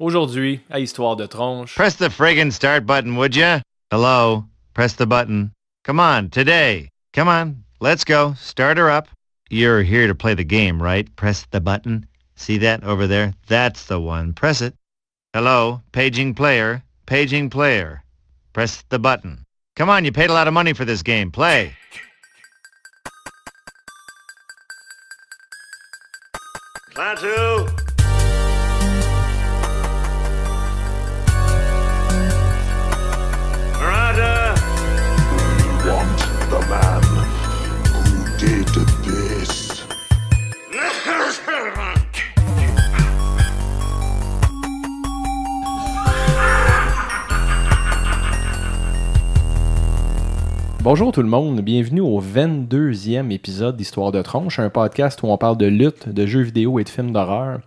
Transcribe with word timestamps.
Aujourd'hui, 0.00 0.62
à 0.70 0.80
Histoire 0.80 1.14
de 1.14 1.26
tronche. 1.26 1.74
Press 1.74 1.96
the 1.96 2.08
friggin' 2.08 2.50
start 2.50 2.86
button, 2.86 3.16
would 3.16 3.36
ya? 3.36 3.60
Hello? 3.90 4.46
Press 4.72 4.94
the 4.94 5.04
button. 5.04 5.52
Come 5.84 6.00
on, 6.00 6.30
today. 6.30 6.88
Come 7.12 7.28
on, 7.28 7.64
let's 7.80 8.02
go. 8.02 8.32
Start 8.40 8.78
her 8.78 8.88
up. 8.88 9.08
You're 9.50 9.82
here 9.82 10.06
to 10.06 10.14
play 10.14 10.32
the 10.32 10.42
game, 10.42 10.82
right? 10.82 11.14
Press 11.16 11.44
the 11.50 11.60
button. 11.60 12.06
See 12.34 12.56
that 12.58 12.82
over 12.82 13.06
there? 13.06 13.34
That's 13.46 13.84
the 13.84 14.00
one. 14.00 14.32
Press 14.32 14.62
it. 14.62 14.74
Hello? 15.34 15.82
Paging 15.92 16.32
player. 16.32 16.82
Paging 17.04 17.50
player. 17.50 18.02
Press 18.54 18.82
the 18.88 18.98
button. 18.98 19.44
Come 19.76 19.90
on, 19.90 20.06
you 20.06 20.12
paid 20.12 20.30
a 20.30 20.32
lot 20.32 20.48
of 20.48 20.54
money 20.54 20.72
for 20.72 20.86
this 20.86 21.02
game. 21.02 21.30
Play. 21.30 21.74
Klaatu! 26.94 27.89
Bonjour 50.82 51.12
tout 51.12 51.22
le 51.22 51.28
monde, 51.28 51.60
bienvenue 51.60 52.00
au 52.00 52.20
22e 52.22 53.30
épisode 53.30 53.76
d'Histoire 53.76 54.12
de 54.12 54.22
tronche, 54.22 54.58
un 54.58 54.70
podcast 54.70 55.22
où 55.22 55.26
on 55.26 55.36
parle 55.36 55.58
de 55.58 55.66
lutte, 55.66 56.08
de 56.08 56.26
jeux 56.26 56.40
vidéo 56.42 56.78
et 56.78 56.84
de 56.84 56.88
films 56.88 57.12
d'horreur. 57.12 57.60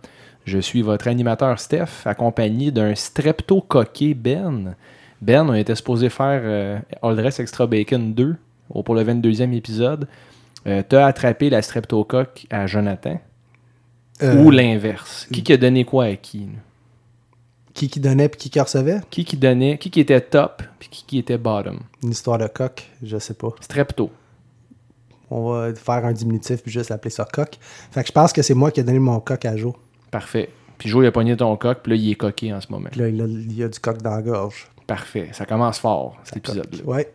Je 0.44 0.58
suis 0.58 0.82
votre 0.82 1.06
animateur 1.08 1.58
Steph, 1.60 2.06
accompagné 2.06 2.70
d'un 2.70 2.94
streptocoqué 2.94 4.14
Ben. 4.14 4.74
Ben, 5.22 5.48
on 5.48 5.54
était 5.54 5.74
supposé 5.76 6.08
faire 6.10 6.40
euh, 6.44 6.78
All 7.02 7.16
Dress 7.16 7.38
Extra 7.40 7.66
Bacon 7.66 8.12
2 8.14 8.36
au- 8.70 8.82
pour 8.82 8.94
le 8.94 9.04
22e 9.04 9.52
épisode. 9.54 10.06
Euh, 10.66 10.82
T'as 10.88 11.06
attrapé 11.06 11.50
la 11.50 11.62
streptocoque 11.62 12.46
à 12.50 12.66
Jonathan? 12.66 13.20
Euh, 14.22 14.42
ou 14.42 14.50
l'inverse? 14.50 15.26
Qui 15.32 15.42
qui 15.42 15.52
a 15.52 15.56
donné 15.56 15.84
quoi 15.84 16.04
à 16.04 16.16
qui? 16.16 16.40
là? 16.40 16.60
qui 17.74 17.88
qui 17.88 18.00
donnait 18.00 18.28
puis 18.28 18.38
qui 18.38 18.50
qui 18.50 18.60
recevait? 18.60 19.00
Qui 19.10 19.24
qui 19.24 19.36
donnait, 19.36 19.78
qui 19.78 19.90
qui 19.90 20.00
était 20.00 20.20
top 20.20 20.62
puis 20.78 20.88
qui 20.88 21.04
qui 21.04 21.18
était 21.18 21.38
bottom? 21.38 21.80
Une 22.02 22.10
histoire 22.10 22.38
de 22.38 22.46
coq, 22.46 22.88
je 23.02 23.18
sais 23.18 23.34
pas. 23.34 23.48
Strepto. 23.60 24.10
On 25.30 25.50
va 25.50 25.74
faire 25.74 26.04
un 26.04 26.12
diminutif 26.12 26.62
puis 26.62 26.70
juste 26.70 26.92
appeler 26.92 27.10
ça 27.10 27.26
coq. 27.30 27.58
Fait 27.90 28.02
que 28.02 28.06
je 28.06 28.12
pense 28.12 28.32
que 28.32 28.42
c'est 28.42 28.54
moi 28.54 28.70
qui 28.70 28.80
ai 28.80 28.84
donné 28.84 29.00
mon 29.00 29.18
coq 29.18 29.44
à 29.44 29.56
Joe. 29.56 29.74
Parfait. 30.10 30.50
Puis 30.78 30.88
Joe, 30.88 31.04
il 31.04 31.08
a 31.08 31.12
pogné 31.12 31.36
ton 31.36 31.56
coq, 31.56 31.78
puis 31.82 31.90
là, 31.90 31.96
il 31.96 32.10
est 32.10 32.14
coqué 32.14 32.52
en 32.52 32.60
ce 32.60 32.70
moment. 32.70 32.88
Puis 32.90 33.00
là, 33.00 33.08
il 33.08 33.20
a, 33.20 33.24
il 33.26 33.56
y 33.56 33.62
a 33.62 33.68
du 33.68 33.78
coq 33.78 34.00
dans 34.02 34.10
la 34.10 34.22
gorge. 34.22 34.68
Parfait. 34.86 35.30
Ça 35.32 35.46
commence 35.46 35.78
fort, 35.78 36.18
cet 36.24 36.36
épisode-là. 36.36 36.84
Ouais. 36.84 37.10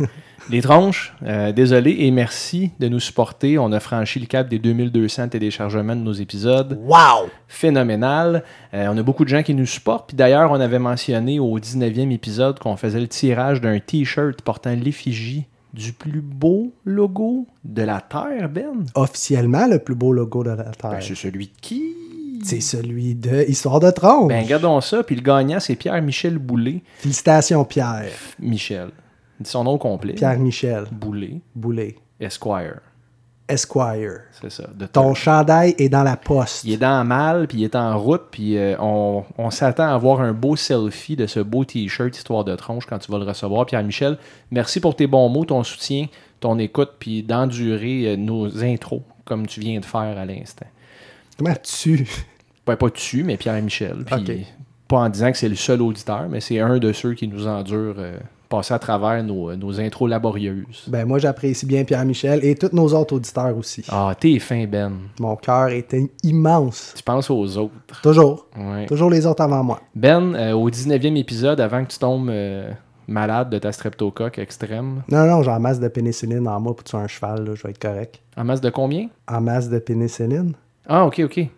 Les 0.50 0.60
tronches, 0.60 1.14
euh, 1.22 1.52
désolé 1.52 1.94
et 2.00 2.10
merci 2.10 2.72
de 2.80 2.88
nous 2.88 2.98
supporter. 2.98 3.58
On 3.58 3.70
a 3.70 3.78
franchi 3.78 4.18
le 4.18 4.26
cap 4.26 4.48
des 4.48 4.58
2200 4.58 5.28
téléchargements 5.28 5.94
de 5.94 6.00
nos 6.00 6.12
épisodes. 6.12 6.80
wow! 6.82 7.30
Phénoménal. 7.46 8.42
Euh, 8.74 8.88
on 8.90 8.98
a 8.98 9.02
beaucoup 9.04 9.24
de 9.24 9.28
gens 9.28 9.44
qui 9.44 9.54
nous 9.54 9.66
supportent. 9.66 10.08
Puis 10.08 10.16
d'ailleurs, 10.16 10.50
on 10.50 10.60
avait 10.60 10.80
mentionné 10.80 11.38
au 11.38 11.60
19e 11.60 12.10
épisode 12.10 12.58
qu'on 12.58 12.76
faisait 12.76 13.00
le 13.00 13.08
tirage 13.08 13.60
d'un 13.60 13.78
T-shirt 13.78 14.42
portant 14.42 14.74
l'effigie 14.74 15.46
du 15.72 15.92
plus 15.92 16.20
beau 16.20 16.72
logo 16.84 17.46
de 17.64 17.82
la 17.82 18.00
Terre, 18.00 18.48
Ben. 18.48 18.84
Officiellement, 18.94 19.66
le 19.66 19.78
plus 19.78 19.94
beau 19.94 20.12
logo 20.12 20.42
de 20.42 20.50
la 20.50 20.64
Terre. 20.64 20.90
Ben, 20.90 21.00
c'est 21.00 21.14
celui 21.14 21.46
de 21.46 21.52
qui? 21.60 21.94
C'est 22.42 22.60
celui 22.60 23.14
de 23.14 23.44
Histoire 23.48 23.80
de 23.80 23.90
Tronche. 23.90 24.28
Ben, 24.28 24.42
regardons 24.42 24.80
ça. 24.80 25.02
Puis 25.02 25.16
le 25.16 25.22
gagnant, 25.22 25.60
c'est 25.60 25.76
Pierre-Michel 25.76 26.38
Boulet. 26.38 26.82
Félicitations, 26.98 27.64
Pierre. 27.64 28.10
Michel. 28.38 28.90
Dis 29.40 29.50
son 29.50 29.64
nom 29.64 29.78
complet. 29.78 30.14
Pierre-Michel 30.14 30.84
Boulet, 30.90 31.40
Boulet. 31.54 31.96
Esquire. 32.20 32.80
Esquire. 33.48 34.20
C'est 34.40 34.50
ça. 34.50 34.68
de 34.74 34.86
Ton 34.86 35.14
chandail 35.14 35.74
est 35.78 35.88
dans 35.88 36.04
la 36.04 36.16
poste. 36.16 36.64
Il 36.64 36.72
est 36.72 36.78
dans 36.78 37.04
mal, 37.04 37.48
puis 37.48 37.58
il 37.58 37.64
est 37.64 37.74
en 37.74 37.98
route, 37.98 38.22
puis 38.30 38.56
euh, 38.56 38.76
on, 38.78 39.24
on 39.36 39.50
s'attend 39.50 39.88
à 39.88 39.94
avoir 39.94 40.20
un 40.20 40.32
beau 40.32 40.54
selfie 40.56 41.16
de 41.16 41.26
ce 41.26 41.40
beau 41.40 41.64
t-shirt 41.64 42.16
Histoire 42.16 42.44
de 42.44 42.54
tronche 42.54 42.86
quand 42.86 42.98
tu 42.98 43.10
vas 43.10 43.18
le 43.18 43.24
recevoir. 43.24 43.66
Pierre-Michel, 43.66 44.16
merci 44.50 44.80
pour 44.80 44.94
tes 44.94 45.06
bons 45.06 45.28
mots, 45.28 45.44
ton 45.44 45.64
soutien, 45.64 46.06
ton 46.40 46.58
écoute, 46.58 46.92
puis 46.98 47.22
d'endurer 47.22 48.12
euh, 48.12 48.16
nos 48.16 48.62
intros, 48.62 49.02
comme 49.24 49.46
tu 49.46 49.60
viens 49.60 49.80
de 49.80 49.84
faire 49.84 50.16
à 50.18 50.24
l'instant. 50.24 50.66
Comment 51.36 51.54
tu. 51.62 52.06
Pas, 52.64 52.76
pas 52.76 52.88
dessus, 52.88 53.24
mais 53.24 53.36
Pierre-Michel. 53.36 54.04
Puis 54.06 54.14
Ok. 54.14 54.32
pas 54.88 54.96
en 54.98 55.08
disant 55.08 55.32
que 55.32 55.38
c'est 55.38 55.48
le 55.48 55.54
seul 55.56 55.82
auditeur, 55.82 56.26
mais 56.28 56.40
c'est 56.40 56.60
un 56.60 56.78
de 56.78 56.92
ceux 56.92 57.14
qui 57.14 57.26
nous 57.28 57.46
endure 57.46 57.94
euh, 57.98 58.18
passer 58.48 58.74
à 58.74 58.78
travers 58.78 59.24
nos, 59.24 59.54
nos 59.56 59.80
intros 59.80 60.08
laborieuses. 60.08 60.84
Ben, 60.86 61.06
moi, 61.06 61.18
j'apprécie 61.18 61.64
bien 61.66 61.84
Pierre-Michel 61.84 62.44
et 62.44 62.54
tous 62.54 62.68
nos 62.74 62.92
autres 62.94 63.16
auditeurs 63.16 63.56
aussi. 63.56 63.82
Ah, 63.88 64.14
t'es 64.18 64.38
fin, 64.38 64.66
Ben. 64.66 64.92
Mon 65.18 65.34
cœur 65.36 65.68
était 65.70 66.10
immense. 66.22 66.92
Tu 66.96 67.02
penses 67.02 67.30
aux 67.30 67.56
autres. 67.56 67.72
Toujours. 68.02 68.46
Ouais. 68.56 68.86
Toujours 68.86 69.10
les 69.10 69.26
autres 69.26 69.42
avant 69.42 69.64
moi. 69.64 69.80
Ben, 69.94 70.34
euh, 70.34 70.52
au 70.52 70.68
19e 70.70 71.16
épisode, 71.16 71.60
avant 71.60 71.82
que 71.84 71.90
tu 71.90 71.98
tombes 71.98 72.28
euh, 72.28 72.70
malade 73.08 73.48
de 73.50 73.58
ta 73.58 73.72
streptocoque 73.72 74.38
extrême, 74.38 75.02
Non, 75.10 75.26
non, 75.26 75.42
j'ai 75.42 75.50
en 75.50 75.58
masse 75.58 75.80
de 75.80 75.88
pénicilline 75.88 76.46
en 76.46 76.60
moi 76.60 76.76
pour 76.76 76.84
tuer 76.84 76.98
un 76.98 77.08
cheval, 77.08 77.44
là, 77.44 77.54
je 77.54 77.62
vais 77.62 77.70
être 77.70 77.80
correct. 77.80 78.20
en 78.36 78.44
masse 78.44 78.60
de 78.60 78.70
combien? 78.70 79.08
En 79.26 79.40
masse 79.40 79.68
de 79.70 79.78
pénicilline. 79.78 80.52
Ah, 80.86 81.06
ok, 81.06 81.22
ok. 81.24 81.48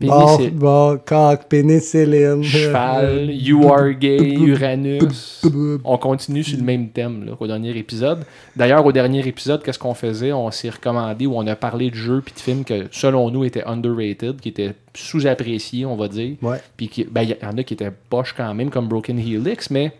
Bon, 0.00 0.36
Pénicil- 0.38 0.50
bon, 0.54 0.98
coq, 1.04 1.40
pénicilline. 1.48 2.42
cheval, 2.42 3.30
you 3.30 3.68
are 3.70 3.90
gay, 3.92 4.32
Uranus. 4.34 5.42
On 5.84 5.98
continue 5.98 6.42
sur 6.42 6.56
le 6.58 6.64
même 6.64 6.88
thème 6.88 7.24
là, 7.26 7.32
qu'au 7.36 7.46
dernier 7.46 7.76
épisode. 7.76 8.24
D'ailleurs, 8.56 8.84
au 8.86 8.92
dernier 8.92 9.26
épisode, 9.28 9.62
qu'est-ce 9.62 9.78
qu'on 9.78 9.92
faisait? 9.92 10.32
On 10.32 10.50
s'est 10.50 10.70
recommandé 10.70 11.26
ou 11.26 11.34
on 11.36 11.46
a 11.46 11.54
parlé 11.54 11.90
de 11.90 11.94
jeux 11.96 12.22
puis 12.24 12.32
de 12.34 12.40
films 12.40 12.64
que, 12.64 12.86
selon 12.90 13.30
nous, 13.30 13.44
étaient 13.44 13.64
underrated, 13.66 14.40
qui 14.40 14.48
étaient 14.48 14.72
sous-appréciés, 14.94 15.84
on 15.84 15.96
va 15.96 16.08
dire. 16.08 16.36
Puis 16.78 16.88
qui- 16.88 17.04
ben, 17.04 17.22
il 17.22 17.30
y 17.30 17.44
en 17.44 17.58
a 17.58 17.62
qui 17.62 17.74
étaient 17.74 17.92
poches 18.08 18.32
quand 18.34 18.54
même, 18.54 18.70
comme 18.70 18.88
Broken 18.88 19.18
Helix, 19.18 19.68
mais 19.70 19.92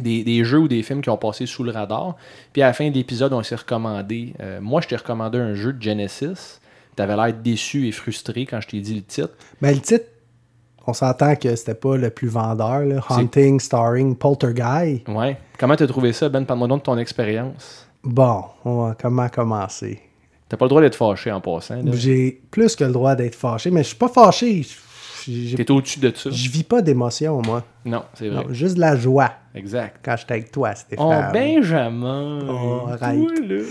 des, 0.00 0.24
des 0.24 0.42
jeux 0.42 0.58
ou 0.60 0.68
des 0.68 0.82
films 0.82 1.02
qui 1.02 1.10
ont 1.10 1.16
passé 1.18 1.44
sous 1.44 1.62
le 1.64 1.70
radar. 1.70 2.16
Puis 2.52 2.62
à 2.62 2.66
la 2.68 2.72
fin 2.72 2.88
de 2.88 2.94
l'épisode, 2.94 3.32
on 3.34 3.42
s'est 3.42 3.56
recommandé. 3.56 4.32
euh, 4.40 4.58
moi, 4.62 4.80
je 4.80 4.88
t'ai 4.88 4.96
recommandé 4.96 5.38
un 5.38 5.54
jeu 5.54 5.72
de 5.74 5.82
Genesis. 5.82 6.60
T'avais 6.96 7.16
l'air 7.16 7.32
déçu 7.34 7.88
et 7.88 7.92
frustré 7.92 8.46
quand 8.46 8.60
je 8.60 8.68
t'ai 8.68 8.80
dit 8.80 8.94
le 8.94 9.02
titre. 9.02 9.30
Ben, 9.60 9.74
le 9.74 9.80
titre, 9.80 10.04
on 10.86 10.92
s'entend 10.92 11.34
que 11.36 11.54
c'était 11.56 11.74
pas 11.74 11.96
le 11.96 12.10
plus 12.10 12.28
vendeur. 12.28 12.80
Là. 12.80 13.00
Haunting, 13.08 13.58
starring 13.58 14.16
Poltergeist. 14.16 15.08
Ouais. 15.08 15.36
Comment 15.58 15.76
t'as 15.76 15.86
trouvé 15.86 16.12
ça, 16.12 16.28
Ben? 16.28 16.44
Parle-moi 16.44 16.68
donc 16.68 16.80
de 16.80 16.84
ton 16.84 16.98
expérience. 16.98 17.86
Bon, 18.02 18.44
on 18.64 18.84
va 18.86 18.94
comment 19.00 19.28
commencer? 19.28 20.00
T'as 20.48 20.56
pas 20.58 20.66
le 20.66 20.68
droit 20.68 20.82
d'être 20.82 20.94
fâché 20.94 21.32
en 21.32 21.40
passant. 21.40 21.80
J'ai 21.92 22.42
plus 22.50 22.76
que 22.76 22.84
le 22.84 22.92
droit 22.92 23.14
d'être 23.16 23.34
fâché, 23.34 23.70
mais 23.70 23.82
je 23.82 23.88
suis 23.88 23.96
pas 23.96 24.08
fâché. 24.08 24.66
T'es 25.56 25.70
au-dessus 25.70 26.00
de 26.00 26.12
ça. 26.14 26.28
Je 26.30 26.50
vis 26.50 26.64
pas 26.64 26.82
d'émotion, 26.82 27.40
moi. 27.40 27.64
Non, 27.86 28.02
c'est 28.12 28.28
vrai. 28.28 28.44
Non, 28.44 28.52
juste 28.52 28.74
de 28.74 28.80
la 28.80 28.94
joie 28.94 29.32
Exact. 29.54 29.96
quand 30.04 30.16
j'étais 30.18 30.34
avec 30.34 30.52
toi, 30.52 30.72
Oh, 30.72 30.76
Stéphane. 30.78 31.32
Benjamin! 31.32 32.40
Oh, 32.46 32.88
arrête. 32.90 33.18
Toi, 33.18 33.32
là. 33.48 33.62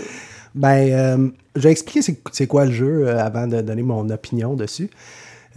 Ben, 0.54 0.88
euh, 0.92 1.28
je 1.56 1.60
vais 1.60 1.72
expliquer 1.72 2.14
c'est, 2.32 2.46
quoi 2.46 2.64
le 2.66 2.72
jeu 2.72 3.08
euh, 3.08 3.18
avant 3.18 3.46
de 3.46 3.60
donner 3.60 3.82
mon 3.82 4.08
opinion 4.10 4.54
dessus. 4.54 4.90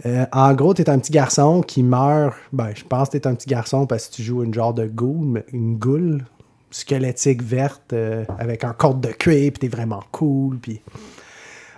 Euh, 0.06 0.26
en 0.32 0.54
gros, 0.54 0.74
tu 0.74 0.82
es 0.82 0.90
un 0.90 0.98
petit 0.98 1.12
garçon 1.12 1.60
qui 1.60 1.82
meurt. 1.82 2.36
Ben, 2.52 2.70
je 2.74 2.84
pense 2.84 3.08
que 3.08 3.18
tu 3.18 3.22
es 3.22 3.26
un 3.26 3.34
petit 3.34 3.48
garçon 3.48 3.86
parce 3.86 4.08
que 4.08 4.14
tu 4.14 4.22
joues 4.22 4.42
une 4.42 4.54
genre 4.54 4.74
de 4.74 4.86
goule, 4.86 5.44
une 5.52 5.76
goule 5.76 6.24
squelettique 6.70 7.42
verte 7.42 7.92
euh, 7.92 8.24
avec 8.38 8.62
un 8.64 8.72
corde 8.72 9.00
de 9.00 9.08
cuir, 9.08 9.52
puis 9.52 9.60
tu 9.60 9.66
es 9.66 9.68
vraiment 9.68 10.02
cool. 10.12 10.58
Puis... 10.58 10.80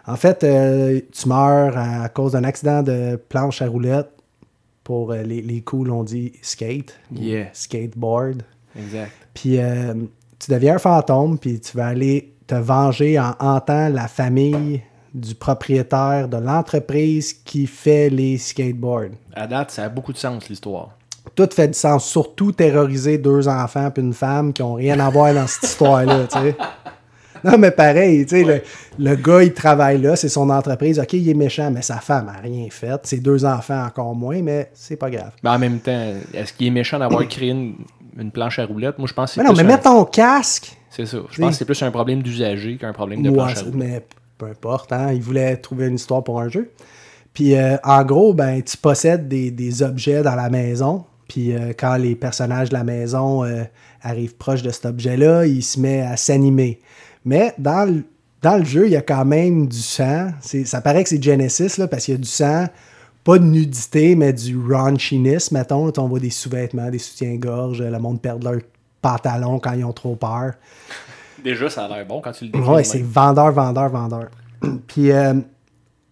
En 0.06 0.16
fait, 0.16 0.42
euh, 0.42 1.00
tu 1.12 1.28
meurs 1.28 1.76
à, 1.76 2.08
cause 2.08 2.32
d'un 2.32 2.42
accident 2.42 2.82
de 2.82 3.16
planche 3.16 3.62
à 3.62 3.68
roulettes. 3.68 4.10
Pour 4.82 5.12
les, 5.12 5.40
les 5.40 5.60
cools, 5.60 5.90
on 5.90 6.02
dit 6.02 6.32
skate. 6.42 6.98
Yeah. 7.14 7.50
Skateboard. 7.52 8.42
Exact. 8.76 9.12
Puis 9.34 9.58
tu 10.38 10.50
deviens 10.50 10.76
un 10.76 10.78
fantôme, 10.78 11.38
puis 11.38 11.60
tu 11.60 11.76
vas 11.76 11.86
aller 11.86 12.34
te 12.50 12.54
venger 12.56 13.18
en 13.18 13.34
hantant 13.38 13.88
la 13.88 14.08
famille 14.08 14.82
du 15.14 15.34
propriétaire 15.36 16.26
de 16.28 16.36
l'entreprise 16.36 17.32
qui 17.32 17.66
fait 17.68 18.10
les 18.10 18.38
skateboards. 18.38 19.10
À 19.34 19.46
date, 19.46 19.70
ça 19.70 19.84
a 19.84 19.88
beaucoup 19.88 20.12
de 20.12 20.18
sens, 20.18 20.48
l'histoire. 20.48 20.90
Tout 21.36 21.48
fait 21.52 21.68
du 21.68 21.74
sens, 21.78 22.04
surtout 22.04 22.50
terroriser 22.50 23.18
deux 23.18 23.46
enfants 23.46 23.90
puis 23.92 24.02
une 24.02 24.14
femme 24.14 24.52
qui 24.52 24.62
ont 24.62 24.74
rien 24.74 24.98
à 24.98 25.08
voir 25.10 25.32
dans 25.32 25.46
cette 25.46 25.62
histoire-là, 25.70 26.26
tu 26.26 26.38
sais. 26.40 26.56
Non, 27.44 27.56
mais 27.56 27.70
pareil, 27.70 28.26
tu 28.26 28.36
sais, 28.36 28.44
le, 28.44 28.62
le 28.98 29.14
gars, 29.16 29.42
il 29.42 29.54
travaille 29.54 30.00
là, 30.00 30.14
c'est 30.16 30.28
son 30.28 30.50
entreprise. 30.50 30.98
OK, 30.98 31.12
il 31.14 31.28
est 31.28 31.34
méchant, 31.34 31.70
mais 31.70 31.82
sa 31.82 31.96
femme 31.98 32.28
a 32.28 32.40
rien 32.40 32.66
fait. 32.70 33.00
Ses 33.06 33.20
deux 33.20 33.44
enfants 33.44 33.82
encore 33.84 34.14
moins, 34.14 34.42
mais 34.42 34.70
c'est 34.74 34.96
pas 34.96 35.08
grave. 35.08 35.30
Mais 35.42 35.50
en 35.50 35.58
même 35.58 35.78
temps, 35.78 36.12
est-ce 36.34 36.52
qu'il 36.52 36.66
est 36.66 36.70
méchant 36.70 36.98
d'avoir 36.98 37.26
créé 37.28 37.50
une, 37.50 37.76
une 38.18 38.30
planche 38.30 38.58
à 38.58 38.66
roulettes? 38.66 38.98
Moi, 38.98 39.08
je 39.08 39.14
pense 39.14 39.30
que 39.30 39.34
c'est 39.36 39.40
Mais 39.42 39.48
non, 39.48 39.54
mais 39.54 39.62
un- 39.62 39.76
mets 39.76 39.80
ton 39.80 40.04
casque. 40.04 40.76
C'est 40.90 41.06
ça. 41.06 41.18
Je 41.30 41.40
pense 41.40 41.50
que 41.52 41.56
c'est 41.56 41.64
plus 41.64 41.82
un 41.82 41.90
problème 41.90 42.22
d'usager 42.22 42.76
qu'un 42.76 42.92
problème 42.92 43.22
de 43.22 43.30
planche 43.30 43.52
à 43.52 43.54
ça- 43.56 43.60
roulettes. 43.62 43.74
mais 43.76 44.04
peu 44.38 44.46
importe, 44.46 44.92
hein, 44.92 45.12
il 45.12 45.22
voulait 45.22 45.56
trouver 45.56 45.86
une 45.86 45.94
histoire 45.94 46.22
pour 46.24 46.40
un 46.40 46.48
jeu. 46.48 46.70
Puis 47.32 47.54
euh, 47.54 47.76
en 47.84 48.02
gros, 48.04 48.34
ben, 48.34 48.60
tu 48.62 48.76
possèdes 48.76 49.28
des, 49.28 49.50
des 49.50 49.82
objets 49.82 50.22
dans 50.22 50.34
la 50.34 50.50
maison. 50.50 51.04
Puis 51.28 51.54
euh, 51.54 51.72
quand 51.78 51.94
les 51.96 52.16
personnages 52.16 52.70
de 52.70 52.74
la 52.74 52.82
maison 52.82 53.44
euh, 53.44 53.62
arrivent 54.02 54.34
proche 54.34 54.62
de 54.62 54.70
cet 54.70 54.84
objet-là, 54.86 55.46
il 55.46 55.62
se 55.62 55.78
met 55.78 56.00
à 56.00 56.16
s'animer. 56.16 56.80
Mais 57.24 57.54
dans 57.58 57.88
le, 57.88 58.02
dans 58.42 58.56
le 58.56 58.64
jeu, 58.64 58.86
il 58.86 58.92
y 58.92 58.96
a 58.96 59.02
quand 59.02 59.24
même 59.24 59.68
du 59.68 59.78
sang. 59.78 60.30
Ça 60.40 60.80
paraît 60.80 61.04
que 61.04 61.10
c'est 61.10 61.22
Genesis, 61.22 61.76
là, 61.78 61.86
parce 61.86 62.06
qu'il 62.06 62.14
y 62.14 62.16
a 62.16 62.20
du 62.20 62.28
sang. 62.28 62.66
Pas 63.22 63.38
de 63.38 63.44
nudité, 63.44 64.16
mais 64.16 64.32
du 64.32 64.58
raunchiness, 64.58 65.52
mettons. 65.52 65.92
On 65.98 66.08
voit 66.08 66.18
des 66.20 66.30
sous-vêtements, 66.30 66.90
des 66.90 66.98
soutiens-gorge, 66.98 67.82
le 67.82 67.98
monde 67.98 68.20
perd 68.20 68.42
leurs 68.42 68.60
pantalons 69.02 69.58
quand 69.58 69.72
ils 69.72 69.84
ont 69.84 69.92
trop 69.92 70.16
peur. 70.16 70.52
Déjà, 71.42 71.70
ça 71.70 71.84
a 71.84 71.88
l'air 71.88 72.06
bon 72.06 72.20
quand 72.20 72.32
tu 72.32 72.44
le 72.44 72.50
décris. 72.50 72.76
De 72.76 72.82
c'est 72.82 73.02
vendeur, 73.02 73.50
vendeur, 73.52 73.88
vendeur. 73.88 74.28
Puis, 74.86 75.10
euh, 75.10 75.34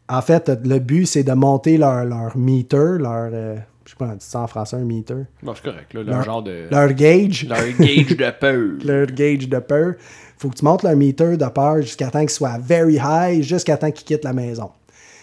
en 0.08 0.22
fait, 0.22 0.48
le 0.64 0.78
but, 0.78 1.06
c'est 1.06 1.22
de 1.24 1.32
monter 1.32 1.76
leur, 1.76 2.04
leur 2.04 2.36
meter, 2.36 2.96
leur. 2.98 3.28
euh, 3.32 3.56
je 3.84 3.90
sais 3.90 3.96
pas, 3.96 4.06
on 4.06 4.12
dit 4.14 4.24
ça 4.24 4.40
en 4.40 4.46
français, 4.46 4.76
un 4.76 4.84
meter. 4.84 5.24
Bon, 5.42 5.54
c'est 5.54 5.62
correct, 5.64 5.92
là, 5.94 6.02
leur 6.02 6.14
Leur- 6.16 6.24
genre 6.24 6.42
de. 6.42 6.66
Leur 6.70 6.92
gauge. 6.94 7.46
Leur 7.46 7.58
gauge 7.78 8.16
de 8.16 8.30
peur. 8.40 8.68
Leur 8.84 9.06
gauge 9.06 9.48
de 9.48 9.58
peur. 9.58 9.94
Faut 10.38 10.48
que 10.50 10.54
tu 10.56 10.64
montes 10.64 10.82
leur 10.82 10.96
meter 10.96 11.36
de 11.36 11.46
peur 11.46 11.82
jusqu'à 11.82 12.10
temps 12.10 12.20
qu'il 12.20 12.30
soit 12.30 12.58
very 12.58 12.98
high, 13.02 13.42
jusqu'à 13.42 13.76
temps 13.76 13.90
qu'ils 13.90 14.04
quittent 14.06 14.24
la 14.24 14.32
maison. 14.32 14.70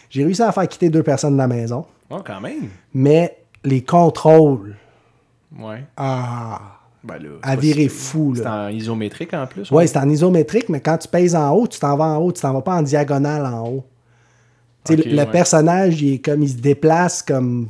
J'ai 0.10 0.24
réussi 0.24 0.42
à 0.44 0.52
faire 0.52 0.68
quitter 0.68 0.90
deux 0.90 1.04
personnes 1.04 1.34
de 1.34 1.38
la 1.38 1.48
maison, 1.48 1.86
Oh, 2.10 2.20
quand 2.24 2.40
même. 2.42 2.68
mais 2.94 3.38
les 3.64 3.82
contrôles, 3.84 4.76
Ouais. 5.58 5.84
ah, 5.98 6.60
Ben 7.06 7.18
là. 7.22 7.30
si- 7.90 7.90
fou, 7.90 8.34
C'est 8.36 8.48
en 8.48 8.68
isométrique 8.69 9.34
en 9.34 9.46
plus. 9.48 9.69
Ouais, 9.72 9.86
c'est 9.88 9.98
en 9.98 10.10
isométrique, 10.10 10.69
mais 10.69 10.81
quand 10.81 10.98
tu 10.98 11.07
pèses 11.07 11.36
en 11.36 11.52
haut, 11.52 11.68
tu 11.68 11.80
t'en 11.80 11.96
vas 11.96 12.06
en 12.06 12.18
haut, 12.18 12.31
tu 12.31 12.42
t'en 12.42 12.54
vas 12.54 12.62
pas 12.62 12.75
en 12.75 12.81
diagonale 12.81 13.46
en 13.46 13.68
haut. 13.68 13.86
Le, 14.90 14.96
le 14.96 15.18
ouais. 15.18 15.25
personnage, 15.31 16.02
il 16.02 16.13
est 16.16 16.19
comme 16.19 16.44
il 16.44 16.50
se 16.50 16.57
déplace 16.57 17.22
comme 17.24 17.69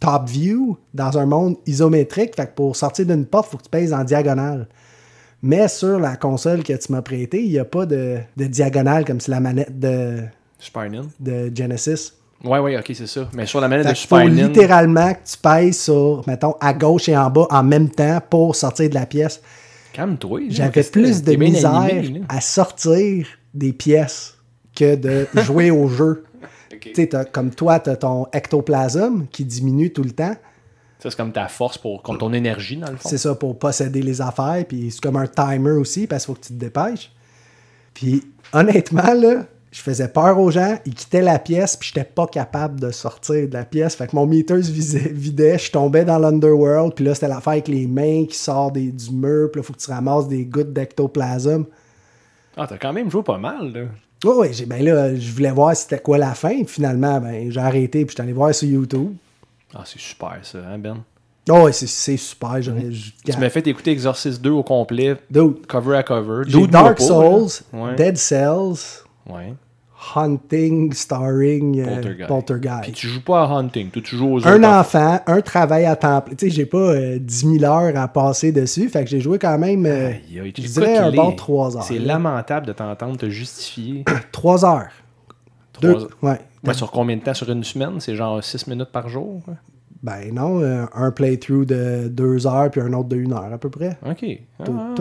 top 0.00 0.28
view 0.28 0.76
dans 0.92 1.16
un 1.18 1.26
monde 1.26 1.56
isométrique. 1.66 2.36
Fait 2.36 2.46
que 2.46 2.54
pour 2.54 2.76
sortir 2.76 3.06
d'une 3.06 3.24
porte, 3.26 3.48
il 3.48 3.50
faut 3.52 3.56
que 3.58 3.62
tu 3.64 3.70
pèses 3.70 3.92
en 3.92 4.04
diagonale. 4.04 4.68
Mais 5.42 5.68
sur 5.68 5.98
la 5.98 6.16
console 6.16 6.62
que 6.62 6.72
tu 6.72 6.90
m'as 6.92 7.02
prêtée, 7.02 7.42
il 7.44 7.50
n'y 7.50 7.58
a 7.58 7.64
pas 7.66 7.84
de, 7.86 8.18
de 8.36 8.44
diagonale 8.46 9.04
comme 9.04 9.20
c'est 9.20 9.30
la 9.30 9.40
manette 9.40 9.78
de, 9.78 10.22
de 11.20 11.50
Genesis. 11.54 12.14
Ouais, 12.44 12.58
ouais, 12.58 12.78
ok, 12.78 12.90
c'est 12.94 13.06
ça. 13.06 13.28
Mais 13.32 13.46
sur 13.46 13.60
la 13.60 13.68
manette 13.68 13.86
Fait 13.86 13.92
de 13.92 13.98
faut 13.98 14.02
Super 14.02 14.28
Nin. 14.28 14.46
littéralement 14.48 15.12
que 15.14 15.20
tu 15.30 15.36
pèses 15.38 15.80
sur, 15.80 16.22
mettons, 16.26 16.54
à 16.60 16.74
gauche 16.74 17.08
et 17.08 17.16
en 17.16 17.30
bas 17.30 17.46
en 17.50 17.62
même 17.62 17.88
temps 17.88 18.20
pour 18.28 18.54
sortir 18.54 18.88
de 18.90 18.94
la 18.94 19.06
pièce. 19.06 19.40
Calme-toi. 19.92 20.40
J'avais 20.50 20.82
plus 20.82 21.22
t'es 21.22 21.32
de 21.32 21.36
misère 21.42 21.74
animé, 21.74 22.22
à 22.28 22.40
sortir 22.40 23.26
des 23.54 23.72
pièces 23.72 24.36
que 24.74 24.96
de 24.96 25.26
jouer 25.42 25.70
au 25.70 25.88
jeu. 25.88 26.24
Tu 26.80 26.92
sais, 26.94 27.08
comme 27.32 27.50
toi, 27.50 27.80
tu 27.80 27.90
as 27.90 27.96
ton 27.96 28.26
ectoplasme 28.32 29.26
qui 29.30 29.44
diminue 29.44 29.92
tout 29.92 30.02
le 30.02 30.10
temps. 30.10 30.34
Ça, 30.98 31.10
c'est 31.10 31.16
comme 31.16 31.32
ta 31.32 31.48
force 31.48 31.78
pour. 31.78 32.02
comme 32.02 32.18
ton 32.18 32.32
énergie, 32.32 32.76
dans 32.76 32.90
le 32.90 32.96
fond. 32.96 33.08
C'est 33.08 33.18
ça 33.18 33.34
pour 33.34 33.58
posséder 33.58 34.02
les 34.02 34.20
affaires. 34.20 34.64
Puis 34.68 34.90
c'est 34.90 35.00
comme 35.00 35.16
un 35.16 35.26
timer 35.26 35.72
aussi 35.72 36.06
parce 36.06 36.24
qu'il 36.26 36.34
faut 36.34 36.40
que 36.40 36.46
tu 36.46 36.54
te 36.54 36.58
dépêches. 36.58 37.12
Puis 37.94 38.24
honnêtement, 38.52 39.14
là, 39.14 39.44
je 39.76 39.80
faisais 39.82 40.06
peur 40.06 40.38
aux 40.38 40.52
gens. 40.52 40.78
Ils 40.86 40.94
quittaient 40.94 41.20
la 41.20 41.40
pièce. 41.40 41.76
Puis 41.76 41.90
j'étais 41.92 42.08
pas 42.08 42.28
capable 42.28 42.78
de 42.78 42.92
sortir 42.92 43.48
de 43.48 43.52
la 43.54 43.64
pièce. 43.64 43.96
Fait 43.96 44.06
que 44.06 44.14
mon 44.14 44.24
meter 44.24 44.62
se 44.62 44.70
vidait. 44.70 45.58
Je 45.58 45.70
tombais 45.72 46.04
dans 46.04 46.18
l'underworld. 46.18 46.94
Puis 46.94 47.04
là, 47.04 47.12
c'était 47.14 47.26
l'affaire 47.26 47.54
avec 47.54 47.66
les 47.66 47.88
mains 47.88 48.24
qui 48.26 48.38
sortent 48.38 48.74
des, 48.74 48.92
du 48.92 49.10
mur. 49.10 49.50
Puis 49.50 49.58
là, 49.60 49.64
il 49.64 49.66
faut 49.66 49.72
que 49.72 49.78
tu 49.80 49.90
ramasses 49.90 50.28
des 50.28 50.44
gouttes 50.44 50.72
d'ectoplasme. 50.72 51.64
Ah, 52.56 52.66
t'as 52.68 52.78
quand 52.78 52.92
même 52.92 53.10
joué 53.10 53.24
pas 53.24 53.36
mal, 53.38 53.72
là. 53.72 53.80
Oui, 54.24 54.32
oui, 54.38 54.48
j'ai 54.52 54.64
ben 54.64 54.82
là, 54.82 55.14
je 55.16 55.32
voulais 55.32 55.50
voir 55.50 55.74
c'était 55.76 55.98
quoi 55.98 56.18
la 56.18 56.34
fin. 56.34 56.54
Puis 56.54 56.66
finalement, 56.74 57.20
ben, 57.20 57.50
j'ai 57.50 57.60
arrêté, 57.60 58.04
puis 58.04 58.10
je 58.10 58.14
suis 58.14 58.22
allé 58.22 58.32
voir 58.32 58.54
sur 58.54 58.68
YouTube. 58.68 59.12
Ah, 59.74 59.82
c'est 59.84 59.98
super, 60.00 60.38
ça, 60.42 60.58
hein, 60.72 60.78
Ben? 60.78 60.98
Oh, 61.50 61.64
ouais, 61.64 61.72
c'est, 61.72 61.88
c'est 61.88 62.16
super. 62.16 62.62
Je- 62.62 62.70
Tu 62.70 63.38
m'as 63.38 63.50
fait 63.50 63.66
écouter 63.66 63.90
Exorcist 63.90 64.40
2 64.40 64.50
au 64.50 64.62
complet, 64.62 65.16
Dude, 65.28 65.66
cover 65.66 65.96
à 65.98 66.02
cover. 66.04 66.44
Dude, 66.46 66.70
Dark. 66.70 66.98
Souls, 67.00 67.48
Ouais. 67.72 67.96
Dead 67.96 68.16
Cells, 68.16 69.02
Ouais. 69.28 69.52
Hunting, 70.16 70.92
Starring, 70.92 71.80
euh, 71.80 71.84
Poltergeist. 71.94 72.28
Poltergeist. 72.28 72.82
Puis 72.82 72.92
tu 72.92 73.06
joues 73.08 73.22
pas 73.22 73.42
à 73.44 73.46
Hunting, 73.46 73.90
toi, 73.90 74.02
tu 74.04 74.16
joues 74.16 74.34
aux 74.34 74.46
Un 74.46 74.56
autres 74.62 74.68
enfant, 74.68 75.20
un 75.26 75.40
travail 75.40 75.84
à 75.86 75.96
temps 75.96 76.20
plein. 76.20 76.34
Tu 76.34 76.46
sais, 76.48 76.54
j'ai 76.54 76.66
pas 76.66 76.78
euh, 76.78 77.18
10 77.20 77.58
000 77.60 77.64
heures 77.64 77.96
à 77.96 78.08
passer 78.08 78.52
dessus. 78.52 78.88
Fait 78.88 79.04
que 79.04 79.10
j'ai 79.10 79.20
joué 79.20 79.38
quand 79.38 79.58
même 79.58 79.86
euh, 79.86 80.08
Aïe, 80.08 80.14
aïe, 80.40 80.52
je 80.56 80.62
écoute 80.62 80.72
dirais 80.72 80.96
un 80.98 81.10
les- 81.10 81.16
bon 81.16 81.32
3 81.32 81.76
heures. 81.76 81.82
C'est 81.84 81.98
lamentable 81.98 82.66
de 82.66 82.72
t'entendre 82.72 83.16
te 83.16 83.28
justifier. 83.28 84.04
3 84.32 84.64
heures. 84.64 84.88
Trois 85.72 85.88
Deux- 85.94 86.00
heures. 86.02 86.08
ouais. 86.22 86.38
Ouais, 86.66 86.74
sur 86.74 86.90
combien 86.90 87.16
de 87.16 87.22
temps? 87.22 87.34
Sur 87.34 87.50
une 87.50 87.62
semaine? 87.64 88.00
C'est 88.00 88.16
genre 88.16 88.42
6 88.42 88.66
minutes 88.68 88.90
par 88.90 89.08
jour 89.08 89.40
quoi? 89.44 89.54
Ben 90.04 90.34
non, 90.34 90.60
euh, 90.60 90.84
un 90.94 91.10
playthrough 91.10 91.64
de 91.64 92.08
2 92.08 92.46
heures, 92.46 92.70
puis 92.70 92.82
un 92.82 92.92
autre 92.92 93.08
de 93.08 93.16
1 93.16 93.32
heure 93.32 93.50
à 93.54 93.56
peu 93.56 93.70
près. 93.70 93.96
Ok. 94.06 94.22
Ah. 94.60 94.94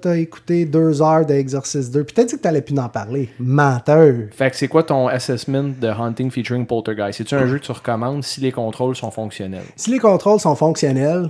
T'as- 0.00 0.16
écouté 0.16 0.64
deux 0.64 1.02
heures 1.02 1.26
d'Exorcist 1.26 1.92
2. 1.92 2.04
Puis 2.04 2.14
t'as 2.14 2.24
dit 2.24 2.36
que 2.36 2.40
t'allais 2.40 2.62
plus 2.62 2.78
en 2.78 2.88
parler. 2.88 3.28
Menteur. 3.38 4.14
Fait 4.30 4.50
que 4.50 4.56
c'est 4.56 4.66
quoi 4.68 4.82
ton 4.82 5.08
assessment 5.08 5.72
de 5.78 5.88
Hunting 5.88 6.30
featuring 6.30 6.64
Poltergeist? 6.64 7.18
C'est-tu 7.18 7.34
un 7.34 7.46
jeu 7.46 7.58
que 7.58 7.64
tu 7.64 7.72
recommandes 7.72 8.24
si 8.24 8.40
les 8.40 8.50
contrôles 8.50 8.96
sont 8.96 9.10
fonctionnels? 9.10 9.64
Si 9.76 9.90
les 9.90 9.98
contrôles 9.98 10.40
sont 10.40 10.54
fonctionnels, 10.56 11.28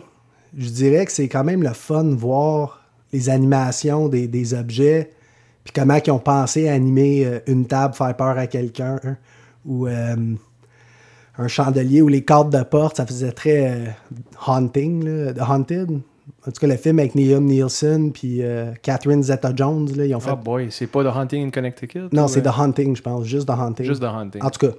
je 0.56 0.68
dirais 0.68 1.04
que 1.04 1.10
c'est 1.10 1.28
quand 1.28 1.42
même 1.42 1.64
le 1.64 1.72
fun 1.72 2.04
de 2.04 2.14
voir 2.14 2.84
les 3.12 3.28
animations 3.28 4.08
des, 4.08 4.28
des 4.28 4.54
objets, 4.54 5.10
puis 5.64 5.72
comment 5.74 5.98
ils 6.04 6.10
ont 6.12 6.20
pensé 6.20 6.68
à 6.68 6.74
animer 6.74 7.26
euh, 7.26 7.40
une 7.48 7.66
table, 7.66 7.94
faire 7.94 8.16
peur 8.16 8.38
à 8.38 8.46
quelqu'un, 8.46 9.00
hein, 9.02 9.16
ou 9.66 9.88
euh, 9.88 10.14
un 11.38 11.48
chandelier, 11.48 12.02
ou 12.02 12.08
les 12.08 12.24
cartes 12.24 12.50
de 12.50 12.62
porte, 12.62 12.96
ça 12.96 13.06
faisait 13.06 13.32
très 13.32 13.70
euh, 13.70 13.86
haunting, 14.46 15.04
là, 15.04 15.32
The 15.32 15.48
Haunted. 15.48 15.90
En 16.46 16.50
tout 16.50 16.60
cas, 16.60 16.66
le 16.66 16.76
film 16.76 16.98
avec 16.98 17.14
Liam 17.14 17.44
Nielsen, 17.44 18.12
puis 18.12 18.42
euh, 18.42 18.72
Catherine 18.82 19.22
Zeta-Jones, 19.22 19.90
là, 19.96 20.06
ils 20.06 20.14
ont 20.14 20.20
fait... 20.20 20.30
Oh 20.32 20.36
boy, 20.36 20.68
c'est 20.70 20.86
pas 20.86 21.02
The 21.02 21.14
Hunting 21.14 21.46
in 21.46 21.50
Connecticut 21.50 22.08
non, 22.12 22.24
ou, 22.24 22.28
c'est 22.28 22.46
euh, 22.46 22.50
The 22.50 22.58
Haunting, 22.58 22.96
je 22.96 23.02
pense, 23.02 23.26
juste 23.26 23.46
The 23.46 23.52
Haunting. 23.52 23.86
Juste 23.86 24.00
The 24.00 24.06
Hunting. 24.06 24.42
En 24.42 24.50
tout 24.50 24.66
cas, 24.66 24.72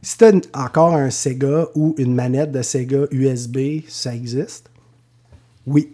si 0.00 0.18
tu 0.18 0.24
as 0.24 0.32
encore 0.54 0.94
un 0.94 1.10
Sega 1.10 1.66
ou 1.74 1.94
une 1.98 2.14
manette 2.14 2.50
de 2.50 2.62
Sega 2.62 3.06
USB, 3.10 3.82
ça 3.88 4.14
existe? 4.14 4.70
Oui. 5.66 5.92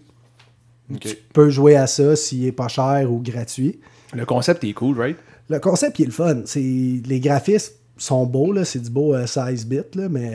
Tu 1.01 1.15
peux 1.33 1.51
jouer 1.51 1.77
à 1.77 1.87
ça 1.87 2.17
s'il 2.17 2.47
est 2.47 2.53
pas 2.53 2.69
cher 2.69 3.13
ou 3.13 3.21
gratuit. 3.21 3.79
Le 4.15 4.25
concept 4.25 4.65
est 4.65 4.73
cool, 4.73 4.99
right? 4.99 5.19
Le 5.51 5.59
concept 5.61 5.99
il 5.99 6.05
est 6.05 6.07
le 6.07 6.13
fun. 6.13 6.43
C'est, 6.47 6.61
les 6.61 7.21
graphismes 7.21 7.75
sont 7.99 8.25
beaux, 8.27 8.53
là, 8.53 8.65
c'est 8.65 8.79
du 8.81 8.91
beau 8.91 9.15
euh, 9.15 9.27
16 9.27 9.67
bits, 9.67 9.81
là, 9.95 10.09
mais 10.09 10.33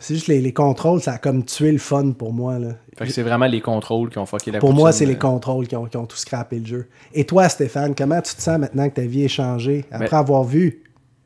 c'est 0.00 0.14
juste 0.14 0.28
les, 0.28 0.40
les 0.40 0.52
contrôles, 0.52 1.00
ça 1.02 1.12
a 1.12 1.18
comme 1.18 1.44
tué 1.44 1.70
le 1.72 1.78
fun 1.78 2.12
pour 2.12 2.32
moi. 2.32 2.58
Là. 2.58 2.70
Fait 2.96 3.06
que 3.06 3.12
c'est 3.12 3.22
vraiment 3.22 3.46
les 3.46 3.60
contrôles 3.60 4.10
qui 4.10 4.18
ont 4.18 4.26
fucké 4.26 4.50
la 4.50 4.58
Pour 4.58 4.72
moi, 4.72 4.92
c'est 4.92 5.06
les 5.06 5.14
euh. 5.14 5.18
contrôles 5.18 5.66
qui 5.68 5.76
ont, 5.76 5.86
qui 5.86 5.96
ont 5.96 6.06
tout 6.06 6.16
scrappé 6.16 6.58
le 6.58 6.66
jeu. 6.66 6.88
Et 7.14 7.24
toi, 7.24 7.48
Stéphane, 7.48 7.94
comment 7.94 8.20
tu 8.20 8.34
te 8.34 8.40
sens 8.42 8.58
maintenant 8.58 8.88
que 8.88 8.94
ta 8.94 9.02
vie 9.02 9.24
est 9.24 9.28
changée 9.28 9.84
après 9.90 10.08
Ben- 10.10 10.18
avoir 10.18 10.44
vu 10.44 10.78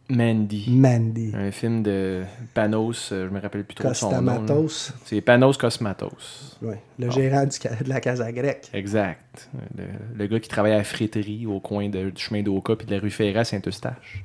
Mandy. 0.09 0.67
Mandy? 0.71 1.33
Un 1.35 1.51
film 1.51 1.83
de 1.83 2.23
Panos, 2.55 3.11
euh, 3.11 3.27
je 3.29 3.35
me 3.35 3.41
rappelle 3.41 3.65
plus 3.65 3.75
trop 3.75 3.93
son 3.93 4.23
nom. 4.23 4.67
C'est 5.05 5.21
Panos 5.21 5.57
Cosmatos. 5.57 6.57
Ouais, 6.63 6.81
le 7.01 7.11
gérant 7.11 7.45
du 7.45 7.59
de 7.85 7.89
la 7.89 8.01
Casa 8.01 8.31
Grecque. 8.31 8.71
Exact. 8.73 9.49
Le, 9.77 9.85
le 10.17 10.27
gars 10.29 10.39
qui 10.39 10.49
travaille 10.49 10.73
à 10.75 10.79
la 10.79 10.85
friterie 10.85 11.47
au 11.47 11.59
coin 11.59 11.89
de- 11.89 12.11
du 12.11 12.23
chemin 12.23 12.43
d'Oka 12.43 12.77
puis 12.77 12.87
de 12.87 12.95
la 12.95 13.01
rue 13.01 13.11
Ferré 13.11 13.37
à 13.41 13.45
Saint-Eustache. 13.45 14.25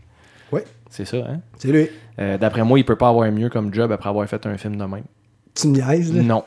Oui, 0.51 0.61
C'est 0.89 1.05
ça, 1.05 1.17
hein? 1.17 1.39
c'est 1.57 1.69
lui. 1.71 1.87
Euh, 2.19 2.37
D'après 2.37 2.63
moi, 2.63 2.77
il 2.79 2.85
peut 2.85 2.95
pas 2.97 3.09
avoir 3.09 3.31
mieux 3.31 3.49
comme 3.49 3.73
job 3.73 3.91
après 3.91 4.09
avoir 4.09 4.27
fait 4.27 4.45
un 4.45 4.57
film 4.57 4.75
de 4.77 4.83
même. 4.85 5.03
Tu 5.55 5.67
me 5.67 5.73
niaises, 5.75 6.13
là? 6.15 6.21
Non. 6.21 6.43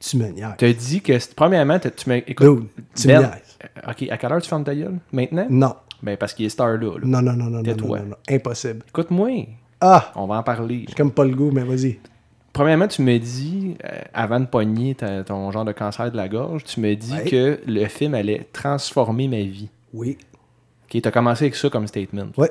Tu 0.00 0.16
me 0.16 0.28
niaises. 0.28 0.54
Tu 0.58 0.64
as 0.66 0.72
dit 0.72 1.00
que. 1.00 1.12
Premièrement, 1.34 1.78
tu 1.78 1.90
m'as. 2.08 2.16
Écoute. 2.26 2.46
Dude, 2.60 2.68
tu 2.94 3.08
me 3.08 3.14
Ben, 3.14 3.20
niaises. 3.20 3.58
euh, 3.64 3.90
ok, 3.90 4.06
à 4.10 4.16
quelle 4.16 4.32
heure 4.32 4.42
tu 4.42 4.48
fermes 4.48 4.64
ta 4.64 4.74
gueule? 4.74 4.98
Maintenant? 5.12 5.46
Non. 5.50 5.74
Ben, 6.02 6.16
parce 6.16 6.32
qu'il 6.34 6.46
est 6.46 6.50
star 6.50 6.68
là. 6.68 6.76
là. 6.76 6.90
Non, 7.02 7.22
non, 7.22 7.32
non, 7.32 7.44
non, 7.44 7.44
non, 7.44 7.56
non, 7.58 7.62
Tais-toi. 7.62 7.98
non, 8.00 8.04
non. 8.06 8.16
Impossible. 8.30 8.84
Écoute-moi. 8.88 9.46
Ah! 9.80 10.12
On 10.14 10.26
va 10.26 10.36
en 10.36 10.42
parler. 10.42 10.84
J'ai 10.88 10.94
comme 10.94 11.10
pas 11.10 11.24
le 11.24 11.34
goût, 11.34 11.50
mais 11.50 11.64
vas-y. 11.64 11.98
Premièrement, 12.52 12.88
tu 12.88 13.02
me 13.02 13.18
dis, 13.18 13.76
euh, 13.84 13.88
avant 14.14 14.40
de 14.40 14.46
pogner 14.46 14.94
ta- 14.94 15.22
ton 15.24 15.50
genre 15.50 15.64
de 15.64 15.72
cancer 15.72 16.10
de 16.10 16.16
la 16.16 16.28
gorge, 16.28 16.64
tu 16.64 16.80
me 16.80 16.94
dis 16.94 17.12
Ouais. 17.12 17.24
que 17.24 17.60
le 17.66 17.84
film 17.86 18.14
allait 18.14 18.48
transformer 18.52 19.28
ma 19.28 19.38
vie. 19.42 19.68
Oui. 19.92 20.16
Ok, 20.84 21.00
t'as 21.02 21.10
commencé 21.10 21.44
avec 21.44 21.54
ça 21.56 21.68
comme 21.70 21.86
statement. 21.86 22.28
Ouais. 22.36 22.50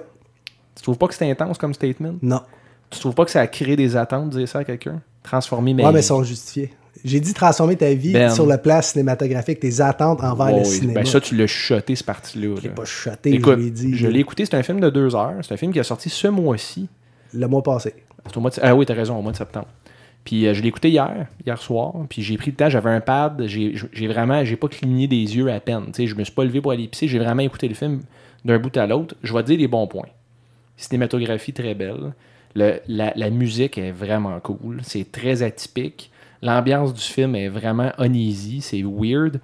Tu 0.77 0.83
trouves 0.83 0.97
pas 0.97 1.07
que 1.07 1.13
c'est 1.15 1.29
intense 1.29 1.57
comme 1.57 1.73
statement? 1.73 2.13
Non. 2.21 2.41
Tu 2.89 2.99
trouves 2.99 3.15
pas 3.15 3.25
que 3.25 3.31
ça 3.31 3.41
a 3.41 3.47
créé 3.47 3.75
des 3.75 3.97
attentes 3.97 4.29
dire 4.29 4.47
ça 4.47 4.59
à 4.59 4.63
quelqu'un? 4.63 5.01
Transformer 5.23 5.73
ma 5.73 5.83
Ouais, 5.83 5.91
mais 5.91 5.99
ils 5.99 6.03
sont 6.03 6.23
justifiés. 6.23 6.71
J'ai 7.03 7.19
dit 7.19 7.33
transformer 7.33 7.75
ta 7.75 7.93
vie 7.93 8.13
Ben. 8.13 8.29
sur 8.29 8.45
le 8.45 8.57
plan 8.57 8.81
cinématographique, 8.81 9.59
tes 9.59 9.81
attentes 9.81 10.23
envers 10.23 10.47
Ouais, 10.47 10.59
le 10.59 10.65
cinéma. 10.65 10.93
Ben 11.01 11.05
ça, 11.05 11.19
tu 11.19 11.35
l'as 11.35 11.47
chuchoté, 11.47 11.95
ce 11.95 12.03
parti-là. 12.03 12.55
Je 12.57 12.61
l'ai 12.61 12.69
pas 12.69 12.85
chuchoté, 12.85 13.33
Écoute, 13.33 13.57
je 13.59 13.63
l'ai 13.65 13.71
dit. 13.71 13.97
je 13.97 14.07
l'ai 14.07 14.19
écouté, 14.19 14.45
c'est 14.45 14.55
un 14.55 14.63
film 14.63 14.79
de 14.79 14.89
deux 14.89 15.15
heures. 15.15 15.35
C'est 15.41 15.53
un 15.53 15.57
film 15.57 15.71
qui 15.73 15.79
est 15.79 15.83
sorti 15.83 16.09
ce 16.09 16.27
mois-ci. 16.27 16.87
Le 17.33 17.47
mois 17.47 17.61
passé. 17.61 17.93
Au 18.35 18.39
mois 18.39 18.49
de... 18.49 18.55
Ah 18.61 18.75
oui, 18.75 18.85
t'as 18.85 18.93
raison, 18.93 19.17
au 19.17 19.21
mois 19.21 19.31
de 19.31 19.37
septembre. 19.37 19.67
Puis 20.23 20.47
euh, 20.47 20.53
je 20.53 20.61
l'ai 20.61 20.67
écouté 20.69 20.89
hier, 20.89 21.27
hier 21.45 21.61
soir. 21.61 21.93
Puis 22.09 22.21
j'ai 22.21 22.35
pris 22.37 22.51
le 22.51 22.57
temps, 22.57 22.69
j'avais 22.69 22.89
un 22.89 22.99
pad. 23.01 23.43
J'ai 23.45 24.07
vraiment, 24.07 24.43
j'ai 24.43 24.55
pas 24.55 24.67
cligné 24.67 25.07
des 25.07 25.15
yeux 25.37 25.51
à 25.51 25.59
peine. 25.59 25.93
Sais, 25.93 26.07
je 26.07 26.15
me 26.15 26.23
suis 26.23 26.33
pas 26.33 26.43
levé 26.43 26.61
pour 26.61 26.71
aller 26.71 26.87
pisser. 26.87 27.07
J'ai 27.07 27.19
vraiment 27.19 27.43
écouté 27.43 27.67
le 27.67 27.75
film 27.75 28.01
d'un 28.43 28.59
bout 28.59 28.75
à 28.75 28.87
l'autre. 28.87 29.15
Je 29.23 29.33
vais 29.33 29.41
te 29.43 29.47
dire 29.47 29.59
les 29.59 29.67
bons 29.67 29.87
points. 29.87 30.07
Cinématographie 30.77 31.53
très 31.53 31.73
belle. 31.75 32.13
Le- 32.55 32.79
la, 32.87 33.13
la 33.15 33.29
musique 33.29 33.77
est 33.77 33.91
vraiment 33.91 34.39
cool. 34.39 34.79
C'est 34.83 35.11
très 35.11 35.43
atypique. 35.43 36.09
L'ambiance 36.41 36.93
du 36.93 37.01
film 37.01 37.35
est 37.35 37.49
vraiment 37.49 37.91
uneasy. 37.99 38.61
C'est 38.61 38.83
weird. 38.83 39.39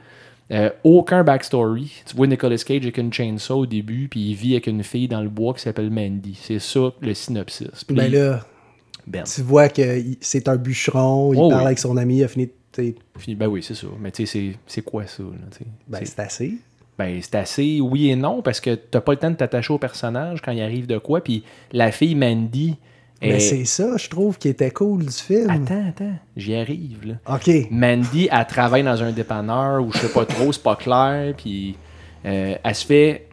Euh, 0.51 0.69
aucun 0.83 1.23
backstory. 1.23 2.03
Tu 2.05 2.15
vois 2.15 2.27
Nicolas 2.27 2.57
Cage 2.57 2.83
avec 2.83 2.97
une 2.97 3.11
chainsaw 3.11 3.59
au 3.59 3.65
début, 3.65 4.07
puis 4.07 4.19
il 4.31 4.35
vit 4.35 4.53
avec 4.53 4.67
une 4.67 4.83
fille 4.83 5.07
dans 5.07 5.21
le 5.21 5.29
bois 5.29 5.53
qui 5.53 5.61
s'appelle 5.61 5.89
Mandy. 5.89 6.37
C'est 6.39 6.59
ça 6.59 6.91
le 7.01 7.13
synopsis. 7.13 7.83
Puis 7.85 7.95
Ben 7.95 8.11
là, 8.11 8.45
Ben, 9.07 9.23
tu 9.23 9.41
vois 9.41 9.69
que 9.69 9.81
c'est 10.21 10.47
un 10.47 10.55
bûcheron, 10.55 11.33
il 11.33 11.39
Oh 11.39 11.49
parle 11.49 11.61
oui. 11.61 11.65
avec 11.67 11.79
son 11.79 11.97
ami, 11.97 12.17
il 12.17 12.23
a 12.23 12.27
fini. 12.27 12.49
t'sais, 12.71 12.95
ben 13.35 13.47
oui, 13.47 13.61
c'est 13.63 13.75
ça. 13.75 13.87
Mais 13.99 14.11
tu 14.11 14.25
sais, 14.25 14.53
c'est- 14.67 14.81
quoi 14.81 15.05
ça? 15.07 15.23
là? 15.23 15.65
Ben, 15.87 15.99
c'est 16.03 16.19
assez. 16.19 16.53
Ben, 16.97 17.19
c'est 17.21 17.35
assez 17.35 17.79
oui 17.81 18.09
et 18.09 18.15
non 18.15 18.41
parce 18.41 18.59
que 18.59 18.75
t'as 18.75 19.01
pas 19.01 19.13
le 19.13 19.17
temps 19.19 19.31
de 19.31 19.35
t'attacher 19.35 19.73
au 19.73 19.79
personnage 19.79 20.41
quand 20.41 20.51
il 20.51 20.61
arrive 20.61 20.85
de 20.87 20.97
quoi. 20.99 21.21
Puis 21.21 21.43
la 21.71 21.91
fille 21.91 22.15
Mandy. 22.15 22.77
Mais 23.21 23.37
est- 23.37 23.39
c'est 23.39 23.65
ça, 23.65 23.95
je 23.97 24.09
trouve, 24.09 24.37
qui 24.37 24.49
était 24.49 24.69
cool 24.71 25.05
du 25.05 25.11
film. 25.11 25.49
Attends, 25.49 25.87
attends, 25.87 26.13
j'y 26.35 26.55
arrive 26.55 27.07
là. 27.07 27.35
Ok. 27.35 27.49
Mandy, 27.71 28.27
elle 28.31 28.45
travaille 28.45 28.83
dans 28.83 29.01
un 29.01 29.11
dépanneur 29.11 29.81
ou 29.81 29.91
je 29.93 29.97
sais 29.99 30.11
pas 30.13 30.25
trop, 30.25 30.51
c'est 30.51 30.61
pas 30.61 30.75
clair. 30.75 31.33
Puis 31.37 31.75
euh, 32.25 32.55
elle 32.63 32.75
se 32.75 32.85
fait. 32.85 33.27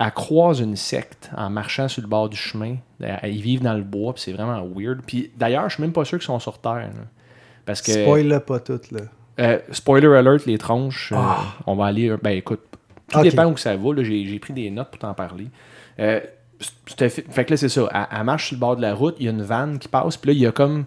Elle 0.00 0.12
croise 0.12 0.60
une 0.60 0.76
secte 0.76 1.28
en 1.36 1.50
marchant 1.50 1.88
sur 1.88 2.02
le 2.02 2.08
bord 2.08 2.28
du 2.28 2.36
chemin. 2.36 2.76
Ils 3.24 3.42
vivent 3.42 3.62
dans 3.62 3.74
le 3.74 3.82
bois, 3.82 4.14
puis 4.14 4.22
c'est 4.22 4.32
vraiment 4.32 4.62
weird. 4.64 5.00
Puis 5.04 5.32
d'ailleurs, 5.36 5.68
je 5.68 5.74
suis 5.74 5.82
même 5.82 5.92
pas 5.92 6.04
sûr 6.04 6.18
qu'ils 6.18 6.26
sont 6.26 6.38
sur 6.38 6.58
Terre. 6.58 6.90
là. 6.94 7.04
Parce 7.66 7.82
que. 7.82 7.90
Spoil 7.92 8.40
pas 8.46 8.60
tout, 8.60 8.80
là. 8.92 9.00
Euh, 9.40 9.58
spoiler 9.70 10.08
alert, 10.08 10.46
les 10.46 10.58
tronches. 10.58 11.12
euh, 11.12 11.16
Ah. 11.18 11.44
on 11.66 11.74
va 11.76 11.86
aller. 11.86 12.14
Ben 12.22 12.30
écoute, 12.30 12.60
tout 13.10 13.18
Ok. 13.18 13.24
dépend 13.24 13.46
où 13.46 13.56
ça 13.56 13.76
va. 13.76 13.94
là. 13.94 14.02
J'ai 14.02 14.38
pris 14.38 14.52
des 14.52 14.70
notes 14.70 14.88
pour 14.90 14.98
t'en 14.98 15.14
parler. 15.14 15.46
Euh, 16.00 16.20
c'était 16.86 17.08
fait, 17.08 17.24
fait 17.30 17.44
que 17.44 17.50
là, 17.52 17.56
c'est 17.56 17.68
ça. 17.68 17.88
Elle, 17.94 18.18
elle 18.18 18.24
marche 18.24 18.48
sur 18.48 18.56
le 18.56 18.60
bord 18.60 18.76
de 18.76 18.82
la 18.82 18.94
route. 18.94 19.14
Il 19.20 19.26
y 19.26 19.28
a 19.28 19.32
une 19.32 19.42
vanne 19.42 19.78
qui 19.78 19.88
passe. 19.88 20.16
Puis 20.16 20.28
là, 20.30 20.32
il 20.34 20.40
y 20.40 20.46
a 20.46 20.52
comme. 20.52 20.84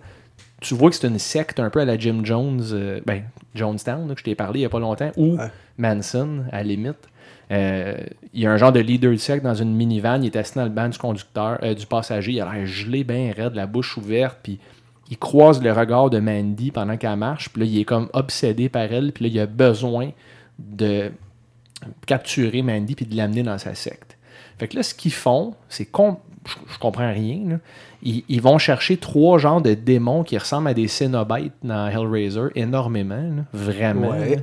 Tu 0.59 0.75
vois 0.75 0.89
que 0.91 0.95
c'est 0.95 1.07
une 1.07 1.17
secte 1.17 1.59
un 1.59 1.69
peu 1.69 1.79
à 1.79 1.85
la 1.85 1.97
Jim 1.97 2.21
Jones. 2.23 2.61
euh, 2.73 2.99
ben, 3.05 3.23
Jonestown, 3.55 4.07
là, 4.07 4.13
que 4.13 4.19
je 4.19 4.23
t'ai 4.25 4.35
parlé 4.35 4.59
il 4.59 4.63
y 4.63 4.65
a 4.65 4.69
pas 4.69 4.79
longtemps. 4.79 5.11
Ou 5.17 5.37
Ouais. 5.37 5.47
Manson, 5.77 6.43
à 6.51 6.57
la 6.57 6.63
limite. 6.63 6.97
Euh, 7.51 7.95
il 8.33 8.41
y 8.41 8.45
a 8.47 8.51
un 8.51 8.57
genre 8.57 8.71
de 8.71 8.79
leader 8.79 9.11
de 9.11 9.17
secte 9.17 9.43
dans 9.43 9.55
une 9.55 9.75
minivan. 9.75 10.21
Il 10.21 10.27
est 10.27 10.35
assis 10.37 10.55
dans 10.55 10.63
le 10.63 10.69
banc 10.69 10.87
du 10.87 10.97
conducteur, 10.97 11.57
euh, 11.63 11.73
du 11.73 11.85
passager. 11.85 12.33
Il 12.33 12.41
a 12.41 12.53
l'air 12.53 12.65
gelé, 12.65 13.03
bien 13.03 13.33
raide, 13.35 13.55
la 13.55 13.65
bouche 13.65 13.97
ouverte. 13.97 14.37
Puis 14.43 14.59
il 15.11 15.17
croise 15.17 15.61
le 15.61 15.73
regard 15.73 16.09
de 16.09 16.19
Mandy 16.19 16.71
pendant 16.71 16.95
qu'elle 16.95 17.17
marche. 17.17 17.49
Puis 17.49 17.61
là, 17.61 17.67
il 17.69 17.79
est 17.79 17.83
comme 17.85 18.09
obsédé 18.13 18.69
par 18.69 18.83
elle. 18.83 19.11
Puis 19.11 19.25
là, 19.25 19.29
il 19.31 19.39
a 19.41 19.45
besoin 19.45 20.11
de 20.57 21.11
capturer 22.07 22.61
Mandy 22.61 22.95
puis 22.95 23.05
de 23.05 23.15
l'amener 23.15 23.43
dans 23.43 23.57
sa 23.57 23.75
secte. 23.75 24.17
Fait 24.57 24.69
que 24.69 24.77
là, 24.77 24.83
ce 24.83 24.95
qu'ils 24.95 25.11
font, 25.11 25.53
c'est 25.67 25.85
qu'on. 25.85 26.17
Je, 26.47 26.79
comprends 26.79 27.11
rien. 27.11 27.41
là. 27.47 27.55
Ils, 28.01 28.23
ils 28.29 28.41
vont 28.41 28.57
chercher 28.57 28.97
trois 28.97 29.37
genres 29.37 29.61
de 29.61 29.75
démons 29.75 30.23
qui 30.23 30.37
ressemblent 30.37 30.69
à 30.69 30.73
des 30.73 30.87
Cénobites 30.87 31.53
dans 31.61 31.87
Hellraiser 31.87 32.47
énormément. 32.55 33.15
là. 33.35 33.43
Vraiment. 33.53 34.09
Ouais. 34.11 34.37
là. 34.37 34.41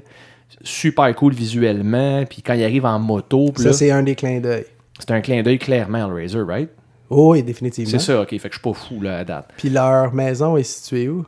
Super 0.62 1.14
cool 1.14 1.32
visuellement. 1.32 2.24
Puis 2.26 2.42
quand 2.42 2.54
ils 2.54 2.62
arrivent 2.62 2.86
en 2.86 2.98
moto, 2.98 3.52
Ça, 3.56 3.72
c'est 3.72 3.90
un 3.90 4.02
des 4.02 4.14
clins 4.14 4.40
d'œil. 4.40 4.66
c'est 4.98 5.10
un 5.12 5.20
clin 5.22 5.42
d'œil 5.42 5.58
clairement 5.58 5.98
Hellraiser, 6.06 6.42
right? 6.46 6.70
Oh, 7.10 7.32
oui, 7.32 7.42
définitivement. 7.42 7.90
C'est 7.90 7.98
ça, 8.04 8.20
ok. 8.20 8.30
Fait 8.30 8.38
que 8.38 8.48
je 8.48 8.58
suis 8.58 8.60
pas 8.60 8.74
fou 8.74 9.00
là, 9.00 9.18
à 9.18 9.24
date. 9.24 9.50
Puis 9.56 9.70
leur 9.70 10.12
maison 10.12 10.56
est 10.56 10.62
située 10.62 11.08
où? 11.08 11.24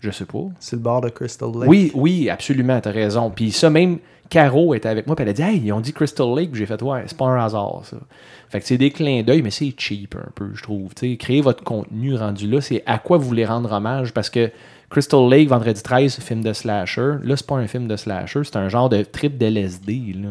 Je 0.00 0.10
sais 0.10 0.26
pas. 0.26 0.44
Sur 0.60 0.76
le 0.76 0.82
bord 0.82 1.00
de 1.00 1.08
Crystal 1.08 1.48
Lake. 1.48 1.68
Oui, 1.68 1.90
oui, 1.94 2.28
absolument, 2.28 2.78
t'as 2.80 2.90
raison. 2.90 3.30
Puis 3.30 3.52
ça, 3.52 3.70
même 3.70 3.98
Caro 4.28 4.74
était 4.74 4.88
avec 4.88 5.06
moi, 5.06 5.16
puis 5.16 5.22
elle 5.22 5.30
a 5.30 5.32
dit 5.32 5.42
Hey, 5.42 5.62
ils 5.64 5.72
ont 5.72 5.80
dit 5.80 5.94
Crystal 5.94 6.26
Lake, 6.34 6.54
j'ai 6.54 6.66
fait 6.66 6.80
Ouais, 6.82 7.04
c'est 7.06 7.16
pas 7.16 7.26
un 7.26 7.42
hasard, 7.42 7.82
ça. 7.84 7.96
Fait 8.50 8.60
que 8.60 8.66
c'est 8.66 8.76
des 8.76 8.90
clins 8.90 9.22
d'œil, 9.22 9.42
mais 9.42 9.50
c'est 9.50 9.72
cheap 9.76 10.14
un 10.16 10.30
peu, 10.34 10.50
je 10.54 10.62
trouve. 10.62 10.92
T'sais, 10.94 11.16
créer 11.16 11.40
votre 11.40 11.64
contenu 11.64 12.14
rendu 12.14 12.46
là, 12.46 12.60
c'est 12.60 12.82
à 12.84 12.98
quoi 12.98 13.16
vous 13.16 13.26
voulez 13.26 13.46
rendre 13.46 13.72
hommage, 13.72 14.12
parce 14.12 14.28
que 14.28 14.50
Crystal 14.90 15.28
Lake, 15.28 15.48
vendredi 15.48 15.82
13, 15.82 16.18
film 16.20 16.42
de 16.42 16.52
slasher. 16.52 17.14
Là, 17.22 17.36
c'est 17.36 17.46
pas 17.46 17.56
un 17.56 17.66
film 17.66 17.88
de 17.88 17.96
slasher, 17.96 18.44
c'est 18.44 18.56
un 18.56 18.68
genre 18.68 18.88
de 18.88 19.02
trip 19.02 19.38
d'LSD, 19.38 20.14
là. 20.22 20.30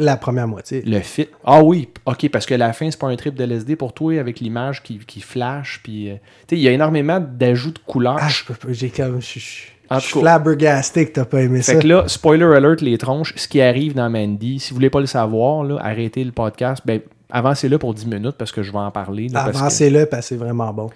La 0.00 0.16
première 0.16 0.48
moitié. 0.48 0.82
Le 0.82 1.00
fit. 1.00 1.28
Ah 1.44 1.62
oui, 1.62 1.88
ok, 2.06 2.28
parce 2.30 2.46
que 2.46 2.54
la 2.54 2.72
fin, 2.72 2.90
c'est 2.90 2.98
pas 2.98 3.08
un 3.08 3.16
trip 3.16 3.34
de 3.34 3.44
LSD 3.44 3.76
pour 3.76 3.92
toi 3.92 4.18
avec 4.18 4.40
l'image 4.40 4.82
qui, 4.82 4.98
qui 4.98 5.20
flash. 5.20 5.80
Puis, 5.82 6.10
euh, 6.10 6.14
tu 6.14 6.20
sais, 6.50 6.56
il 6.56 6.60
y 6.62 6.68
a 6.68 6.72
énormément 6.72 7.20
d'ajouts 7.20 7.72
de 7.72 7.78
couleurs. 7.86 8.16
Ah, 8.20 8.28
je 8.28 8.44
peux 8.44 8.54
pas. 8.54 8.68
J'ai 8.72 8.90
comme. 8.90 9.20
Je 9.20 9.38
je- 9.38 9.62
je 9.90 9.96
En 9.96 9.98
suis 10.00 10.20
flabbergasté 10.20 11.06
que 11.06 11.12
t'as 11.12 11.24
pas 11.24 11.42
aimé 11.42 11.62
ça. 11.62 11.72
Fait 11.74 11.80
que 11.80 11.86
là, 11.88 12.04
spoiler 12.06 12.44
alert, 12.44 12.80
les 12.80 12.96
tronches, 12.96 13.32
ce 13.36 13.48
qui 13.48 13.60
arrive 13.60 13.94
dans 13.94 14.08
Mandy, 14.08 14.60
si 14.60 14.70
vous 14.70 14.76
voulez 14.76 14.88
pas 14.90 15.00
le 15.00 15.06
savoir, 15.06 15.64
là, 15.64 15.78
arrêtez 15.82 16.22
le 16.22 16.30
podcast. 16.30 16.82
Ben, 16.86 17.00
avancez-le 17.28 17.76
pour 17.78 17.92
10 17.94 18.06
minutes 18.06 18.36
parce 18.38 18.52
que 18.52 18.62
je 18.62 18.70
vais 18.70 18.78
en 18.78 18.90
parler. 18.92 19.26
Avancez-le 19.34 20.06
parce 20.06 20.22
que 20.22 20.28
c'est 20.28 20.36
vraiment 20.36 20.72
bon. 20.72 20.90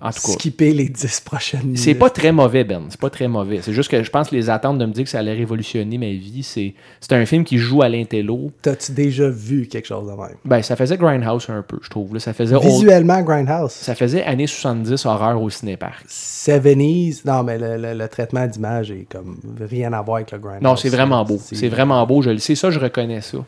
En 0.00 0.10
tout 0.10 0.20
cas, 0.20 0.32
Skipper 0.32 0.72
les 0.72 0.88
10 0.90 1.20
prochaines 1.20 1.60
minutes. 1.62 1.78
c'est 1.78 1.94
pas 1.94 2.10
très 2.10 2.30
mauvais, 2.30 2.64
Ben. 2.64 2.82
C'est 2.90 3.00
pas 3.00 3.08
très 3.08 3.28
mauvais. 3.28 3.60
C'est 3.62 3.72
juste 3.72 3.90
que 3.90 4.02
je 4.02 4.10
pense 4.10 4.28
que 4.28 4.34
les 4.34 4.50
attentes 4.50 4.76
de 4.78 4.84
me 4.84 4.92
dire 4.92 5.04
que 5.04 5.10
ça 5.10 5.20
allait 5.20 5.32
révolutionner 5.32 5.96
ma 5.96 6.06
vie, 6.10 6.42
c'est 6.42 6.74
c'est 7.00 7.12
un 7.14 7.24
film 7.24 7.44
qui 7.44 7.56
joue 7.56 7.80
à 7.82 7.88
l'intello. 7.88 8.50
T'as-tu 8.60 8.92
déjà 8.92 9.28
vu 9.30 9.66
quelque 9.68 9.86
chose 9.86 10.06
de 10.06 10.12
même? 10.12 10.36
Ben, 10.44 10.60
ça 10.62 10.76
faisait 10.76 10.98
Grindhouse 10.98 11.46
un 11.48 11.62
peu, 11.62 11.78
je 11.82 11.88
trouve. 11.88 12.12
là. 12.12 12.20
Ça 12.20 12.34
faisait 12.34 12.54
old- 12.56 12.64
Visuellement, 12.66 13.22
Grindhouse. 13.22 13.72
ça 13.72 13.94
faisait 13.94 14.22
années 14.24 14.46
70 14.46 15.06
horreur 15.06 15.40
au 15.40 15.48
cinépark. 15.48 16.04
70s. 16.08 17.22
Non, 17.24 17.42
mais 17.42 17.58
le, 17.58 17.76
le- 17.76 17.94
le 17.94 18.08
traitement 18.08 18.46
d'image 18.46 18.90
est 18.90 19.06
comme 19.10 19.38
rien 19.60 19.92
à 19.92 20.02
voir 20.02 20.16
avec 20.16 20.30
le 20.32 20.38
Grindhouse. 20.38 20.62
Non, 20.62 20.76
c'est 20.76 20.88
vraiment 20.90 21.24
beau. 21.24 21.38
C'est 21.40 21.68
vraiment 21.68 22.06
beau, 22.06 22.22
je 22.22 22.30
le 22.30 22.38
sais. 22.38 22.54
Ça, 22.54 22.70
je 22.70 22.78
reconnais 22.78 23.20
ça. 23.20 23.38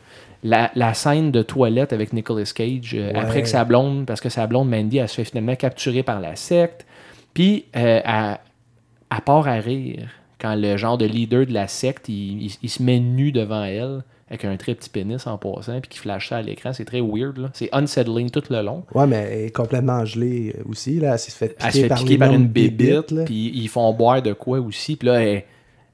La, 0.43 0.71
la 0.75 0.93
scène 0.93 1.31
de 1.31 1.41
toilette 1.41 1.91
avec 1.91 2.13
Nicolas 2.13 2.49
Cage, 2.55 2.95
euh, 2.95 3.11
Ouais. 3.11 3.19
après 3.19 3.41
que 3.41 3.47
sa 3.49 3.65
blonde, 3.65 4.05
parce 4.05 4.21
que 4.21 4.29
sa 4.29 4.47
blonde 4.47 4.69
Mandy, 4.69 4.97
elle 4.99 5.09
se 5.09 5.15
fait 5.15 5.25
finalement 5.25 5.55
capturer 5.55 6.01
par 6.03 6.21
la 6.21 6.35
secte. 6.37 6.85
Puis, 7.33 7.65
euh, 7.75 7.99
elle, 8.03 8.37
elle 9.11 9.21
part 9.25 9.47
à 9.47 9.55
rire 9.55 10.07
quand 10.39 10.55
le 10.55 10.77
genre 10.77 10.97
de 10.97 11.05
leader 11.05 11.45
de 11.45 11.53
la 11.53 11.67
secte, 11.67 12.07
il, 12.07 12.43
il- 12.45 12.57
il 12.63 12.69
se 12.69 12.81
met 12.81 12.99
nu 12.99 13.33
devant 13.33 13.63
elle, 13.65 14.01
avec 14.29 14.45
un 14.45 14.55
très 14.57 14.75
petit 14.75 14.89
pénis 14.89 15.25
en 15.27 15.37
passant, 15.37 15.81
puis 15.81 15.89
qui 15.89 15.97
flash 15.99 16.29
ça 16.29 16.37
à 16.37 16.41
l'écran. 16.41 16.71
C'est 16.71 16.85
très 16.85 17.01
weird, 17.01 17.37
là. 17.37 17.49
C'est 17.53 17.67
unsettling 17.73 18.29
tout 18.29 18.43
le 18.49 18.61
long. 18.61 18.83
Ouais, 18.93 19.07
mais 19.07 19.27
elle 19.31 19.45
est 19.47 19.55
complètement 19.55 20.05
gelée 20.05 20.55
aussi. 20.69 20.99
Là. 20.99 21.13
Elle 21.15 21.19
fait 21.19 21.47
piquer, 21.49 21.65
Elle 21.65 21.73
se 21.73 21.79
fait 21.81 21.87
par, 21.89 21.97
piquer 21.97 22.17
par 22.17 22.31
une 22.33 22.47
bébite, 22.47 23.11
là. 23.11 23.23
puis 23.25 23.51
ils 23.55 23.67
font 23.67 23.91
boire 23.93 24.21
de 24.21 24.31
quoi 24.33 24.59
aussi. 24.59 24.95
Puis 24.95 25.07
là, 25.09 25.21
elle, 25.21 25.43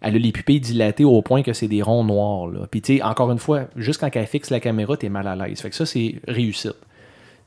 elle 0.06 0.16
a 0.16 0.20
les 0.20 0.32
pupilles 0.32 0.60
dilatées 0.60 1.04
au 1.04 1.22
point 1.24 1.42
que 1.42 1.52
c'est 1.52 1.68
des 1.68 1.82
ronds 1.82 2.04
noirs. 2.04 2.48
Là. 2.48 2.68
Puis 2.70 2.82
tu 2.82 2.98
sais, 2.98 3.04
encore 3.04 3.32
une 3.32 3.40
fois, 3.40 3.64
juste 3.76 4.00
quand 4.00 4.10
elle 4.14 4.28
fixe 4.28 4.52
la 4.52 4.60
caméra, 4.60 4.96
t'es 4.96 5.10
mal 5.10 5.28
à 5.28 5.36
l'aise. 5.36 5.60
Fait 5.60 5.72
que 5.72 5.76
ça, 5.76 5.86
c'est 5.86 6.16
réussite. 6.28 6.76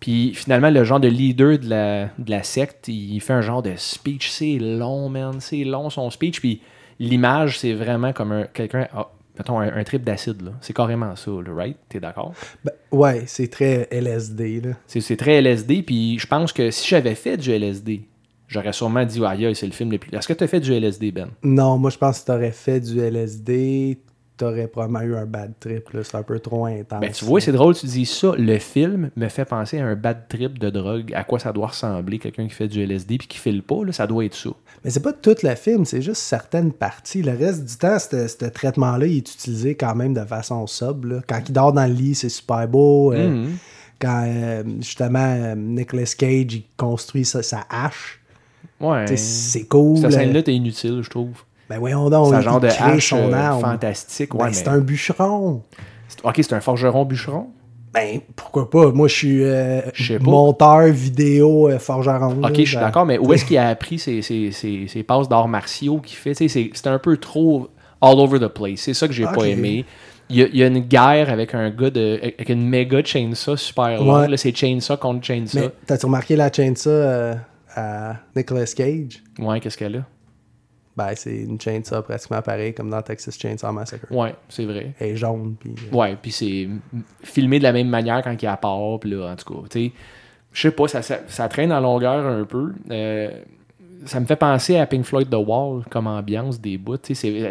Puis 0.00 0.33
finalement, 0.35 0.71
le 0.71 0.83
genre 0.83 0.99
de 0.99 1.09
leader 1.09 1.59
de 1.59 1.69
la, 1.69 2.07
de 2.19 2.31
la 2.31 2.43
secte, 2.43 2.88
il 2.88 3.21
fait 3.21 3.33
un 3.33 3.43
genre 3.43 3.62
de 3.62 3.75
speech. 3.77 4.29
C'est 4.31 4.59
long, 4.59 5.09
man. 5.09 5.37
C'est 5.41 5.62
long 5.62 5.88
son 5.88 6.11
speech. 6.11 6.41
Puis 6.41 6.61
l'image, 6.99 7.61
c'est 7.61 7.75
vraiment 7.75 8.12
comme 8.12 8.33
un, 8.33 8.45
quelqu'un. 8.45 8.88
ah, 8.93 9.09
mettons, 9.38 9.61
un, 9.61 9.73
un 9.73 9.85
trip 9.85 10.03
d'acide. 10.03 10.43
là. 10.43 10.50
C'est 10.61 10.75
carrément 10.75 11.15
ça, 11.15 11.31
là, 11.31 11.55
right? 11.55 11.77
T'es 11.88 12.00
d'accord? 12.00 12.35
Ben, 12.65 12.73
ouais, 12.91 13.23
c'est 13.27 13.49
très 13.49 13.87
LSD. 13.93 14.62
C'est 14.88 15.17
très 15.17 15.41
LSD, 15.41 15.83
puis 15.83 16.19
je 16.19 16.27
pense 16.27 16.53
que 16.53 16.73
si 16.73 16.88
j'avais 16.88 17.15
fait 17.15 17.37
du 17.37 17.53
LSD, 17.53 18.03
j'aurais 18.49 18.73
sûrement 18.73 19.05
dit, 19.05 19.25
aïe, 19.25 19.55
c'est 19.55 19.67
le 19.67 19.73
film 19.73 19.93
le 19.93 19.99
plus. 19.99 20.11
Est-ce 20.17 20.26
que 20.26 20.33
tu 20.33 20.43
as 20.43 20.49
fait 20.49 20.61
du 20.61 20.73
LSD, 20.73 21.12
Ben? 21.12 21.28
Non, 21.45 21.78
moi 21.78 21.90
je 21.90 21.99
pense 21.99 22.21
que 22.21 22.26
t'aurais 22.26 22.50
fait 22.50 22.81
du 22.81 22.99
LSD, 23.00 23.99
t'aurais 24.37 24.69
probablement 24.69 25.00
eu 25.02 25.17
un 25.17 25.26
bad 25.26 25.52
trip. 25.59 25.88
C'est 26.02 26.14
un 26.14 26.23
peu 26.23 26.38
trop 26.38 26.67
intense. 26.67 27.00
Ben, 27.00 27.11
tu 27.11 27.25
vois, 27.25 27.40
c'est 27.40 27.50
drôle, 27.52 27.75
tu 27.75 27.87
dis 27.87 28.07
ça. 28.07 28.33
Le 28.38 28.59
film 28.59 29.11
me 29.17 29.28
fait 29.28 29.45
penser 29.45 29.78
à 29.81 29.87
un 29.87 29.97
bad 29.97 30.28
trip 30.28 30.59
de 30.59 30.71
drogue, 30.71 31.12
à 31.14 31.25
quoi 31.25 31.38
ça 31.40 31.52
doit 31.52 31.67
ressembler, 31.69 32.19
quelqu'un 32.19 32.47
qui 32.47 32.55
fait 32.55 32.69
du 32.69 32.81
LSD 32.83 33.19
puis 33.19 33.26
qui 33.28 33.38
file 33.38 33.62
pas, 33.62 33.85
là, 33.85 33.93
ça 33.93 34.07
doit 34.07 34.25
être 34.25 34.35
ça. 34.37 34.50
Mais 34.85 34.90
c'est 34.90 35.02
pas 35.02 35.12
tout 35.12 35.35
le 35.43 35.55
film, 35.57 35.85
c'est 35.85 36.02
juste 36.02 36.23
certaines 36.23 36.73
parties. 36.73 37.23
Le 37.23 37.33
reste 37.37 37.64
du 37.64 37.76
temps, 37.76 37.99
ce 37.99 38.45
traitement-là, 38.49 39.07
il 39.07 39.17
est 39.17 39.28
utilisé 39.35 39.75
quand 39.75 39.97
même 39.97 40.14
de 40.14 40.25
façon 40.25 40.67
sobre. 40.69 41.09
là. 41.09 41.21
Quand 41.28 41.40
il 41.49 41.52
dort 41.52 41.73
dans 41.73 41.87
le 41.87 41.93
lit, 41.95 42.14
c'est 42.14 42.28
super 42.28 42.67
beau. 42.69 43.12
Euh, 43.12 43.28
Mhm. 43.28 43.57
Quand 44.00 44.25
euh, 44.28 44.62
justement 44.78 45.19
euh, 45.19 45.57
Nicolas 45.57 46.05
Cage 46.17 46.55
il 46.55 46.62
construit 46.76 47.25
sa, 47.25 47.43
sa 47.43 47.67
hache, 47.69 48.17
Ouais. 48.80 49.16
c'est 49.16 49.64
cool. 49.66 49.99
Cette 49.99 50.12
scène-là, 50.12 50.42
t'es 50.42 50.54
inutile, 50.54 51.00
je 51.02 51.11
trouve. 51.11 51.30
Ben 51.68 51.78
voyons 51.78 52.08
donc, 52.08 52.28
C'est 52.30 52.37
un 52.37 52.40
genre 52.40 52.61
de 52.61 52.68
hache 52.68 53.08
son 53.11 53.30
euh, 53.30 53.35
arme. 53.35 53.61
fantastique. 53.61 54.30
Ben, 54.35 54.44
Ouais, 54.47 54.52
c'est 54.52 54.68
un 54.68 54.78
bûcheron. 54.78 55.62
Ok, 56.25 56.35
c'est 56.37 56.52
un 56.54 56.61
forgeron 56.61 57.04
bûcheron? 57.04 57.49
Ben, 57.92 58.20
pourquoi 58.37 58.70
pas? 58.70 58.90
Moi, 58.92 59.08
je 59.08 59.14
suis 59.14 59.42
euh, 59.44 59.80
monteur 60.20 60.87
vidéo 60.88 61.68
euh, 61.68 61.78
forgeron. 61.78 62.42
Ok, 62.42 62.56
je 62.56 62.62
suis 62.64 62.76
d'accord, 62.76 63.04
mais 63.06 63.18
où 63.18 63.32
est-ce 63.32 63.44
qu'il 63.44 63.58
a 63.58 63.68
appris 63.68 63.99
ses, 63.99 64.23
ses, 64.23 64.50
ses, 64.52 64.87
ses 64.88 65.02
passes 65.02 65.28
d'arts 65.28 65.49
martiaux 65.49 65.99
qu'il 65.99 66.16
fait? 66.16 66.35
C'est 66.35 66.49
c'est 66.49 66.87
un 66.87 66.99
peu 66.99 67.16
trop 67.16 67.68
all 68.00 68.18
over 68.18 68.38
the 68.38 68.49
place. 68.49 68.80
C'est 68.80 68.94
ça 68.94 69.06
que 69.08 69.12
j'ai 69.14 69.25
pas 69.25 69.44
aimé. 69.44 69.85
Il 70.30 70.37
y, 70.37 70.42
a, 70.42 70.47
il 70.49 70.56
y 70.58 70.62
a 70.62 70.66
une 70.66 70.80
guerre 70.80 71.30
avec 71.30 71.54
un 71.54 71.70
gars 71.70 71.88
de. 71.90 72.18
avec 72.23 72.49
une 72.50 72.66
méga 72.68 73.02
chainsaw 73.02 73.56
super 73.56 73.99
longue. 74.02 74.14
Ouais. 74.23 74.28
Là, 74.28 74.37
c'est 74.37 74.54
chainsaw 74.54 74.97
contre 74.99 75.25
chainsaw. 75.26 75.70
T'as-tu 75.87 76.04
remarqué 76.06 76.37
la 76.37 76.52
chainsaw 76.52 76.90
euh, 76.90 77.35
à 77.78 78.16
Nicolas 78.37 78.64
Cage? 78.76 79.23
Ouais, 79.38 79.61
qu'est-ce 79.61 79.76
qu'elle 79.78 79.97
a? 79.97 80.04
Ben, 80.97 81.11
c'est 81.14 81.42
une 81.42 81.61
chainsaw 81.61 82.02
pratiquement 82.02 82.42
pareille 82.42 82.75
comme 82.75 82.90
dans 82.90 83.00
Texas 83.02 83.38
Chainsaw 83.38 83.73
Massacre. 83.73 84.11
Ouais, 84.11 84.35
c'est 84.49 84.64
vrai. 84.64 84.94
Elle 84.99 85.11
est 85.11 85.16
jaune, 85.16 85.54
puis... 85.58 85.73
euh, 85.92 85.97
Ouais, 85.97 86.16
puis 86.20 86.32
c'est 86.32 86.68
filmé 87.23 87.58
de 87.61 87.62
la 87.64 87.73
même 87.73 87.88
manière 87.88 88.20
quand 88.23 88.35
il 88.42 88.47
appart, 88.49 89.00
puis 89.00 89.11
là, 89.12 89.30
en 89.32 89.37
tout 89.37 89.54
cas, 89.54 89.61
tu 89.70 89.87
sais. 89.87 89.92
je 90.52 90.61
sais 90.62 90.70
pas, 90.73 90.88
ça, 90.88 91.02
ça, 91.02 91.18
ça 91.28 91.49
traîne 91.49 91.73
en 91.73 91.78
longueur 91.80 92.26
un 92.26 92.44
peu. 92.44 92.73
Euh, 92.90 93.30
ça 94.06 94.18
me 94.18 94.26
fait 94.26 94.35
penser 94.37 94.76
à 94.76 94.87
Pink 94.87 95.04
Floyd 95.04 95.30
The 95.30 95.37
Wall 95.37 95.85
comme 95.88 96.08
ambiance 96.08 96.61
des 96.61 96.78
bouts. 96.78 96.97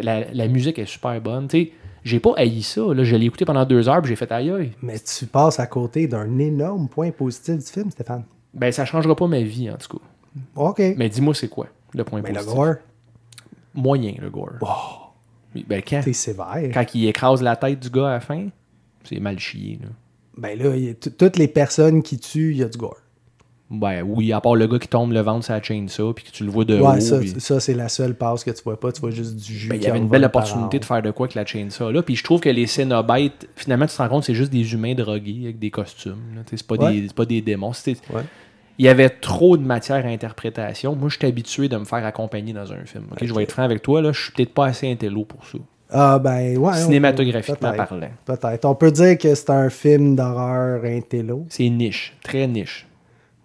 La, 0.02 0.30
la 0.30 0.48
musique 0.48 0.78
est 0.78 0.86
super 0.86 1.18
bonne. 1.20 1.48
sais. 1.48 1.72
J'ai 2.04 2.20
pas 2.20 2.32
haï 2.36 2.62
ça. 2.62 2.80
Là. 2.94 3.02
Je 3.02 3.16
l'ai 3.16 3.26
écouté 3.26 3.44
pendant 3.44 3.64
deux 3.64 3.88
heures 3.88 4.00
puis 4.02 4.10
j'ai 4.10 4.16
fait 4.16 4.30
aïe. 4.32 4.72
Mais 4.82 4.98
tu 4.98 5.26
passes 5.26 5.58
à 5.60 5.66
côté 5.66 6.06
d'un 6.06 6.38
énorme 6.38 6.88
point 6.88 7.10
positif 7.10 7.56
du 7.56 7.66
film, 7.66 7.90
Stéphane. 7.90 8.24
Ben, 8.54 8.72
ça 8.72 8.84
changera 8.86 9.14
pas 9.14 9.26
ma 9.26 9.40
vie, 9.40 9.70
en 9.70 9.76
tout 9.76 9.98
cas. 9.98 10.04
OK. 10.56 10.78
Mais, 10.78 10.94
Mais 10.98 11.08
dis-moi, 11.08 11.34
c'est 11.34 11.48
quoi 11.48 11.66
le 11.94 12.04
point 12.04 12.20
le 12.20 12.26
positif? 12.32 12.54
gore, 12.54 12.74
Moyen, 13.74 14.14
le 14.20 14.30
gore. 14.30 15.14
Ben, 15.66 15.82
quand, 15.86 16.00
c'est 16.04 16.12
sévère. 16.12 16.70
quand 16.72 16.94
il 16.94 17.06
écrase 17.08 17.42
la 17.42 17.56
tête 17.56 17.80
du 17.80 17.90
gars 17.90 18.08
à 18.08 18.12
la 18.12 18.20
fin, 18.20 18.48
c'est 19.04 19.18
mal 19.20 19.38
chié. 19.38 19.78
Là. 19.82 19.88
Ben 20.36 20.58
là, 20.58 20.76
il 20.76 20.84
y 20.84 20.88
a 20.90 20.94
t- 20.94 21.10
toutes 21.10 21.36
les 21.36 21.48
personnes 21.48 22.02
qui 22.02 22.18
tuent, 22.18 22.52
il 22.52 22.58
y 22.58 22.62
a 22.62 22.68
du 22.68 22.78
gore. 22.78 22.96
Ben 23.70 24.02
oui, 24.02 24.32
à 24.32 24.40
part 24.40 24.54
le 24.54 24.66
gars 24.66 24.78
qui 24.78 24.88
tombe 24.88 25.12
le 25.12 25.20
ventre 25.20 25.44
sur 25.44 25.52
la 25.54 25.62
chaîne 25.62 25.88
ça, 25.88 26.02
puis 26.14 26.24
que 26.24 26.30
tu 26.30 26.44
le 26.44 26.50
vois 26.50 26.64
de 26.64 26.78
Ouais, 26.80 26.96
haut. 26.96 27.00
ça, 27.00 27.18
puis- 27.18 27.34
ça 27.38 27.60
c'est 27.60 27.74
la 27.74 27.88
seule 27.88 28.14
passe 28.14 28.44
que 28.44 28.50
tu 28.50 28.62
vois 28.62 28.78
pas. 28.80 28.92
Tu 28.92 29.00
vois 29.00 29.10
juste 29.10 29.36
du 29.36 29.52
jus. 29.52 29.68
Ben, 29.68 29.76
il 29.76 29.82
y 29.82 29.86
avait 29.86 29.98
une 29.98 30.08
belle 30.08 30.24
opportunité 30.24 30.78
de 30.78 30.84
faire 30.84 31.02
de 31.02 31.10
quoi 31.10 31.26
avec 31.26 31.34
la 31.34 31.44
chainsaw 31.44 31.90
là. 31.90 32.02
Puis 32.02 32.16
je 32.16 32.24
trouve 32.24 32.40
que 32.40 32.48
les 32.48 32.66
Cénobites, 32.66 33.48
finalement, 33.56 33.86
tu 33.86 33.94
te 33.96 34.00
rends 34.02 34.08
compte, 34.08 34.24
c'est 34.24 34.34
juste 34.34 34.52
des 34.52 34.72
humains 34.72 34.94
drogués 34.94 35.40
avec 35.44 35.58
des 35.58 35.70
costumes. 35.70 36.16
là. 36.36 36.42
C'est 36.46 36.62
pas, 36.66 36.76
Ouais. 36.76 36.92
des, 37.00 37.08
c'est 37.08 37.16
pas 37.16 37.26
des 37.26 37.40
démons. 37.42 37.72
Ouais. 37.86 38.22
Il 38.78 38.84
y 38.84 38.88
avait 38.88 39.10
trop 39.10 39.56
de 39.56 39.64
matière 39.64 40.06
à 40.06 40.08
interprétation. 40.08 40.94
Moi, 40.94 41.08
je 41.08 41.16
suis 41.18 41.26
habitué 41.26 41.68
de 41.68 41.76
me 41.76 41.84
faire 41.84 42.04
accompagner 42.04 42.52
dans 42.52 42.72
un 42.72 42.84
film. 42.84 43.04
Je 43.20 43.34
vais 43.34 43.42
être 43.42 43.52
franc 43.52 43.64
avec 43.64 43.82
toi, 43.82 44.00
là, 44.00 44.12
je 44.12 44.22
suis 44.22 44.32
peut-être 44.32 44.54
pas 44.54 44.66
assez 44.66 44.90
intello 44.90 45.24
pour 45.24 45.44
ça. 45.46 45.58
Ah, 45.90 46.18
ben, 46.18 46.56
ouais. 46.56 46.74
Cinématographiquement 46.74 47.72
parlant. 47.72 48.08
Peut-être. 48.24 48.64
On 48.66 48.74
peut 48.74 48.92
dire 48.92 49.16
que 49.18 49.34
c'est 49.34 49.50
un 49.50 49.70
film 49.70 50.14
d'horreur 50.16 50.84
intello. 50.84 51.46
C'est 51.48 51.68
niche, 51.68 52.14
très 52.22 52.46
niche. 52.46 52.86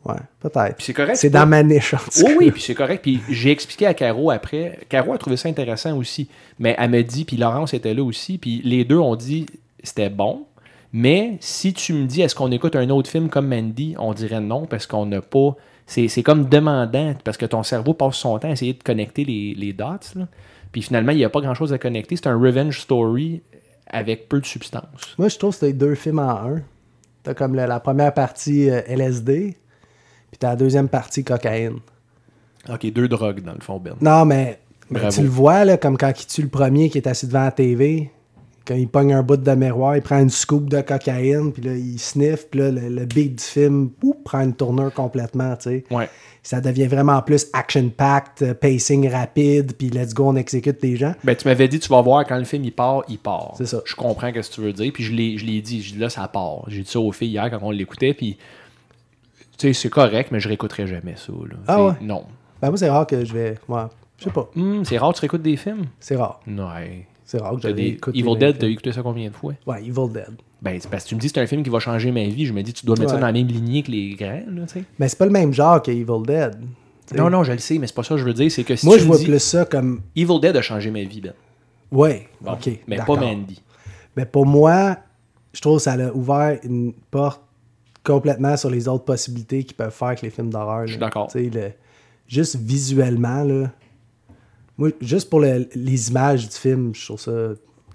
Ouais, 0.06 0.16
peut-être. 0.42 0.76
Puis 0.76 0.86
c'est 0.88 0.94
correct. 0.94 1.16
C'est 1.16 1.30
dans 1.30 1.48
ma 1.48 1.64
niche, 1.64 1.94
en 1.94 1.98
tout 1.98 2.10
Oui, 2.18 2.24
cas. 2.24 2.36
oui, 2.38 2.52
puis 2.52 2.62
c'est 2.62 2.76
correct. 2.76 3.02
Puis 3.02 3.22
j'ai 3.30 3.52
expliqué 3.52 3.88
à 3.88 3.94
Caro 3.94 4.30
après. 4.32 4.80
Caro 4.90 5.14
a 5.14 5.18
trouvé 5.18 5.38
ça 5.38 5.48
intéressant 5.48 5.98
aussi. 5.98 6.28
Mais 6.60 6.76
elle 6.78 6.90
me 6.90 7.02
dit, 7.02 7.24
puis 7.24 7.38
Laurence 7.38 7.74
était 7.74 7.94
là 7.94 8.04
aussi, 8.04 8.38
puis 8.38 8.62
les 8.66 8.84
deux 8.84 8.98
ont 8.98 9.16
dit 9.16 9.46
c'était 9.82 10.10
bon. 10.10 10.46
Mais 10.94 11.38
si 11.40 11.74
tu 11.74 11.94
me 11.94 12.06
dis 12.06 12.22
est-ce 12.22 12.36
qu'on 12.36 12.52
écoute 12.52 12.76
un 12.76 12.90
autre 12.90 13.10
film 13.10 13.30
comme 13.30 13.48
Mandy, 13.48 13.96
on 13.98 14.14
dirait 14.14 14.42
non 14.42 14.66
parce 14.66 14.86
qu'on 14.86 15.06
n'a 15.08 15.22
pas. 15.22 15.56
C'est, 15.88 16.08
c'est 16.08 16.24
comme 16.24 16.48
demandant 16.48 17.14
parce 17.24 17.36
que 17.36 17.46
ton 17.46 17.64
cerveau 17.64 17.94
passe 17.94 18.16
son 18.16 18.38
temps 18.40 18.48
à 18.48 18.52
essayer 18.52 18.74
de 18.74 18.84
connecter 18.84 19.26
les, 19.26 19.54
les 19.56 19.74
dots. 19.74 19.86
là. 20.16 20.28
Puis 20.72 20.82
finalement, 20.82 21.12
il 21.12 21.18
n'y 21.18 21.26
a 21.26 21.30
pas 21.30 21.42
grand 21.42 21.56
chose 21.56 21.74
à 21.74 21.78
connecter. 21.78 22.16
C'est 22.16 22.28
un 22.28 22.40
revenge 22.40 22.80
story 22.80 23.42
avec 23.88 24.30
peu 24.30 24.40
de 24.40 24.46
substance. 24.46 25.16
Moi, 25.18 25.28
je 25.30 25.38
trouve 25.38 25.52
que 25.52 25.60
c'était 25.60 25.74
deux 25.74 25.96
films 25.96 26.20
en 26.20 26.30
un. 26.30 26.62
T'as 27.24 27.34
comme 27.34 27.56
la, 27.56 27.68
la 27.68 27.80
première 27.80 28.14
partie 28.14 28.70
euh, 28.70 28.82
LSD, 28.88 29.56
puis 30.32 30.38
t'as 30.38 30.50
la 30.50 30.56
deuxième 30.56 30.90
partie 30.90 31.24
cocaïne. 31.24 31.80
Ok, 32.70 32.92
deux 32.92 33.08
drogues 33.08 33.42
dans 33.42 33.54
le 33.54 33.62
fond, 33.62 33.80
Ben. 33.80 33.96
Non, 34.02 34.26
mais, 34.26 34.60
tu 35.12 35.22
le 35.22 35.28
vois, 35.30 35.64
là, 35.66 35.78
comme 35.78 35.98
quand 35.98 36.12
il 36.22 36.28
tue 36.28 36.42
le 36.42 36.50
premier 36.50 36.90
qui 36.90 36.98
est 36.98 37.08
assis 37.08 37.28
devant 37.28 37.44
la 37.44 37.52
TV. 37.52 38.12
Quand 38.66 38.76
il 38.76 38.88
pogne 38.88 39.14
un 39.14 39.24
bout 39.24 39.36
de 39.36 39.56
miroir, 39.56 39.98
il 39.98 40.02
prend 40.02 40.20
une 40.20 40.30
scoop 40.30 40.70
de 40.70 40.80
cocaïne, 40.80 41.52
puis 41.52 41.62
là, 41.64 41.74
il 41.74 42.00
sniffe, 42.00 42.48
puis 42.50 42.62
là, 42.62 42.72
le, 42.72 42.88
le 42.88 43.06
beat 43.06 43.36
du 43.38 43.44
film 43.44 43.90
prend 44.24 44.40
une 44.42 44.54
tournure 44.56 44.94
complètement, 44.94 45.56
tu 45.58 45.64
sais. 45.64 45.84
Ouais. 45.92 46.10
Ça 46.42 46.62
devient 46.62 46.88
vraiment 46.88 47.22
plus 47.22 47.48
action-packed, 47.54 48.42
euh, 48.48 48.54
pacing 48.54 49.10
rapide, 49.10 49.74
puis 49.78 49.90
let's 49.90 50.14
go, 50.14 50.28
on 50.30 50.36
exécute 50.36 50.82
les 50.82 50.96
gens. 50.96 51.14
Ben, 51.24 51.36
tu 51.36 51.48
m'avais 51.48 51.68
dit, 51.68 51.80
tu 51.80 51.90
vas 51.90 52.02
voir 52.02 52.26
quand 52.26 52.38
le 52.38 52.44
film 52.46 52.64
il 52.64 52.72
part, 52.72 53.04
il 53.10 53.18
part. 53.18 53.54
C'est 53.58 53.66
ça. 53.66 53.82
Je 53.86 53.96
comprends 53.96 54.28
ce 54.28 54.50
que 54.50 54.54
tu 54.56 54.62
veux 54.62 54.74
dire. 54.74 54.92
Puis 54.94 55.04
je 55.04 55.14
l'ai, 55.14 55.38
je 55.38 55.46
l'ai 55.46 55.62
dit, 55.62 55.82
je 55.82 55.94
dis 55.94 56.00
là, 56.00 56.10
ça 56.10 56.28
part. 56.28 56.64
J'ai 56.68 56.84
dit 56.84 56.90
ça 56.90 57.00
aux 57.00 57.12
filles 57.12 57.32
hier 57.32 57.50
quand 57.50 57.60
on 57.62 57.72
l'écoutait. 57.72 58.14
Puis, 58.14 58.38
tu 59.58 59.68
sais, 59.68 59.74
c'est 59.74 59.90
correct, 59.90 60.32
mais 60.32 60.40
je 60.40 60.48
réécouterai 60.48 60.88
jamais 60.88 61.16
ça. 61.16 61.32
là. 61.32 61.56
Ah 61.68 61.84
ouais? 61.86 61.94
Non. 62.02 62.24
Ben, 62.62 62.70
moi, 62.70 62.78
c'est 62.78 62.90
rare 62.90 63.08
que 63.08 63.24
je 63.24 63.34
vais. 63.34 63.56
Ouais, 63.68 63.84
je 64.18 64.26
sais 64.26 64.32
pas. 64.32 64.50
Hum, 64.56 64.84
c'est 64.86 64.98
rare 64.98 65.12
que 65.12 65.16
tu 65.18 65.22
réécoutes 65.22 65.42
des 65.42 65.58
films? 65.58 65.86
C'est 66.00 66.16
rare. 66.16 66.40
Ouais. 66.48 67.08
C'est 67.38 67.42
rare 67.42 67.60
que 67.60 67.68
des... 67.70 67.88
écoute 67.88 68.16
Evil 68.16 68.38
Dead, 68.38 68.58
t'as 68.60 68.68
écouté 68.68 68.92
ça 68.92 69.02
combien 69.02 69.30
de 69.30 69.36
fois? 69.36 69.54
Ouais, 69.66 69.80
Evil 69.82 70.08
Dead. 70.14 70.30
Ben, 70.62 70.78
c'est 70.80 70.90
parce 70.90 71.04
que 71.04 71.10
tu 71.10 71.16
me 71.16 71.20
dis 71.20 71.28
que 71.28 71.34
c'est 71.34 71.42
un 71.42 71.48
film 71.48 71.64
qui 71.64 71.70
va 71.70 71.80
changer 71.80 72.12
ma 72.12 72.24
vie. 72.26 72.46
Je 72.46 72.54
me 72.54 72.62
dis, 72.62 72.74
tu 72.74 72.86
dois 72.86 72.96
mettre 72.98 73.12
ça 73.12 73.18
dans 73.18 73.26
la 73.26 73.32
même 73.34 73.48
lignée 73.48 73.82
que 73.84 73.92
les 73.92 74.16
grands, 74.16 74.42
là, 74.50 74.62
tu 74.68 74.74
sais. 74.80 74.84
Mais 75.00 75.08
c'est 75.10 75.18
pas 75.18 75.26
le 75.26 75.32
même 75.32 75.52
genre 75.52 75.82
que 75.82 75.92
Evil 75.92 76.26
Dead. 76.26 76.56
Non, 77.16 77.30
non, 77.30 77.44
je 77.44 77.52
le 77.52 77.58
sais, 77.58 77.78
mais 77.80 77.88
c'est 77.88 77.96
pas 77.96 78.04
ça 78.04 78.16
que 78.16 78.22
je 78.22 78.26
veux 78.26 78.34
dire. 78.34 78.52
C'est 78.52 78.64
que 78.64 78.76
si 78.76 78.86
Moi, 78.86 78.96
tu 78.96 79.02
je 79.02 79.06
me 79.06 79.10
vois 79.10 79.18
dis, 79.18 79.26
plus 79.26 79.40
ça 79.40 79.66
comme. 79.66 80.02
Evil 80.16 80.40
Dead 80.42 80.56
a 80.56 80.62
changé 80.62 80.90
ma 80.92 81.04
vie, 81.04 81.22
Ben. 81.22 81.34
Ouais, 81.92 82.28
Bon, 82.42 82.54
ok. 82.54 82.68
mais 82.88 82.96
pas 82.98 83.02
d'accord. 83.02 83.20
Mandy. 83.20 83.62
Mais 84.16 84.26
pour 84.26 84.46
moi, 84.46 84.98
je 85.54 85.62
trouve 85.62 85.78
que 85.78 85.84
ça 85.84 85.94
a 85.94 86.12
ouvert 86.12 86.58
une 86.64 86.94
porte 87.12 87.42
complètement 88.04 88.56
sur 88.58 88.70
les 88.70 88.88
autres 88.88 89.06
possibilités 89.06 89.64
qu'ils 89.64 89.76
peuvent 89.76 89.92
faire 89.94 90.10
avec 90.10 90.22
les 90.22 90.30
films 90.30 90.50
d'horreur. 90.50 90.86
Je 90.88 90.92
suis 90.94 91.00
d'accord. 91.00 91.28
Tu 91.32 91.44
sais, 91.44 91.50
le- 91.50 91.72
Juste 92.28 92.56
visuellement, 92.56 93.44
là. 93.44 93.72
Moi, 94.78 94.90
juste 95.02 95.30
pour 95.30 95.40
le- 95.40 95.68
les 95.76 96.10
images 96.10 96.48
du 96.50 96.56
film, 96.56 96.94
je 96.96 97.06
trouve 97.06 97.20
ça. 97.20 97.32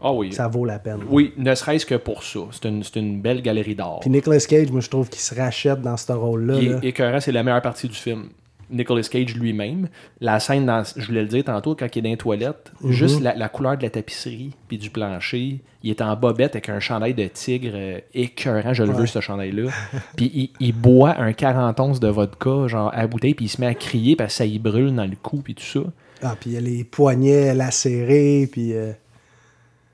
Ah 0.00 0.12
oui. 0.12 0.32
Ça 0.32 0.46
vaut 0.46 0.64
la 0.64 0.78
peine. 0.78 1.00
Oui, 1.10 1.32
ne 1.36 1.52
serait-ce 1.54 1.84
que 1.84 1.96
pour 1.96 2.22
ça. 2.22 2.40
C'est 2.52 2.68
une, 2.68 2.82
une 2.94 3.20
belle 3.20 3.42
galerie 3.42 3.74
d'art. 3.74 3.98
Puis 4.00 4.10
Nicolas 4.10 4.38
Cage, 4.38 4.70
moi, 4.70 4.80
je 4.80 4.88
trouve 4.88 5.08
qu'il 5.08 5.20
se 5.20 5.34
rachète 5.34 5.82
dans 5.82 5.96
ce 5.96 6.12
rôle-là. 6.12 6.78
Écœurant, 6.82 7.18
c'est 7.20 7.32
la 7.32 7.42
meilleure 7.42 7.62
partie 7.62 7.88
du 7.88 7.94
film. 7.96 8.28
Nicolas 8.70 9.02
Cage 9.02 9.34
lui-même. 9.34 9.88
La 10.20 10.38
scène, 10.40 10.66
dans, 10.66 10.84
je 10.94 11.04
voulais 11.06 11.22
le 11.22 11.26
dire 11.28 11.42
tantôt, 11.42 11.74
quand 11.74 11.86
il 11.96 11.98
est 11.98 12.02
dans 12.02 12.10
les 12.10 12.16
toilettes, 12.18 12.70
Mhm. 12.82 12.92
juste 12.92 13.20
la, 13.22 13.34
la 13.34 13.48
couleur 13.48 13.76
de 13.78 13.82
la 13.82 13.88
tapisserie 13.90 14.50
puis 14.68 14.76
du 14.78 14.90
plancher, 14.90 15.60
il 15.82 15.90
est 15.90 16.02
en 16.02 16.14
bobette 16.14 16.54
avec 16.54 16.68
un 16.68 16.78
chandail 16.78 17.14
de 17.14 17.26
tigre 17.26 17.70
euh, 17.74 17.98
écœurant, 18.12 18.74
je 18.74 18.84
le 18.84 18.92
veux 18.92 19.06
ce 19.06 19.20
chandail-là. 19.22 19.70
puis 20.16 20.30
il, 20.34 20.50
il 20.60 20.72
boit 20.74 21.18
un 21.18 21.32
40 21.32 21.80
onces 21.80 21.98
de 21.98 22.08
vodka, 22.08 22.68
genre 22.68 22.90
à 22.94 23.06
bouteille, 23.06 23.32
puis 23.34 23.46
il 23.46 23.48
se 23.48 23.58
met 23.60 23.66
à 23.66 23.74
crier 23.74 24.16
parce 24.16 24.34
que 24.34 24.36
ça 24.36 24.44
y 24.46 24.58
brûle 24.58 24.94
dans 24.94 25.06
le 25.06 25.16
cou 25.20 25.38
puis 25.42 25.54
tout 25.54 25.64
ça. 25.64 25.80
Ah, 26.22 26.36
puis 26.38 26.50
il 26.50 26.54
y 26.54 26.56
a 26.56 26.60
les 26.60 26.84
poignets 26.84 27.54
lacérés, 27.54 28.48
puis. 28.50 28.72
euh, 28.74 28.92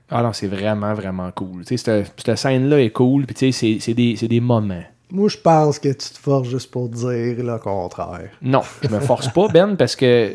Ah 0.09 0.21
non, 0.21 0.33
c'est 0.33 0.47
vraiment, 0.47 0.93
vraiment 0.93 1.31
cool. 1.31 1.65
Tu 1.65 1.77
sais, 1.77 1.77
cette, 1.77 2.13
cette 2.25 2.37
scène-là 2.37 2.79
est 2.81 2.91
cool, 2.91 3.25
puis 3.25 3.35
tu 3.35 3.51
sais, 3.51 3.51
c'est- 3.51 3.79
c'est 3.79 3.93
des, 3.93 4.15
c'est 4.15 4.27
des 4.27 4.39
moments. 4.39 4.83
Moi, 5.11 5.29
je 5.29 5.37
pense 5.37 5.77
que 5.79 5.89
tu 5.89 6.09
te 6.09 6.17
forces 6.17 6.49
juste 6.49 6.71
pour 6.71 6.89
dire 6.89 7.35
le 7.43 7.57
contraire. 7.59 8.29
Non, 8.41 8.61
je 8.81 8.87
me 8.89 8.99
force 8.99 9.29
pas, 9.29 9.47
Ben, 9.49 9.75
parce 9.75 9.95
que 9.95 10.33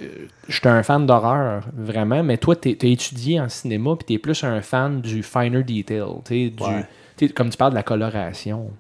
je 0.48 0.57
suis 0.59 0.68
un 0.68 0.83
fan 0.85 1.07
d'horreur, 1.07 1.64
vraiment, 1.76 2.22
mais 2.22 2.37
toi, 2.38 2.55
tu 2.57 2.68
as 2.81 2.87
étudié 2.87 3.40
en 3.40 3.48
cinéma, 3.48 3.96
puis 3.96 4.07
tu 4.07 4.12
es 4.14 4.18
plus 4.18 4.42
un 4.44 4.61
fan 4.62 5.00
du 5.00 5.22
finer 5.24 5.62
detail, 5.64 6.05
tu 6.24 6.35
sais, 6.46 6.50
du, 6.50 6.62
Ouais. 6.62 6.85
tu 7.16 7.26
sais, 7.26 7.33
comme 7.33 7.50
tu 7.50 7.57
parles 7.57 7.72
de 7.72 7.76
la 7.76 7.83
coloration. 7.83 8.70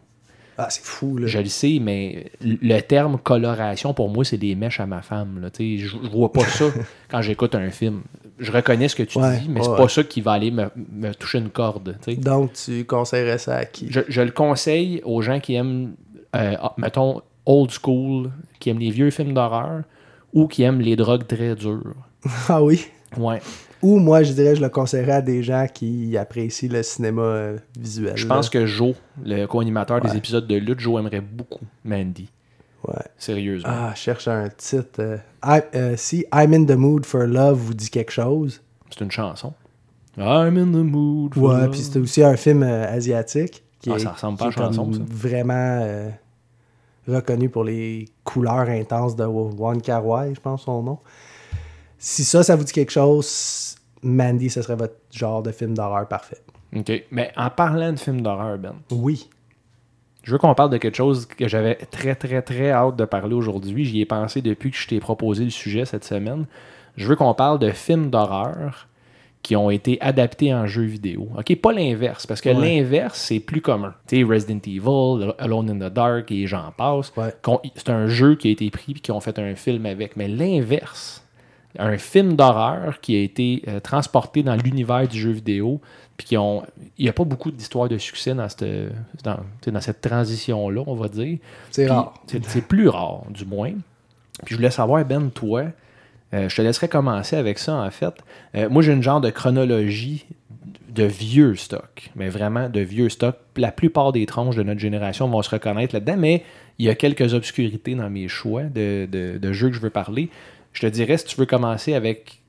Ah, 0.62 0.68
c'est 0.68 0.84
fou, 0.84 1.16
là. 1.16 1.26
Je 1.26 1.38
le 1.38 1.46
sais, 1.46 1.78
mais 1.80 2.30
le 2.42 2.80
terme 2.80 3.18
coloration, 3.18 3.94
pour 3.94 4.10
moi, 4.10 4.24
c'est 4.24 4.36
des 4.36 4.54
mèches 4.54 4.80
à 4.80 4.86
ma 4.86 5.00
femme. 5.02 5.40
Là, 5.40 5.48
je, 5.58 5.76
je 5.78 5.96
vois 6.10 6.30
pas 6.32 6.44
ça 6.44 6.66
quand 7.10 7.22
j'écoute 7.22 7.54
un 7.54 7.70
film. 7.70 8.02
Je 8.38 8.52
reconnais 8.52 8.88
ce 8.88 8.96
que 8.96 9.02
tu 9.02 9.18
Ouais, 9.18 9.38
dis, 9.38 9.48
mais 9.48 9.60
ouais, 9.60 9.66
c'est 9.66 9.76
pas 9.76 9.88
ça 9.88 10.04
qui 10.04 10.20
va 10.20 10.32
aller 10.32 10.50
me, 10.50 10.66
me 10.92 11.12
toucher 11.14 11.38
une 11.38 11.50
corde. 11.50 11.96
Donc, 12.18 12.52
tu 12.52 12.84
conseillerais 12.84 13.38
ça 13.38 13.56
à 13.56 13.64
qui? 13.64 13.86
Je, 13.90 14.00
je 14.08 14.20
le 14.20 14.30
conseille 14.32 15.00
aux 15.04 15.22
gens 15.22 15.40
qui 15.40 15.54
aiment, 15.54 15.94
euh, 16.36 16.56
ah, 16.60 16.74
mettons, 16.76 17.22
old 17.46 17.70
school, 17.70 18.30
qui 18.58 18.70
aiment 18.70 18.78
les 18.78 18.90
vieux 18.90 19.10
films 19.10 19.32
d'horreur 19.34 19.82
ou 20.32 20.46
qui 20.46 20.62
aiment 20.62 20.80
les 20.80 20.96
drogues 20.96 21.26
très 21.26 21.54
dures. 21.54 21.94
Ah 22.48 22.62
oui? 22.62 22.86
Ouais. 23.16 23.40
Ou 23.82 23.98
moi, 23.98 24.22
je 24.22 24.32
dirais, 24.34 24.54
je 24.56 24.60
le 24.60 24.68
conseillerais 24.68 25.12
à 25.12 25.22
des 25.22 25.42
gens 25.42 25.66
qui 25.72 26.16
apprécient 26.18 26.68
le 26.70 26.82
cinéma 26.82 27.22
euh, 27.22 27.56
visuel. 27.78 28.16
Je 28.16 28.26
pense 28.26 28.50
que 28.50 28.66
Joe, 28.66 28.94
le 29.24 29.46
co-animateur 29.46 30.00
des 30.00 30.16
épisodes 30.16 30.46
de 30.46 30.56
lutte, 30.56 30.80
Joe 30.80 31.00
aimerait 31.00 31.22
beaucoup 31.22 31.64
Mandy. 31.84 32.28
Ouais. 32.86 32.94
Sérieusement. 33.18 33.70
Ah, 33.72 33.92
je 33.94 34.00
cherche 34.00 34.28
un 34.28 34.48
titre. 34.48 35.00
euh, 35.00 35.16
I- 35.44 35.60
euh, 35.74 35.94
si 35.96 36.24
I'm 36.32 36.52
in 36.54 36.64
the 36.64 36.76
mood 36.76 37.04
for 37.06 37.22
love 37.26 37.58
vous 37.58 37.74
dit 37.74 37.90
quelque 37.90 38.12
chose. 38.12 38.62
C'est 38.90 39.02
une 39.04 39.10
chanson. 39.10 39.52
I'm 40.18 40.56
in 40.56 40.72
the 40.72 40.84
mood. 40.84 41.34
for 41.34 41.42
Ouais, 41.42 41.60
love. 41.62 41.70
puis 41.70 41.80
c'était 41.80 41.98
aussi 42.00 42.22
un 42.22 42.36
film 42.36 42.62
asiatique. 42.62 43.62
Qui 43.80 43.90
Ah, 43.92 43.96
est, 43.96 43.98
ça 44.00 44.10
ressemble 44.12 44.36
qui 44.36 44.44
pas 44.44 44.46
à 44.46 44.48
est 44.48 44.52
chanson, 44.52 44.84
comme 44.84 44.94
ça. 44.94 45.00
Vraiment 45.08 46.10
reconnu 47.08 47.48
pour 47.48 47.64
les 47.64 48.06
couleurs 48.24 48.68
intenses 48.68 49.16
de 49.16 49.24
Wong 49.24 49.80
Kar 49.82 50.02
je 50.34 50.40
pense 50.40 50.62
son 50.64 50.82
nom. 50.82 50.98
Si 52.02 52.24
ça, 52.24 52.42
ça 52.42 52.56
vous 52.56 52.64
dit 52.64 52.72
quelque 52.72 52.90
chose, 52.92 53.76
Mandy, 54.02 54.48
ce 54.48 54.62
serait 54.62 54.74
votre 54.76 54.94
genre 55.12 55.42
de 55.42 55.52
film 55.52 55.74
d'horreur 55.74 56.08
parfait. 56.08 56.38
OK. 56.74 56.90
Mais 57.10 57.30
en 57.36 57.50
parlant 57.50 57.92
de 57.92 57.98
films 57.98 58.22
d'horreur, 58.22 58.56
Ben, 58.58 58.72
Oui. 58.90 59.28
je 60.22 60.32
veux 60.32 60.38
qu'on 60.38 60.54
parle 60.54 60.70
de 60.70 60.78
quelque 60.78 60.96
chose 60.96 61.26
que 61.26 61.46
j'avais 61.46 61.74
très, 61.74 62.14
très, 62.14 62.40
très 62.40 62.70
hâte 62.70 62.96
de 62.96 63.04
parler 63.04 63.34
aujourd'hui. 63.34 63.84
J'y 63.84 64.00
ai 64.00 64.06
pensé 64.06 64.40
depuis 64.40 64.70
que 64.70 64.76
je 64.78 64.88
t'ai 64.88 64.98
proposé 64.98 65.44
le 65.44 65.50
sujet 65.50 65.84
cette 65.84 66.04
semaine. 66.04 66.46
Je 66.96 67.06
veux 67.06 67.16
qu'on 67.16 67.34
parle 67.34 67.58
de 67.58 67.70
films 67.70 68.08
d'horreur 68.08 68.86
qui 69.42 69.54
ont 69.56 69.68
été 69.70 69.98
adaptés 70.00 70.54
en 70.54 70.66
jeux 70.66 70.84
vidéo. 70.84 71.28
OK, 71.36 71.54
pas 71.60 71.72
l'inverse, 71.72 72.26
parce 72.26 72.40
que 72.40 72.48
Ouais. 72.50 72.54
l'inverse, 72.78 73.18
c'est 73.20 73.40
plus 73.40 73.60
commun. 73.60 73.94
Tu 74.06 74.16
sais, 74.18 74.22
Resident 74.22 74.60
Evil, 74.66 75.32
Alone 75.38 75.70
in 75.70 75.76
the 75.88 75.92
Dark 75.92 76.30
et 76.32 76.46
j'en 76.46 76.72
passe. 76.72 77.12
Ouais. 77.16 77.34
C'est 77.76 77.90
un 77.90 78.06
jeu 78.06 78.36
qui 78.36 78.48
a 78.48 78.50
été 78.52 78.70
pris 78.70 78.92
et 78.92 79.00
qui 79.00 79.10
ont 79.12 79.20
fait 79.20 79.38
un 79.38 79.54
film 79.54 79.84
avec. 79.86 80.16
Mais 80.16 80.28
l'inverse, 80.28 81.19
un 81.78 81.96
film 81.98 82.34
d'horreur 82.34 83.00
qui 83.00 83.16
a 83.16 83.20
été 83.20 83.62
euh, 83.68 83.80
transporté 83.80 84.42
dans 84.42 84.56
l'univers 84.56 85.06
du 85.06 85.18
jeu 85.18 85.30
vidéo. 85.30 85.80
Puis 86.16 86.26
qui 86.26 86.36
ont, 86.36 86.62
il 86.98 87.04
n'y 87.04 87.08
a 87.08 87.14
pas 87.14 87.24
beaucoup 87.24 87.50
d'histoires 87.50 87.88
de 87.88 87.96
succès 87.96 88.34
dans 88.34 88.46
cette, 88.48 88.64
dans, 89.24 89.80
cette 89.80 90.02
transition-là, 90.02 90.82
on 90.86 90.94
va 90.94 91.08
dire. 91.08 91.38
C'est 91.70 91.86
rare. 91.86 92.12
C'est 92.26 92.44
c'est 92.44 92.60
plus 92.66 92.88
rare, 92.88 93.22
du 93.30 93.46
moins. 93.46 93.70
Puis 94.44 94.50
je 94.52 94.56
voulais 94.56 94.70
savoir, 94.70 95.02
Ben, 95.06 95.30
toi, 95.30 95.64
euh, 96.34 96.48
je 96.48 96.56
te 96.56 96.60
laisserai 96.60 96.88
commencer 96.88 97.36
avec 97.36 97.58
ça, 97.58 97.74
en 97.74 97.90
fait. 97.90 98.12
Euh, 98.54 98.68
moi, 98.68 98.82
j'ai 98.82 98.92
une 98.92 99.02
genre 99.02 99.22
de 99.22 99.30
chronologie 99.30 100.26
de 100.90 101.04
vieux 101.04 101.54
stock, 101.54 102.10
mais 102.16 102.28
vraiment 102.28 102.68
de 102.68 102.80
vieux 102.80 103.08
stock. 103.08 103.36
La 103.56 103.72
plupart 103.72 104.12
des 104.12 104.26
tronches 104.26 104.56
de 104.56 104.62
notre 104.62 104.80
génération 104.80 105.26
vont 105.28 105.40
se 105.40 105.48
reconnaître 105.50 105.94
là-dedans, 105.94 106.16
mais 106.18 106.42
il 106.78 106.84
y 106.84 106.90
a 106.90 106.94
quelques 106.94 107.32
obscurités 107.32 107.94
dans 107.94 108.10
mes 108.10 108.28
choix 108.28 108.64
de, 108.64 109.08
de- 109.10 109.38
de 109.38 109.52
jeux 109.52 109.68
que 109.70 109.74
je 109.76 109.80
veux 109.80 109.90
parler. 109.90 110.28
Je 110.72 110.82
te 110.82 110.86
dirais, 110.86 111.16
si 111.16 111.24
tu 111.24 111.36
veux 111.36 111.46
commencer 111.46 111.94
avec, 111.94 112.42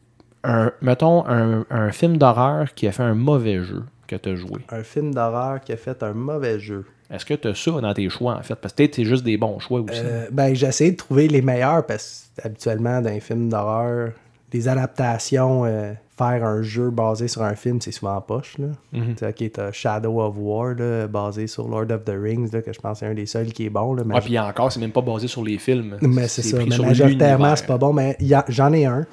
un, 0.43 0.71
mettons, 0.81 1.25
un, 1.27 1.65
un 1.69 1.91
film 1.91 2.17
d'horreur 2.17 2.73
qui 2.73 2.87
a 2.87 2.91
fait 2.91 3.03
un 3.03 3.15
mauvais 3.15 3.63
jeu 3.63 3.83
que 4.07 4.15
tu 4.15 4.29
as 4.29 4.35
joué. 4.35 4.61
Un 4.69 4.83
film 4.83 5.13
d'horreur 5.13 5.61
qui 5.61 5.71
a 5.71 5.77
fait 5.77 6.03
un 6.03 6.13
mauvais 6.13 6.59
jeu. 6.59 6.85
Est-ce 7.11 7.25
que 7.25 7.33
tu 7.33 7.47
as 7.47 7.55
ça 7.55 7.71
dans 7.71 7.93
tes 7.93 8.09
choix, 8.09 8.35
en 8.35 8.41
fait? 8.41 8.55
Parce 8.55 8.73
que 8.73 8.77
peut-être 8.77 8.95
c'est 8.95 9.05
juste 9.05 9.23
des 9.23 9.37
bons 9.37 9.59
choix 9.59 9.81
aussi. 9.81 9.99
Euh, 10.03 10.27
ben, 10.31 10.53
j'ai 10.55 10.67
essayé 10.67 10.91
de 10.91 10.97
trouver 10.97 11.27
les 11.27 11.41
meilleurs 11.41 11.85
parce 11.85 12.29
que 12.37 12.47
habituellement, 12.47 13.01
dans 13.01 13.09
les 13.09 13.19
films 13.19 13.49
d'horreur, 13.49 14.11
les 14.53 14.67
adaptations, 14.67 15.65
euh, 15.65 15.93
faire 16.21 16.45
un 16.45 16.61
jeu 16.61 16.91
basé 16.91 17.27
sur 17.27 17.41
un 17.41 17.55
film, 17.55 17.81
c'est 17.81 17.91
souvent 17.91 18.15
en 18.15 18.21
poche. 18.21 18.57
Là. 18.59 18.67
Ok, 18.93 19.51
t'as 19.51 19.71
Shadow 19.71 20.21
of 20.21 20.35
War, 20.37 20.75
là, 20.75 21.07
basé 21.07 21.47
sur 21.47 21.67
Lord 21.67 21.91
of 21.91 22.05
the 22.05 22.13
Rings, 22.15 22.51
là, 22.51 22.61
que 22.61 22.71
je 22.71 22.79
pense 22.79 22.99
que 22.99 23.05
c'est 23.05 23.11
un 23.11 23.15
des 23.15 23.25
seuls 23.25 23.51
qui 23.51 23.65
est 23.65 23.69
bon. 23.69 23.93
Là, 23.95 24.03
mais 24.05 24.19
puis 24.21 24.37
encore, 24.37 24.71
c'est 24.71 24.79
même 24.79 24.91
pas 24.91 25.01
basé 25.01 25.27
sur 25.27 25.43
les 25.43 25.57
films. 25.57 25.97
Mais 26.01 26.27
c'est 26.27 26.43
ça. 26.43 26.57
Mais 26.57 26.77
majoritairement, 26.77 27.55
c'est 27.55 27.65
pas 27.65 27.77
bon. 27.77 27.93
Mais 27.93 28.17
j'en 28.49 28.71
ai 28.73 28.85
un 28.85 29.05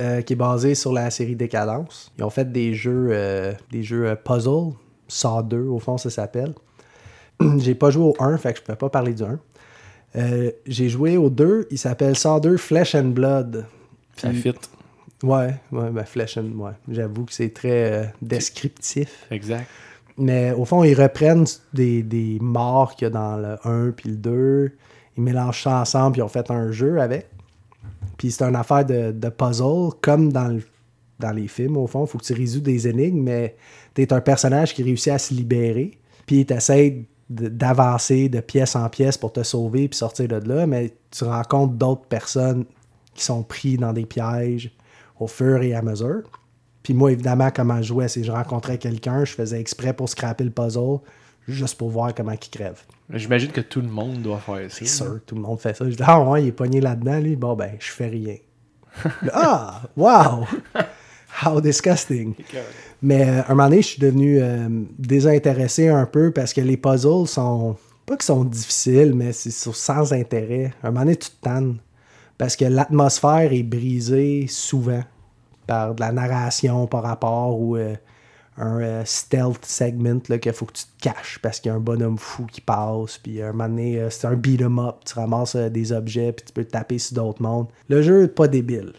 euh, 0.00 0.20
qui 0.22 0.32
est 0.32 0.36
basé 0.36 0.74
sur 0.74 0.92
la 0.92 1.10
série 1.10 1.36
Décadence. 1.36 2.12
Ils 2.18 2.24
ont 2.24 2.30
fait 2.30 2.50
des 2.50 2.74
jeux, 2.74 3.08
euh, 3.12 3.52
des 3.70 3.82
jeux 3.82 4.08
euh, 4.08 4.16
puzzle. 4.16 4.72
Saw 5.06 5.42
2, 5.42 5.60
au 5.62 5.78
fond, 5.78 5.96
ça 5.96 6.10
s'appelle. 6.10 6.54
J'ai 7.58 7.74
pas 7.74 7.90
joué 7.90 8.04
au 8.04 8.16
1, 8.18 8.36
fait 8.36 8.52
que 8.52 8.58
je 8.58 8.64
peux 8.64 8.74
pas 8.74 8.90
parler 8.90 9.14
du 9.14 9.22
1. 9.22 9.38
Euh, 10.16 10.50
J'ai 10.66 10.88
joué 10.88 11.16
au 11.16 11.30
2, 11.30 11.68
il 11.70 11.78
s'appelle 11.78 12.16
Saw 12.16 12.40
2 12.40 12.56
Flesh 12.56 12.94
and 12.94 13.10
Blood. 13.14 13.64
Ça 14.16 14.28
Puis- 14.30 14.38
fit. 14.42 14.54
Ouais, 15.22 15.54
ouais, 15.72 15.90
ben 15.90 16.04
Flesh 16.04 16.38
and... 16.38 16.52
Ouais. 16.56 16.72
J'avoue 16.88 17.24
que 17.24 17.32
c'est 17.32 17.52
très 17.52 17.92
euh, 17.92 18.04
descriptif. 18.22 19.26
Exact. 19.30 19.66
Mais 20.16 20.52
au 20.52 20.64
fond, 20.64 20.84
ils 20.84 21.00
reprennent 21.00 21.44
des, 21.72 22.02
des 22.02 22.38
morts 22.40 22.94
qu'il 22.94 23.06
y 23.06 23.08
a 23.08 23.10
dans 23.10 23.36
le 23.36 23.56
1 23.64 23.90
puis 23.92 24.10
le 24.10 24.16
2. 24.16 24.72
Ils 25.16 25.22
mélangent 25.22 25.62
ça 25.64 25.80
ensemble 25.80 26.12
puis 26.12 26.20
ils 26.20 26.24
ont 26.24 26.28
fait 26.28 26.50
un 26.50 26.70
jeu 26.70 27.00
avec. 27.00 27.28
Puis 28.16 28.30
c'est 28.32 28.44
une 28.44 28.56
affaire 28.56 28.84
de, 28.84 29.12
de 29.12 29.28
puzzle, 29.28 29.90
comme 30.00 30.32
dans, 30.32 30.48
le- 30.48 30.62
dans 31.20 31.30
les 31.32 31.48
films, 31.48 31.76
au 31.76 31.86
fond. 31.86 32.04
Il 32.04 32.08
faut 32.08 32.18
que 32.18 32.24
tu 32.24 32.32
résous 32.32 32.60
des 32.60 32.86
énigmes, 32.88 33.22
mais 33.22 33.56
tu 33.94 34.02
es 34.02 34.12
un 34.12 34.20
personnage 34.20 34.74
qui 34.74 34.82
réussit 34.82 35.12
à 35.12 35.18
se 35.18 35.34
libérer. 35.34 35.98
Puis 36.26 36.44
tu 36.46 36.52
essaies 36.54 37.04
d'avancer 37.30 38.28
de 38.28 38.40
pièce 38.40 38.74
en 38.74 38.88
pièce 38.88 39.16
pour 39.18 39.32
te 39.32 39.42
sauver 39.42 39.88
puis 39.88 39.98
sortir 39.98 40.28
de 40.28 40.36
là. 40.48 40.66
Mais 40.66 40.92
tu 41.10 41.24
rencontres 41.24 41.74
d'autres 41.74 42.06
personnes 42.06 42.64
qui 43.14 43.24
sont 43.24 43.42
pris 43.42 43.76
dans 43.76 43.92
des 43.92 44.06
pièges 44.06 44.72
au 45.20 45.26
fur 45.26 45.62
et 45.62 45.74
à 45.74 45.82
mesure. 45.82 46.22
Puis 46.82 46.94
moi, 46.94 47.12
évidemment, 47.12 47.50
comment 47.54 47.82
je 47.82 47.88
jouais, 47.88 48.08
c'est 48.08 48.20
que 48.20 48.26
je 48.26 48.32
rencontrais 48.32 48.78
quelqu'un, 48.78 49.24
je 49.24 49.32
faisais 49.32 49.60
exprès 49.60 49.92
pour 49.92 50.08
scraper 50.08 50.44
le 50.44 50.50
puzzle, 50.50 50.98
juste 51.46 51.76
pour 51.76 51.90
voir 51.90 52.14
comment 52.14 52.32
il 52.32 52.38
crève. 52.38 52.80
J'imagine 53.10 53.50
que 53.50 53.60
tout 53.60 53.80
le 53.80 53.88
monde 53.88 54.22
doit 54.22 54.38
faire 54.38 54.70
ça. 54.70 54.78
C'est 54.78 54.86
sûr, 54.86 55.20
tout 55.26 55.34
le 55.34 55.40
monde 55.40 55.58
fait 55.60 55.76
ça. 55.76 55.84
Je 55.88 55.96
dis, 55.96 56.02
ah 56.06 56.20
ouais, 56.22 56.44
il 56.44 56.48
est 56.48 56.52
pogné 56.52 56.80
là-dedans, 56.80 57.18
lui. 57.18 57.36
Bon, 57.36 57.54
ben, 57.54 57.72
je 57.78 57.90
fais 57.90 58.08
rien. 58.08 58.36
ah, 59.32 59.82
wow! 59.96 60.46
How 61.44 61.60
disgusting! 61.60 62.34
Mais 63.02 63.28
euh, 63.28 63.42
un 63.48 63.54
moment 63.54 63.68
donné, 63.68 63.82
je 63.82 63.88
suis 63.88 64.00
devenu 64.00 64.40
euh, 64.40 64.68
désintéressé 64.98 65.88
un 65.88 66.06
peu 66.06 66.32
parce 66.32 66.52
que 66.52 66.60
les 66.60 66.76
puzzles 66.76 67.26
sont. 67.26 67.76
Pas 68.06 68.16
qu'ils 68.16 68.24
sont 68.24 68.44
difficiles, 68.44 69.12
mais 69.14 69.32
c'est 69.32 69.50
sans 69.50 70.14
intérêt. 70.14 70.72
Un 70.82 70.90
moment 70.90 71.00
donné, 71.00 71.16
tu 71.16 71.28
te 71.28 71.42
tannes. 71.42 71.76
Parce 72.38 72.54
que 72.56 72.64
l'atmosphère 72.64 73.52
est 73.52 73.64
brisée 73.64 74.46
souvent 74.48 75.02
par 75.66 75.94
de 75.94 76.00
la 76.00 76.12
narration 76.12 76.86
par 76.86 77.02
rapport 77.02 77.60
ou 77.60 77.76
euh, 77.76 77.94
un 78.56 78.80
euh, 78.80 79.02
stealth 79.04 79.64
segment 79.64 80.20
qu'il 80.20 80.52
faut 80.52 80.66
que 80.66 80.72
tu 80.72 80.84
te 80.84 81.02
caches 81.02 81.38
parce 81.42 81.60
qu'il 81.60 81.70
y 81.70 81.72
a 81.72 81.76
un 81.76 81.80
bonhomme 81.80 82.16
fou 82.16 82.46
qui 82.46 82.60
passe. 82.60 83.18
Puis 83.18 83.42
un 83.42 83.52
moment 83.52 83.68
donné, 83.68 84.00
euh, 84.00 84.10
c'est 84.10 84.26
un 84.26 84.34
beat 84.34 84.62
'em 84.62 84.78
up. 84.78 84.96
Tu 85.04 85.14
ramasses 85.14 85.56
des 85.56 85.92
objets 85.92 86.32
puis 86.32 86.46
tu 86.46 86.52
peux 86.52 86.64
te 86.64 86.70
taper 86.70 86.98
sur 86.98 87.16
d'autres 87.16 87.42
mondes. 87.42 87.68
Le 87.88 88.02
jeu 88.02 88.22
n'est 88.22 88.28
pas 88.28 88.48
débile. 88.48 88.92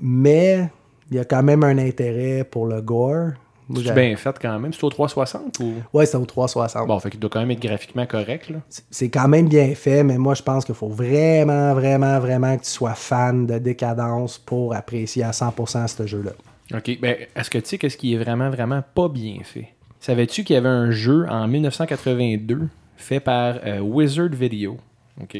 Mais 0.00 0.70
il 1.10 1.16
y 1.16 1.20
a 1.20 1.24
quand 1.24 1.42
même 1.42 1.64
un 1.64 1.78
intérêt 1.78 2.44
pour 2.44 2.66
le 2.66 2.80
gore. 2.80 3.32
C'est 3.74 3.94
bien 3.94 4.14
fait 4.16 4.36
quand 4.40 4.58
même? 4.58 4.72
C'est 4.72 4.84
au 4.84 4.90
360 4.90 5.58
ou? 5.60 5.74
Ouais, 5.92 6.06
c'est 6.06 6.16
au 6.16 6.26
360. 6.26 6.86
Bon, 6.86 6.98
fait 6.98 7.10
qu'il 7.10 7.20
doit 7.20 7.30
quand 7.30 7.40
même 7.40 7.50
être 7.50 7.62
graphiquement 7.62 8.06
correct. 8.06 8.50
Là. 8.50 8.58
C'est 8.90 9.08
quand 9.08 9.28
même 9.28 9.48
bien 9.48 9.74
fait, 9.74 10.04
mais 10.04 10.18
moi, 10.18 10.34
je 10.34 10.42
pense 10.42 10.64
qu'il 10.64 10.74
faut 10.74 10.88
vraiment, 10.88 11.72
vraiment, 11.74 12.18
vraiment 12.18 12.56
que 12.56 12.64
tu 12.64 12.70
sois 12.70 12.94
fan 12.94 13.46
de 13.46 13.58
décadence 13.58 14.38
pour 14.38 14.74
apprécier 14.74 15.22
à 15.22 15.30
100% 15.30 15.88
ce 15.88 16.06
jeu-là. 16.06 16.32
OK. 16.76 16.98
Ben, 17.00 17.16
est-ce 17.34 17.50
que 17.50 17.58
tu 17.58 17.66
sais 17.66 17.78
qu'est-ce 17.78 17.96
qui 17.96 18.14
est 18.14 18.18
vraiment, 18.18 18.50
vraiment 18.50 18.82
pas 18.94 19.08
bien 19.08 19.38
fait? 19.42 19.68
Savais-tu 20.00 20.44
qu'il 20.44 20.54
y 20.54 20.56
avait 20.58 20.68
un 20.68 20.90
jeu 20.90 21.26
en 21.30 21.48
1982 21.48 22.68
fait 22.96 23.20
par 23.20 23.56
euh, 23.64 23.80
Wizard 23.80 24.30
Video, 24.30 24.76
OK? 25.20 25.38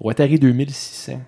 Au 0.00 0.10
Atari 0.10 0.38
2600. 0.38 1.20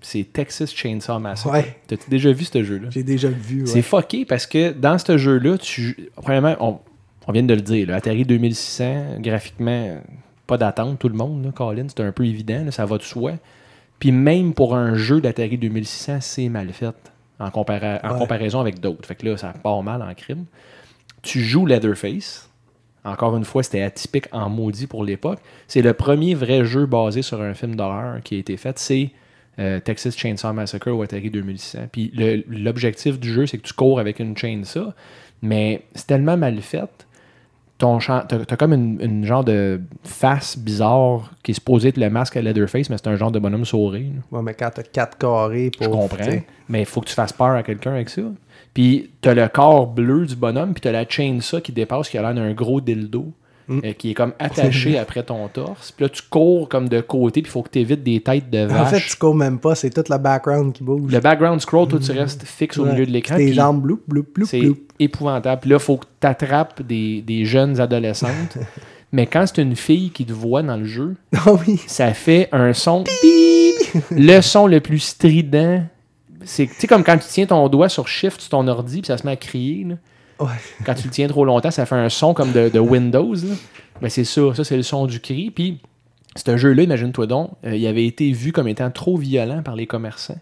C'est 0.00 0.32
Texas 0.32 0.72
Chainsaw 0.74 1.18
Massacre. 1.18 1.54
Ouais. 1.54 1.76
T'as-tu 1.86 2.08
déjà 2.08 2.30
vu 2.32 2.44
ce 2.44 2.62
jeu-là? 2.62 2.88
J'ai 2.90 3.02
déjà 3.02 3.28
vu. 3.28 3.62
ouais. 3.62 3.66
C'est 3.66 3.82
fucké 3.82 4.24
parce 4.24 4.46
que 4.46 4.70
dans 4.72 4.96
ce 4.98 5.18
jeu-là, 5.18 5.58
tu. 5.58 6.10
Premièrement, 6.16 6.54
on, 6.60 6.78
on 7.26 7.32
vient 7.32 7.42
de 7.42 7.54
le 7.54 7.60
dire, 7.60 7.88
là, 7.88 7.96
Atari 7.96 8.24
2600, 8.24 9.18
graphiquement, 9.20 9.98
pas 10.46 10.56
d'attente, 10.56 10.98
tout 10.98 11.08
le 11.08 11.16
monde, 11.16 11.44
là, 11.44 11.50
Colin, 11.52 11.86
c'est 11.88 12.00
un 12.00 12.12
peu 12.12 12.24
évident, 12.26 12.64
là, 12.64 12.70
ça 12.70 12.86
va 12.86 12.96
de 12.98 13.02
soi. 13.02 13.32
Puis 13.98 14.12
même 14.12 14.54
pour 14.54 14.76
un 14.76 14.94
jeu 14.94 15.20
d'Atari 15.20 15.58
2600, 15.58 16.18
c'est 16.20 16.48
mal 16.48 16.68
fait 16.72 16.94
en, 17.40 17.48
compara- 17.48 17.98
en 18.04 18.12
Ouais. 18.12 18.18
comparaison 18.18 18.60
avec 18.60 18.78
d'autres. 18.80 19.06
Fait 19.06 19.16
que 19.16 19.26
là, 19.26 19.36
ça 19.36 19.52
part 19.62 19.82
mal 19.82 20.00
en 20.02 20.14
crime. 20.14 20.44
Tu 21.22 21.40
joues 21.42 21.66
Leatherface. 21.66 22.48
Encore 23.04 23.36
une 23.36 23.44
fois, 23.44 23.62
c'était 23.62 23.82
atypique 23.82 24.26
en 24.32 24.48
maudit 24.48 24.86
pour 24.86 25.02
l'époque. 25.04 25.38
C'est 25.66 25.82
le 25.82 25.94
premier 25.94 26.34
vrai 26.34 26.64
jeu 26.64 26.86
basé 26.86 27.22
sur 27.22 27.40
un 27.42 27.54
film 27.54 27.74
d'horreur 27.74 28.20
qui 28.22 28.36
a 28.36 28.38
été 28.38 28.56
fait. 28.56 28.78
C'est 28.78 29.10
euh, 29.58 29.80
Texas 29.80 30.16
Chainsaw 30.16 30.52
Massacre 30.52 30.90
ou 30.90 31.02
Atari 31.02 31.30
2600. 31.30 31.88
Puis 31.90 32.12
l'objectif 32.48 33.18
du 33.18 33.32
jeu, 33.32 33.46
c'est 33.46 33.58
que 33.58 33.66
tu 33.66 33.72
cours 33.72 33.98
avec 33.98 34.20
une 34.20 34.36
chainsaw, 34.36 34.92
mais 35.42 35.82
c'est 35.94 36.06
tellement 36.06 36.36
mal 36.36 36.60
fait. 36.60 36.88
Ton 37.78 37.98
T'as 37.98 38.56
comme 38.56 38.72
une, 38.72 38.98
une 39.00 39.24
genre 39.24 39.44
de 39.44 39.80
face 40.02 40.58
bizarre 40.58 41.30
qui 41.44 41.52
est 41.52 41.54
supposée 41.54 41.90
être 41.90 41.96
le 41.96 42.10
masque 42.10 42.36
à 42.36 42.42
Leatherface, 42.42 42.90
mais 42.90 42.96
c'est 42.96 43.06
un 43.06 43.14
genre 43.14 43.30
de 43.30 43.38
bonhomme 43.38 43.64
sourire. 43.64 44.10
Ouais, 44.32 44.42
mais 44.42 44.54
quand 44.54 44.70
t'as 44.74 44.82
4 44.82 45.16
carrés 45.16 45.70
pour. 45.70 45.84
Je 45.84 45.90
comprends. 45.90 46.38
Mais 46.68 46.80
il 46.80 46.86
faut 46.86 47.00
que 47.00 47.06
tu 47.06 47.14
fasses 47.14 47.32
peur 47.32 47.50
à 47.50 47.62
quelqu'un 47.62 47.92
avec 47.92 48.08
ça. 48.08 48.22
Puis 48.74 49.10
t'as 49.20 49.34
le 49.34 49.46
corps 49.48 49.86
bleu 49.86 50.26
du 50.26 50.34
bonhomme, 50.34 50.72
puis 50.72 50.80
t'as 50.80 50.92
la 50.92 51.08
chainsaw 51.08 51.60
qui 51.60 51.70
dépasse, 51.70 52.08
qui 52.08 52.18
a 52.18 52.22
l'air 52.22 52.34
d'un 52.34 52.52
gros 52.52 52.80
dildo, 52.80 53.32
Mm. 53.68 53.80
euh, 53.84 53.92
qui 53.92 54.10
est 54.10 54.14
comme 54.14 54.32
attaché 54.38 54.96
après 54.96 55.22
ton 55.22 55.46
torse. 55.48 55.92
Puis 55.92 56.04
là, 56.04 56.08
tu 56.08 56.22
cours 56.22 56.68
comme 56.70 56.88
de 56.88 57.02
côté, 57.02 57.42
puis 57.42 57.50
il 57.50 57.52
faut 57.52 57.62
que 57.62 57.68
tu 57.68 57.80
évites 57.80 58.02
des 58.02 58.20
têtes 58.20 58.48
de 58.48 58.64
En 58.64 58.66
vache. 58.68 58.90
fait, 59.02 59.10
tu 59.10 59.16
cours 59.16 59.34
même 59.34 59.58
pas, 59.58 59.74
c'est 59.74 59.90
tout 59.90 60.04
le 60.10 60.16
background 60.18 60.72
qui 60.72 60.82
bouge. 60.82 61.12
Le 61.12 61.20
background 61.20 61.60
scroll, 61.60 61.86
toi, 61.86 61.98
tu 61.98 62.10
restes 62.12 62.44
fixe 62.44 62.78
au 62.78 62.86
milieu 62.86 63.04
de 63.04 63.10
l'écran. 63.10 63.36
Tes 63.36 63.52
jambes 63.52 63.82
bloup, 63.82 64.00
bloup, 64.08 64.24
bloup, 64.34 64.46
C'est 64.46 64.62
épouvantable. 64.98 65.60
Puis 65.60 65.70
là, 65.70 65.76
il 65.76 65.82
faut 65.82 65.98
que 65.98 66.06
tu 66.20 66.26
attrapes 66.26 66.80
des, 66.82 67.20
des 67.20 67.44
jeunes 67.44 67.78
adolescentes. 67.78 68.56
Mais 69.12 69.26
quand 69.26 69.44
c'est 69.46 69.62
une 69.62 69.76
fille 69.76 70.10
qui 70.10 70.24
te 70.26 70.32
voit 70.32 70.62
dans 70.62 70.76
le 70.76 70.84
jeu, 70.86 71.16
Ah 71.36 71.52
oui. 71.66 71.78
ça 71.86 72.12
fait 72.14 72.48
un 72.52 72.72
son 72.72 73.04
le 74.10 74.40
son 74.40 74.66
le 74.66 74.80
plus 74.80 74.98
strident. 74.98 75.82
C'est 76.44 76.68
comme 76.88 77.04
quand 77.04 77.18
tu 77.18 77.26
tiens 77.28 77.46
ton 77.46 77.68
doigt 77.68 77.88
sur 77.88 78.06
Shift 78.08 78.40
sur 78.40 78.50
ton 78.50 78.66
ordi, 78.68 79.00
puis 79.02 79.06
ça 79.08 79.18
se 79.18 79.26
met 79.26 79.32
à 79.32 79.36
crier. 79.36 79.84
là. 79.84 79.94
Quand 80.38 80.94
tu 80.94 81.04
le 81.04 81.10
tiens 81.10 81.28
trop 81.28 81.44
longtemps, 81.44 81.70
ça 81.70 81.86
fait 81.86 81.94
un 81.94 82.08
son 82.08 82.34
comme 82.34 82.52
de, 82.52 82.78
Windows. 82.78 83.34
Mais 84.00 84.10
c'est 84.10 84.24
ça, 84.24 84.54
ça 84.54 84.64
c'est 84.64 84.76
le 84.76 84.82
son 84.82 85.06
du 85.06 85.20
cri. 85.20 85.50
Puis 85.50 85.80
c'est 86.36 86.48
un 86.48 86.56
jeu-là, 86.56 86.84
imagine-toi 86.84 87.26
donc, 87.26 87.50
euh, 87.64 87.74
il 87.74 87.86
avait 87.86 88.06
été 88.06 88.30
vu 88.30 88.52
comme 88.52 88.68
étant 88.68 88.90
trop 88.90 89.16
violent 89.16 89.62
par 89.62 89.74
les 89.74 89.86
commerçants. 89.86 90.38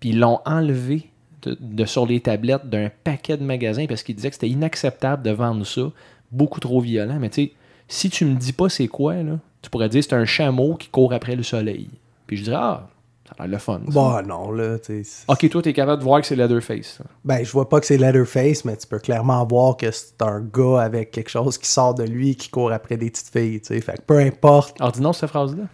Puis 0.00 0.10
ils 0.10 0.18
l'ont 0.18 0.40
enlevé 0.46 1.10
de, 1.44 1.84
sur 1.84 2.06
les 2.06 2.20
tablettes 2.20 2.68
d'un 2.68 2.90
paquet 3.04 3.36
de 3.36 3.44
magasins 3.44 3.86
parce 3.86 4.02
qu'ils 4.02 4.16
disaient 4.16 4.30
que 4.30 4.34
c'était 4.34 4.48
inacceptable 4.48 5.22
de 5.22 5.30
vendre 5.30 5.64
ça, 5.64 5.92
beaucoup 6.32 6.60
trop 6.60 6.80
violent. 6.80 7.18
Mais 7.20 7.28
tu 7.28 7.44
sais, 7.44 7.52
si 7.88 8.10
tu 8.10 8.24
me 8.24 8.34
dis 8.34 8.52
pas 8.52 8.68
c'est 8.68 8.88
quoi, 8.88 9.14
tu 9.62 9.70
pourrais 9.70 9.88
dire 9.88 10.02
c'est 10.02 10.14
un 10.14 10.24
chameau 10.24 10.74
qui 10.74 10.88
court 10.88 11.12
après 11.12 11.36
le 11.36 11.42
soleil. 11.42 11.88
Puis 12.26 12.38
je 12.38 12.44
dirais, 12.44 12.56
ah, 12.58 12.88
ça 13.28 13.34
a 13.38 13.46
l'air 13.46 13.52
le 13.52 13.58
fun. 13.58 13.80
ça. 13.88 13.92
Bah 13.94 14.22
non, 14.26 14.50
là, 14.52 14.78
tu 14.78 15.04
Ok, 15.28 15.48
toi, 15.50 15.62
t'es 15.62 15.72
capable 15.72 15.98
de 16.00 16.04
voir 16.04 16.20
que 16.20 16.26
c'est 16.26 16.36
Leatherface. 16.36 17.00
Ben, 17.24 17.44
je 17.44 17.50
vois 17.52 17.68
pas 17.68 17.80
que 17.80 17.86
c'est 17.86 17.98
Leatherface, 17.98 18.64
mais 18.64 18.76
tu 18.76 18.86
peux 18.86 18.98
clairement 18.98 19.44
voir 19.44 19.76
que 19.76 19.90
c'est 19.90 20.20
un 20.22 20.40
gars 20.40 20.80
avec 20.82 21.10
quelque 21.10 21.30
chose 21.30 21.58
qui 21.58 21.68
sort 21.68 21.94
de 21.94 22.04
lui 22.04 22.36
qui 22.36 22.48
court 22.48 22.72
après 22.72 22.96
des 22.96 23.10
petites 23.10 23.30
filles, 23.30 23.60
tu 23.60 23.68
sais. 23.68 23.80
Fait 23.80 23.94
que 23.98 24.02
peu 24.06 24.18
importe. 24.18 24.76
Alors, 24.80 24.92
dis 24.92 25.00
non 25.00 25.12
cette 25.12 25.30
phrase-là. 25.30 25.64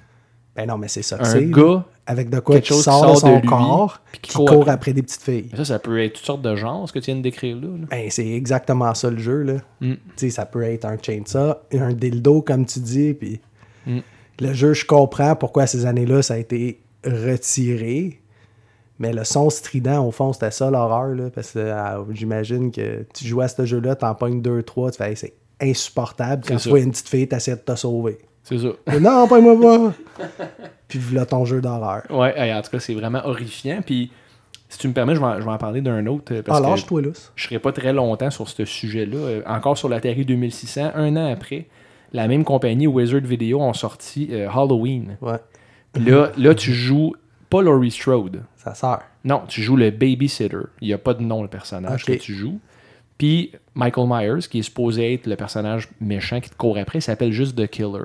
Ben 0.55 0.67
non, 0.69 0.77
mais 0.77 0.89
c'est 0.89 1.03
ça. 1.03 1.17
que 1.17 1.25
Un 1.25 1.41
gars, 1.51 1.85
avec 2.07 2.29
de 2.29 2.39
quoi 2.41 2.57
quelque 2.57 2.65
qui 2.65 2.69
chose 2.75 2.79
qui 2.81 2.85
sort, 2.85 3.15
de 3.15 3.19
son 3.21 3.37
de 3.37 3.41
lui, 3.41 3.49
corps, 3.49 4.01
puis 4.11 4.21
qui 4.21 4.31
qui 4.31 4.37
court 4.37 4.47
court, 4.49 4.61
après. 4.63 4.71
après. 4.73 4.93
des 4.93 5.03
petites 5.03 5.23
filles. 5.23 5.49
mais 5.51 5.57
ça, 5.57 5.65
ça 5.65 5.79
peut 5.79 6.03
être 6.03 6.13
toutes 6.15 6.27
sortes 6.27 6.43
de 6.43 6.55
genres, 6.57 6.87
ce 6.87 6.93
que 6.93 6.99
tu 6.99 7.07
viens 7.07 7.17
de 7.17 7.23
décrire 7.23 7.57
là. 7.57 7.69
là. 7.69 7.87
Ben, 7.91 8.11
c'est 8.11 8.29
exactement 8.29 8.93
ça 8.95 9.09
le 9.09 9.17
jeu, 9.19 9.43
là. 9.43 9.55
Mm. 9.81 9.93
Tu 9.95 9.99
sais, 10.17 10.31
ça 10.31 10.45
peut 10.45 10.63
être 10.63 10.85
un 10.85 10.99
chainsaw, 11.01 11.55
un 11.73 11.93
dildo, 11.95 12.43
comme 12.43 12.67
tu 12.67 12.81
dis, 12.81 13.15
puis 13.15 13.41
Mm. 13.87 13.99
le 14.41 14.53
jeu, 14.53 14.75
je 14.75 14.85
comprends 14.85 15.35
pourquoi 15.37 15.67
ces 15.67 15.87
années-là, 15.87 16.21
ça 16.23 16.35
a 16.35 16.37
été 16.37 16.81
retiré. 17.05 18.19
Mais 18.99 19.13
le 19.13 19.25
son 19.25 19.51
strident, 19.51 20.07
au 20.07 20.11
fond, 20.13 20.33
c'était 20.33 20.51
ça 20.53 20.71
l'horreur, 20.71 21.09
là, 21.09 21.31
parce 21.35 21.53
que 21.53 21.71
ah, 21.71 21.99
j'imagine 22.11 22.71
que 22.71 23.05
tu 23.15 23.27
joues 23.27 23.41
à 23.41 23.49
ce 23.49 23.65
jeu-là, 23.65 23.97
t'en 23.97 24.15
pognes 24.15 24.41
deux, 24.43 24.63
trois, 24.63 24.91
tu 24.91 24.99
fais 24.99 25.11
Hey, 25.11 25.17
c'est 25.17 25.35
insupportable. 25.61 26.45
Quand 26.47 26.57
tu 26.57 26.69
vois 26.69 26.81
une 26.81 26.91
petite 26.91 27.09
fille, 27.09 27.27
t'essaies 27.29 27.57
de 27.57 27.61
te 27.61 27.75
sauver. 27.75 28.19
C'est 28.45 28.59
ça. 28.59 28.69
Mais 28.89 29.01
non, 29.01 29.27
pas 29.29 29.41
moi 29.41 29.59
pas! 29.61 30.27
Puis 30.89 30.99
voilà 30.99 31.27
ton 31.27 31.45
jeu 31.45 31.61
d'horreur. 31.61 32.03
Ouais, 32.11 32.35
hey, 32.39 32.53
en 32.53 32.61
tout 32.63 32.71
cas, 32.71 32.81
c'est 32.81 32.95
vraiment 32.95 33.21
horrifiant. 33.25 33.81
Puis, 33.85 34.13
si 34.69 34.79
tu 34.79 34.89
me 34.89 34.93
permets, 34.93 35.15
je 35.15 35.21
vais 35.21 35.27
en, 35.27 35.41
je 35.41 35.45
vais 35.45 35.51
en 35.51 35.59
parler 35.59 35.81
d'un 35.81 36.05
autre. 36.07 36.33
euh, 36.35 36.43
Parce 36.43 36.59
Ah, 36.59 36.63
que 36.63 36.69
lâche-toi, 36.69 37.03
lousse. 37.03 37.33
je 37.35 37.45
serai 37.45 37.59
pas 37.59 37.73
très 37.73 37.93
longtemps 37.93 38.31
sur 38.31 38.49
ce 38.49 38.65
sujet-là. 38.65 39.17
Euh, 39.17 39.43
encore 39.47 39.79
sur 39.79 39.89
l'Atari 39.89 40.25
2600, 40.25 40.91
un 40.95 41.17
an 41.17 41.33
après, 41.33 41.67
la 42.13 42.29
même 42.29 42.45
compagnie, 42.45 42.87
Wizard 42.87 43.21
Video, 43.23 43.61
ont 43.61 43.73
sorti 43.73 44.29
euh, 44.33 44.49
Halloween. 44.51 45.17
Ouais, 45.23 45.39
là, 45.97 46.31
là, 46.37 46.55
tu 46.55 46.73
joues 46.73 47.15
pas 47.51 47.63
Laurie 47.63 47.91
Strode. 47.91 48.43
ça 48.57 48.75
sort. 48.75 49.01
Non, 49.25 49.43
tu 49.47 49.63
joues 49.63 49.77
le 49.77 49.91
babysitter. 49.91 50.57
Il 50.81 50.89
n'y 50.89 50.95
a 50.95 50.99
pas 50.99 51.15
de 51.15 51.23
nom, 51.23 51.43
le 51.43 51.49
personnage 51.49 52.05
que 52.05 52.13
tu 52.13 52.35
joues. 52.35 52.59
Puis 53.19 53.53
Michael 53.75 54.09
Myers, 54.09 54.49
qui 54.51 54.59
est 54.61 54.63
supposé 54.63 55.15
être 55.15 55.27
le 55.27 55.37
personnage 55.37 55.89
méchant 56.01 56.41
qui 56.41 56.51
te 56.51 56.57
court 56.57 56.77
après, 56.79 57.01
s'appelle 57.01 57.33
juste 57.33 57.57
The 57.57 57.67
Killer. 57.69 58.05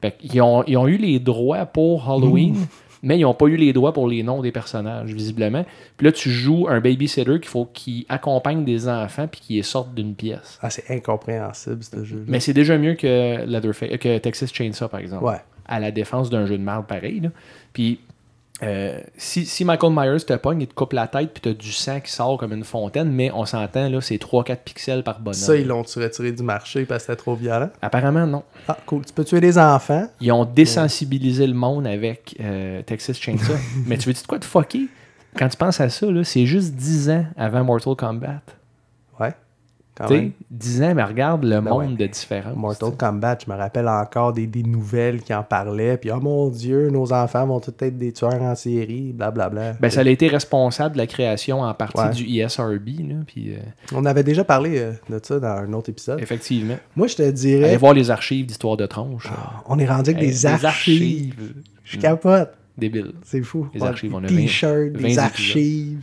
Fait 0.00 0.16
qu'ils 0.16 0.40
ont, 0.42 0.62
ils 0.66 0.76
ont 0.76 0.86
eu 0.86 0.98
les 0.98 1.18
droits 1.18 1.66
pour 1.66 2.08
Halloween, 2.08 2.54
Mmh. 2.54 2.66
mais 3.02 3.18
ils 3.18 3.22
n'ont 3.22 3.34
pas 3.34 3.46
eu 3.46 3.56
les 3.56 3.72
droits 3.72 3.92
pour 3.92 4.06
les 4.08 4.22
noms 4.22 4.40
des 4.42 4.52
personnages, 4.52 5.12
visiblement. 5.12 5.64
Puis 5.96 6.04
là, 6.06 6.12
tu 6.12 6.30
joues 6.30 6.66
un 6.68 6.80
babysitter 6.80 7.40
qu'il 7.40 7.48
faut 7.48 7.64
qui 7.72 8.06
accompagne 8.08 8.64
des 8.64 8.88
enfants 8.88 9.26
puis 9.26 9.40
qui 9.40 9.62
sortent 9.64 9.94
d'une 9.94 10.14
pièce. 10.14 10.58
Ah, 10.62 10.70
c'est 10.70 10.88
incompréhensible, 10.94 11.82
ce 11.82 12.04
jeu. 12.04 12.24
Mais 12.28 12.38
c'est 12.40 12.52
déjà 12.54 12.76
mieux 12.78 12.94
que, 12.94 13.44
Leatherface- 13.46 13.98
que 13.98 14.18
Texas 14.18 14.52
Chainsaw, 14.52 14.88
par 14.88 15.00
exemple. 15.00 15.24
Ouais. 15.24 15.40
À 15.68 15.80
la 15.80 15.90
défense 15.90 16.30
d'un 16.30 16.46
jeu 16.46 16.58
de 16.58 16.62
merde 16.62 16.86
pareil. 16.86 17.20
là. 17.20 17.28
Puis, 17.72 18.00
euh, 18.62 18.98
si, 19.18 19.44
si 19.44 19.66
Michael 19.66 19.92
Myers 19.92 20.24
te 20.24 20.32
pogne, 20.34 20.62
il 20.62 20.66
te 20.66 20.72
coupe 20.72 20.94
la 20.94 21.06
tête, 21.06 21.32
puis 21.34 21.42
tu 21.42 21.48
as 21.50 21.52
du 21.52 21.72
sang 21.72 22.00
qui 22.00 22.10
sort 22.10 22.38
comme 22.38 22.54
une 22.54 22.64
fontaine, 22.64 23.12
mais 23.12 23.30
on 23.32 23.44
s'entend, 23.44 23.88
là, 23.90 24.00
c'est 24.00 24.16
3-4 24.16 24.56
pixels 24.64 25.02
par 25.02 25.20
bonhomme. 25.20 25.34
Ça, 25.34 25.56
ils 25.56 25.66
l'ont-tu 25.66 25.98
retiré 25.98 26.32
du 26.32 26.42
marché 26.42 26.86
parce 26.86 27.02
que 27.02 27.12
c'était 27.12 27.22
trop 27.22 27.34
violent? 27.34 27.68
Apparemment, 27.82 28.26
non. 28.26 28.44
Ah, 28.66 28.78
cool. 28.86 29.04
Tu 29.04 29.12
peux 29.12 29.24
tuer 29.24 29.40
des 29.40 29.58
enfants? 29.58 30.08
Ils 30.20 30.32
ont 30.32 30.46
désensibilisé 30.46 31.46
le 31.46 31.52
monde 31.54 31.86
avec 31.86 32.34
euh, 32.40 32.80
Texas 32.82 33.18
Chainsaw. 33.18 33.56
mais 33.86 33.98
tu 33.98 34.08
veux 34.08 34.14
dire 34.14 34.22
de 34.22 34.26
quoi 34.26 34.38
de 34.38 34.44
fucker? 34.44 34.86
Quand 35.36 35.48
tu 35.48 35.56
penses 35.58 35.80
à 35.82 35.90
ça, 35.90 36.10
là, 36.10 36.24
c'est 36.24 36.46
juste 36.46 36.72
10 36.74 37.10
ans 37.10 37.26
avant 37.36 37.62
Mortal 37.62 37.94
Kombat. 37.94 38.40
Ouais. 39.20 39.34
Quand 39.96 40.08
Tu 40.08 40.14
sais, 40.14 40.20
même. 40.20 40.32
10 40.50 40.82
ans, 40.82 40.94
mais 40.94 41.04
regarde 41.04 41.42
le 41.44 41.60
Ben 41.60 41.70
monde 41.70 41.92
ouais. 41.92 41.96
de 41.96 42.06
différence. 42.06 42.54
Mortal 42.54 42.90
Kombat, 42.98 43.38
je 43.46 43.50
me 43.50 43.56
rappelle 43.56 43.88
encore 43.88 44.34
des, 44.34 44.46
des 44.46 44.62
nouvelles 44.62 45.22
qui 45.22 45.32
en 45.32 45.42
parlaient. 45.42 45.96
Puis, 45.96 46.10
oh 46.10 46.20
mon 46.20 46.48
Dieu, 46.50 46.90
nos 46.90 47.14
enfants 47.14 47.46
vont 47.46 47.60
tous 47.60 47.72
être 47.80 47.96
des 47.96 48.12
tueurs 48.12 48.42
en 48.42 48.54
série, 48.54 49.12
blablabla. 49.14 49.72
Ben, 49.80 49.88
ça 49.90 50.00
a 50.00 50.04
été 50.04 50.28
responsable 50.28 50.92
de 50.96 50.98
la 50.98 51.06
création 51.06 51.62
en 51.62 51.72
partie 51.72 51.98
Ouais. 51.98 52.10
du. 52.10 52.26
Là, 53.08 53.14
puis, 53.26 53.54
euh, 53.54 53.58
On 53.94 54.04
avait 54.04 54.22
déjà 54.22 54.44
parlé 54.44 54.78
euh, 54.78 54.92
de 55.08 55.18
ça 55.22 55.40
dans 55.40 55.48
un 55.48 55.72
autre 55.72 55.88
épisode. 55.88 56.20
effectivement. 56.20 56.76
Moi, 56.94 57.06
je 57.06 57.16
te 57.16 57.22
Allez 57.22 57.32
dirais, 57.32 57.76
voir 57.78 57.94
les 57.94 58.10
archives 58.10 58.44
d'Histoire 58.44 58.76
de 58.76 58.84
tronche. 58.86 59.28
on 59.66 59.78
est 59.78 59.86
rendu 59.86 60.10
avec 60.10 60.22
Hey, 60.22 60.28
des, 60.30 60.44
archives. 60.46 61.52
Je 61.84 61.96
capote. 61.98 62.50
Débile. 62.76 63.12
C'est 63.24 63.40
fou. 63.42 63.68
Les 63.72 63.82
archives, 63.82 64.14
on 64.14 64.18
a 64.22 64.26
Des 64.26 64.34
20 64.34 64.40
t-shirts, 64.42 64.92
20 64.96 65.02
des 65.08 65.18
archives. 65.18 65.98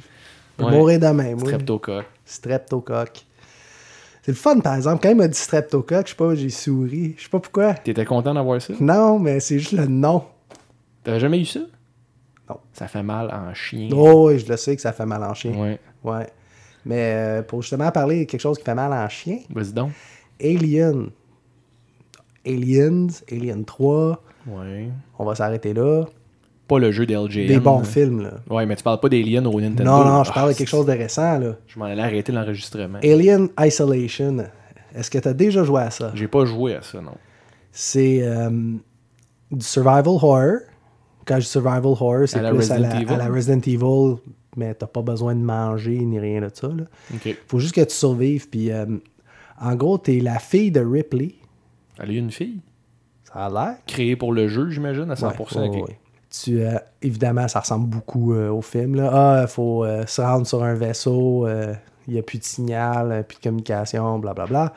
Ouais. 0.60 0.72
mourir 0.72 1.00
demain, 1.00 1.32
moi. 1.36 1.46
Streptocoque. 1.46 2.06
Streptocoque. 2.26 3.26
C'est 4.24 4.32
le 4.32 4.38
fun, 4.38 4.60
par 4.62 4.76
exemple. 4.76 5.02
Quand 5.04 5.10
il 5.10 5.18
m'a 5.18 5.28
dit 5.28 5.38
streptocoque, 5.38 6.06
je 6.08 6.12
sais 6.12 6.16
pas, 6.18 6.34
j'ai 6.34 6.50
souri. 6.50 7.14
Je 7.18 7.24
sais 7.24 7.30
pas 7.30 7.40
pourquoi. 7.40 7.74
T'étais 7.76 8.06
content 8.06 8.34
d'avoir 8.34 8.62
ça? 8.62 8.74
Non, 8.80 9.20
mais 9.20 9.40
c'est 9.42 9.60
juste 9.60 9.74
le 9.74 9.86
nom. 9.86 10.24
T'avais 11.04 11.20
jamais 11.20 11.40
eu 11.42 11.46
ça? 11.46 11.60
Non. 12.50 12.58
Ça 12.72 12.88
fait 12.88 13.04
mal 13.04 13.30
en 13.32 13.54
chien. 13.54 13.90
Oh, 13.94 14.30
oui, 14.30 14.40
je 14.40 14.48
le 14.50 14.56
sais 14.58 14.76
que 14.76 14.82
ça 14.82 14.94
fait 14.94 15.06
mal 15.06 15.24
en 15.24 15.34
chien. 15.34 15.52
Ouais. 15.54 15.80
Ouais. 16.04 16.28
Mais 16.86 17.14
euh, 17.16 17.42
pour 17.44 17.62
justement 17.62 17.92
parler 17.92 18.26
de 18.26 18.30
quelque 18.32 18.42
chose 18.42 18.58
qui 18.58 18.64
fait 18.64 18.74
mal 18.76 18.92
en 18.94 19.08
chien, 19.10 19.40
Vas-y 19.50 19.74
donc. 19.74 19.92
Alien. 20.42 21.10
Aliens, 22.46 23.08
Alien 23.32 23.64
3, 23.66 24.22
Ouais. 24.48 24.90
on 25.20 25.24
va 25.26 25.36
s'arrêter 25.36 25.74
là. 25.74 26.06
Pas 26.68 26.80
le 26.80 26.92
jeu 26.92 27.06
d'LGN. 27.06 27.48
Des 27.48 27.60
bons 27.60 27.80
là. 27.80 27.84
films, 27.86 28.22
là. 28.22 28.32
Ouais, 28.50 28.66
mais 28.66 28.76
tu 28.76 28.84
parles 28.84 29.00
pas 29.00 29.10
d'Alien 29.10 29.46
au 29.48 29.60
Nintendo. 29.60 29.84
Non, 29.84 30.06
non, 30.06 30.24
je 30.24 30.30
Ah, 30.32 30.34
parle 30.34 30.54
de 30.54 30.58
quelque 30.58 30.68
chose 30.70 30.86
de 30.86 30.94
récent, 30.94 31.38
là. 31.40 31.56
Je 31.68 31.78
m'en 31.78 31.86
allais 31.86 32.02
arrêter 32.02 32.32
l'enregistrement. 32.32 33.00
Alien 33.04 33.50
Isolation. 33.60 34.38
Est-ce 34.96 35.12
que 35.12 35.18
tu 35.18 35.28
as 35.28 35.34
déjà 35.34 35.64
joué 35.64 35.82
à 35.82 35.90
ça? 35.92 36.12
J'ai 36.16 36.28
pas 36.28 36.46
joué 36.46 36.76
à 36.76 36.82
ça, 36.82 37.02
non. 37.02 37.16
C'est 37.72 38.20
euh, 38.24 38.50
du 39.52 39.66
survival 39.66 40.08
horror. 40.08 40.54
Quand 41.26 41.36
je 41.36 41.42
dis 41.42 41.48
survival 41.48 41.86
horror, 41.86 42.28
c'est 42.28 42.40
plus 42.40 42.48
à 42.48 42.52
Resident 42.52 42.80
la, 42.80 43.02
Evil? 43.02 43.14
à 43.14 43.18
la 43.18 43.28
Resident 43.28 43.60
Evil, 43.66 44.22
mais 44.56 44.74
t'as 44.74 44.88
pas 44.88 45.02
besoin 45.02 45.36
de 45.36 45.42
manger 45.42 45.98
ni 46.00 46.20
rien 46.20 46.42
de 46.42 46.50
ça. 46.54 46.68
Là. 46.68 46.84
Ok. 47.14 47.36
Faut 47.48 47.60
juste 47.60 47.74
que 47.76 47.82
tu 47.82 47.94
survives. 47.96 48.50
Puis, 48.50 48.72
euh, 48.72 48.86
en 49.60 49.76
gros, 49.76 49.98
t'es 49.98 50.20
la 50.20 50.40
fille 50.40 50.72
de 50.72 50.80
Ripley. 50.82 51.36
Elle 52.00 52.12
est 52.12 52.16
une 52.16 52.32
fille? 52.32 52.60
Ça 53.26 53.46
a 53.46 53.50
l'air. 53.50 53.76
Créée 53.88 54.16
pour 54.16 54.32
le 54.34 54.48
jeu, 54.48 54.70
j'imagine, 54.70 55.10
à 55.10 55.16
100%. 55.16 55.60
Ouais, 55.60 55.70
ouais, 55.70 55.82
ouais. 55.84 56.00
Tu, 56.34 56.64
euh, 56.64 56.80
évidemment, 57.04 57.48
ça 57.48 57.60
ressemble 57.60 57.88
beaucoup 57.88 58.34
euh, 58.34 58.50
au 58.50 58.64
film. 58.64 58.96
Là. 58.96 59.12
Ah, 59.14 59.42
il 59.44 59.48
faut 59.48 59.86
euh, 59.86 60.04
se 60.08 60.20
rendre 60.20 60.48
sur 60.48 60.64
un 60.64 60.74
vaisseau, 60.74 61.48
il 62.08 62.14
n'y 62.14 62.20
a 62.20 62.24
plus 62.24 62.40
de 62.40 62.44
signal, 62.44 63.24
plus 63.28 63.38
de 63.38 63.44
communication, 63.44 64.18
blablabla. 64.18 64.74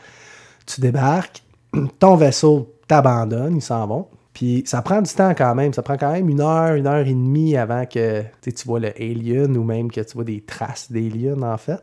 Tu 0.67 0.83
débarques, 0.83 1.43
ton 1.99 2.17
vaisseau 2.17 2.75
t'abandonne, 2.87 3.57
ils 3.57 3.63
s'en 3.63 3.87
vont. 3.87 4.07
Puis 4.35 4.65
ça 4.67 4.83
prend 4.83 5.01
du 5.01 5.11
temps 5.11 5.33
quand 5.35 5.55
même. 5.55 5.73
Ça 5.73 5.83
prend 5.83 5.97
quand 5.97 6.13
même 6.13 6.29
une 6.29 6.43
heure, 6.43 6.75
une 6.75 6.87
heure 6.87 7.07
et 7.07 7.15
demie 7.15 7.57
avant 7.57 7.87
que 7.87 8.23
tu 8.43 8.53
vois 8.67 8.79
le 8.79 8.93
alien 9.01 9.57
ou 9.57 9.65
même 9.65 9.91
que 9.91 10.03
tu 10.03 10.13
vois 10.13 10.25
des 10.25 10.43
traces 10.43 10.93
d'alien 10.93 11.43
en 11.43 11.57
fait. 11.57 11.83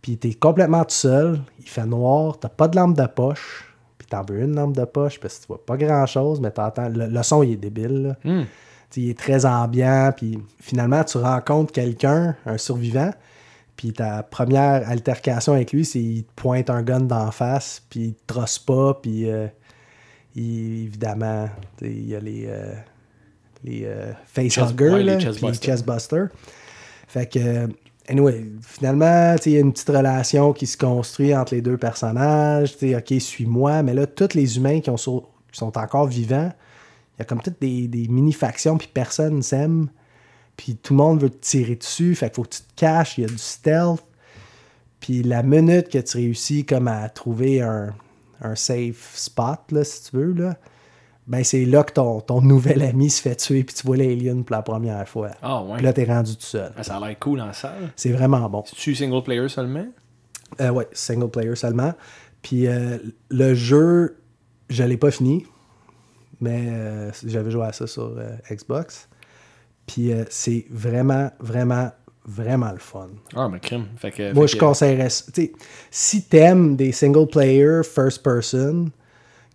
Puis 0.00 0.16
t'es 0.16 0.34
complètement 0.34 0.84
tout 0.84 0.94
seul, 0.94 1.40
il 1.58 1.68
fait 1.68 1.86
noir, 1.86 2.38
t'as 2.38 2.48
pas 2.48 2.68
de 2.68 2.76
lampe 2.76 2.96
de 2.96 3.06
poche. 3.06 3.74
Puis 3.98 4.06
t'en 4.06 4.22
veux 4.22 4.42
une 4.42 4.54
lampe 4.54 4.76
de 4.76 4.84
poche 4.84 5.18
parce 5.18 5.38
que 5.38 5.42
tu 5.42 5.46
vois 5.48 5.66
pas 5.66 5.76
grand 5.76 6.06
chose, 6.06 6.40
mais 6.40 6.52
t'entends. 6.52 6.88
Le, 6.88 7.08
le 7.08 7.22
son 7.24 7.42
il 7.42 7.54
est 7.54 7.56
débile. 7.56 8.02
là. 8.02 8.16
Hmm. 8.32 8.44
Il 8.96 9.10
est 9.10 9.18
très 9.18 9.44
ambiant, 9.46 10.12
puis 10.16 10.38
finalement, 10.60 11.02
tu 11.04 11.18
rencontres 11.18 11.72
quelqu'un, 11.72 12.36
un 12.46 12.58
survivant, 12.58 13.10
puis 13.76 13.92
ta 13.92 14.22
première 14.22 14.88
altercation 14.88 15.54
avec 15.54 15.72
lui, 15.72 15.84
c'est 15.84 15.98
il 16.00 16.24
te 16.24 16.30
pointe 16.36 16.68
un 16.70 16.82
gun 16.82 17.00
d'en 17.00 17.30
face, 17.30 17.82
puis 17.88 18.00
il 18.00 18.14
te 18.14 18.20
trosse 18.26 18.58
pas, 18.58 18.94
puis 19.02 19.28
euh, 19.30 19.46
il- 20.34 20.84
évidemment, 20.84 21.48
il 21.80 22.08
y 22.08 22.14
a 22.14 22.20
les, 22.20 22.44
euh, 22.46 22.72
les 23.64 23.82
euh, 23.84 24.12
facehuggers, 24.26 24.90
ouais, 24.90 25.02
les 25.02 25.20
chestbusters. 25.62 26.28
Fait 27.08 27.26
que, 27.30 27.68
anyway, 28.08 28.44
finalement, 28.62 29.36
il 29.46 29.52
y 29.52 29.56
a 29.56 29.60
une 29.60 29.72
petite 29.72 29.88
relation 29.90 30.52
qui 30.52 30.66
se 30.66 30.76
construit 30.76 31.34
entre 31.34 31.54
les 31.54 31.60
deux 31.62 31.76
personnages. 31.76 32.76
OK, 32.82 33.14
suis-moi, 33.20 33.82
mais 33.82 33.94
là, 33.94 34.06
tous 34.06 34.34
les 34.34 34.56
humains 34.56 34.80
qui, 34.80 34.90
ont 34.90 34.96
qui 34.96 35.58
sont 35.58 35.76
encore 35.78 36.06
vivants, 36.06 36.52
il 37.14 37.20
y 37.20 37.22
a 37.22 37.24
comme 37.24 37.40
toutes 37.40 37.60
des, 37.60 37.88
des 37.88 38.08
mini-factions, 38.08 38.78
puis 38.78 38.88
personne 38.92 39.36
ne 39.36 39.42
s'aime. 39.42 39.88
Puis 40.56 40.76
tout 40.76 40.92
le 40.92 40.98
monde 40.98 41.22
veut 41.22 41.30
te 41.30 41.40
tirer 41.40 41.76
dessus, 41.76 42.14
fait 42.14 42.26
qu'il 42.26 42.36
faut 42.36 42.42
que 42.42 42.56
tu 42.56 42.62
te 42.62 42.74
caches, 42.76 43.18
il 43.18 43.22
y 43.22 43.24
a 43.24 43.28
du 43.28 43.38
stealth. 43.38 44.04
Puis 45.00 45.22
la 45.22 45.42
minute 45.42 45.88
que 45.88 45.98
tu 45.98 46.16
réussis 46.16 46.64
comme 46.64 46.88
à 46.88 47.08
trouver 47.08 47.60
un, 47.60 47.94
un 48.40 48.54
safe 48.54 49.12
spot, 49.14 49.60
là, 49.72 49.84
si 49.84 50.10
tu 50.10 50.16
veux, 50.16 50.32
là, 50.32 50.56
ben 51.26 51.44
c'est 51.44 51.64
là 51.64 51.84
que 51.84 51.92
ton, 51.92 52.20
ton 52.20 52.40
nouvel 52.40 52.82
ami 52.82 53.08
se 53.08 53.22
fait 53.22 53.36
tuer, 53.36 53.64
puis 53.64 53.74
tu 53.74 53.86
vois 53.86 53.96
l'alien 53.96 54.44
pour 54.44 54.56
la 54.56 54.62
première 54.62 55.08
fois. 55.08 55.30
Ah, 55.40 55.62
ouais. 55.62 55.76
Puis 55.76 55.84
là, 55.84 55.92
t'es 55.92 56.04
rendu 56.04 56.36
tout 56.36 56.42
seul. 56.42 56.72
Ah, 56.76 56.82
ça 56.82 56.96
a 56.96 57.06
l'air 57.06 57.18
cool 57.18 57.40
en 57.40 57.52
salle. 57.52 57.92
C'est 57.96 58.12
vraiment 58.12 58.48
bon. 58.48 58.62
C'est-tu 58.66 58.94
single 58.94 59.22
player 59.22 59.48
seulement? 59.48 59.86
Euh, 60.60 60.70
ouais, 60.70 60.88
single 60.92 61.30
player 61.30 61.54
seulement. 61.56 61.94
Puis 62.42 62.66
euh, 62.66 62.98
le 63.30 63.54
jeu, 63.54 64.18
je 64.68 64.82
l'ai 64.82 64.96
pas 64.96 65.10
fini, 65.10 65.46
mais 66.42 66.66
euh, 66.68 67.10
j'avais 67.24 67.50
joué 67.50 67.64
à 67.64 67.72
ça 67.72 67.86
sur 67.86 68.14
euh, 68.18 68.36
Xbox. 68.50 69.08
Puis 69.86 70.12
euh, 70.12 70.24
c'est 70.28 70.66
vraiment, 70.70 71.30
vraiment, 71.40 71.90
vraiment 72.26 72.70
le 72.72 72.78
fun. 72.78 73.08
Ah, 73.34 73.48
mais 73.48 73.58
crime. 73.60 73.86
Fait 73.96 74.10
que, 74.10 74.32
Moi, 74.34 74.46
fait 74.46 74.52
je 74.52 74.56
que- 74.60 74.64
conseillerais 74.64 75.08
si 75.90 76.22
t'aimes 76.24 76.76
des 76.76 76.92
single 76.92 77.26
player 77.26 77.80
first 77.82 78.22
person, 78.22 78.90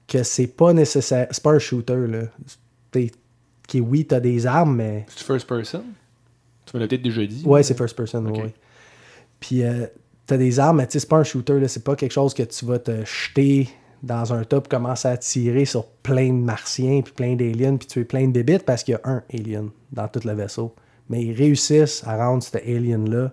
que 0.08 0.24
c'est 0.24 0.48
pas 0.48 0.74
nécessaire, 0.74 1.28
c'est 1.32 1.44
pas 1.44 1.52
un 1.52 1.60
shooter, 1.60 2.08
là. 2.08 2.22
T'es- 2.92 3.12
qui, 3.68 3.82
oui, 3.82 4.06
t'as 4.06 4.22
des 4.22 4.46
armes, 4.46 4.78
mais 4.78 5.06
C'est 5.10 5.26
first 5.26 5.46
person? 5.48 5.84
Tu 6.66 6.76
me 6.76 6.82
l'as 6.82 6.88
peut-être 6.88 7.02
déjà 7.02 7.26
dit. 7.26 7.44
Ouais, 7.46 7.60
mais- 7.60 7.64
c'est 7.64 7.78
first 7.78 7.96
person, 7.96 8.26
Ok. 8.28 8.38
ouais. 8.38 8.54
Puis 9.40 9.62
t'as 10.26 10.38
des 10.38 10.60
armes, 10.60 10.78
mais 10.78 10.88
c'est 10.90 11.08
pas 11.08 11.18
un 11.18 11.24
shooter, 11.24 11.60
là, 11.60 11.68
c'est 11.68 11.84
pas 11.84 11.96
quelque 11.96 12.12
chose 12.14 12.34
que 12.34 12.44
tu 12.44 12.66
vas 12.66 12.80
te 12.80 13.04
jeter 13.06 13.70
dans 14.04 14.34
un 14.34 14.44
top 14.44 14.68
commence 14.68 15.06
à 15.06 15.18
tirer 15.18 15.66
sur 15.66 15.86
plein 15.86 16.28
de 16.28 16.44
martiens, 16.44 17.02
puis 17.02 17.14
plein 17.14 17.36
d'aliens, 17.36 17.78
puis 17.78 17.88
tuer 17.88 18.04
plein 18.06 18.28
de 18.28 18.32
débites 18.32 18.64
parce 18.64 18.84
qu'il 18.84 18.94
y 18.94 18.96
a 18.96 19.02
un 19.10 19.24
alien 19.34 19.70
dans 19.92 20.08
tout 20.08 20.22
le 20.26 20.34
vaisseau. 20.34 20.74
Mais 21.10 21.24
ils 21.24 21.34
réussissent 21.34 22.04
à 22.06 22.18
rendre 22.18 22.44
cet 22.44 22.64
alien-là 22.68 23.32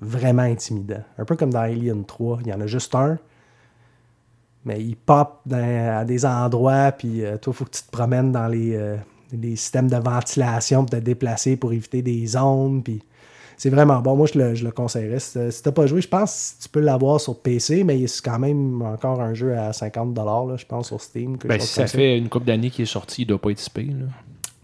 vraiment 0.00 0.42
intimidant. 0.42 1.02
Un 1.18 1.24
peu 1.24 1.36
comme 1.36 1.50
dans 1.50 1.60
Alien 1.60 2.04
3, 2.04 2.40
il 2.42 2.48
y 2.48 2.52
en 2.52 2.60
a 2.60 2.66
juste 2.66 2.94
un, 2.94 3.18
mais 4.64 4.80
il 4.80 4.96
pop 4.96 5.40
à 5.50 6.04
des 6.04 6.24
endroits, 6.24 6.92
puis 6.92 7.24
euh, 7.24 7.36
toi, 7.38 7.52
il 7.52 7.56
faut 7.56 7.64
que 7.64 7.70
tu 7.70 7.82
te 7.82 7.90
promènes 7.90 8.32
dans 8.32 8.46
les, 8.46 8.74
euh, 8.74 8.96
les 9.32 9.56
systèmes 9.56 9.88
de 9.88 9.96
ventilation 9.96 10.80
pour 10.84 10.90
te 10.90 10.96
déplacer 10.96 11.56
pour 11.56 11.72
éviter 11.72 12.02
des 12.02 12.26
zones, 12.26 12.82
puis 12.82 13.02
c'est 13.56 13.70
vraiment 13.70 14.00
bon. 14.00 14.16
Moi, 14.16 14.26
je 14.32 14.38
le, 14.38 14.54
je 14.54 14.64
le 14.64 14.70
conseillerais. 14.70 15.18
Si 15.20 15.62
t'as- 15.62 15.72
pas 15.72 15.86
joué, 15.86 16.00
je 16.00 16.08
pense 16.08 16.56
que 16.58 16.62
tu 16.64 16.68
peux 16.68 16.80
l'avoir 16.80 17.20
sur 17.20 17.38
PC, 17.40 17.84
mais 17.84 18.06
c'est 18.06 18.24
quand 18.24 18.38
même 18.38 18.82
encore 18.82 19.20
un 19.20 19.34
jeu 19.34 19.56
à 19.56 19.70
50$, 19.72 20.48
là, 20.48 20.56
je 20.56 20.66
pense, 20.66 20.88
sur 20.88 21.00
Steam. 21.00 21.36
Ben, 21.44 21.60
si 21.60 21.66
ça 21.68 21.86
fait 21.86 22.18
une 22.18 22.28
couple 22.28 22.46
d'années 22.46 22.70
qu'il 22.70 22.82
est 22.82 22.86
sorti, 22.86 23.22
il 23.22 23.26
doit 23.26 23.40
pas 23.40 23.50
être 23.50 23.58
si 23.58 23.70
pire, 23.70 23.92
là. 23.98 24.06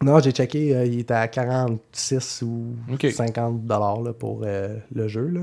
Non, 0.03 0.18
j'ai 0.18 0.33
checké, 0.33 0.74
euh, 0.74 0.87
il 0.87 1.00
était 1.00 1.12
à 1.14 1.29
46 1.29 2.42
ou 2.42 2.74
Ok. 2.92 3.07
50 3.11 3.64
dollars 3.66 4.00
pour 4.18 4.42
euh, 4.44 4.76
le 4.94 5.09
jeu. 5.09 5.26
là. 5.29 5.42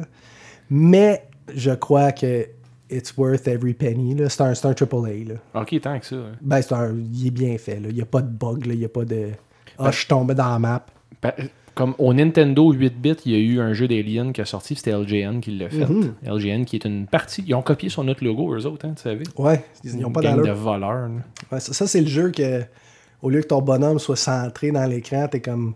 Mais 0.69 1.23
je 1.53 1.71
crois 1.71 2.11
que 2.11 2.47
it's 2.89 3.15
worth 3.17 3.47
every 3.47 3.73
penny. 3.73 4.15
C'est 4.29 4.41
un, 4.41 4.51
un 4.51 4.73
AAA. 4.73 5.25
Là. 5.27 5.35
Ok, 5.61 5.79
tant 5.81 5.99
que 5.99 6.05
ça. 6.05 6.15
hein. 6.15 6.31
Ben, 6.41 6.61
un, 6.71 6.95
il 7.13 7.27
est 7.27 7.31
bien 7.31 7.57
fait. 7.57 7.79
là. 7.79 7.89
Il 7.89 7.95
n'y 7.95 8.01
a 8.01 8.05
pas 8.05 8.21
de 8.21 8.29
bug. 8.29 8.65
là. 8.65 8.73
Il 8.73 8.79
n'y 8.79 8.85
a 8.85 8.89
pas 8.89 9.05
de. 9.05 9.29
Ah, 9.77 9.91
je 9.91 9.97
suis 9.99 10.07
tombé 10.07 10.33
dans 10.33 10.49
la 10.49 10.57
map. 10.59 10.85
Pa- 11.21 11.35
Comme 11.77 11.93
au 11.99 12.13
Nintendo 12.13 12.73
8-bit, 12.73 13.21
il 13.25 13.31
y 13.31 13.35
a 13.35 13.37
eu 13.37 13.59
un 13.59 13.71
jeu 13.73 13.87
d'Alien 13.87 14.33
qui 14.33 14.41
a 14.41 14.45
sorti, 14.45 14.75
c'était 14.75 14.91
LGN 14.91 15.39
qui 15.39 15.51
l'a 15.57 15.69
fait. 15.69 15.85
Mhm. 15.85 16.15
LGN 16.25 16.65
qui 16.65 16.75
est 16.75 16.85
une 16.85 17.05
partie. 17.05 17.43
Ils 17.45 17.53
ont 17.53 17.61
copié 17.61 17.87
sur 17.89 18.03
notre 18.03 18.23
logo, 18.25 18.53
eux 18.55 18.65
autres, 18.65 18.87
hein, 18.87 18.93
tu 18.95 19.03
savais. 19.03 19.23
Ouais, 19.37 19.63
ils 19.83 19.97
n'ont 19.99 20.11
pas 20.11 20.21
gang 20.21 20.37
de 20.37 20.41
d'allure. 20.41 20.55
voleurs. 20.55 21.09
Ouais, 21.51 21.59
ça, 21.59 21.73
ça, 21.73 21.85
c'est 21.85 22.01
le 22.01 22.07
jeu 22.07 22.31
que, 22.31 22.63
au 23.21 23.29
lieu 23.29 23.41
que 23.41 23.47
ton 23.47 23.61
bonhomme 23.61 23.99
soit 23.99 24.15
centré 24.15 24.71
dans 24.71 24.85
l'écran, 24.89 25.27
t'es 25.29 25.39
comme 25.39 25.75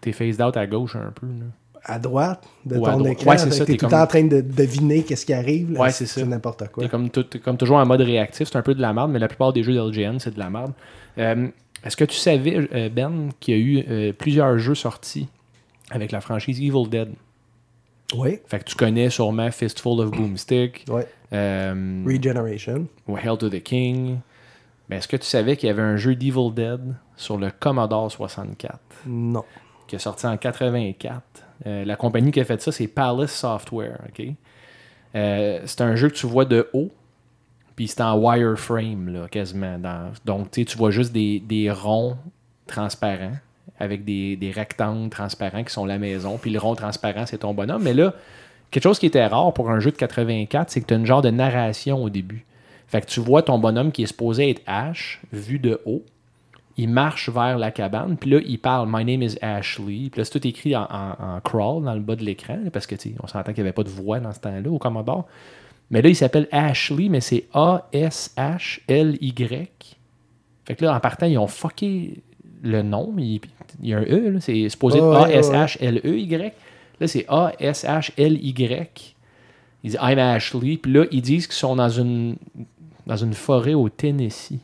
T'es 0.00 0.12
face 0.12 0.38
out 0.40 0.56
à 0.56 0.66
gauche 0.66 0.96
un 0.96 1.12
peu. 1.18 1.26
là. 1.26 1.44
à 1.86 1.98
droite 1.98 2.42
de 2.64 2.76
ton 2.76 2.80
droite. 2.98 3.06
écran. 3.12 3.30
Ouais, 3.30 3.36
c'est 3.38 3.44
Fait 3.44 3.50
que 3.50 3.54
ça, 3.56 3.64
T'es 3.66 3.72
tout 3.72 3.72
le 3.72 3.78
comme- 3.78 3.90
temps 3.90 4.02
en 4.02 4.06
train 4.06 4.24
de 4.24 4.40
deviner 4.40 5.02
qu'est-ce 5.02 5.26
qui 5.26 5.34
arrive. 5.34 5.72
là. 5.72 5.80
Ouais, 5.82 5.90
c'est 5.90 6.06
ça. 6.06 6.24
n'importe 6.24 6.66
quoi. 6.72 6.82
T'es 6.82 7.38
comme 7.38 7.56
toujours 7.58 7.76
en 7.76 7.84
mode 7.86 8.00
réactif, 8.00 8.48
c'est 8.50 8.56
un 8.56 8.62
peu 8.62 8.74
de 8.74 8.80
la 8.80 8.92
merde, 8.94 9.10
mais 9.12 9.18
la 9.18 9.28
plupart 9.28 9.52
des 9.52 9.62
jeux 9.62 9.74
d'LGN, 9.74 10.18
c'est 10.18 10.34
de 10.34 10.38
la 10.38 10.48
merde. 10.48 10.72
Euh, 11.18 11.46
Est-ce 11.84 11.96
que 11.96 12.04
tu 12.04 12.16
savais, 12.16 12.56
euh, 12.74 12.88
Ben, 12.88 13.28
qu'il 13.40 13.54
y 13.54 13.56
a 13.56 13.60
eu 13.60 13.84
euh, 13.88 14.12
plusieurs 14.12 14.56
jeux 14.58 14.74
sortis 14.74 15.28
avec 15.90 16.10
la 16.12 16.20
franchise 16.20 16.60
Evil 16.60 16.88
Dead? 16.88 17.10
Oui, 18.14 18.38
Fait 18.46 18.58
que 18.60 18.64
tu 18.64 18.74
connais 18.74 19.10
sûrement 19.10 19.50
Fistful 19.50 20.00
of 20.00 20.10
Boomstick, 20.10 20.84
ouais. 20.88 21.06
euh, 21.32 22.02
Regeneration. 22.06 22.86
ou 23.08 23.16
Hell 23.18 23.36
to 23.38 23.48
the 23.48 23.62
King. 23.62 24.18
Mais 24.88 24.96
est-ce 24.96 25.08
que 25.08 25.16
tu 25.16 25.26
savais 25.26 25.56
qu'il 25.56 25.66
y 25.68 25.70
avait 25.70 25.82
un 25.82 25.96
jeu 25.96 26.14
d'Evil 26.14 26.52
Dead 26.54 26.80
sur 27.16 27.38
le 27.38 27.50
Commodore 27.50 28.10
64 28.12 28.78
Non. 29.06 29.44
qui 29.86 29.96
est 29.96 29.98
sorti 29.98 30.26
en 30.26 30.36
84? 30.36 31.22
Euh, 31.66 31.84
la 31.84 31.96
compagnie 31.96 32.30
qui 32.30 32.40
a 32.40 32.44
fait 32.44 32.60
ça, 32.60 32.70
c'est 32.72 32.86
Palace 32.88 33.32
Software. 33.32 34.00
ok? 34.08 34.26
Euh, 35.16 35.60
c'est 35.64 35.80
un 35.80 35.96
jeu 35.96 36.08
que 36.08 36.14
tu 36.14 36.26
vois 36.26 36.44
de 36.44 36.68
haut, 36.72 36.90
puis 37.76 37.88
c'est 37.88 38.00
en 38.00 38.16
wireframe, 38.16 39.08
là, 39.12 39.28
quasiment. 39.28 39.78
donc, 40.24 40.50
tu 40.50 40.64
vois 40.76 40.90
juste 40.90 41.12
des, 41.12 41.70
ronds 41.70 42.16
transparents 42.66 43.36
avec 43.78 44.04
des, 44.04 44.52
rectangles 44.54 45.10
transparents 45.10 45.64
qui 45.64 45.72
sont 45.72 45.84
la 45.84 45.98
maison, 45.98 46.38
puis 46.38 46.50
le 46.50 46.58
rond 46.58 46.74
transparent, 46.74 47.26
c'est 47.26 47.38
ton 47.38 47.54
bonhomme. 47.54 47.82
Mais 47.82 47.94
là, 47.94 48.14
quelque 48.70 48.84
chose 48.84 48.98
qui 48.98 49.06
était 49.06 49.26
rare 49.26 49.52
pour 49.52 49.70
un 49.70 49.80
jeu 49.80 49.90
de 49.90 49.96
84, 49.96 50.70
c'est 50.70 50.80
que 50.80 50.86
tu 50.86 50.94
as 50.94 50.96
une 50.96 51.06
genre 51.06 51.22
de 51.22 51.30
narration 51.30 52.02
au 52.02 52.10
début. 52.10 52.44
Fait 52.86 53.00
que 53.00 53.06
tu 53.06 53.20
vois 53.20 53.42
ton 53.42 53.58
bonhomme 53.58 53.90
qui 53.90 54.04
est 54.04 54.06
supposé 54.06 54.50
être 54.50 54.62
Ash, 54.66 55.20
vu 55.32 55.58
de 55.58 55.80
haut. 55.84 56.02
Il 56.76 56.88
marche 56.88 57.28
vers 57.28 57.56
la 57.56 57.70
cabane, 57.70 58.16
puis 58.16 58.30
là, 58.30 58.40
il 58.44 58.58
parle 58.58 58.88
My 58.90 59.04
name 59.04 59.22
is 59.22 59.36
Ashley. 59.40 60.10
Puis 60.10 60.18
là, 60.18 60.24
c'est 60.24 60.38
tout 60.38 60.46
écrit 60.46 60.76
en, 60.76 61.40
crawl 61.42 61.84
dans 61.84 61.94
le 61.94 62.00
bas 62.00 62.16
de 62.16 62.24
l'écran, 62.24 62.58
parce 62.72 62.86
que 62.86 62.96
on 63.22 63.26
s'entend 63.26 63.52
qu'il 63.52 63.62
n'y 63.62 63.68
avait 63.68 63.72
pas 63.72 63.84
de 63.84 63.88
voix 63.88 64.20
dans 64.20 64.32
ce 64.32 64.40
temps-là 64.40 64.70
au 64.70 64.78
Commodore. 64.78 65.26
Mais 65.90 66.02
là, 66.02 66.08
il 66.08 66.16
s'appelle 66.16 66.48
Ashley, 66.50 67.08
mais 67.08 67.20
c'est 67.20 67.44
A-S-H-L-Y. 67.52 69.36
Fait 70.64 70.74
que 70.74 70.84
là, 70.84 70.96
en 70.96 71.00
partant, 71.00 71.26
ils 71.26 71.38
ont 71.38 71.46
fucké 71.46 72.22
le 72.62 72.82
nom. 72.82 73.14
Il, 73.18 73.40
il 73.82 73.88
y 73.88 73.94
a 73.94 73.98
un 73.98 74.04
E, 74.04 74.30
là, 74.30 74.40
c'est 74.40 74.68
supposé 74.68 75.00
ouais, 75.00 75.16
A-S-H-L-E-Y. 75.16 76.52
Là, 77.00 77.06
c'est 77.06 77.26
A-S-H-L-Y. 77.28 79.14
Ils 79.82 79.90
disent 79.90 79.98
I'm 80.00 80.18
Ashley. 80.18 80.78
Puis 80.78 80.92
là, 80.92 81.04
ils 81.10 81.22
disent 81.22 81.46
qu'ils 81.46 81.54
sont 81.54 81.76
dans 81.76 81.90
une, 81.90 82.36
dans 83.06 83.16
une 83.16 83.34
forêt 83.34 83.74
au 83.74 83.88
Tennessee. 83.88 84.58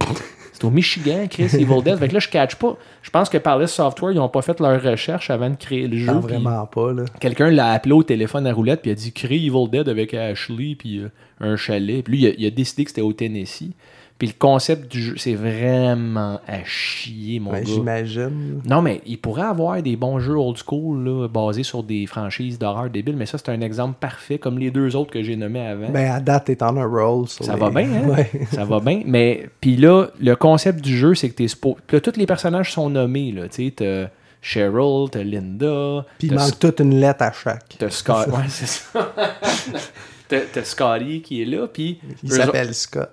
C'est 0.56 0.64
au 0.64 0.70
Michigan, 0.70 1.26
Chris 1.28 1.50
Evil 1.52 1.82
Dead. 1.84 1.98
Fait 1.98 2.08
que 2.08 2.14
là, 2.14 2.18
je 2.18 2.30
catch 2.30 2.54
pas. 2.54 2.78
Je 3.02 3.10
pense 3.10 3.28
que 3.28 3.36
par 3.36 3.58
les 3.58 3.66
software, 3.66 4.12
ils 4.12 4.16
n'ont 4.16 4.30
pas 4.30 4.40
fait 4.40 4.58
leur 4.58 4.82
recherche 4.82 5.28
avant 5.28 5.50
de 5.50 5.56
créer 5.56 5.86
le 5.86 5.98
jeu. 5.98 6.06
Non, 6.06 6.22
puis 6.22 6.34
vraiment 6.34 6.64
pas, 6.64 6.94
là. 6.94 7.04
Quelqu'un 7.20 7.50
l'a 7.50 7.72
appelé 7.72 7.92
au 7.92 8.02
téléphone 8.02 8.46
à 8.46 8.54
roulette, 8.54 8.80
puis 8.80 8.90
il 8.90 8.92
a 8.92 8.96
dit 8.96 9.12
crée 9.12 9.36
Evil 9.36 9.68
Dead 9.70 9.86
avec 9.86 10.14
Ashley, 10.14 10.74
puis 10.74 11.00
euh, 11.00 11.08
un 11.40 11.56
chalet. 11.56 12.02
Puis 12.02 12.14
lui, 12.14 12.22
il 12.22 12.26
a, 12.26 12.30
il 12.38 12.46
a 12.46 12.50
décidé 12.50 12.84
que 12.84 12.90
c'était 12.90 13.02
au 13.02 13.12
Tennessee. 13.12 13.72
Puis 14.18 14.28
le 14.28 14.34
concept 14.38 14.90
du 14.90 15.02
jeu, 15.02 15.14
c'est 15.18 15.34
vraiment 15.34 16.40
à 16.48 16.64
chier, 16.64 17.38
mon 17.38 17.50
Ouais, 17.50 17.60
gars. 17.60 17.66
J'imagine. 17.70 18.62
Non, 18.64 18.80
mais 18.80 19.02
il 19.04 19.18
pourrait 19.18 19.42
avoir 19.42 19.82
des 19.82 19.94
bons 19.96 20.18
jeux 20.20 20.36
old 20.38 20.56
school 20.56 21.04
là, 21.04 21.28
basés 21.28 21.64
sur 21.64 21.82
des 21.82 22.06
franchises 22.06 22.58
d'horreur 22.58 22.88
débiles, 22.88 23.16
mais 23.16 23.26
ça, 23.26 23.36
c'est 23.36 23.50
un 23.50 23.60
exemple 23.60 23.96
parfait, 24.00 24.38
comme 24.38 24.58
les 24.58 24.70
deux 24.70 24.96
autres 24.96 25.10
que 25.12 25.22
j'ai 25.22 25.36
nommés 25.36 25.66
avant. 25.66 25.90
Ben, 25.90 26.10
à 26.10 26.20
date, 26.20 26.46
t'es 26.46 26.62
en 26.62 26.78
un 26.78 26.86
roll. 26.86 27.28
sur 27.28 27.44
Ça 27.44 27.54
les- 27.54 27.60
va 27.60 27.68
bien, 27.70 27.90
hein? 27.92 28.08
Ouais. 28.16 28.30
Ça 28.52 28.64
va 28.64 28.80
bien. 28.80 29.02
Mais, 29.04 29.50
puis 29.60 29.76
là, 29.76 30.06
le 30.18 30.34
concept 30.34 30.80
du 30.82 30.96
jeu, 30.96 31.14
c'est 31.14 31.28
que 31.28 31.34
t'es. 31.34 31.46
Puis 31.46 31.74
là, 31.92 32.00
tous 32.00 32.16
les 32.16 32.26
personnages 32.26 32.72
sont 32.72 32.88
nommés, 32.88 33.32
là. 33.32 33.48
Tu 33.48 33.66
sais, 33.66 33.70
t'as 33.76 34.08
Cheryl, 34.40 35.10
t'as 35.10 35.24
Linda. 35.24 36.06
Puis 36.18 36.28
il 36.28 36.34
manque 36.34 36.58
toute 36.58 36.80
une 36.80 36.98
lettre 37.00 37.22
à 37.22 37.32
chaque. 37.32 37.76
T'as 37.78 37.90
Scott. 37.90 38.28
ouais, 38.32 38.44
c'est 38.48 38.66
ça. 38.66 39.12
t'as, 40.28 40.40
t'as 40.52 40.64
Scotty 40.64 41.20
qui 41.22 41.42
est 41.42 41.46
là, 41.46 41.66
puis. 41.66 41.98
Il 42.22 42.32
s'appelle 42.32 42.66
autres- 42.68 42.74
Scott. 42.74 43.10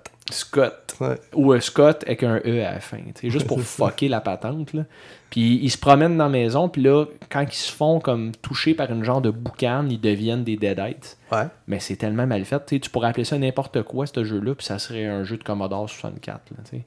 Ouais. 1.00 1.16
Ou 1.34 1.52
euh, 1.52 1.60
Scott 1.60 2.02
avec 2.06 2.22
un 2.22 2.36
E 2.46 2.64
à 2.64 2.72
la 2.72 2.80
fin. 2.80 2.98
sais, 3.14 3.28
juste 3.30 3.46
pour 3.46 3.60
fucker 3.62 4.08
la 4.08 4.20
patente. 4.20 4.72
Là. 4.72 4.84
Puis 5.30 5.58
ils 5.62 5.70
se 5.70 5.76
promènent 5.76 6.16
dans 6.16 6.24
la 6.24 6.30
maison, 6.30 6.68
puis 6.68 6.82
là, 6.82 7.04
quand 7.30 7.42
ils 7.42 7.52
se 7.52 7.70
font 7.70 8.00
comme 8.00 8.32
toucher 8.36 8.74
par 8.74 8.90
une 8.90 9.04
genre 9.04 9.20
de 9.20 9.30
boucane, 9.30 9.90
ils 9.90 10.00
deviennent 10.00 10.44
des 10.44 10.56
Deadites. 10.56 11.18
Ouais. 11.30 11.46
Mais 11.66 11.80
c'est 11.80 11.96
tellement 11.96 12.26
mal 12.26 12.44
fait. 12.44 12.80
tu 12.80 12.90
pourrais 12.90 13.08
appeler 13.08 13.24
ça 13.24 13.36
n'importe 13.38 13.82
quoi, 13.82 14.06
ce 14.06 14.24
jeu-là, 14.24 14.54
puis 14.54 14.64
ça 14.64 14.78
serait 14.78 15.04
un 15.06 15.24
jeu 15.24 15.36
de 15.36 15.44
Commodore 15.44 15.90
64. 15.90 16.42
là. 16.52 16.78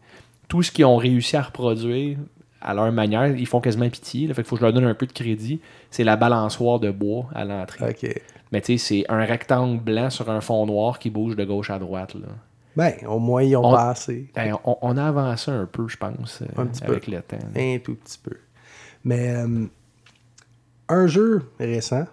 Tout 0.48 0.64
ce 0.64 0.72
qu'ils 0.72 0.86
ont 0.86 0.98
réussi 0.98 1.36
à 1.36 1.42
reproduire 1.42 2.18
à 2.62 2.74
leur 2.74 2.92
manière, 2.92 3.28
ils 3.28 3.46
font 3.46 3.60
quasiment 3.60 3.90
pitié. 3.90 4.28
Là, 4.28 4.34
fait 4.34 4.42
qu'il 4.42 4.50
faut 4.50 4.56
que 4.56 4.62
je 4.62 4.66
leur 4.66 4.74
donne 4.74 4.86
un 4.86 4.96
peu 4.96 5.06
de 5.06 5.12
crédit. 5.14 5.62
C'est 5.92 6.04
la 6.04 6.16
balançoire 6.16 6.80
de 6.80 6.90
bois 6.90 7.28
à 7.36 7.46
l'entrée. 7.46 7.86
Mais 8.52 8.62
tu 8.62 8.78
sais, 8.78 9.04
c'est 9.04 9.12
un 9.12 9.26
rectangle 9.26 9.80
blanc 9.80 10.10
sur 10.10 10.30
un 10.30 10.42
fond 10.42 10.66
noir 10.66 11.00
qui 11.00 11.10
bouge 11.10 11.36
de 11.36 11.44
gauche 11.44 11.70
à 11.70 11.80
droite. 11.80 12.16
Là. 12.16 12.28
Ben, 12.78 12.94
au 13.08 13.18
moins, 13.20 13.42
ils 13.44 13.56
ont 13.58 13.66
On- 13.66 13.74
passé. 13.76 14.30
Ben, 14.36 14.56
on, 14.64 14.78
on 14.82 14.96
a 14.98 15.06
avancé 15.08 15.52
un 15.52 15.66
peu, 15.66 15.88
je 15.88 15.98
pense, 15.98 16.42
euh, 16.42 16.46
Un 16.62 16.68
petit 16.68 16.82
peu. 16.82 16.92
avec 16.92 17.08
le 17.08 17.22
temps. 17.22 17.38
là. 17.56 17.60
Un 17.62 17.80
tout 17.80 17.96
petit 17.96 18.20
peu. 18.20 18.38
Mais 19.04 19.34
euh, 19.36 19.66
un 20.88 21.08
jeu 21.08 21.42
récent, 21.60 22.06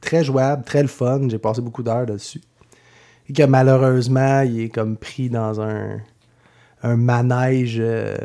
très 0.00 0.24
jouable, 0.24 0.64
très 0.64 0.82
le 0.82 0.88
fun, 0.88 1.28
j'ai 1.28 1.38
passé 1.38 1.60
beaucoup 1.62 1.82
d'heures 1.82 2.06
dessus. 2.06 2.40
Et 3.28 3.32
que 3.32 3.44
malheureusement, 3.44 4.40
il 4.40 4.60
est 4.62 4.68
comme 4.70 4.96
pris 4.96 5.30
dans 5.30 5.60
un, 5.60 6.00
un 6.82 6.96
manège 6.96 7.76
euh, 7.78 8.16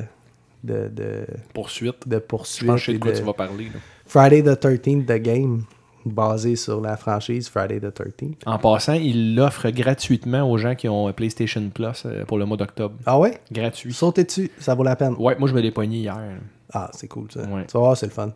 de, 0.63 0.87
de, 0.87 1.27
Poursuite. 1.53 2.07
de 2.07 2.15
Je 2.15 2.19
poursuite. 2.21 2.67
pense 2.67 2.75
que 2.77 2.81
je 2.81 2.85
sais 2.87 2.91
et 2.93 2.95
de 2.95 2.99
quoi 3.03 3.11
de- 3.11 3.17
tu 3.17 3.23
vas 3.23 3.33
parler. 3.33 3.65
là. 3.65 3.79
Friday 4.07 4.41
the 4.43 4.59
13th, 4.59 5.05
The 5.05 5.21
Game, 5.21 5.63
basé 6.05 6.55
sur 6.55 6.81
la 6.81 6.97
franchise 6.97 7.49
Friday 7.49 7.79
the 7.79 7.85
13th. 7.97 8.35
En 8.45 8.57
passant, 8.59 8.93
il 8.93 9.35
l'offre 9.35 9.69
gratuitement 9.71 10.49
aux 10.49 10.57
gens 10.57 10.75
qui 10.75 10.87
ont 10.87 11.11
PlayStation 11.13 11.69
Plus 11.73 12.03
euh, 12.05 12.23
pour 12.25 12.37
le 12.37 12.45
mois 12.45 12.57
d'octobre. 12.57 12.95
Ah 13.05 13.17
ouais? 13.19 13.39
Gratuit. 13.51 13.93
Sautez 13.93 14.23
dessus, 14.23 14.51
ça 14.59 14.75
vaut 14.75 14.83
la 14.83 14.95
peine. 14.95 15.15
Ouais, 15.17 15.35
moi 15.39 15.49
je 15.49 15.53
me 15.53 15.61
l'ai 15.61 15.71
pogné 15.71 15.97
hier. 15.97 16.17
Ah, 16.73 16.89
c'est 16.93 17.07
cool 17.07 17.27
ça. 17.31 17.41
Ouais. 17.41 17.65
Tu 17.67 17.73
vas 17.73 17.79
voir, 17.79 17.97
c'est 17.97 18.07
le 18.07 18.11
fun. 18.11 18.31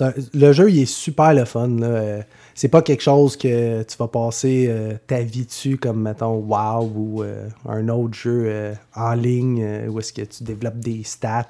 Un- 0.00 0.12
le 0.34 0.52
jeu, 0.52 0.68
il 0.70 0.80
est 0.80 0.86
super 0.86 1.32
le 1.32 1.44
fun. 1.44 1.68
là. 1.68 1.86
Euh, 1.86 2.22
C'est 2.54 2.68
pas 2.68 2.82
quelque 2.82 3.02
chose 3.02 3.36
que 3.36 3.82
tu 3.84 3.96
vas 3.96 4.08
passer 4.08 4.66
euh, 4.68 4.94
ta 5.06 5.20
vie 5.20 5.46
dessus, 5.46 5.76
comme 5.76 6.02
mettons 6.02 6.34
WoW 6.38 6.92
ou 6.94 7.22
euh, 7.22 7.48
un 7.68 7.88
autre 7.88 8.14
jeu 8.14 8.44
euh, 8.46 8.74
en 8.96 9.14
ligne 9.14 9.64
où 9.88 9.98
est-ce 10.00 10.12
que 10.12 10.22
tu 10.22 10.42
développes 10.44 10.80
des 10.80 11.02
stats. 11.04 11.46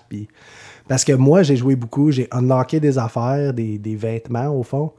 Parce 0.87 1.05
que 1.05 1.13
moi, 1.15 1.43
j'ai 1.43 1.57
joué 1.57 1.77
beaucoup, 1.77 2.11
j'ai 2.11 2.29
unlocké 2.31 2.79
des 2.79 2.99
affaires, 2.99 3.53
des, 3.55 3.79
des 3.79 3.97
vêtements 3.97 4.49
au 4.49 4.63
fond, 4.63 4.93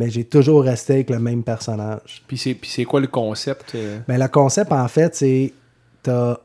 mais 0.00 0.08
j'ai 0.08 0.24
toujours 0.24 0.64
resté 0.64 0.94
avec 0.94 1.10
le 1.10 1.18
même 1.18 1.42
personnage. 1.42 2.22
Puis 2.26 2.38
c'est, 2.38 2.54
puis 2.54 2.70
c'est 2.70 2.84
quoi 2.86 3.00
le 3.00 3.06
concept 3.06 3.74
euh? 3.74 3.98
Ben, 4.08 4.18
le 4.18 4.28
concept, 4.28 4.72
en 4.72 4.88
fait, 4.88 5.14
c'est 5.14 5.52
t'as 6.02 6.38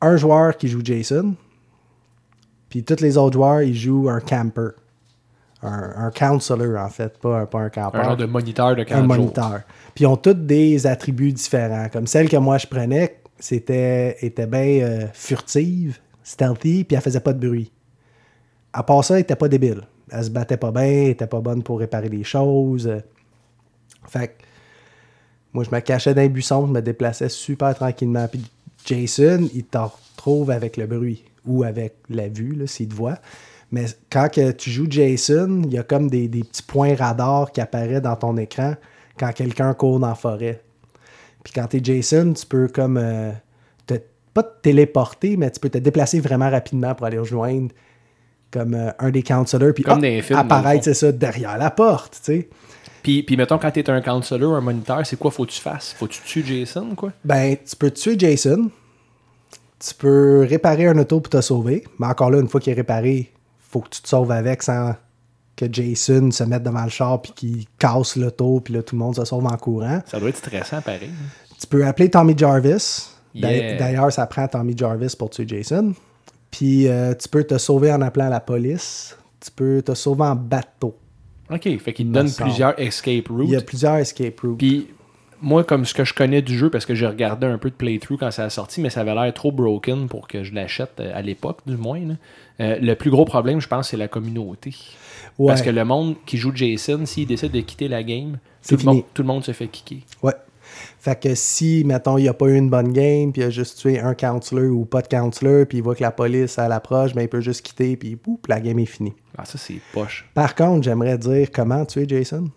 un 0.00 0.16
joueur 0.16 0.56
qui 0.56 0.66
joue 0.66 0.80
Jason, 0.82 1.36
puis 2.68 2.82
tous 2.82 3.00
les 3.00 3.16
autres 3.16 3.34
joueurs, 3.34 3.62
ils 3.62 3.76
jouent 3.76 4.10
un 4.10 4.18
camper. 4.18 4.70
Un, 5.62 6.06
un 6.06 6.10
counselor, 6.10 6.80
en 6.80 6.88
fait, 6.88 7.16
pas 7.18 7.42
un, 7.42 7.46
pas 7.46 7.60
un 7.60 7.70
campeur. 7.70 8.00
Un 8.00 8.04
genre 8.04 8.16
de 8.16 8.26
moniteur 8.26 8.74
de 8.74 8.82
40 8.82 8.90
un 9.04 9.06
jours. 9.06 9.16
moniteur. 9.16 9.60
Puis 9.94 10.02
ils 10.02 10.08
ont 10.08 10.16
tous 10.16 10.34
des 10.34 10.88
attributs 10.88 11.32
différents. 11.32 11.88
Comme 11.88 12.08
celle 12.08 12.28
que 12.28 12.36
moi 12.36 12.58
je 12.58 12.66
prenais, 12.66 13.20
c'était 13.38 14.16
était 14.20 14.48
bien 14.48 14.80
euh, 14.82 15.06
furtive, 15.12 16.00
stealthy, 16.24 16.82
puis 16.82 16.96
elle 16.96 17.02
faisait 17.02 17.20
pas 17.20 17.32
de 17.32 17.46
bruit. 17.46 17.70
À 18.72 18.82
part 18.82 19.04
ça, 19.04 19.14
elle 19.14 19.20
était 19.20 19.36
pas 19.36 19.46
débile. 19.46 19.82
Elle 20.10 20.24
se 20.24 20.30
battait 20.30 20.56
pas 20.56 20.70
bien, 20.70 20.82
elle 20.82 21.08
était 21.10 21.26
pas 21.26 21.40
bonne 21.40 21.62
pour 21.62 21.80
réparer 21.80 22.08
les 22.08 22.24
choses. 22.24 22.90
Fait 24.08 24.28
que 24.28 24.32
moi, 25.52 25.64
je 25.64 25.74
me 25.74 25.80
cachais 25.80 26.14
dans 26.14 26.20
les 26.20 26.28
buissons, 26.28 26.66
je 26.66 26.72
me 26.72 26.82
déplaçais 26.82 27.28
super 27.28 27.74
tranquillement. 27.74 28.28
Puis 28.28 28.44
Jason, 28.84 29.48
il 29.54 29.64
te 29.64 29.78
retrouve 29.78 30.50
avec 30.50 30.76
le 30.76 30.86
bruit 30.86 31.24
ou 31.46 31.64
avec 31.64 31.96
la 32.10 32.28
vue, 32.28 32.66
s'il 32.66 32.88
te 32.88 32.94
voit. 32.94 33.18
Mais 33.72 33.86
quand 34.10 34.28
tu 34.56 34.70
joues 34.70 34.86
Jason, 34.88 35.62
il 35.64 35.72
y 35.72 35.78
a 35.78 35.82
comme 35.82 36.08
des, 36.08 36.28
des 36.28 36.44
petits 36.44 36.62
points 36.62 36.94
radars 36.94 37.50
qui 37.52 37.60
apparaissent 37.60 38.02
dans 38.02 38.16
ton 38.16 38.36
écran 38.36 38.74
quand 39.18 39.32
quelqu'un 39.32 39.74
court 39.74 39.98
dans 39.98 40.08
la 40.08 40.14
forêt. 40.14 40.62
Puis 41.42 41.52
quand 41.54 41.66
tu 41.68 41.78
es 41.78 41.80
Jason, 41.82 42.32
tu 42.32 42.46
peux 42.46 42.68
comme 42.68 42.96
euh, 42.96 43.32
te, 43.86 43.94
pas 44.34 44.42
te 44.42 44.60
téléporter, 44.62 45.36
mais 45.36 45.50
tu 45.50 45.58
peux 45.58 45.70
te 45.70 45.78
déplacer 45.78 46.20
vraiment 46.20 46.50
rapidement 46.50 46.94
pour 46.94 47.06
aller 47.06 47.18
rejoindre 47.18 47.72
comme 48.50 48.74
euh, 48.74 48.90
un 48.98 49.10
des 49.10 49.22
counselors. 49.22 49.74
Puis 49.74 49.84
Comme 49.84 50.00
films, 50.00 50.38
apparaître, 50.38 50.84
c'est 50.84 50.94
ça, 50.94 51.12
derrière 51.12 51.58
la 51.58 51.70
porte, 51.70 52.20
tu 52.24 52.32
sais. 52.32 52.48
Puis, 53.02 53.22
puis 53.22 53.36
mettons, 53.36 53.58
quand 53.58 53.70
t'es 53.70 53.88
un 53.88 54.00
counselor 54.00 54.52
ou 54.52 54.54
un 54.56 54.60
moniteur, 54.60 55.06
c'est 55.06 55.16
quoi 55.16 55.30
faut 55.30 55.44
que 55.44 55.52
tu 55.52 55.60
fasses? 55.60 55.94
Faut 55.96 56.06
que 56.06 56.14
tu 56.14 56.22
tues 56.22 56.44
Jason, 56.44 56.94
quoi? 56.96 57.12
Ben, 57.24 57.56
tu 57.56 57.76
peux 57.76 57.90
tuer 57.90 58.18
Jason. 58.18 58.70
Tu 59.78 59.94
peux 59.94 60.44
réparer 60.48 60.88
un 60.88 60.98
auto 60.98 61.20
pour 61.20 61.30
te 61.30 61.40
sauver. 61.40 61.84
Mais 62.00 62.06
encore 62.06 62.30
là, 62.30 62.40
une 62.40 62.48
fois 62.48 62.60
qu'il 62.60 62.72
est 62.72 62.76
réparé, 62.76 63.32
faut 63.60 63.80
que 63.80 63.90
tu 63.90 64.02
te 64.02 64.08
sauves 64.08 64.32
avec 64.32 64.62
sans 64.62 64.96
que 65.54 65.66
Jason 65.70 66.30
se 66.30 66.44
mette 66.44 66.62
devant 66.62 66.82
le 66.82 66.90
char 66.90 67.22
puis 67.22 67.32
qu'il 67.32 67.64
casse 67.78 68.16
l'auto 68.16 68.60
puis 68.60 68.74
là, 68.74 68.82
tout 68.82 68.94
le 68.94 69.00
monde 69.00 69.14
se 69.16 69.24
sauve 69.24 69.46
en 69.46 69.56
courant. 69.56 70.00
Ça 70.06 70.18
doit 70.18 70.28
être 70.28 70.36
stressant, 70.36 70.80
pareil. 70.82 71.10
Tu 71.58 71.66
peux 71.66 71.86
appeler 71.86 72.10
Tommy 72.10 72.36
Jarvis. 72.36 73.10
Yeah. 73.34 73.76
D'ailleurs, 73.76 74.12
ça 74.12 74.26
prend 74.26 74.48
Tommy 74.48 74.76
Jarvis 74.76 75.14
pour 75.16 75.30
tuer 75.30 75.46
Jason. 75.46 75.94
Puis 76.50 76.88
euh, 76.88 77.14
tu 77.14 77.28
peux 77.28 77.44
te 77.44 77.58
sauver 77.58 77.92
en 77.92 78.00
appelant 78.00 78.28
la 78.28 78.40
police. 78.40 79.16
Tu 79.40 79.50
peux 79.50 79.82
te 79.82 79.94
sauver 79.94 80.24
en 80.24 80.36
bateau. 80.36 80.96
OK, 81.50 81.78
fait 81.78 81.92
qu'il 81.92 82.10
donne 82.10 82.30
plusieurs 82.32 82.78
escape 82.80 83.28
routes. 83.28 83.44
Il 83.46 83.52
y 83.52 83.56
a 83.56 83.60
plusieurs 83.60 83.96
escape 83.96 84.40
routes. 84.40 84.58
Puis 84.58 84.88
moi, 85.40 85.64
comme 85.64 85.84
ce 85.84 85.94
que 85.94 86.04
je 86.04 86.14
connais 86.14 86.42
du 86.42 86.56
jeu, 86.56 86.70
parce 86.70 86.86
que 86.86 86.94
j'ai 86.94 87.06
regardé 87.06 87.46
un 87.46 87.58
peu 87.58 87.70
de 87.70 87.74
playthrough 87.74 88.18
quand 88.18 88.30
ça 88.30 88.44
a 88.44 88.50
sorti, 88.50 88.80
mais 88.80 88.90
ça 88.90 89.00
avait 89.02 89.14
l'air 89.14 89.32
trop 89.34 89.52
broken 89.52 90.08
pour 90.08 90.28
que 90.28 90.42
je 90.42 90.54
l'achète 90.54 90.98
euh, 91.00 91.12
à 91.14 91.22
l'époque, 91.22 91.60
du 91.66 91.76
moins. 91.76 92.00
là. 92.00 92.14
Euh, 92.60 92.78
le 92.80 92.94
plus 92.94 93.10
gros 93.10 93.24
problème, 93.24 93.60
je 93.60 93.68
pense, 93.68 93.90
c'est 93.90 93.96
la 93.96 94.08
communauté. 94.08 94.74
Ouais. 95.38 95.48
Parce 95.48 95.62
que 95.62 95.70
le 95.70 95.84
monde 95.84 96.16
qui 96.24 96.38
joue 96.38 96.52
Jason, 96.54 97.04
s'il 97.04 97.26
décide 97.26 97.52
de 97.52 97.60
quitter 97.60 97.88
la 97.88 98.02
game, 98.02 98.38
tout 98.66 98.76
le, 98.76 98.84
monde, 98.84 99.02
tout 99.12 99.22
le 99.22 99.28
monde 99.28 99.44
se 99.44 99.52
fait 99.52 99.68
kicker. 99.68 100.00
Ouais. 100.22 100.32
Fait 101.06 101.14
que 101.14 101.36
si, 101.36 101.84
mettons, 101.84 102.18
il 102.18 102.22
n'y 102.22 102.28
a 102.28 102.34
pas 102.34 102.46
eu 102.46 102.56
une 102.56 102.68
bonne 102.68 102.92
game, 102.92 103.30
puis 103.30 103.40
il 103.40 103.44
a 103.44 103.50
juste 103.50 103.78
tué 103.78 104.00
un 104.00 104.16
counselor 104.16 104.76
ou 104.76 104.84
pas 104.84 105.02
de 105.02 105.06
counselor, 105.06 105.64
puis 105.64 105.78
il 105.78 105.80
voit 105.80 105.94
que 105.94 106.02
la 106.02 106.10
police 106.10 106.58
elle 106.58 106.72
approche, 106.72 107.14
ben 107.14 107.22
il 107.22 107.28
peut 107.28 107.40
juste 107.40 107.62
quitter, 107.62 107.96
puis 107.96 108.16
boum, 108.16 108.38
la 108.48 108.58
game 108.58 108.76
est 108.80 108.86
finie. 108.86 109.14
Ah, 109.38 109.44
ça, 109.44 109.56
c'est 109.56 109.80
poche. 109.92 110.28
Par 110.34 110.56
contre, 110.56 110.82
j'aimerais 110.82 111.16
dire 111.16 111.52
comment 111.54 111.84
tuer 111.84 112.08
Jason. 112.08 112.50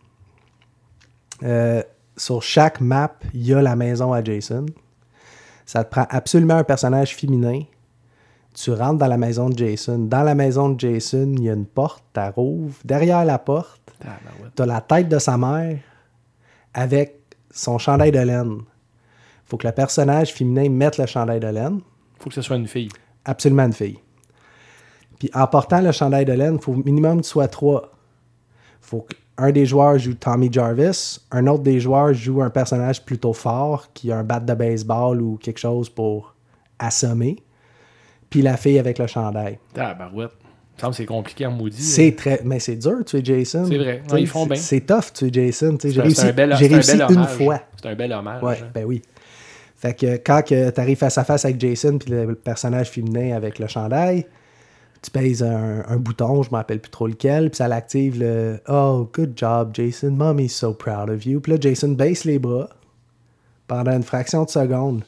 Euh, 1.44 1.84
sur 2.18 2.42
chaque 2.42 2.82
map, 2.82 3.20
il 3.36 3.46
y 3.46 3.54
a 3.54 3.62
la 3.62 3.76
maison 3.76 4.14
à 4.14 4.24
Jason. 4.24 4.66
Ça 5.68 5.84
te 5.84 5.92
prend 5.92 6.08
absolument 6.10 6.56
un 6.56 6.64
personnage 6.64 7.16
féminin. 7.16 7.62
Tu 8.56 8.72
rentres 8.72 8.98
dans 8.98 9.06
la 9.06 9.20
maison 9.20 9.52
de 9.52 9.58
Jason. 9.60 10.00
Dans 10.00 10.24
la 10.24 10.34
maison 10.34 10.70
de 10.70 10.80
Jason, 10.80 11.36
il 11.38 11.44
y 11.44 11.50
a 11.52 11.54
une 11.54 11.68
porte, 11.68 12.04
tu. 12.14 12.80
Derrière 12.84 13.26
la 13.26 13.38
porte, 13.38 13.94
Tabarouette. 14.00 14.56
tu 14.56 14.62
as 14.64 14.66
la 14.66 14.82
tête 14.82 15.08
de 15.08 15.20
sa 15.20 15.38
mère 15.38 15.78
avec 16.74 17.19
son 17.52 17.78
chandail 17.78 18.12
de 18.12 18.20
laine. 18.20 18.62
faut 19.46 19.58
que 19.58 19.68
le 19.68 19.74
personnage 19.74 20.34
féminin 20.34 20.70
mette 20.70 20.98
le 20.98 21.06
chandail 21.06 21.40
de 21.40 21.48
laine. 21.48 21.82
Faut 22.20 22.30
que 22.30 22.36
ce 22.36 22.42
soit 22.42 22.58
une 22.58 22.68
fille. 22.68 22.90
Absolument 23.26 23.66
une 23.66 23.74
fille. 23.74 24.00
Puis 25.18 25.30
en 25.34 25.48
portant 25.48 25.82
le 25.82 25.92
chandail 25.92 26.26
de 26.26 26.34
laine, 26.34 26.56
il 26.56 26.62
faut 26.62 26.74
minimum 26.74 27.18
que 27.18 27.24
tu 27.24 27.30
sois 27.30 27.48
trois. 27.48 27.92
faut 28.80 29.06
qu'un 29.38 29.52
des 29.52 29.66
joueurs 29.66 29.98
joue 29.98 30.14
Tommy 30.14 30.52
Jarvis, 30.52 31.20
un 31.32 31.48
autre 31.48 31.64
des 31.64 31.80
joueurs 31.80 32.14
joue 32.14 32.42
un 32.42 32.50
personnage 32.50 33.04
plutôt 33.04 33.34
fort 33.34 33.92
qui 33.94 34.12
a 34.12 34.18
un 34.18 34.24
bat 34.24 34.40
de 34.40 34.54
baseball 34.54 35.22
ou 35.22 35.38
quelque 35.38 35.60
chose 35.60 35.90
pour 35.90 36.34
assommer. 36.78 37.38
Puis 38.30 38.42
la 38.42 38.58
fille 38.58 38.80
avec 38.80 39.00
le 39.00 39.08
chandail. 39.08 39.60
Il 39.76 39.82
me 39.82 40.30
semble 40.80 40.92
que 40.94 40.98
c'est 40.98 41.06
compliqué 41.06 41.46
en 41.46 41.52
maudit. 41.52 41.82
C'est 41.82 42.16
très. 42.16 42.42
Mais 42.44 42.60
c'est 42.60 42.76
dur, 42.76 42.98
tu 43.06 43.18
es 43.18 43.24
Jason. 43.26 43.66
C'est 43.68 43.78
vrai. 43.78 44.02
Ouais, 44.12 44.22
ils 44.22 44.28
font 44.28 44.44
c'est- 44.44 44.50
bien. 44.54 44.62
C'est 44.62 44.82
tough, 44.82 45.14
tu 45.14 45.26
es 45.28 45.34
Jason. 45.34 45.78
J'ai 45.82 45.92
C'est 45.92 46.00
un- 46.00 46.04
réussi, 46.04 46.26
un 46.28 46.32
bel, 46.34 46.52
un 46.52 46.56
réussi 46.56 46.98
bel 46.98 47.06
une 47.12 47.24
fois. 47.26 47.62
C'est 47.82 47.90
un 47.90 47.96
bel 47.96 48.12
hommage. 48.14 48.44
Ouais, 48.44 48.60
hein. 48.62 48.68
ben 48.74 48.86
oui. 48.86 49.02
Fait 49.76 49.94
que 49.94 50.18
quand 50.18 50.42
tu 50.44 50.56
arrives 50.56 50.98
face 50.98 51.18
à 51.18 51.24
face 51.24 51.46
avec 51.46 51.60
Jason 51.60 51.98
puis 51.98 52.12
le 52.12 52.36
personnage 52.36 52.90
féminin 52.90 53.36
avec 53.36 53.60
le 53.60 53.68
chandail, 53.68 54.26
tu 55.02 55.10
pèses 55.12 55.42
un, 55.42 55.84
un 55.88 55.96
bouton, 55.96 56.44
je 56.44 56.50
me 56.50 56.56
rappelle 56.58 56.82
plus 56.82 56.90
trop 56.90 57.08
lequel, 57.08 57.50
puis 57.50 57.58
ça 57.58 57.70
l'active 57.70 58.20
le 58.20 58.60
Oh, 58.68 59.10
good 59.14 59.32
job, 59.38 59.70
Jason. 59.74 60.12
Mommy's 60.12 60.54
so 60.54 60.74
proud 60.74 61.10
of 61.10 61.26
you. 61.26 61.40
Puis 61.40 61.54
là, 61.54 61.58
Jason 61.62 61.90
baisse 61.94 62.26
les 62.26 62.40
bras 62.40 62.70
pendant 63.68 63.92
une 63.96 64.04
fraction 64.04 64.44
de 64.44 64.50
seconde. 64.50 65.04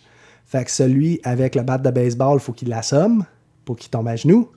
Fait 0.45 0.63
que 0.63 0.71
celui 0.71 1.19
avec 1.23 1.55
le 1.55 1.63
bat 1.63 1.77
de 1.77 1.89
baseball, 1.91 2.39
faut 2.39 2.53
qu'il 2.53 2.69
l'assomme 2.69 3.25
pour 3.65 3.75
qu'il 3.75 3.89
tombe 3.89 4.07
à 4.07 4.15
genoux, 4.15 4.49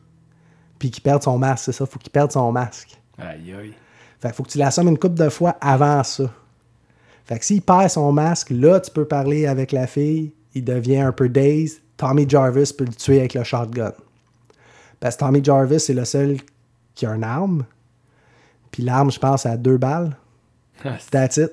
puis 0.79 0.91
qu'il 0.91 1.03
perde 1.03 1.23
son 1.23 1.39
masque, 1.39 1.65
c'est 1.67 1.73
ça, 1.73 1.87
faut 1.87 1.99
qu'il 1.99 2.11
perde 2.11 2.33
son 2.33 2.51
masque. 2.53 2.99
Aïe, 3.19 3.53
aïe. 3.53 3.75
Fait 4.21 4.29
qu'il 4.29 4.35
faut 4.35 4.43
que 4.43 4.51
tu 4.51 4.59
l'assommes 4.59 4.89
une 4.89 4.99
couple 4.99 5.17
de 5.17 5.29
fois 5.29 5.57
avant 5.61 6.03
ça. 6.03 6.31
Fait 7.25 7.39
que 7.39 7.45
s'il 7.45 7.63
perd 7.63 7.89
son 7.89 8.13
masque, 8.13 8.51
là, 8.51 8.81
tu 8.81 8.91
peux 8.91 9.07
parler 9.07 9.47
avec 9.47 9.73
la 9.73 9.87
fille. 9.87 10.33
Il 10.55 10.65
devient 10.65 10.99
un 11.01 11.13
peu 11.13 11.29
dazed. 11.29 11.81
Tommy 11.97 12.29
Jarvis 12.29 12.73
peut 12.77 12.85
le 12.85 12.93
tuer 12.93 13.21
avec 13.21 13.35
le 13.35 13.45
shotgun. 13.45 13.93
Parce 15.01 15.17
que 15.17 15.21
Tommy 15.21 15.43
Jarvis, 15.43 15.81
c'est 15.81 15.95
le 15.95 16.05
seul 16.05 16.39
qui 16.95 17.07
a 17.07 17.15
une 17.15 17.25
arme. 17.25 17.65
Puis 18.71 18.83
l'arme, 18.83 19.11
je 19.11 19.19
pense, 19.19 19.47
a 19.47 19.57
deux 19.57 19.79
balles. 19.79 20.17
Ah, 20.85 20.97
That's 21.11 21.37
it. 21.37 21.53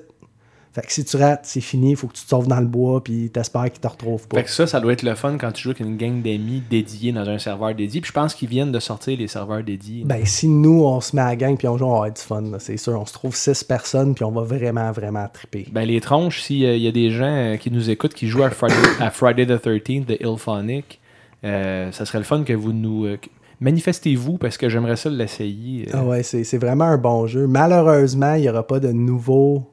Fait 0.74 0.80
que 0.82 0.92
si 0.92 1.04
tu 1.04 1.16
rates, 1.18 1.42
c'est 1.44 1.60
fini. 1.60 1.90
Il 1.90 1.96
faut 1.96 2.06
que 2.06 2.14
tu 2.14 2.24
te 2.24 2.28
sauves 2.28 2.48
dans 2.48 2.60
le 2.60 2.66
bois. 2.66 3.02
Puis 3.04 3.28
t'espères 3.30 3.70
qu'il 3.70 3.80
te 3.80 3.88
retrouve 3.88 4.26
pas. 4.26 4.38
Fait 4.38 4.44
que 4.44 4.50
ça, 4.50 4.66
ça 4.66 4.80
doit 4.80 4.92
être 4.94 5.02
le 5.02 5.14
fun 5.14 5.36
quand 5.38 5.52
tu 5.52 5.62
joues 5.64 5.70
avec 5.70 5.80
une 5.80 5.96
gang 5.96 6.22
d'amis 6.22 6.62
dédiés 6.70 7.12
dans 7.12 7.28
un 7.28 7.38
serveur 7.38 7.74
dédié. 7.74 8.00
Puis 8.00 8.08
je 8.08 8.12
pense 8.14 8.34
qu'ils 8.34 8.48
viennent 8.48 8.72
de 8.72 8.80
sortir 8.80 9.18
les 9.18 9.28
serveurs 9.28 9.62
dédiés. 9.62 10.04
Ben, 10.04 10.24
si 10.24 10.48
nous, 10.48 10.82
on 10.84 11.00
se 11.00 11.14
met 11.14 11.22
à 11.22 11.26
la 11.26 11.36
gang 11.36 11.56
puis 11.58 11.68
on 11.68 11.76
joue, 11.76 11.84
on 11.84 12.00
va 12.00 12.10
du 12.10 12.20
fun. 12.20 12.42
C'est 12.58 12.76
sûr. 12.78 12.98
On 13.00 13.04
se 13.06 13.12
trouve 13.12 13.36
six 13.36 13.62
personnes 13.64 14.14
puis 14.14 14.24
on 14.24 14.30
va 14.32 14.42
vraiment, 14.42 14.90
vraiment 14.92 15.26
triper. 15.32 15.66
Ben, 15.72 15.84
les 15.84 16.00
tronches, 16.00 16.40
s'il 16.40 16.58
y 16.58 16.88
a 16.88 16.92
des 16.92 17.10
gens 17.10 17.24
euh, 17.26 17.56
qui 17.56 17.70
nous 17.70 17.90
écoutent 17.90 18.14
qui 18.14 18.28
jouent 18.28 18.44
à 18.44 18.50
Friday, 18.50 18.76
à 19.00 19.10
Friday 19.10 19.46
the 19.46 19.62
13th 19.62 20.06
de 20.06 20.16
Ilphonic, 20.20 21.00
euh, 21.44 21.90
ça 21.92 22.06
serait 22.06 22.18
le 22.18 22.24
fun 22.24 22.44
que 22.44 22.52
vous 22.52 22.72
nous. 22.72 23.04
euh, 23.04 23.18
Manifestez-vous 23.60 24.38
parce 24.38 24.56
que 24.56 24.68
j'aimerais 24.68 24.96
ça 24.96 25.08
l'essayer. 25.08 25.86
Ah 25.92 26.04
ouais, 26.04 26.22
c'est 26.24 26.42
c'est 26.42 26.58
vraiment 26.58 26.84
un 26.84 26.98
bon 26.98 27.26
jeu. 27.28 27.46
Malheureusement, 27.46 28.34
il 28.34 28.42
n'y 28.42 28.48
aura 28.48 28.66
pas 28.66 28.80
de 28.80 28.90
nouveau 28.90 29.71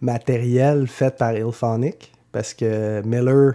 matériel 0.00 0.86
fait 0.86 1.16
par 1.16 1.34
Ilphonic 1.34 2.12
parce 2.32 2.54
que 2.54 3.02
Miller 3.02 3.54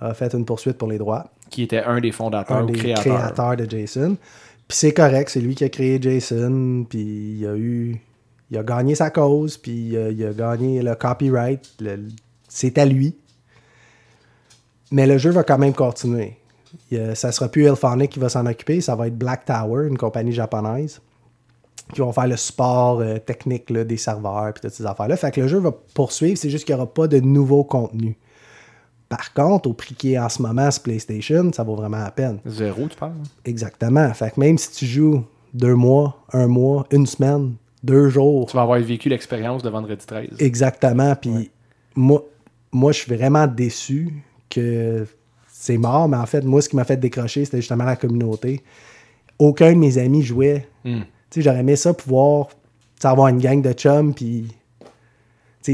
a 0.00 0.14
fait 0.14 0.32
une 0.34 0.44
poursuite 0.44 0.78
pour 0.78 0.88
les 0.88 0.98
droits. 0.98 1.30
Qui 1.50 1.62
était 1.62 1.82
un 1.82 2.00
des 2.00 2.12
fondateurs 2.12 2.56
un 2.56 2.64
des 2.64 2.74
créateurs. 2.74 3.16
créateurs 3.16 3.56
de 3.56 3.68
Jason. 3.68 4.16
Puis 4.68 4.78
c'est 4.78 4.92
correct, 4.92 5.30
c'est 5.30 5.40
lui 5.40 5.54
qui 5.54 5.64
a 5.64 5.68
créé 5.68 6.00
Jason, 6.00 6.84
puis 6.88 7.36
il 7.38 7.46
a 7.46 7.56
eu... 7.56 8.00
Il 8.50 8.56
a 8.56 8.62
gagné 8.62 8.94
sa 8.94 9.10
cause, 9.10 9.58
puis 9.58 9.72
il 9.92 10.24
a 10.24 10.32
gagné 10.32 10.80
le 10.80 10.94
copyright. 10.94 11.68
c'est 12.48 12.78
à 12.78 12.86
lui. 12.86 13.14
Mais 14.90 15.06
le 15.06 15.18
jeu 15.18 15.30
va 15.30 15.44
quand 15.44 15.58
même 15.58 15.74
continuer. 15.74 16.38
Il, 16.90 17.14
ça 17.14 17.30
sera 17.30 17.48
plus 17.50 17.64
Ilphonic 17.66 18.10
qui 18.10 18.18
va 18.18 18.30
s'en 18.30 18.46
occuper, 18.46 18.80
ça 18.80 18.94
va 18.94 19.08
être 19.08 19.18
Black 19.18 19.44
Tower, 19.44 19.86
une 19.86 19.98
compagnie 19.98 20.32
japonaise, 20.32 21.00
qui 21.92 22.00
vont 22.00 22.12
faire 22.12 22.26
le 22.26 22.36
support 22.36 23.00
euh, 23.00 23.18
technique 23.18 23.70
là, 23.70 23.84
des 23.84 23.96
serveurs 23.96 24.48
et 24.48 24.52
toutes 24.52 24.70
ces 24.70 24.86
affaires-là. 24.86 25.16
Fait 25.16 25.30
que 25.30 25.40
le 25.40 25.48
jeu 25.48 25.58
va 25.58 25.72
poursuivre, 25.94 26.36
c'est 26.38 26.50
juste 26.50 26.64
qu'il 26.64 26.74
n'y 26.74 26.80
aura 26.80 26.92
pas 26.92 27.08
de 27.08 27.20
nouveau 27.20 27.64
contenu. 27.64 28.16
Par 29.08 29.32
contre, 29.32 29.70
au 29.70 29.72
prix 29.72 29.94
qui 29.94 30.12
est 30.12 30.18
en 30.18 30.28
ce 30.28 30.42
moment 30.42 30.70
sur 30.70 30.82
PlayStation, 30.82 31.50
ça 31.52 31.62
vaut 31.62 31.76
vraiment 31.76 31.98
la 31.98 32.10
peine. 32.10 32.40
Zéro, 32.44 32.86
tu 32.88 32.96
parles? 32.96 33.12
Exactement. 33.44 34.12
Fait 34.12 34.30
que 34.32 34.40
même 34.40 34.58
si 34.58 34.70
tu 34.72 34.86
joues 34.86 35.24
deux 35.54 35.74
mois, 35.74 36.22
un 36.32 36.46
mois, 36.46 36.86
une 36.90 37.06
semaine, 37.06 37.54
deux 37.82 38.08
jours, 38.08 38.50
Tu 38.50 38.56
vas 38.56 38.62
avoir 38.62 38.78
vécu 38.80 39.08
l'expérience 39.08 39.62
de 39.62 39.70
vendredi 39.70 40.04
13. 40.04 40.28
exactement. 40.40 41.14
Puis 41.16 41.50
moi, 41.94 42.22
moi, 42.70 42.92
je 42.92 42.98
suis 42.98 43.14
vraiment 43.14 43.46
déçu 43.46 44.12
que 44.50 45.06
c'est 45.48 45.78
mort, 45.78 46.08
mais 46.08 46.16
en 46.18 46.26
fait, 46.26 46.42
moi, 46.44 46.60
ce 46.60 46.68
qui 46.68 46.76
m'a 46.76 46.84
fait 46.84 46.96
décrocher, 46.98 47.44
c'était 47.44 47.58
justement 47.58 47.84
la 47.84 47.96
communauté. 47.96 48.62
Aucun 49.38 49.72
de 49.72 49.78
mes 49.78 49.96
amis 49.96 50.22
jouait. 50.22 50.68
Hmm. 50.84 51.00
J'aurais 51.36 51.60
aimé 51.60 51.76
ça 51.76 51.94
pouvoir 51.94 52.48
avoir 53.02 53.28
une 53.28 53.38
gang 53.38 53.62
de 53.62 53.72
chums, 53.72 54.14
puis 54.14 54.48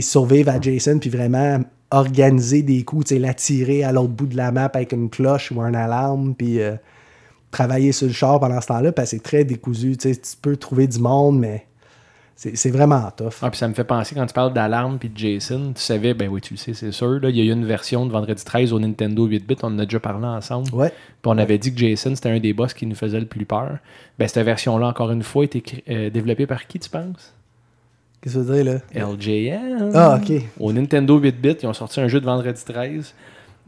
survivre 0.01 0.51
à 0.51 0.61
Jason, 0.61 0.99
puis 0.99 1.11
vraiment 1.11 1.61
organiser 1.91 2.63
des 2.63 2.83
coups, 2.83 3.13
l'attirer 3.13 3.85
à 3.85 3.93
l'autre 3.93 4.13
bout 4.13 4.27
de 4.27 4.37
la 4.37 4.51
map 4.51 4.71
avec 4.73 4.93
une 4.93 5.09
cloche 5.09 5.53
ou 5.53 5.61
un 5.61 5.75
alarme, 5.75 6.35
puis 6.35 6.61
euh, 6.61 6.75
travailler 7.51 7.93
sur 7.93 8.09
le 8.09 8.13
char 8.13 8.41
pendant 8.41 8.61
ce 8.61 8.67
temps-là, 8.67 8.93
parce 8.93 9.11
c'est 9.11 9.23
très 9.23 9.45
décousu. 9.45 9.97
Tu 9.97 10.13
peux 10.43 10.57
trouver 10.57 10.87
du 10.89 10.99
monde, 10.99 11.39
mais 11.39 11.67
C'est 12.37 12.71
vraiment 12.71 13.11
tough. 13.17 13.35
Ah, 13.43 13.51
puis 13.51 13.59
ça 13.59 13.69
me 13.69 13.75
fait 13.75 13.85
penser 13.85 14.15
quand 14.15 14.27
tu 14.27 14.35
parles 14.35 14.53
d'alarme 14.53 14.99
puis 14.99 15.09
de 15.09 15.17
Jason, 15.17 15.73
tu 15.75 15.81
savais, 15.81 16.15
ben 16.15 16.29
oui, 16.29 16.41
tu 16.41 16.55
le 16.55 16.59
sais, 16.59 16.75
c'est 16.75 16.91
sûr. 16.91 17.21
Là, 17.21 17.31
il 17.31 17.37
y 17.37 17.41
a 17.41 17.45
eu 17.45 17.53
une 17.53 17.65
version 17.65 18.05
de 18.07 18.11
Vendredi 18.11 18.45
13 18.45 18.73
au 18.73 18.81
Nintendo 18.81 19.29
8-bit, 19.29 19.63
on 19.63 19.69
en 19.69 19.79
a 19.79 19.85
déjà 19.85 20.01
parlé 20.01 20.27
ensemble. 20.27 20.69
Ouais. 20.75 20.89
Puis 20.89 21.27
on 21.27 21.39
avait 21.39 21.59
dit 21.59 21.73
que 21.73 21.79
Jason, 21.79 22.15
c'était 22.15 22.31
un 22.31 22.41
des 22.41 22.53
boss 22.53 22.75
qui 22.75 22.87
nous 22.87 22.97
faisait 22.97 23.21
le 23.21 23.27
plus 23.27 23.47
peur. 23.47 23.79
Ben, 24.19 24.27
cette 24.27 24.45
version-là, 24.45 24.89
encore 24.89 25.13
une 25.13 25.23
fois, 25.23 25.43
a 25.43 25.47
été 25.47 25.63
euh, 25.89 26.11
développée 26.11 26.47
par 26.47 26.67
qui, 26.67 26.81
tu 26.81 26.91
penses? 26.91 27.35
Qu'est-ce 28.21 28.35
que 28.35 28.41
tu 28.41 28.47
veux 28.47 28.63
dire, 28.63 28.81
là? 28.95 29.07
LJN. 29.07 29.93
Ah, 29.95 30.19
ok. 30.21 30.43
Au 30.59 30.73
Nintendo 30.73 31.21
8-bit, 31.21 31.63
ils 31.63 31.67
ont 31.67 31.73
sorti 31.73 32.01
un 32.01 32.09
jeu 32.09 32.21
de 32.21 32.27
Vendredi 32.27 32.65
13 32.65 33.15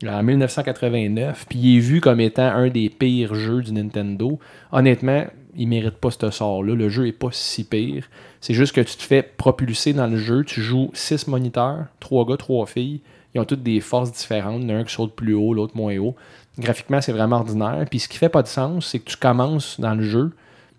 en 0.06 0.22
1989. 0.22 1.46
Puis 1.48 1.58
il 1.58 1.76
est 1.76 1.80
vu 1.80 2.00
comme 2.00 2.20
étant 2.20 2.48
un 2.48 2.68
des 2.68 2.88
pires 2.88 3.34
jeux 3.34 3.62
du 3.62 3.72
Nintendo. 3.72 4.38
Honnêtement, 4.72 5.24
il 5.56 5.66
mérite 5.68 5.96
pas 5.96 6.10
ce 6.10 6.30
sort-là. 6.30 6.74
Le 6.74 6.88
jeu 6.88 7.06
est 7.06 7.12
pas 7.12 7.28
si 7.32 7.64
pire. 7.64 8.08
C'est 8.40 8.54
juste 8.54 8.74
que 8.74 8.80
tu 8.80 8.96
te 8.96 9.02
fais 9.02 9.22
propulser 9.22 9.92
dans 9.92 10.06
le 10.06 10.16
jeu. 10.16 10.44
Tu 10.44 10.60
joues 10.62 10.90
six 10.94 11.26
moniteurs, 11.26 11.86
trois 12.00 12.24
gars, 12.26 12.36
trois 12.36 12.66
filles. 12.66 13.00
Ils 13.34 13.40
ont 13.40 13.44
toutes 13.44 13.62
des 13.62 13.80
forces 13.80 14.12
différentes. 14.12 14.62
Il 14.62 14.68
y 14.70 14.72
en 14.72 14.76
a 14.76 14.78
un 14.80 14.84
qui 14.84 14.94
saute 14.94 15.14
plus 15.14 15.34
haut, 15.34 15.52
l'autre 15.54 15.76
moins 15.76 15.96
haut. 15.98 16.14
Graphiquement, 16.58 17.00
c'est 17.00 17.12
vraiment 17.12 17.36
ordinaire. 17.36 17.84
Puis 17.90 18.00
ce 18.00 18.08
qui 18.08 18.16
fait 18.18 18.28
pas 18.30 18.42
de 18.42 18.48
sens, 18.48 18.86
c'est 18.86 18.98
que 18.98 19.10
tu 19.10 19.16
commences 19.16 19.78
dans 19.80 19.94
le 19.94 20.02
jeu. 20.02 20.32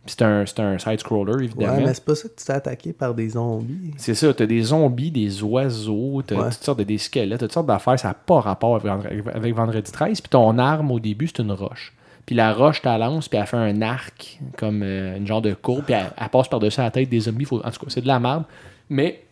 C'est 0.09 0.21
un, 0.21 0.45
un 0.57 0.77
side-scroller, 0.79 1.43
évidemment. 1.43 1.75
Ouais, 1.79 1.83
mais 1.83 1.93
c'est 1.93 2.05
pas 2.05 2.15
ça 2.15 2.29
que 2.29 2.35
tu 2.39 2.45
t'es 2.45 2.53
attaqué 2.53 2.93
par 2.93 3.13
des 3.13 3.29
zombies. 3.29 3.91
C'est 3.97 4.15
ça, 4.15 4.33
t'as 4.33 4.45
des 4.45 4.61
zombies, 4.61 5.11
des 5.11 5.43
oiseaux, 5.43 6.21
t'as 6.25 6.35
Ouais. 6.37 6.49
toutes 6.49 6.63
sortes 6.63 6.79
de 6.79 6.85
des 6.85 6.97
squelettes, 6.97 7.41
t'as 7.41 7.47
toutes 7.47 7.53
sortes 7.53 7.67
d'affaires, 7.67 7.99
ça 7.99 8.07
n'a 8.07 8.13
pas 8.13 8.39
rapport 8.39 8.77
avec, 8.77 9.11
avec 9.35 9.53
Vendredi 9.53 9.91
13. 9.91 10.21
Puis 10.21 10.29
ton 10.29 10.57
arme 10.59 10.91
au 10.91 10.99
début, 11.01 11.27
c'est 11.27 11.39
une 11.43 11.51
roche. 11.51 11.93
Puis 12.27 12.35
la 12.35 12.53
roche, 12.53 12.83
lance, 12.83 13.27
puis 13.29 13.39
elle 13.39 13.47
fait 13.47 13.57
un 13.57 13.81
arc, 13.81 14.37
comme 14.57 14.81
euh, 14.83 15.17
une 15.17 15.25
genre 15.25 15.41
de 15.41 15.53
courbe, 15.55 15.85
puis 15.85 15.93
elle, 15.95 16.11
elle 16.15 16.29
passe 16.29 16.47
par-dessus 16.47 16.79
la 16.81 16.91
tête 16.91 17.09
des 17.09 17.21
zombies. 17.21 17.45
Faut- 17.45 17.65
en 17.65 17.71
tout 17.71 17.79
cas, 17.79 17.85
c'est 17.89 18.01
de 18.01 18.07
la 18.07 18.19
merde. 18.19 18.43
Mais 18.89 19.23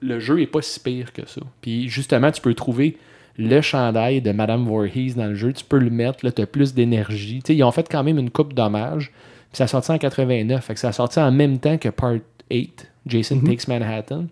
le 0.00 0.20
jeu 0.20 0.40
est 0.40 0.46
pas 0.46 0.62
si 0.62 0.78
pire 0.78 1.12
que 1.12 1.26
ça. 1.26 1.40
Puis 1.60 1.88
justement, 1.88 2.30
tu 2.30 2.40
peux 2.40 2.54
trouver 2.54 2.98
le 3.38 3.60
chandail 3.62 4.20
de 4.20 4.30
Madame 4.32 4.66
Voorhees 4.66 5.14
dans 5.16 5.26
le 5.26 5.34
jeu, 5.34 5.52
tu 5.54 5.64
peux 5.64 5.78
le 5.78 5.88
mettre, 5.90 6.24
là, 6.24 6.30
t'as 6.30 6.44
plus 6.46 6.74
d'énergie. 6.74 7.40
Tu 7.42 7.48
sais, 7.48 7.56
ils 7.56 7.64
ont 7.64 7.72
fait 7.72 7.88
quand 7.90 8.04
même 8.04 8.18
une 8.18 8.30
coupe 8.30 8.52
d'hommage. 8.52 9.10
Puis 9.50 9.56
ça 9.56 9.64
a 9.64 9.66
sorti 9.66 9.90
en 9.90 9.98
89. 9.98 10.62
Fait 10.64 10.74
que 10.74 10.80
ça 10.80 10.88
a 10.88 10.92
sorti 10.92 11.18
en 11.18 11.32
même 11.32 11.58
temps 11.58 11.78
que 11.78 11.88
Part 11.88 12.16
8, 12.50 12.92
Jason 13.06 13.40
Takes 13.40 13.66
Manhattan. 13.68 14.26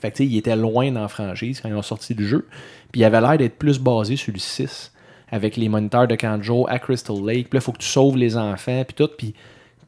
Fait 0.00 0.12
que 0.12 0.16
tu 0.18 0.22
sais, 0.24 0.28
il 0.30 0.36
était 0.36 0.54
loin 0.54 0.92
dans 0.92 1.00
la 1.02 1.08
franchise 1.08 1.60
quand 1.60 1.68
ils 1.68 1.74
ont 1.74 1.82
sorti 1.82 2.14
le 2.14 2.24
jeu. 2.24 2.46
Puis 2.92 3.00
il 3.00 3.04
avait 3.04 3.20
l'air 3.20 3.36
d'être 3.36 3.58
plus 3.58 3.80
basé 3.80 4.14
sur 4.14 4.32
le 4.32 4.38
6, 4.38 4.92
avec 5.30 5.56
les 5.56 5.68
moniteurs 5.68 6.08
de 6.08 6.14
Kanjo 6.14 6.66
à 6.68 6.78
Crystal 6.78 7.16
Lake. 7.16 7.48
Puis 7.50 7.56
là, 7.56 7.60
il 7.60 7.60
faut 7.60 7.72
que 7.72 7.78
tu 7.78 7.88
sauves 7.88 8.16
les 8.16 8.36
enfants, 8.36 8.84
puis 8.84 8.94
tout. 8.94 9.10
Puis 9.16 9.34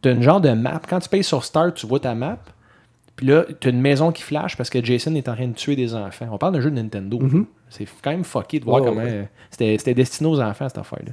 t'as 0.02 0.12
une 0.12 0.22
genre 0.22 0.40
de 0.40 0.50
map. 0.50 0.80
Quand 0.88 1.00
tu 1.00 1.08
payes 1.08 1.24
sur 1.24 1.44
Start, 1.44 1.74
tu 1.74 1.86
vois 1.86 2.00
ta 2.00 2.14
map. 2.14 2.38
Puis 3.16 3.26
là, 3.26 3.44
t'as 3.60 3.70
une 3.70 3.80
maison 3.80 4.12
qui 4.12 4.22
flash 4.22 4.56
parce 4.56 4.70
que 4.70 4.82
Jason 4.82 5.14
est 5.14 5.28
en 5.28 5.34
train 5.34 5.48
de 5.48 5.52
tuer 5.54 5.76
des 5.76 5.94
enfants. 5.94 6.28
On 6.32 6.38
parle 6.38 6.54
d'un 6.54 6.60
jeu 6.60 6.70
de 6.70 6.76
Nintendo. 6.76 7.18
C'est 7.68 7.86
quand 8.02 8.10
même 8.10 8.24
fucké 8.24 8.60
de 8.60 8.64
voir 8.64 8.82
comment... 8.82 9.02
ouais. 9.02 9.10
euh, 9.12 9.24
C'était 9.50 9.76
c'était 9.78 9.94
destiné 9.94 10.28
aux 10.28 10.40
enfants, 10.40 10.68
cette 10.68 10.78
affaire-là. 10.78 11.12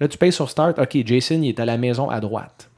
Là, 0.00 0.08
tu 0.08 0.18
payes 0.18 0.32
sur 0.32 0.50
Start. 0.50 0.78
OK, 0.78 0.98
Jason, 1.06 1.40
il 1.42 1.48
est 1.50 1.60
à 1.60 1.64
la 1.64 1.78
maison 1.78 2.10
à 2.10 2.18
droite. 2.20 2.70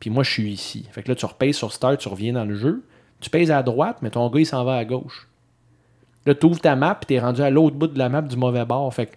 Puis 0.00 0.08
moi, 0.10 0.22
je 0.22 0.30
suis 0.30 0.50
ici. 0.50 0.88
Fait 0.90 1.02
que 1.02 1.08
là, 1.08 1.14
tu 1.14 1.26
repayes 1.26 1.52
sur 1.52 1.72
Start, 1.72 1.98
tu 1.98 2.08
reviens 2.08 2.32
dans 2.32 2.44
le 2.44 2.54
jeu. 2.54 2.82
Tu 3.20 3.28
payes 3.30 3.50
à 3.50 3.62
droite, 3.62 3.98
mais 4.00 4.10
ton 4.10 4.28
gars, 4.30 4.40
il 4.40 4.46
s'en 4.46 4.64
va 4.64 4.76
à 4.76 4.84
gauche. 4.84 5.28
Là, 6.24 6.34
tu 6.34 6.46
ouvres 6.46 6.60
ta 6.60 6.76
map, 6.76 6.94
puis 6.94 7.06
tu 7.08 7.14
es 7.14 7.20
rendu 7.20 7.42
à 7.42 7.50
l'autre 7.50 7.76
bout 7.76 7.88
de 7.88 7.98
la 7.98 8.08
map 8.08 8.22
du 8.22 8.36
mauvais 8.36 8.64
bord. 8.64 8.92
Fait 8.94 9.06
que 9.06 9.16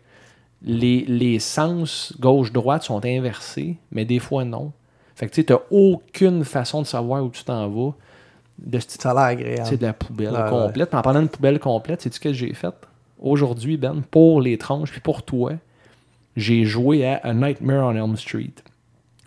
les, 0.64 1.06
les 1.08 1.40
sens 1.40 2.14
gauche-droite 2.20 2.84
sont 2.84 3.04
inversés, 3.06 3.78
mais 3.92 4.06
des 4.06 4.20
fois 4.20 4.46
non. 4.46 4.72
Fait 5.16 5.28
que 5.28 5.34
tu 5.42 5.46
n'as 5.52 5.60
aucune 5.72 6.44
façon 6.46 6.82
de 6.82 6.88
savoir 6.88 7.24
où 7.24 7.30
tu 7.30 7.44
t'en 7.44 7.68
vas. 7.70 7.92
De 8.60 8.80
ce 8.80 8.88
Ça 8.90 9.12
a 9.12 9.14
l'air 9.14 9.24
agréable. 9.24 9.66
c'est 9.68 9.78
de 9.78 9.86
la 9.88 9.94
poubelle 9.94 10.32
Ouais, 10.34 10.50
complète. 10.50 10.94
En 10.94 11.02
parlant 11.02 11.24
de 11.24 11.28
poubelle 11.28 11.60
complète, 11.60 12.02
sais-tu 12.02 12.16
ce 12.16 12.20
que 12.20 12.34
j'ai 12.34 12.54
fait? 12.54 12.74
Aujourd'hui, 13.20 13.78
Ben, 13.78 14.02
pour 14.12 14.40
les 14.42 14.58
tranches, 14.58 14.92
puis 14.92 15.02
pour 15.02 15.24
toi, 15.24 15.54
j'ai 16.36 16.64
joué 16.66 17.06
à 17.08 17.16
A 17.24 17.34
Nightmare 17.34 17.88
on 17.88 17.96
Elm 17.96 18.16
Street 18.18 18.54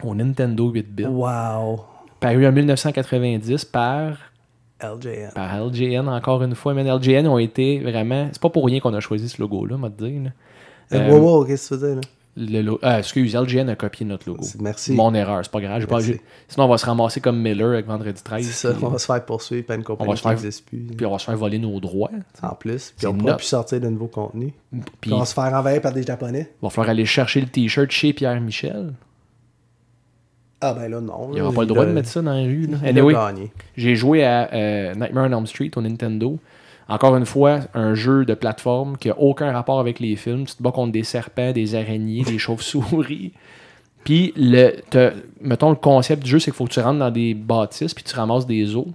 au 0.02 0.14
Nintendo 0.14 0.70
8-bit, 0.72 1.06
Wow. 1.08 1.84
paru 2.20 2.46
en 2.46 2.52
1990 2.52 3.64
par, 3.66 4.16
LJN. 4.82 5.30
par 5.34 5.58
LJN, 5.66 6.08
encore 6.08 6.42
une 6.42 6.54
fois. 6.54 6.74
Mais 6.74 6.84
LJN 6.84 7.26
ont 7.26 7.38
été 7.38 7.80
vraiment... 7.80 8.28
C'est 8.32 8.42
pas 8.42 8.50
pour 8.50 8.66
rien 8.66 8.80
qu'on 8.80 8.94
a 8.94 9.00
choisi 9.00 9.28
ce 9.28 9.40
logo-là, 9.40 9.76
dire. 9.90 10.22
là. 10.24 10.30
Euh, 10.92 10.98
Euh, 10.98 11.10
wow, 11.18 11.38
wow, 11.38 11.44
qu'est-ce 11.44 11.68
que 11.70 11.74
tu 11.74 11.80
faisais, 11.80 11.94
là? 11.96 12.00
le 12.36 12.76
ah, 12.82 12.98
excuse, 12.98 13.36
LGN 13.36 13.68
a 13.68 13.76
copié 13.76 14.04
notre 14.04 14.28
logo. 14.28 14.42
Merci. 14.58 14.92
Mon 14.92 15.14
erreur, 15.14 15.38
c'est 15.44 15.52
pas 15.52 15.60
grave. 15.60 15.86
Pas, 15.86 16.00
sinon, 16.00 16.64
on 16.64 16.68
va 16.68 16.78
se 16.78 16.84
ramasser 16.86 17.20
comme 17.20 17.40
Miller 17.40 17.68
avec 17.74 17.86
Vendredi 17.86 18.20
13. 18.20 18.44
C'est 18.44 18.52
ça, 18.72 18.74
on 18.82 18.88
va 18.88 18.98
se 18.98 19.06
faire 19.06 19.24
poursuivre 19.24 19.64
par 19.64 19.76
une 19.76 19.84
compagnie 19.84 20.10
va 20.10 20.16
se 20.16 20.22
qui 20.22 20.28
faire- 20.28 20.36
n'existe 20.36 20.66
plus. 20.66 20.78
puis 20.96 21.06
on 21.06 21.12
va 21.12 21.18
se 21.20 21.26
faire 21.26 21.36
voler 21.36 21.60
nos 21.60 21.78
droits. 21.78 22.10
En 22.42 22.56
plus. 22.56 22.92
Puis 22.96 23.06
on 23.06 23.12
pourra 23.14 23.24
notre- 23.32 23.36
plus 23.36 23.46
sortir 23.46 23.80
de 23.80 23.88
nouveaux 23.88 24.08
contenus. 24.08 24.52
Puis 24.72 24.80
Puis 25.02 25.12
on 25.12 25.20
va 25.20 25.26
se 25.26 25.34
faire 25.34 25.44
envahir 25.54 25.80
par 25.80 25.92
des 25.92 26.02
Japonais. 26.02 26.50
il 26.60 26.64
va 26.64 26.70
falloir 26.70 26.90
aller 26.90 27.06
chercher 27.06 27.40
le 27.40 27.46
t-shirt 27.46 27.88
chez 27.92 28.12
Pierre 28.12 28.40
Michel. 28.40 28.94
Ah 30.60 30.72
ben 30.72 30.88
là, 30.90 31.00
non. 31.00 31.30
Il 31.32 31.38
là, 31.38 31.44
aura 31.44 31.54
pas 31.54 31.60
le 31.60 31.66
droit 31.66 31.84
de 31.86 31.92
mettre 31.92 32.08
ça 32.08 32.22
dans 32.22 32.32
la 32.32 32.42
rue. 32.42 32.68
Anyway, 32.84 33.14
j'ai 33.76 33.94
joué 33.96 34.24
à 34.24 34.52
euh, 34.54 34.94
Nightmare 34.94 35.28
on 35.30 35.38
Elm 35.38 35.46
Street 35.46 35.70
au 35.76 35.82
Nintendo. 35.82 36.38
Encore 36.88 37.16
une 37.16 37.26
fois, 37.26 37.60
un 37.72 37.94
jeu 37.94 38.24
de 38.24 38.34
plateforme 38.34 38.96
qui 38.98 39.10
a 39.10 39.18
aucun 39.18 39.52
rapport 39.52 39.80
avec 39.80 40.00
les 40.00 40.16
films. 40.16 40.44
Tu 40.44 40.56
te 40.56 40.62
bats 40.62 40.72
contre 40.72 40.92
des 40.92 41.04
serpents, 41.04 41.52
des 41.52 41.74
araignées, 41.74 42.24
des 42.24 42.38
chauves-souris. 42.38 43.32
Puis, 44.04 44.34
le, 44.36 44.72
mettons, 45.40 45.70
le 45.70 45.76
concept 45.76 46.22
du 46.24 46.30
jeu, 46.30 46.38
c'est 46.38 46.50
qu'il 46.50 46.56
faut 46.56 46.66
que 46.66 46.72
tu 46.72 46.80
rentres 46.80 46.98
dans 46.98 47.10
des 47.10 47.32
bâtisses 47.32 47.94
puis 47.94 48.04
tu 48.04 48.14
ramasses 48.14 48.46
des 48.46 48.76
os. 48.76 48.86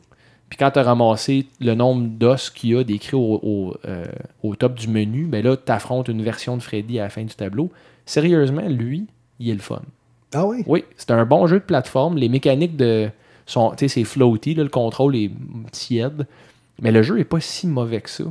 Puis 0.49 0.57
quand 0.57 0.71
tu 0.71 0.79
as 0.79 0.83
ramassé 0.83 1.47
le 1.59 1.75
nombre 1.75 2.07
d'os 2.07 2.49
qu'il 2.49 2.71
y 2.71 2.75
a 2.75 2.83
décrit 2.83 3.15
au, 3.15 3.39
au, 3.41 3.73
euh, 3.87 4.05
au 4.43 4.55
top 4.55 4.75
du 4.75 4.87
menu, 4.87 5.25
ben 5.25 5.43
là, 5.43 5.55
tu 5.55 5.71
affrontes 5.71 6.07
une 6.07 6.23
version 6.23 6.57
de 6.57 6.61
Freddy 6.61 6.99
à 6.99 7.03
la 7.03 7.09
fin 7.09 7.23
du 7.23 7.33
tableau. 7.35 7.69
Sérieusement, 8.05 8.67
lui, 8.67 9.05
il 9.39 9.49
est 9.49 9.53
le 9.53 9.59
fun. 9.59 9.81
Ah 10.33 10.45
oui? 10.45 10.63
Oui, 10.67 10.83
c'est 10.95 11.11
un 11.11 11.25
bon 11.25 11.47
jeu 11.47 11.59
de 11.59 11.65
plateforme. 11.65 12.17
Les 12.17 12.29
mécaniques 12.29 12.75
de 12.75 13.09
sont, 13.45 13.71
tu 13.71 13.77
sais, 13.77 13.87
c'est 13.87 14.03
floaty, 14.03 14.55
là, 14.55 14.63
le 14.63 14.69
contrôle 14.69 15.15
est 15.15 15.31
tiède. 15.71 16.27
Mais 16.81 16.91
le 16.91 17.01
jeu 17.03 17.19
est 17.19 17.23
pas 17.25 17.39
si 17.39 17.67
mauvais 17.67 18.01
que 18.01 18.09
ça. 18.09 18.25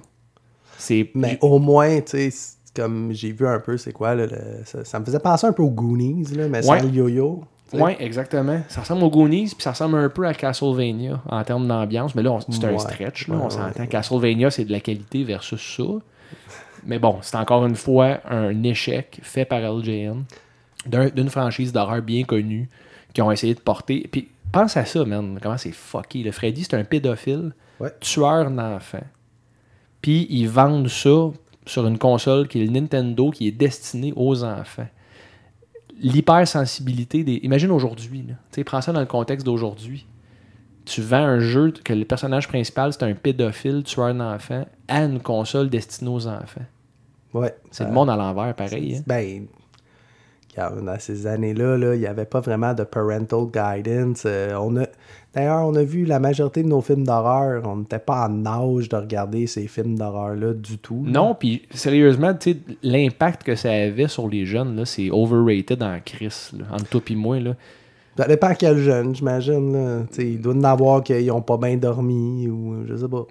C'est 0.78 1.10
Mais 1.14 1.38
au 1.40 1.58
moins, 1.58 2.00
tu 2.00 2.30
sais, 2.30 2.56
comme 2.74 3.12
j'ai 3.12 3.32
vu 3.32 3.46
un 3.46 3.58
peu, 3.60 3.76
c'est 3.76 3.92
quoi, 3.92 4.14
là, 4.14 4.26
le- 4.26 4.64
ça, 4.64 4.84
ça 4.84 5.00
me 5.00 5.04
faisait 5.04 5.18
penser 5.18 5.46
un 5.46 5.52
peu 5.52 5.62
aux 5.62 5.70
Goonies, 5.70 6.24
là, 6.34 6.48
mais 6.48 6.58
Ouais. 6.66 6.78
sans 6.80 6.84
le 6.86 6.90
yo-yo. 6.92 7.42
Ouais, 7.74 7.96
exactement. 8.00 8.60
Ça 8.68 8.80
ressemble 8.80 9.02
aux 9.04 9.10
Goonies, 9.10 9.48
puis 9.48 9.62
ça 9.62 9.72
ressemble 9.72 9.98
un 9.98 10.08
peu 10.08 10.26
à 10.26 10.32
Castlevania 10.32 11.20
en 11.28 11.44
termes 11.44 11.68
d'ambiance. 11.68 12.14
Mais 12.14 12.22
là, 12.22 12.38
c'est 12.48 12.64
un 12.64 12.78
stretch. 12.78 13.28
Là, 13.28 13.34
Ouais, 13.36 13.42
on 13.44 13.50
s'entend. 13.50 13.86
Castlevania, 13.86 14.50
c'est 14.50 14.64
de 14.64 14.72
la 14.72 14.80
qualité 14.80 15.22
versus 15.24 15.60
ça. 15.76 15.82
Mais 16.86 16.98
bon, 16.98 17.18
c'est 17.20 17.36
encore 17.36 17.66
une 17.66 17.74
fois 17.76 18.20
un 18.30 18.62
échec 18.62 19.18
fait 19.22 19.44
par 19.44 19.60
LJN 19.60 20.22
d'un- 20.86 21.08
d'une 21.10 21.28
franchise 21.28 21.72
d'horreur 21.72 22.00
bien 22.00 22.24
connue 22.24 22.70
qui 23.12 23.20
ont 23.20 23.30
essayé 23.30 23.54
de 23.54 23.60
porter. 23.60 24.08
Puis 24.10 24.28
pense 24.50 24.76
à 24.78 24.86
ça, 24.86 25.04
man. 25.04 25.38
Comment 25.42 25.58
c'est 25.58 25.72
fucké. 25.72 26.22
Le 26.22 26.30
Freddy, 26.32 26.64
c'est 26.64 26.74
un 26.74 26.84
pédophile, 26.84 27.52
Ouais. 27.80 27.90
tueur 28.00 28.50
d'enfants. 28.50 29.04
Puis 30.02 30.26
ils 30.30 30.48
vendent 30.48 30.88
ça 30.88 31.30
sur 31.66 31.86
une 31.86 31.98
console 31.98 32.48
qui 32.48 32.60
est 32.62 32.64
le 32.64 32.70
Nintendo 32.72 33.30
qui 33.30 33.48
est 33.48 33.52
destinée 33.52 34.12
aux 34.16 34.42
enfants 34.44 34.86
l'hypersensibilité 36.00 37.24
des. 37.24 37.40
Imagine 37.42 37.70
aujourd'hui. 37.70 38.24
Tu 38.26 38.34
sais, 38.52 38.64
prends 38.64 38.80
ça 38.80 38.92
dans 38.92 39.00
le 39.00 39.06
contexte 39.06 39.44
d'aujourd'hui. 39.44 40.06
Tu 40.84 41.02
vends 41.02 41.16
un 41.24 41.40
jeu 41.40 41.72
que 41.72 41.92
le 41.92 42.04
personnage 42.04 42.48
principal, 42.48 42.92
c'est 42.92 43.02
un 43.02 43.14
pédophile, 43.14 43.82
tueur 43.82 44.14
d'enfants, 44.14 44.64
à 44.86 45.02
une 45.02 45.20
console 45.20 45.68
destinée 45.68 46.10
aux 46.10 46.26
enfants. 46.26 46.64
Ouais. 47.34 47.54
C'est 47.70 47.84
Euh, 47.84 47.88
le 47.88 47.92
monde 47.92 48.08
à 48.10 48.16
l'envers, 48.16 48.54
pareil. 48.54 48.96
hein. 48.96 49.02
Ben, 49.06 49.46
dans 50.56 50.98
ces 50.98 51.26
années-là, 51.26 51.76
là, 51.76 51.94
il 51.94 52.00
n'y 52.00 52.06
avait 52.06 52.24
pas 52.24 52.40
vraiment 52.40 52.74
de 52.74 52.82
parental 52.84 53.46
guidance. 53.52 54.22
Euh, 54.24 54.54
on 54.54 54.76
a, 54.78 54.86
d'ailleurs, 55.38 55.66
on 55.66 55.74
a 55.76 55.84
vu 55.84 56.04
la 56.04 56.18
majorité 56.18 56.62
de 56.62 56.68
nos 56.68 56.80
films 56.80 57.04
d'horreur. 57.04 57.62
On 57.64 57.76
n'était 57.76 58.00
pas 58.00 58.28
en 58.28 58.44
âge 58.44 58.88
de 58.88 58.96
regarder 58.96 59.46
ces 59.46 59.68
films 59.68 59.96
d'horreur-là 59.96 60.52
du 60.52 60.78
tout. 60.78 61.04
Non, 61.06 61.34
puis 61.34 61.62
sérieusement, 61.70 62.36
l'impact 62.82 63.44
que 63.44 63.54
ça 63.54 63.70
avait 63.70 64.08
sur 64.08 64.28
les 64.28 64.46
jeunes, 64.46 64.84
c'est 64.84 65.10
overrated 65.10 65.82
en 65.82 65.92
là, 65.92 66.64
entre 66.72 66.88
toi 66.88 67.00
et 67.08 67.14
moi. 67.14 67.38
Ça 68.18 68.26
dépend 68.26 68.52
quel 68.52 68.78
jeune, 68.78 69.14
j'imagine. 69.14 70.06
Il 70.18 70.40
doit 70.40 70.52
y 70.52 70.58
en 70.58 70.64
avoir 70.64 71.04
qui 71.04 71.24
n'ont 71.26 71.40
pas 71.40 71.56
bien 71.56 71.76
dormi 71.76 72.48
ou 72.48 72.84
je 72.84 72.96
sais 72.96 73.06
pas. 73.08 73.26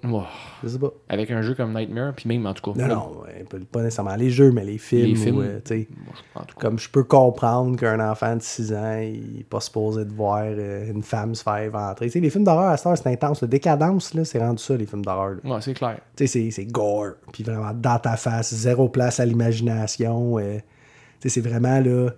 Je 0.62 0.68
sais 0.68 0.78
pas. 0.78 0.90
avec 1.10 1.30
un 1.30 1.42
jeu 1.42 1.54
comme 1.54 1.74
Nightmare, 1.74 2.14
puis 2.14 2.26
même 2.28 2.46
en 2.46 2.54
tout 2.54 2.72
cas. 2.72 2.80
Non, 2.80 2.88
là, 2.88 2.94
non, 2.94 3.20
ouais, 3.22 3.44
pas- 3.70 3.82
nécessairement 3.82 4.16
les 4.16 4.30
jeux, 4.30 4.50
mais 4.50 4.64
les 4.64 4.78
films. 4.78 5.10
Les 5.10 5.14
films. 5.14 5.40
euh, 5.42 5.60
moi, 6.06 6.44
je- 6.48 6.54
comme 6.54 6.78
je 6.78 6.88
peux 6.88 7.04
comprendre 7.04 7.76
qu'un 7.78 8.00
enfant 8.10 8.34
de 8.36 8.40
6 8.42 8.72
ans, 8.72 8.98
il 9.00 9.36
n'est 9.36 9.44
pas 9.44 9.60
supposé 9.60 10.06
de 10.06 10.12
voir 10.12 10.42
euh, 10.44 10.90
une 10.90 11.02
femme 11.02 11.34
se 11.34 11.42
faire 11.42 11.58
éventrer. 11.58 12.06
Tu 12.06 12.12
sais, 12.12 12.20
les 12.20 12.30
films 12.30 12.44
d'horreur 12.44 12.70
à 12.70 12.76
cette 12.78 12.86
heure, 12.86 12.96
c'est 12.96 13.12
intense. 13.12 13.42
Le 13.42 13.48
décadence, 13.48 14.14
là, 14.14 14.24
c'est 14.24 14.38
rendu 14.38 14.62
ça, 14.62 14.74
les 14.76 14.86
films 14.86 15.04
d'horreur. 15.04 15.36
Ouais, 15.44 15.60
c'est 15.60 15.74
clair. 15.74 15.98
C'est- 16.16 16.64
gore. 16.64 17.12
Puis 17.32 17.44
vraiment, 17.44 17.72
dans 17.74 17.98
ta 17.98 18.16
face, 18.16 18.54
zéro 18.54 18.88
place 18.88 19.20
à 19.20 19.26
l'imagination. 19.26 20.38
euh, 20.38 20.58
c'est 21.20 21.40
vraiment, 21.40 21.78
là... 21.80 22.10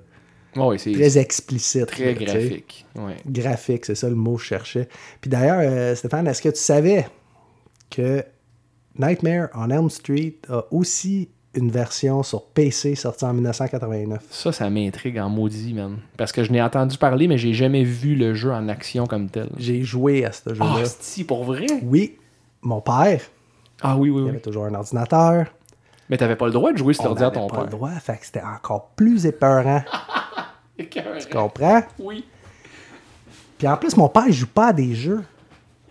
Très 0.55 1.19
explicite. 1.19 1.87
très 1.87 2.15
là, 2.15 2.25
graphique. 2.25 2.87
Ouais. 2.97 3.17
Graphique, 3.27 3.85
c'est 3.87 3.95
ça 3.95 4.09
le 4.09 4.15
mot 4.15 4.37
que 4.37 4.43
je 4.43 4.47
cherchais. 4.47 4.89
Puis 5.21 5.31
d'ailleurs, 5.31 5.61
euh, 5.63 5.95
Stéphane, 5.95 6.27
est-ce 6.27 6.43
que 6.43 6.49
tu 6.49 6.61
savais 6.61 7.07
que 7.91 8.25
Nightmare 8.99 9.49
on 9.55 9.71
Elm 9.71 9.89
Street 9.91 10.35
a 10.49 10.65
aussi 10.71 11.29
une 11.55 11.71
version 11.71 12.23
sur 12.23 12.45
PC 12.47 12.95
sortie 12.95 13.25
en 13.25 13.33
1989? 13.35 14.23
Ça, 14.31 14.53
ça 14.53 14.71
m'intrigue 14.71 15.19
en 15.19 15.29
maudit, 15.29 15.75
man. 15.75 15.99
Parce 16.17 16.33
que 16.33 16.45
je 16.45 16.53
n'ai 16.53 16.63
entendu 16.63 16.97
parler, 16.99 17.27
mais 17.29 17.39
j'ai 17.39 17.55
jamais 17.55 17.83
vu 17.85 18.15
le 18.15 18.35
jeu 18.35 18.53
en 18.53 18.69
action 18.69 19.07
comme 19.07 19.29
tel. 19.29 19.49
J'ai 19.57 19.83
joué 19.83 20.25
à 20.25 20.33
ce 20.33 20.43
Ah, 20.51 20.55
jeu-là. 20.55 20.85
si, 21.01 21.25
pour 21.25 21.45
vrai? 21.45 21.67
oui, 21.83 22.17
mon 22.63 22.81
père, 22.81 23.21
Ah 23.83 23.97
oui, 23.97 24.11
oui, 24.11 24.21
il 24.21 24.25
oui. 24.25 24.31
avait 24.31 24.41
toujours 24.41 24.65
un 24.67 24.75
ordinateur. 24.75 25.47
Mais 26.11 26.17
t'avais 26.17 26.37
pas 26.37 26.47
le 26.47 26.53
droit 26.53 26.73
de 26.73 26.77
jouer 26.77 26.93
sur 26.93 27.05
l'ordi 27.05 27.23
à 27.23 27.31
ton 27.31 27.47
pas 27.47 27.55
père. 27.55 27.65
le 27.65 27.71
droit, 27.71 27.91
fait 27.91 28.17
que 28.19 28.27
c'était 28.27 28.43
encore 28.43 28.91
plus 28.97 29.25
épeurant. 29.27 29.83
Tu 30.79 31.29
comprends? 31.31 31.83
Oui. 31.99 32.25
Puis 33.59 33.69
en 33.69 33.77
plus, 33.77 33.95
mon 33.99 34.09
père, 34.09 34.25
il 34.27 34.33
joue 34.33 34.47
pas 34.47 34.69
à 34.69 34.73
des 34.73 34.95
jeux. 34.95 35.23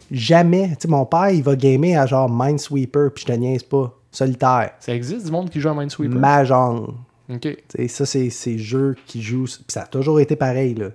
Jamais. 0.10 0.70
Tu 0.70 0.76
sais, 0.82 0.88
mon 0.88 1.06
père, 1.06 1.30
il 1.30 1.44
va 1.44 1.56
gamer 1.56 1.96
à 1.96 2.08
genre 2.08 2.28
Minesweeper, 2.28 3.14
puis 3.14 3.22
je 3.22 3.32
te 3.32 3.38
niaise 3.38 3.62
pas. 3.62 3.96
Solitaire. 4.12 4.72
Ça 4.80 4.96
existe 4.96 5.28
du 5.28 5.32
monde 5.32 5.52
qui 5.52 5.60
joue 5.60 5.70
à 5.70 5.76
Minesweeper? 5.76 6.20
Mahjong. 6.20 6.96
Ok. 7.30 7.42
Tu 7.42 7.58
sais, 7.70 7.88
ça, 7.88 8.08
c'est 8.08 8.32
ces 8.32 8.58
jeux 8.58 8.96
qui 9.06 9.22
jouent. 9.22 9.46
Puis 9.46 9.66
ça 9.68 9.84
a 9.84 9.86
toujours 9.86 10.20
été 10.20 10.36
pareil, 10.36 10.74
là. 10.74 10.88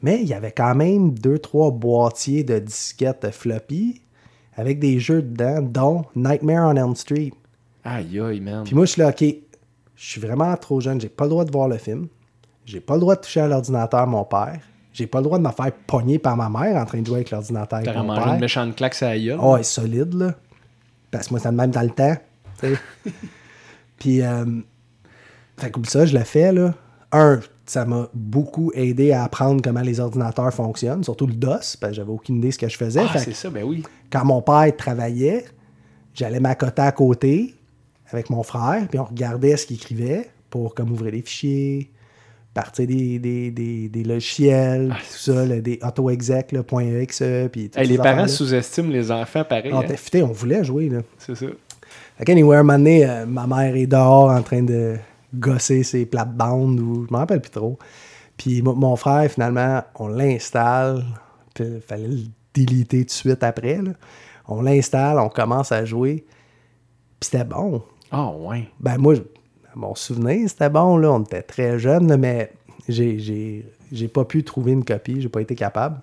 Mais 0.00 0.22
il 0.22 0.26
y 0.26 0.32
avait 0.32 0.52
quand 0.52 0.74
même 0.74 1.10
deux, 1.10 1.38
trois 1.38 1.70
boîtiers 1.70 2.42
de 2.42 2.58
disquettes 2.58 3.30
floppy 3.32 4.00
avec 4.56 4.78
des 4.78 4.98
jeux 4.98 5.20
dedans, 5.20 5.60
dont 5.60 6.04
Nightmare 6.16 6.70
on 6.70 6.76
Elm 6.76 6.96
Street. 6.96 7.32
Aïe, 7.88 8.20
aïe, 8.20 8.40
man. 8.40 8.64
Puis 8.64 8.74
moi, 8.74 8.84
je 8.84 8.92
suis 8.92 9.00
là, 9.00 9.08
OK, 9.08 9.20
je 9.20 9.34
suis 9.96 10.20
vraiment 10.20 10.54
trop 10.56 10.80
jeune, 10.80 11.00
j'ai 11.00 11.08
pas 11.08 11.24
le 11.24 11.30
droit 11.30 11.44
de 11.44 11.50
voir 11.50 11.68
le 11.68 11.78
film. 11.78 12.08
J'ai 12.64 12.80
pas 12.80 12.94
le 12.94 13.00
droit 13.00 13.16
de 13.16 13.20
toucher 13.22 13.40
à 13.40 13.48
l'ordinateur 13.48 14.06
mon 14.06 14.24
père. 14.24 14.60
J'ai 14.92 15.06
pas 15.06 15.18
le 15.18 15.24
droit 15.24 15.38
de 15.38 15.44
me 15.44 15.50
faire 15.50 15.72
pogner 15.86 16.18
par 16.18 16.36
ma 16.36 16.50
mère 16.50 16.76
en 16.76 16.84
train 16.84 17.00
de 17.00 17.06
jouer 17.06 17.16
avec 17.16 17.30
l'ordinateur 17.30 17.80
mangé 18.04 18.20
père. 18.20 18.34
une 18.34 18.40
méchante 18.40 18.76
claque 18.76 19.00
la 19.00 19.18
gueule. 19.18 19.38
Oh, 19.40 19.54
elle 19.54 19.60
est 19.60 19.64
solide, 19.64 20.14
là. 20.14 20.34
Parce 21.10 21.28
que 21.28 21.34
moi, 21.34 21.40
ça 21.40 21.50
de 21.50 21.56
même 21.56 21.70
dans 21.70 21.82
le 21.82 21.90
temps. 21.90 22.16
Puis, 23.98 24.20
euh, 24.20 24.44
fait 25.56 25.70
que 25.70 25.88
ça, 25.88 26.04
je 26.04 26.16
l'ai 26.16 26.24
fait, 26.24 26.52
là. 26.52 26.74
Un, 27.10 27.40
ça 27.64 27.86
m'a 27.86 28.08
beaucoup 28.12 28.70
aidé 28.74 29.12
à 29.12 29.24
apprendre 29.24 29.62
comment 29.62 29.80
les 29.80 29.98
ordinateurs 29.98 30.52
fonctionnent, 30.52 31.02
surtout 31.02 31.26
le 31.26 31.34
DOS, 31.34 31.48
parce 31.48 31.78
que 31.78 31.92
j'avais 31.94 32.10
aucune 32.10 32.36
idée 32.36 32.48
de 32.48 32.52
ce 32.52 32.58
que 32.58 32.68
je 32.68 32.76
faisais. 32.76 33.04
Ah, 33.08 33.18
c'est 33.18 33.34
ça, 33.34 33.48
ben 33.48 33.64
oui. 33.64 33.82
quand 34.12 34.26
mon 34.26 34.42
père 34.42 34.70
travaillait, 34.76 35.46
j'allais 36.12 36.40
m'accoter 36.40 36.82
à 36.82 36.92
côté 36.92 37.54
avec 38.10 38.30
mon 38.30 38.42
frère, 38.42 38.86
puis 38.88 38.98
on 38.98 39.04
regardait 39.04 39.56
ce 39.56 39.66
qu'il 39.66 39.76
écrivait 39.76 40.28
pour 40.50 40.74
comme 40.74 40.92
ouvrir 40.92 41.12
des 41.12 41.22
fichiers, 41.22 41.90
partir 42.54 42.86
des, 42.86 43.18
des, 43.18 43.50
des, 43.50 43.88
des 43.88 44.02
logiciels, 44.04 44.92
Ah, 44.94 44.98
tout 45.00 45.18
ça, 45.32 45.44
là, 45.46 45.60
des 45.60 45.78
auto-exec, 45.82 46.52
là, 46.52 46.60
.exe, 47.00 47.22
puis 47.52 47.70
Hey, 47.76 47.86
les 47.86 47.98
parents 47.98 48.26
sous-estiment 48.26 48.88
les 48.90 49.10
enfants 49.10 49.44
pareil. 49.44 49.72
On 49.72 49.78
hein. 49.78 49.82
était 49.82 49.96
fités, 49.96 50.22
on 50.22 50.32
voulait 50.32 50.64
jouer, 50.64 50.88
là. 50.88 51.00
C'est 51.18 51.34
ça. 51.36 51.46
Fait 52.16 52.24
qu'anyway, 52.24 52.56
un 52.56 52.62
moment 52.62 52.78
donné, 52.78 53.08
euh, 53.08 53.26
ma 53.26 53.46
mère 53.46 53.76
est 53.76 53.86
dehors 53.86 54.30
en 54.30 54.42
train 54.42 54.62
de 54.62 54.96
gosser 55.34 55.82
ses 55.84 56.04
plates-bandes 56.06 56.80
ou 56.80 57.06
je 57.06 57.12
m'en 57.12 57.18
rappelle 57.18 57.40
plus 57.40 57.50
trop. 57.50 57.78
Puis 58.36 58.60
mo- 58.62 58.74
mon 58.74 58.96
frère, 58.96 59.30
finalement, 59.30 59.82
on 59.96 60.08
l'installe. 60.08 61.04
Puis 61.54 61.64
il 61.64 61.80
fallait 61.80 62.08
le 62.08 62.18
déliter 62.54 63.00
tout 63.00 63.04
de 63.06 63.10
suite 63.10 63.42
après. 63.44 63.76
là. 63.82 63.92
On 64.48 64.62
l'installe, 64.62 65.18
on 65.18 65.28
commence 65.28 65.70
à 65.70 65.84
jouer. 65.84 66.24
Puis 67.20 67.30
c'était 67.30 67.44
bon. 67.44 67.82
Ah, 68.10 68.30
ouais. 68.30 68.68
Ben 68.80 68.96
moi, 68.98 69.14
à 69.14 69.76
mon 69.78 69.94
souvenir, 69.94 70.48
c'était 70.48 70.70
bon. 70.70 70.96
Là. 70.96 71.12
On 71.12 71.22
était 71.22 71.42
très 71.42 71.78
jeunes, 71.78 72.08
là, 72.08 72.16
mais 72.16 72.52
j'ai, 72.88 73.18
j'ai, 73.18 73.66
j'ai 73.92 74.08
pas 74.08 74.24
pu 74.24 74.44
trouver 74.44 74.72
une 74.72 74.84
copie. 74.84 75.20
J'ai 75.20 75.28
pas 75.28 75.40
été 75.40 75.54
capable. 75.54 76.00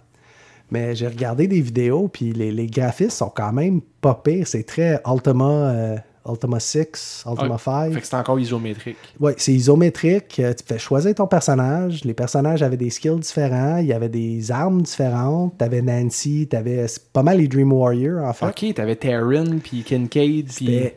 Mais 0.72 0.95
j'ai 0.95 1.08
regardé 1.08 1.47
des 1.47 1.62
vidéos, 1.62 2.08
puis 2.08 2.34
les, 2.34 2.51
les 2.51 2.66
graphismes 2.68 3.12
sont 3.12 3.30
quand 3.34 3.53
même 3.53 3.82
pas 4.01 4.16
pires. 4.16 4.47
C'est 4.47 4.64
très 4.64 4.99
Ultima, 5.06 5.45
euh, 5.45 5.95
Ultima 6.28 6.60
6, 6.60 7.24
Ultima 7.30 7.56
Ah, 7.56 7.58
5. 7.60 7.93
Fait 7.93 8.01
que 8.01 8.08
c'est 8.08 8.16
encore 8.16 8.39
isométrique. 8.39 8.97
Oui, 9.20 9.34
c'est 9.38 9.53
isométrique. 9.53 10.39
Euh, 10.39 10.53
Tu 10.56 10.64
fais 10.66 10.80
choisir 10.80 11.14
ton 11.14 11.28
personnage. 11.28 12.03
Les 12.03 12.16
personnages 12.16 12.64
avaient 12.64 12.78
des 12.78 12.89
skills 12.89 13.20
différents. 13.20 13.78
Il 13.78 13.86
y 13.86 13.93
avait 13.93 14.10
des 14.10 14.51
armes 14.51 14.82
différentes. 14.82 15.60
T'avais 15.60 15.84
Nancy, 15.84 16.47
t'avais 16.49 16.88
pas 17.14 17.22
mal 17.22 17.38
les 17.38 17.47
Dream 17.47 17.72
Warriors, 17.72 18.24
en 18.24 18.34
fait. 18.34 18.47
Ok, 18.47 18.74
t'avais 18.74 18.95
Taryn, 18.95 19.60
puis 19.60 19.84
Kincaid, 19.84 20.47
puis... 20.47 20.91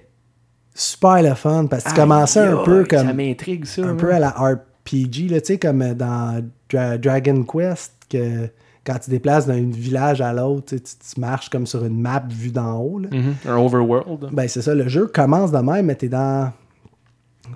Super 0.81 1.22
le 1.22 1.35
fun 1.35 1.66
parce 1.66 1.85
que 1.85 1.89
tu 1.91 1.95
commençais 1.97 2.41
un 2.41 2.62
peu 2.62 2.81
aïe, 2.81 2.87
Ça 2.91 3.05
comme 3.05 3.16
m'intrigue, 3.16 3.64
ça. 3.64 3.83
un 3.85 3.95
peu 3.97 4.12
à 4.14 4.18
la 4.20 4.31
RPG, 4.31 5.29
là, 5.29 5.41
tu 5.41 5.47
sais, 5.55 5.59
comme 5.59 5.93
dans 5.95 6.41
Dra- 6.70 6.99
Dragon 6.99 7.43
Quest, 7.43 7.93
que 8.09 8.49
quand 8.87 8.99
tu 9.01 9.11
déplaces 9.11 9.47
d'un 9.47 9.68
village 9.68 10.20
à 10.20 10.33
l'autre, 10.33 10.76
tu, 10.76 11.20
marches 11.20 11.49
comme 11.51 11.66
sur 11.66 11.85
une 11.85 12.01
map 12.01 12.22
vue 12.31 12.51
d'en 12.53 12.79
haut. 12.79 12.99
là. 13.01 13.09
Mhm, 13.12 13.35
Un 13.47 13.57
overworld. 13.57 14.29
Ben, 14.33 14.47
c'est 14.49 14.62
ça, 14.62 14.74
le 14.74 14.89
jeu 14.89 15.07
commence 15.09 15.51
de 15.51 15.59
même, 15.59 15.87
mais 15.87 15.95
t'es 15.97 16.09
dans. 16.09 16.53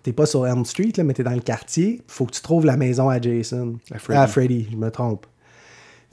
T'es 0.03 0.13
pas 0.13 0.27
sur 0.27 0.47
Elm 0.47 0.65
Street, 0.65 0.93
là, 0.97 1.05
mais 1.05 1.13
t'es 1.13 1.23
dans 1.23 1.31
le 1.35 1.41
quartier. 1.41 2.03
Faut 2.09 2.25
que 2.27 2.33
tu 2.33 2.41
trouves 2.43 2.65
la 2.67 2.77
maison 2.77 3.09
à 3.09 3.21
Jason. 3.21 3.75
À 3.95 3.99
Freddy. 3.99 4.19
À 4.21 4.27
Freddy, 4.27 4.69
je 4.73 4.77
me 4.77 4.91
trompe. 4.91 5.27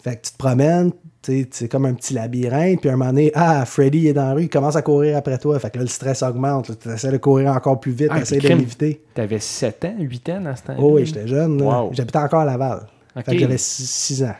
Fait 0.04 0.16
que 0.18 0.22
tu 0.28 0.32
te 0.34 0.38
promènes, 0.38 0.92
c'est 1.22 1.68
comme 1.70 1.86
un 1.86 1.94
petit 1.94 2.14
labyrinthe, 2.14 2.80
puis 2.80 2.90
à 2.90 2.94
un 2.94 2.96
moment 2.96 3.12
donné, 3.12 3.32
ah, 3.36 3.66
Freddy 3.66 4.08
est 4.08 4.14
dans 4.14 4.28
la 4.28 4.34
rue, 4.34 4.44
il 4.44 4.50
commence 4.50 4.76
à 4.76 4.82
courir 4.82 5.18
après 5.18 5.38
toi. 5.38 5.60
Fait 5.60 5.70
que 5.70 5.78
là, 5.78 5.84
le 5.84 5.90
stress 5.90 6.24
augmente. 6.24 6.72
Tu 6.80 6.90
essaies 6.90 7.12
de 7.12 7.18
courir 7.18 7.52
encore 7.52 7.80
plus 7.80 7.92
vite, 7.92 8.10
Ah, 8.12 8.18
tu 8.18 8.22
essaies 8.22 8.40
de 8.40 8.48
l'éviter. 8.48 9.04
T'avais 9.14 9.40
7 9.40 9.86
ans, 9.86 9.96
8 10.00 10.30
ans 10.30 10.42
dans 10.42 10.56
ce 10.56 10.64
temps-là? 10.64 10.80
Oh 10.82 10.96
oui, 10.96 11.06
j'étais 11.06 11.28
jeune. 11.28 11.62
Wow. 11.62 11.90
J'habitais 11.94 12.20
encore 12.20 12.42
à 12.42 12.46
Laval. 12.46 12.88
Fait 13.26 13.34
que 13.34 13.38
j'avais 13.38 13.58
6 13.58 14.24
ans. 14.24 14.36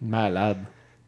Malade. 0.00 0.58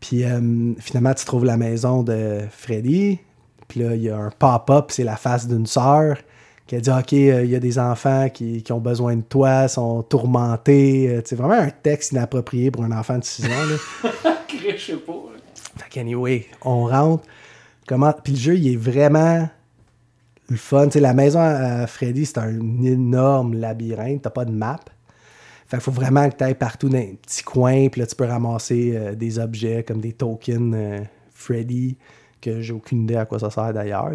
Puis 0.00 0.24
euh, 0.24 0.72
finalement, 0.78 1.14
tu 1.14 1.24
trouves 1.24 1.44
la 1.44 1.56
maison 1.56 2.02
de 2.02 2.40
Freddy. 2.50 3.20
Puis 3.68 3.80
là, 3.80 3.94
il 3.94 4.02
y 4.02 4.10
a 4.10 4.16
un 4.18 4.30
pop-up, 4.30 4.86
c'est 4.90 5.04
la 5.04 5.16
face 5.16 5.48
d'une 5.48 5.66
sœur 5.66 6.18
qui 6.66 6.76
a 6.76 6.80
dit 6.80 6.90
Ok, 6.90 7.12
euh, 7.12 7.44
il 7.44 7.50
y 7.50 7.56
a 7.56 7.60
des 7.60 7.78
enfants 7.78 8.28
qui, 8.28 8.62
qui 8.62 8.72
ont 8.72 8.80
besoin 8.80 9.16
de 9.16 9.22
toi, 9.22 9.68
sont 9.68 10.02
tourmentés. 10.02 11.08
Euh, 11.08 11.22
C'est 11.24 11.36
vraiment 11.36 11.54
un 11.54 11.70
texte 11.70 12.12
inapproprié 12.12 12.70
pour 12.70 12.84
un 12.84 12.92
enfant 12.92 13.18
de 13.18 13.24
6 13.24 13.44
ans. 13.46 13.48
Là. 13.48 14.32
Je 14.48 14.80
sais 14.80 14.96
pas. 14.96 15.12
fait 15.76 15.90
qu'anyway, 15.90 16.46
on 16.62 16.86
rentre. 16.86 17.24
Comment... 17.86 18.12
Puis 18.12 18.32
le 18.32 18.38
jeu, 18.38 18.56
il 18.56 18.72
est 18.72 18.76
vraiment 18.76 19.48
le 20.48 20.56
fun. 20.56 20.88
La 20.94 21.14
maison 21.14 21.40
à 21.40 21.86
Freddy, 21.86 22.26
c'est 22.26 22.38
un 22.38 22.82
énorme 22.82 23.54
labyrinthe. 23.54 24.22
T'as 24.22 24.30
pas 24.30 24.44
de 24.44 24.52
map. 24.52 24.80
Fait 25.66 25.76
qu'il 25.76 25.84
faut 25.84 25.90
vraiment 25.90 26.28
que 26.28 26.36
tu 26.36 26.44
ailles 26.44 26.54
partout 26.54 26.88
dans 26.88 26.98
un 26.98 27.14
petit 27.20 27.42
coin. 27.42 27.88
Puis 27.88 28.00
là, 28.00 28.06
tu 28.06 28.14
peux 28.14 28.24
ramasser 28.24 28.92
euh, 28.94 29.14
des 29.14 29.38
objets 29.38 29.82
comme 29.82 30.00
des 30.00 30.12
tokens 30.12 30.74
euh, 30.74 31.00
Freddy, 31.32 31.96
que 32.40 32.60
j'ai 32.60 32.72
aucune 32.72 33.02
idée 33.02 33.16
à 33.16 33.24
quoi 33.24 33.38
ça 33.38 33.50
sert 33.50 33.72
d'ailleurs. 33.72 34.12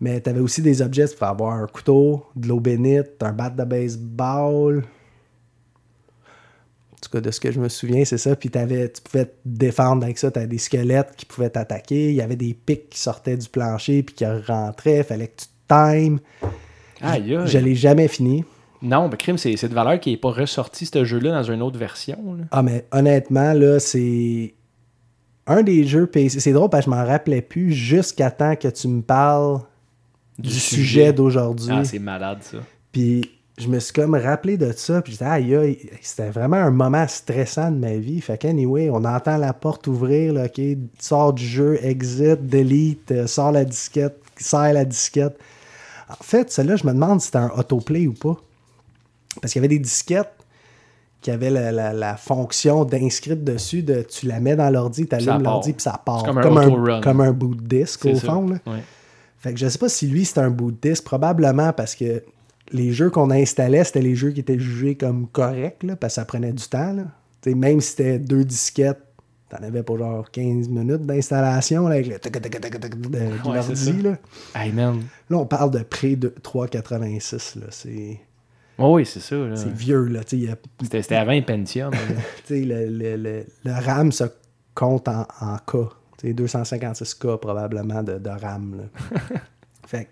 Mais 0.00 0.20
tu 0.20 0.30
avais 0.30 0.40
aussi 0.40 0.62
des 0.62 0.80
objets. 0.82 1.08
Tu 1.08 1.14
pouvais 1.14 1.30
avoir 1.30 1.54
un 1.54 1.66
couteau, 1.66 2.24
de 2.36 2.48
l'eau 2.48 2.60
bénite, 2.60 3.22
un 3.22 3.32
bat 3.32 3.50
de 3.50 3.64
baseball. 3.64 4.84
En 6.92 6.96
tout 7.00 7.10
cas, 7.10 7.20
de 7.20 7.30
ce 7.30 7.38
que 7.40 7.52
je 7.52 7.60
me 7.60 7.68
souviens, 7.68 8.04
c'est 8.04 8.18
ça. 8.18 8.34
Puis 8.34 8.50
t'avais, 8.50 8.90
tu 8.90 9.00
pouvais 9.02 9.26
te 9.26 9.36
défendre 9.44 10.04
avec 10.04 10.18
ça. 10.18 10.30
Tu 10.30 10.38
avais 10.38 10.48
des 10.48 10.58
squelettes 10.58 11.14
qui 11.16 11.26
pouvaient 11.26 11.50
t'attaquer. 11.50 12.10
Il 12.10 12.14
y 12.14 12.20
avait 12.20 12.36
des 12.36 12.54
pics 12.54 12.90
qui 12.90 12.98
sortaient 12.98 13.36
du 13.36 13.48
plancher 13.48 14.02
puis 14.02 14.14
qui 14.14 14.26
rentraient. 14.26 15.02
fallait 15.04 15.28
que 15.28 15.42
tu 15.42 15.46
times. 15.68 16.18
Aïe, 17.00 17.36
aïe. 17.36 17.46
Je 17.46 17.58
l'ai 17.58 17.74
jamais 17.74 18.08
fini. 18.08 18.44
Non, 18.80 19.08
mais 19.08 19.16
crime, 19.16 19.38
c'est 19.38 19.54
de 19.68 19.74
valeur 19.74 19.98
qui 19.98 20.10
n'est 20.12 20.16
pas 20.16 20.30
ressorti 20.30 20.86
ce 20.86 21.04
jeu-là 21.04 21.32
dans 21.32 21.42
une 21.42 21.62
autre 21.62 21.78
version. 21.78 22.34
là. 22.38 22.44
Ah, 22.50 22.62
mais 22.62 22.86
honnêtement, 22.92 23.52
là, 23.52 23.80
c'est 23.80 24.54
un 25.46 25.62
des 25.62 25.84
jeux 25.84 26.06
PC. 26.06 26.40
C'est 26.40 26.52
drôle 26.52 26.70
parce 26.70 26.84
que 26.84 26.90
je 26.92 26.96
m'en 26.96 27.04
rappelais 27.04 27.42
plus 27.42 27.72
jusqu'à 27.72 28.30
temps 28.30 28.54
que 28.54 28.68
tu 28.68 28.86
me 28.88 29.02
parles 29.02 29.60
du, 30.38 30.48
Du 30.48 30.54
sujet, 30.54 30.82
sujet. 30.82 31.12
d'aujourd'hui. 31.12 31.68
Ah, 31.72 31.84
c'est 31.84 31.98
malade, 31.98 32.38
ça. 32.42 32.58
Puis 32.92 33.30
je 33.58 33.66
me 33.68 33.80
suis 33.80 33.92
comme 33.92 34.14
rappelé 34.14 34.56
de 34.56 34.70
ça. 34.72 35.02
Puis 35.02 35.12
j'étais, 35.14 35.24
aïe, 35.24 35.78
c'était 36.00 36.30
vraiment 36.30 36.56
un 36.58 36.70
moment 36.70 37.06
stressant 37.08 37.70
de 37.72 37.76
ma 37.78 37.96
vie. 37.96 38.20
Fait 38.20 38.38
qu'anyway, 38.38 38.88
on 38.90 39.04
entend 39.04 39.36
la 39.36 39.52
porte 39.52 39.86
ouvrir, 39.88 40.32
là, 40.34 40.44
OK, 40.44 40.60
sors 41.00 41.32
du 41.32 41.44
jeu, 41.44 41.78
exit, 41.82 42.40
delete, 42.46 43.10
euh, 43.10 43.26
sors 43.26 43.50
la 43.52 43.64
disquette, 43.64 44.20
serre 44.36 44.72
la 44.74 44.84
disquette. 44.84 45.36
En 46.08 46.22
fait, 46.22 46.50
celle-là, 46.50 46.76
je 46.76 46.86
me 46.86 46.92
demande 46.92 47.20
si 47.20 47.26
c'était 47.26 47.38
un 47.38 47.50
autoplay 47.56 48.06
ou 48.06 48.14
pas. 48.14 48.36
Parce 49.42 49.52
qu'il 49.52 49.60
y 49.60 49.64
avait 49.64 49.74
des 49.74 49.78
disquettes 49.80 50.30
qui 51.20 51.30
avaient 51.32 51.50
la, 51.50 51.72
la- 51.72 51.92
la 51.92 52.16
fonction 52.16 52.84
d'inscrire 52.84 53.36
dessus, 53.36 53.82
de 53.82 54.02
tu 54.02 54.26
la 54.26 54.38
mets 54.40 54.54
dans 54.56 54.70
l'ordi, 54.70 55.06
tu 55.06 55.14
allumes 55.16 55.42
l'ordi, 55.42 55.72
puis 55.72 55.82
ça 55.82 56.00
part. 56.04 56.22
Comme 56.22 56.38
un 56.38 57.00
comme 57.00 57.20
un 57.20 57.32
boot 57.32 57.58
disc 57.60 58.00
C'est 58.02 58.12
au 58.12 58.16
fond. 58.16 58.48
Là. 58.48 58.56
Ouais. 58.66 58.78
Fait 59.38 59.54
que 59.54 59.60
je 59.60 59.68
sais 59.68 59.78
pas 59.78 59.88
si 59.88 60.06
lui, 60.08 60.24
c'est 60.24 60.40
un 60.40 60.50
bouddhiste, 60.50 61.04
probablement 61.04 61.72
parce 61.72 61.94
que 61.94 62.22
les 62.72 62.92
jeux 62.92 63.10
qu'on 63.10 63.30
installait, 63.30 63.84
c'était 63.84 64.02
les 64.02 64.14
jeux 64.14 64.30
qui 64.30 64.40
étaient 64.40 64.58
jugés 64.58 64.96
comme 64.96 65.28
corrects, 65.28 65.82
là, 65.82 65.96
parce 65.96 66.14
que 66.14 66.16
ça 66.16 66.24
prenait 66.24 66.52
du 66.52 66.64
temps. 66.64 66.96
Même 67.46 67.80
si 67.80 67.90
c'était 67.90 68.18
deux 68.18 68.44
disquettes, 68.44 69.00
t'en 69.48 69.58
avais 69.58 69.82
pour 69.82 69.98
genre 69.98 70.30
15 70.30 70.68
minutes 70.68 71.06
d'installation 71.06 71.86
avec 71.86 72.08
le 72.08 72.18
tac 72.18 72.32
tac 72.32 72.60
tac 72.60 72.80
tac 72.80 73.00
de. 73.00 73.18
Là. 74.02 74.18
Là, 75.30 75.38
on 75.38 75.46
parle 75.46 75.70
de 75.70 75.78
près 75.78 76.16
de 76.16 76.34
3,86. 76.42 77.60
Là. 77.60 77.66
C'est... 77.70 78.20
Oh 78.76 78.96
oui, 78.96 79.06
c'est 79.06 79.20
ça. 79.20 79.36
Là. 79.36 79.56
C'est 79.56 79.72
vieux. 79.72 80.04
Là. 80.06 80.20
C'était, 80.26 81.02
c'était 81.02 81.14
avant 81.16 81.40
Pentium. 81.42 81.94
Hein. 81.94 81.98
le, 82.50 82.86
le, 82.86 83.16
le, 83.16 83.46
le 83.64 83.72
RAM 83.72 84.12
se 84.12 84.24
compte 84.74 85.08
en, 85.08 85.26
en 85.40 85.56
cas. 85.58 85.88
C'est 86.20 86.32
256 86.32 87.14
cas 87.14 87.36
probablement 87.36 88.02
de, 88.02 88.18
de 88.18 88.30
RAM. 88.30 88.88
Fait 89.86 90.08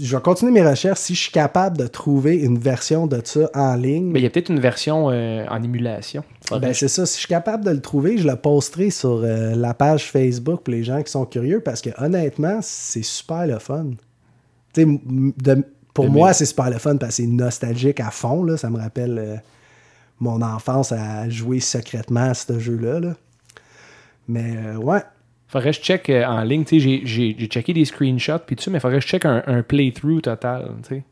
je 0.00 0.16
vais 0.16 0.22
continuer 0.22 0.52
mes 0.52 0.66
recherches 0.66 1.00
si 1.00 1.14
je 1.14 1.20
suis 1.22 1.32
capable 1.32 1.76
de 1.76 1.86
trouver 1.86 2.36
une 2.36 2.58
version 2.58 3.06
de 3.06 3.20
ça 3.22 3.50
en 3.54 3.74
ligne. 3.74 4.10
Mais 4.10 4.20
il 4.20 4.22
y 4.22 4.26
a 4.26 4.30
peut-être 4.30 4.48
une 4.48 4.60
version 4.60 5.10
euh, 5.10 5.44
en 5.48 5.62
émulation. 5.62 6.24
Ben 6.50 6.72
c'est 6.72 6.88
ça. 6.88 7.04
Si 7.04 7.14
je 7.14 7.18
suis 7.20 7.28
capable 7.28 7.64
de 7.64 7.70
le 7.70 7.80
trouver, 7.80 8.16
je 8.16 8.26
le 8.26 8.36
posterai 8.36 8.90
sur 8.90 9.22
euh, 9.22 9.54
la 9.54 9.74
page 9.74 10.10
Facebook 10.10 10.62
pour 10.62 10.72
les 10.72 10.84
gens 10.84 11.02
qui 11.02 11.10
sont 11.10 11.26
curieux 11.26 11.60
parce 11.60 11.82
que 11.82 11.90
honnêtement, 12.02 12.60
c'est 12.62 13.02
super 13.02 13.46
le 13.46 13.58
fun. 13.58 13.90
Pour 15.92 16.08
moi, 16.08 16.32
c'est 16.32 16.46
super 16.46 16.70
le 16.70 16.78
fun 16.78 16.96
parce 16.96 17.16
que 17.16 17.22
c'est 17.22 17.28
nostalgique 17.28 18.00
à 18.00 18.10
fond. 18.10 18.56
Ça 18.56 18.70
me 18.70 18.78
rappelle 18.78 19.18
euh, 19.18 19.36
mon 20.18 20.40
enfance 20.40 20.92
à 20.92 21.28
jouer 21.28 21.60
secrètement 21.60 22.30
à 22.30 22.34
ce 22.34 22.58
jeu 22.58 22.76
là 22.76 23.14
mais 24.32 24.56
euh, 24.56 24.76
ouais, 24.76 25.00
Faudrait 25.48 25.70
que 25.70 25.76
je 25.76 25.82
check 25.82 26.08
euh, 26.08 26.24
en 26.24 26.42
ligne. 26.42 26.64
J'ai- 26.70 27.34
checké 27.46 27.74
des 27.74 27.84
screenshots 27.84 28.38
puis 28.46 28.56
tout 28.56 28.70
mais 28.70 28.80
faudrait 28.80 28.98
que 28.98 29.02
je 29.04 29.08
check 29.08 29.24
un, 29.26 29.42
un 29.46 29.62
playthrough 29.62 30.22
total. 30.22 30.70
sais. 30.88 31.02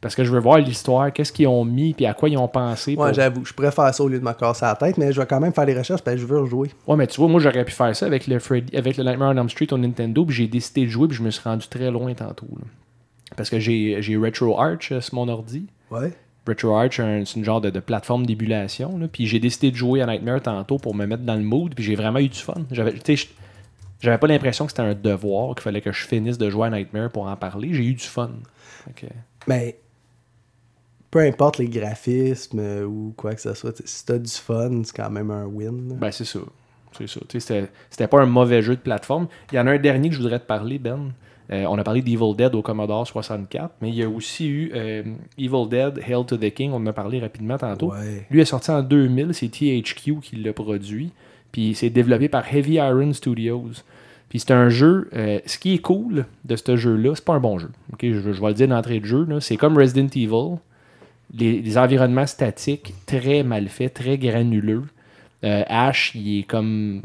Parce 0.00 0.14
que 0.14 0.24
je 0.24 0.30
veux 0.30 0.40
voir 0.40 0.58
l'histoire, 0.58 1.10
qu'est-ce 1.12 1.32
qu'ils 1.32 1.46
ont 1.48 1.64
mis 1.64 1.94
puis 1.94 2.04
à 2.06 2.12
quoi 2.12 2.28
ils 2.28 2.36
ont 2.36 2.48
pensé. 2.48 2.92
ouais 2.92 2.96
pour- 2.96 3.12
j'avoue, 3.14 3.44
je 3.44 3.52
pourrais 3.52 3.70
faire 3.70 3.94
ça 3.94 4.02
au 4.04 4.08
lieu 4.08 4.18
de 4.18 4.24
me 4.24 4.32
casser 4.32 4.64
la 4.66 4.74
tête, 4.74 4.98
mais 4.98 5.12
je 5.12 5.20
vais 5.20 5.26
quand 5.26 5.40
même 5.40 5.52
faire 5.54 5.66
des 5.66 5.76
recherches 5.76 6.02
parce 6.02 6.16
que 6.16 6.20
je 6.20 6.26
veux 6.26 6.40
rejouer. 6.40 6.70
Ouais, 6.86 6.96
mais 6.96 7.06
tu 7.06 7.18
vois, 7.20 7.28
moi 7.28 7.40
j'aurais 7.40 7.64
pu 7.64 7.72
faire 7.72 7.94
ça 7.96 8.06
avec 8.06 8.26
le, 8.26 8.38
Freddy- 8.38 8.76
avec 8.76 8.96
le 8.98 9.04
Nightmare 9.04 9.30
on 9.34 9.36
Elm 9.38 9.48
Street 9.48 9.72
au 9.72 9.78
Nintendo, 9.78 10.24
puis 10.24 10.34
j'ai 10.36 10.48
décidé 10.48 10.82
de 10.84 10.90
jouer, 10.90 11.08
puis 11.08 11.16
je 11.16 11.22
me 11.22 11.30
suis 11.30 11.42
rendu 11.42 11.66
très 11.68 11.90
loin 11.90 12.12
tantôt. 12.14 12.46
là. 12.58 12.64
Parce 13.36 13.48
que 13.50 13.58
j'ai 13.60 13.96
j'ai 14.00 14.16
Retro 14.16 14.60
Arch 14.60 14.92
euh, 14.92 15.00
sur 15.00 15.14
mon 15.14 15.28
ordi. 15.28 15.66
Ouais. 15.90 16.12
Retro 16.46 16.76
Arch, 16.76 16.96
c'est 16.96 17.34
une 17.36 17.44
genre 17.44 17.60
de, 17.60 17.70
de 17.70 17.80
plateforme 17.80 18.24
d'émulation. 18.26 18.96
là. 18.98 19.08
Puis 19.08 19.26
j'ai 19.26 19.38
décidé 19.40 19.70
de 19.70 19.76
jouer 19.76 20.02
à 20.02 20.06
Nightmare 20.06 20.40
tantôt 20.42 20.78
pour 20.78 20.94
me 20.94 21.06
mettre 21.06 21.22
dans 21.24 21.34
le 21.34 21.42
mood, 21.42 21.74
puis 21.74 21.84
j'ai 21.84 21.94
vraiment 21.96 22.18
eu 22.20 22.28
du 22.28 22.38
fun. 22.38 22.62
J'avais, 22.70 22.92
tu 22.92 23.00
sais, 23.04 23.16
je- 23.16 23.26
j'avais 24.00 24.18
pas 24.18 24.26
l'impression 24.26 24.66
que 24.66 24.72
c'était 24.72 24.82
un 24.82 24.94
devoir, 24.94 25.54
qu'il 25.54 25.62
fallait 25.62 25.80
que 25.80 25.92
je 25.92 26.04
finisse 26.06 26.38
de 26.38 26.48
jouer 26.50 26.68
à 26.68 26.70
Nightmare 26.70 27.10
pour 27.10 27.26
en 27.26 27.36
parler. 27.36 27.72
J'ai 27.72 27.84
eu 27.84 27.94
du 27.94 28.04
fun. 28.04 28.30
Mais 29.48 29.78
peu 31.10 31.20
importe 31.20 31.58
les 31.58 31.68
graphismes 31.68 32.58
euh, 32.60 32.84
ou 32.84 33.14
quoi 33.16 33.34
que 33.34 33.40
ce 33.40 33.54
soit, 33.54 33.74
si 33.86 34.04
t'as 34.04 34.18
du 34.18 34.30
fun, 34.30 34.82
c'est 34.84 34.94
quand 34.94 35.10
même 35.10 35.30
un 35.30 35.46
win. 35.46 35.88
là. 35.90 35.94
Ben, 35.98 36.10
c'est 36.12 36.24
ça. 36.24 36.40
C'est 36.98 37.06
ça. 37.08 37.20
C'était 37.90 38.06
pas 38.08 38.20
un 38.22 38.26
mauvais 38.26 38.62
jeu 38.62 38.74
de 38.76 38.80
plateforme. 38.80 39.28
Il 39.52 39.56
y 39.56 39.58
en 39.58 39.66
a 39.66 39.72
un 39.72 39.78
dernier 39.78 40.08
que 40.08 40.14
je 40.14 40.20
voudrais 40.20 40.38
te 40.40 40.46
parler, 40.46 40.78
Ben. 40.78 41.12
Euh, 41.52 41.64
on 41.68 41.78
a 41.78 41.84
parlé 41.84 42.02
d'Evil 42.02 42.34
Dead 42.36 42.54
au 42.54 42.62
Commodore 42.62 43.06
64, 43.06 43.74
mais 43.80 43.90
il 43.90 43.94
y 43.94 44.02
a 44.02 44.08
aussi 44.08 44.48
eu 44.48 44.72
euh, 44.74 45.02
Evil 45.38 45.68
Dead, 45.68 46.00
Hail 46.06 46.24
to 46.26 46.36
the 46.36 46.50
King, 46.50 46.72
on 46.72 46.76
en 46.76 46.86
a 46.86 46.92
parlé 46.92 47.20
rapidement 47.20 47.56
tantôt. 47.56 47.92
Ouais. 47.92 48.26
Lui 48.30 48.40
est 48.40 48.46
sorti 48.46 48.70
en 48.70 48.82
2000, 48.82 49.32
c'est 49.32 49.48
THQ 49.48 50.20
qui 50.22 50.36
l'a 50.36 50.52
produit, 50.52 51.10
puis 51.52 51.74
c'est 51.74 51.90
développé 51.90 52.28
par 52.28 52.52
Heavy 52.52 52.74
Iron 52.74 53.12
Studios. 53.12 53.70
Puis 54.28 54.40
c'est 54.40 54.50
un 54.50 54.68
jeu, 54.68 55.08
euh, 55.14 55.38
ce 55.46 55.58
qui 55.58 55.74
est 55.74 55.78
cool 55.78 56.26
de 56.44 56.56
ce 56.56 56.76
jeu-là, 56.76 57.14
c'est 57.14 57.24
pas 57.24 57.34
un 57.34 57.40
bon 57.40 57.58
jeu. 57.58 57.70
je, 58.02 58.12
je 58.12 58.40
vais 58.40 58.48
le 58.48 58.54
dire 58.54 58.66
d'entrée 58.66 58.98
de 58.98 59.04
jeu, 59.04 59.28
c'est 59.40 59.56
comme 59.56 59.78
Resident 59.78 60.08
Evil, 60.08 60.58
les, 61.32 61.62
les 61.62 61.78
environnements 61.78 62.26
statiques 62.26 62.92
très 63.06 63.44
mal 63.44 63.68
faits, 63.68 63.94
très 63.94 64.18
granuleux. 64.18 64.84
Ash, 65.44 66.10
il 66.16 66.40
est 66.40 66.42
comme 66.42 67.02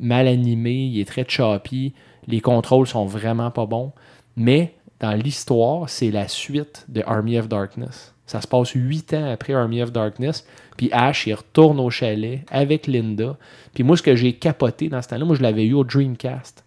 mal 0.00 0.26
animé, 0.26 0.72
il 0.72 0.98
est 0.98 1.04
très 1.04 1.26
choppy. 1.28 1.92
Les 2.28 2.40
contrôles 2.40 2.86
sont 2.86 3.06
vraiment 3.06 3.50
pas 3.50 3.66
bons. 3.66 3.92
Mais 4.36 4.74
dans 5.00 5.12
l'histoire, 5.12 5.88
c'est 5.88 6.10
la 6.10 6.28
suite 6.28 6.86
de 6.88 7.02
Army 7.06 7.38
of 7.38 7.48
Darkness. 7.48 8.14
Ça 8.26 8.40
se 8.40 8.46
passe 8.46 8.70
huit 8.70 9.12
ans 9.14 9.30
après 9.30 9.52
Army 9.52 9.82
of 9.82 9.92
Darkness. 9.92 10.46
Puis 10.76 10.88
Ash, 10.92 11.26
il 11.26 11.34
retourne 11.34 11.78
au 11.80 11.90
chalet 11.90 12.40
avec 12.50 12.86
Linda. 12.86 13.36
Puis 13.74 13.84
moi, 13.84 13.96
ce 13.96 14.02
que 14.02 14.14
j'ai 14.14 14.32
capoté 14.34 14.88
dans 14.88 15.02
ce 15.02 15.08
temps-là, 15.08 15.24
moi, 15.24 15.36
je 15.36 15.42
l'avais 15.42 15.64
eu 15.64 15.74
au 15.74 15.84
Dreamcast. 15.84 16.64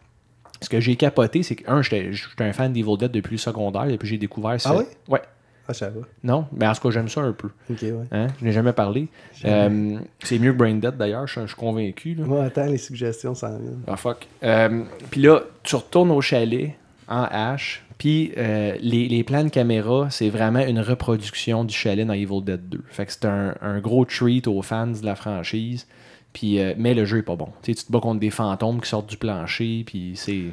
Ce 0.62 0.70
que 0.70 0.80
j'ai 0.80 0.96
capoté, 0.96 1.44
c'est 1.44 1.56
que, 1.56 1.70
un, 1.70 1.82
j'étais 1.82 2.12
un 2.40 2.54
fan 2.54 2.72
d'Evil 2.72 2.98
Dead 2.98 3.12
depuis 3.12 3.34
le 3.34 3.40
secondaire, 3.40 3.90
et 3.90 3.98
puis 3.98 4.08
j'ai 4.08 4.18
découvert 4.18 4.60
ça. 4.60 4.72
Ah 4.74 4.78
oui? 4.78 4.86
Ouais. 5.08 5.22
Ah, 5.68 5.74
je 5.74 5.78
savais. 5.80 6.00
Non, 6.24 6.46
mais 6.56 6.68
en 6.68 6.74
tout 6.74 6.82
cas, 6.82 6.90
j'aime 6.92 7.10
ça 7.10 7.22
un 7.22 7.32
peu. 7.32 7.50
Ok, 7.70 7.80
ouais. 7.82 7.94
Hein? 8.12 8.28
Je 8.40 8.46
n'ai 8.46 8.52
jamais 8.52 8.74
parlé. 8.74 9.08
Euh, 9.46 9.98
c'est 10.24 10.38
mieux 10.40 10.54
que 10.54 10.58
Brain 10.58 10.76
Dead 10.76 10.96
d'ailleurs, 10.98 11.26
je, 11.28 11.42
je 11.42 11.48
suis 11.48 11.56
convaincu. 11.56 12.16
Moi, 12.18 12.44
attends, 12.44 12.66
les 12.68 12.78
suggestions 12.78 13.34
s'en 13.34 13.58
viennent. 13.58 13.82
Ah 13.88 13.98
fuck. 13.98 14.28
Euh, 14.44 14.84
puis 15.10 15.22
là, 15.22 15.42
tu 15.64 15.76
retournes 15.76 16.12
au 16.12 16.22
chalet 16.22 16.76
en 17.08 17.24
H. 17.26 17.80
Puis 17.98 18.34
euh, 18.38 18.76
les, 18.82 19.08
les 19.08 19.24
plans 19.24 19.44
de 19.44 19.50
caméra, 19.50 20.10
c'est 20.12 20.30
vraiment 20.30 20.60
une 20.60 20.80
reproduction 20.82 21.64
du 21.64 21.74
chalet 21.74 22.06
dans 22.06 22.14
Evil 22.14 22.42
Dead 22.44 22.68
2. 22.70 22.84
Fait 22.90 23.06
que 23.06 23.12
c'est 23.14 23.26
un, 23.26 23.56
un 23.62 23.80
gros 23.80 24.06
treat 24.06 24.48
aux 24.48 24.62
fans 24.62 24.88
de 24.88 25.06
la 25.06 25.16
franchise. 25.16 25.88
Puis, 26.34 26.60
mais 26.78 26.94
le 26.94 27.06
jeu 27.06 27.20
est 27.20 27.24
pas 27.24 27.38
bon. 27.38 27.48
Tu 27.64 27.74
te 27.74 27.90
bats 27.92 28.02
contre 28.02 28.20
des 28.20 28.30
fantômes 28.30 28.82
qui 28.82 28.90
sortent 28.90 29.10
du 29.10 29.16
plancher. 29.18 29.84
Puis 29.88 30.12
c'est 30.16 30.44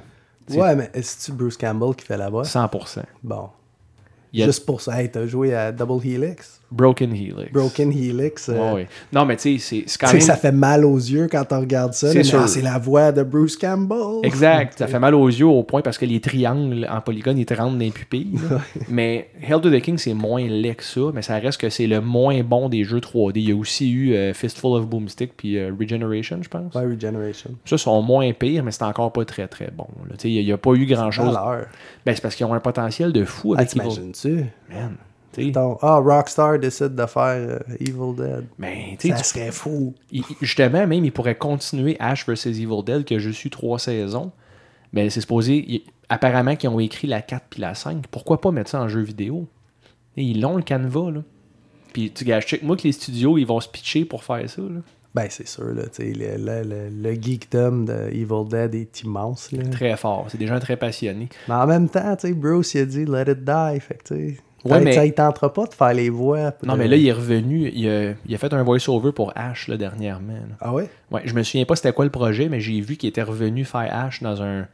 C'est- 0.47 0.59
Ouais, 0.61 0.75
mais 0.77 0.91
est-ce 0.95 1.31
que 1.31 1.37
Bruce 1.37 1.57
Campbell 1.57 1.95
qui 1.97 2.05
fait 2.07 2.17
la 2.17 2.31
voix? 2.31 2.45
100%. 2.45 3.03
Bon. 3.25 3.49
Juste 4.47 4.65
pour 4.67 4.81
ça, 4.81 5.01
hey, 5.03 5.11
t'as 5.11 5.27
joué 5.27 5.55
à 5.55 5.73
Double 5.73 6.07
Helix? 6.07 6.62
Broken 6.73 7.13
Helix. 7.13 7.53
Broken 7.53 7.93
Helix. 7.93 8.49
euh. 8.49 8.85
Non, 9.13 9.25
mais 9.27 9.37
tu 9.37 9.59
sais, 9.59 9.85
c'est- 9.87 9.99
quand 9.99 10.07
Tu 10.07 10.13
sais, 10.13 10.17
même. 10.19 10.21
ça 10.27 10.37
fait 10.37 10.53
mal 10.53 10.85
aux 10.85 10.97
yeux 10.97 11.29
quand 11.31 11.45
on 11.53 11.61
regarde 11.61 11.93
ça. 11.95 12.11
C'est 12.11 12.35
ah, 12.35 12.47
la 12.63 12.79
voix 12.79 13.13
de 13.13 13.23
Bruce 13.23 13.57
Campbell. 13.57 14.21
Exact. 14.25 14.79
Ça 14.79 14.87
fait 14.89 14.99
mal 14.99 15.15
aux 15.15 15.29
yeux 15.29 15.47
au 15.47 15.63
point 15.63 15.83
parce 15.83 15.99
que 15.99 16.07
les 16.07 16.21
triangles 16.21 16.87
en 16.91 17.01
polygone, 17.01 17.37
ils 17.39 17.47
te 17.47 17.55
rentrent 17.55 17.73
dans 17.75 17.79
les 17.79 17.91
pupilles. 17.91 18.39
là. 18.51 18.61
mais 18.89 19.29
Hell 19.41 19.61
to 19.61 19.71
the 19.71 19.81
King, 19.81 19.99
c'est 19.99 20.15
moins 20.15 20.47
laid 20.47 20.75
que 20.77 20.85
ça, 20.85 21.01
mais 21.13 21.23
ça 21.23 21.39
reste 21.39 21.61
que 21.61 21.69
c'est 21.69 21.87
le 21.87 22.01
moins 22.01 22.43
bon 22.43 22.69
des 22.69 22.85
jeux 22.85 23.01
3D. 23.01 23.41
Il 23.41 23.49
y 23.49 23.53
a 23.53 23.57
aussi 23.57 23.91
eu 23.91 24.15
euh, 24.15 24.33
Fistful 24.33 24.73
of 24.79 24.87
Boomstick 24.87 25.37
puis 25.37 25.59
euh, 25.59 25.71
Regeneration, 25.79 26.39
je 26.43 26.49
pense. 26.49 26.75
Ouais, 26.75 26.85
Regeneration. 26.87 27.51
Ça, 27.65 27.77
sont 27.79 28.01
moins 28.03 28.33
pires, 28.33 28.65
mais 28.65 28.71
c'est 28.71 28.85
encore 28.85 29.13
pas 29.13 29.25
très 29.25 29.47
très 29.49 29.71
bon. 29.77 29.87
là. 30.09 30.15
Tu 30.17 30.23
sais, 30.23 30.31
Il 30.31 30.45
n'y 30.45 30.53
a, 30.53 30.57
pas 30.59 30.73
eu 30.73 30.87
grand 30.87 31.11
chose. 31.11 31.27
Valeur. 31.35 31.67
Ben, 32.07 32.15
c'est 32.15 32.21
parce 32.23 32.35
qu'ils 32.35 32.47
ont 32.47 32.55
un 32.55 32.61
potentiel 32.61 33.13
de 33.13 33.25
fou 33.25 33.55
Ah, 33.55 33.61
avec 33.61 33.71
Evil 33.77 33.81
t'imagines-tu? 33.89 34.45
Man. 34.71 34.97
Ah, 35.83 35.97
Rockstar 35.97 36.59
décide 36.59 36.95
de 36.95 37.07
faire 37.07 37.37
euh, 37.37 37.59
Evil 37.81 38.15
Dead. 38.17 38.45
Ben, 38.59 38.97
tu 38.99 39.09
sais, 39.09 39.15
Ça 39.17 39.23
tu- 39.23 39.25
serait 39.29 39.53
fou. 39.53 39.95
il- 40.11 40.25
justement, 40.41 40.87
même, 40.87 41.05
il 41.05 41.13
pourrait 41.13 41.37
continuer 41.37 41.97
Ash 41.99 42.27
vs 42.27 42.47
Evil 42.47 42.83
Dead, 42.85 43.05
que 43.05 43.19
je 43.19 43.31
suis 43.31 43.51
trois 43.51 43.79
saisons. 43.79 44.33
Mais 44.93 45.09
c'est 45.11 45.21
supposé. 45.23 45.65
il- 45.67 45.83
apparemment, 46.09 46.55
qu'ils 46.57 46.69
ont 46.69 46.81
écrit 46.81 47.07
la 47.09 47.23
4 47.23 47.47
puis 47.51 47.61
la 47.63 47.75
5. 47.75 48.07
Pourquoi 48.11 48.41
pas 48.41 48.51
mettre 48.51 48.71
ça 48.71 48.81
en 48.81 48.89
jeu 48.89 49.01
vidéo? 49.01 49.47
Et 50.17 50.23
Ils 50.25 50.41
l'ont 50.43 50.57
le 50.57 50.63
canevas, 50.63 51.11
là. 51.11 51.23
Puis, 51.95 52.11
tu 52.11 52.25
gars, 52.25 52.41
check 52.41 52.63
moi 52.63 52.77
que 52.77 52.83
les 52.85 52.93
studios, 52.93 53.39
ils 53.39 53.47
vont 53.47 53.61
se 53.61 53.69
pitcher 53.69 54.05
pour 54.05 54.25
faire 54.25 54.49
ça, 54.49 54.61
là. 54.63 54.81
Ben, 55.15 55.27
c'est 55.29 55.47
sûr, 55.47 55.65
là, 55.75 55.83
tu 55.85 56.03
sais, 56.05 56.13
le, 56.15 56.37
le, 56.39 56.63
le, 56.67 56.89
le 56.89 57.13
geekdom 57.21 57.85
de 57.85 58.09
Evil 58.13 58.49
Dead 58.49 58.75
est 58.75 59.03
immense, 59.03 59.53
là. 59.53 59.63
Très 59.71 59.95
fort. 59.99 60.25
C'est 60.29 60.39
des 60.39 60.47
gens 60.47 60.59
très 60.59 60.77
passionnés. 60.79 61.29
Mais 61.49 61.55
en 61.55 61.67
même 61.67 61.91
temps, 61.91 62.17
tu 62.17 62.29
sais, 62.29 62.33
Bruce, 62.33 62.73
il 62.75 62.81
a 62.81 62.85
dit 62.87 63.05
«let 63.07 63.31
it 63.31 63.45
die», 63.45 63.81
fait 63.81 63.95
que, 64.03 64.15
tu 64.15 64.31
sais... 64.31 64.41
Ouais, 64.65 64.81
mais- 64.81 64.93
ça, 64.93 65.05
il 65.07 65.13
tentera 65.13 65.53
pas 65.53 65.67
de 65.67 65.75
faire 65.75 65.93
les 65.95 66.09
voix. 66.11 66.53
Non, 66.65 66.77
mais 66.77 66.87
là, 66.89 66.97
il 66.97 67.07
est 67.07 67.13
revenu. 67.13 67.71
Il 67.75 67.89
a, 67.89 68.13
il 68.27 68.35
a 68.35 68.39
fait 68.39 68.53
un 68.53 68.63
voice-over 68.63 69.13
pour 69.13 69.33
Ash, 69.35 69.67
là, 69.69 69.77
dernièrement. 69.77 70.33
là. 70.35 70.57
Ah 70.61 70.73
ouais? 70.73 70.89
Ouais, 71.11 71.23
je 71.25 71.35
me 71.35 71.43
souviens 71.43 71.65
pas 71.65 71.75
c'était 71.77 71.93
quoi 71.93 72.05
le 72.05 72.11
projet, 72.11 72.49
mais 72.49 72.61
j'ai 72.61 72.81
vu 72.81 72.97
qu'il 72.97 73.09
était 73.09 73.23
revenu 73.23 73.65
faire 73.65 73.89
Ash 73.93 74.23
dans 74.23 74.41
un. 74.43 74.67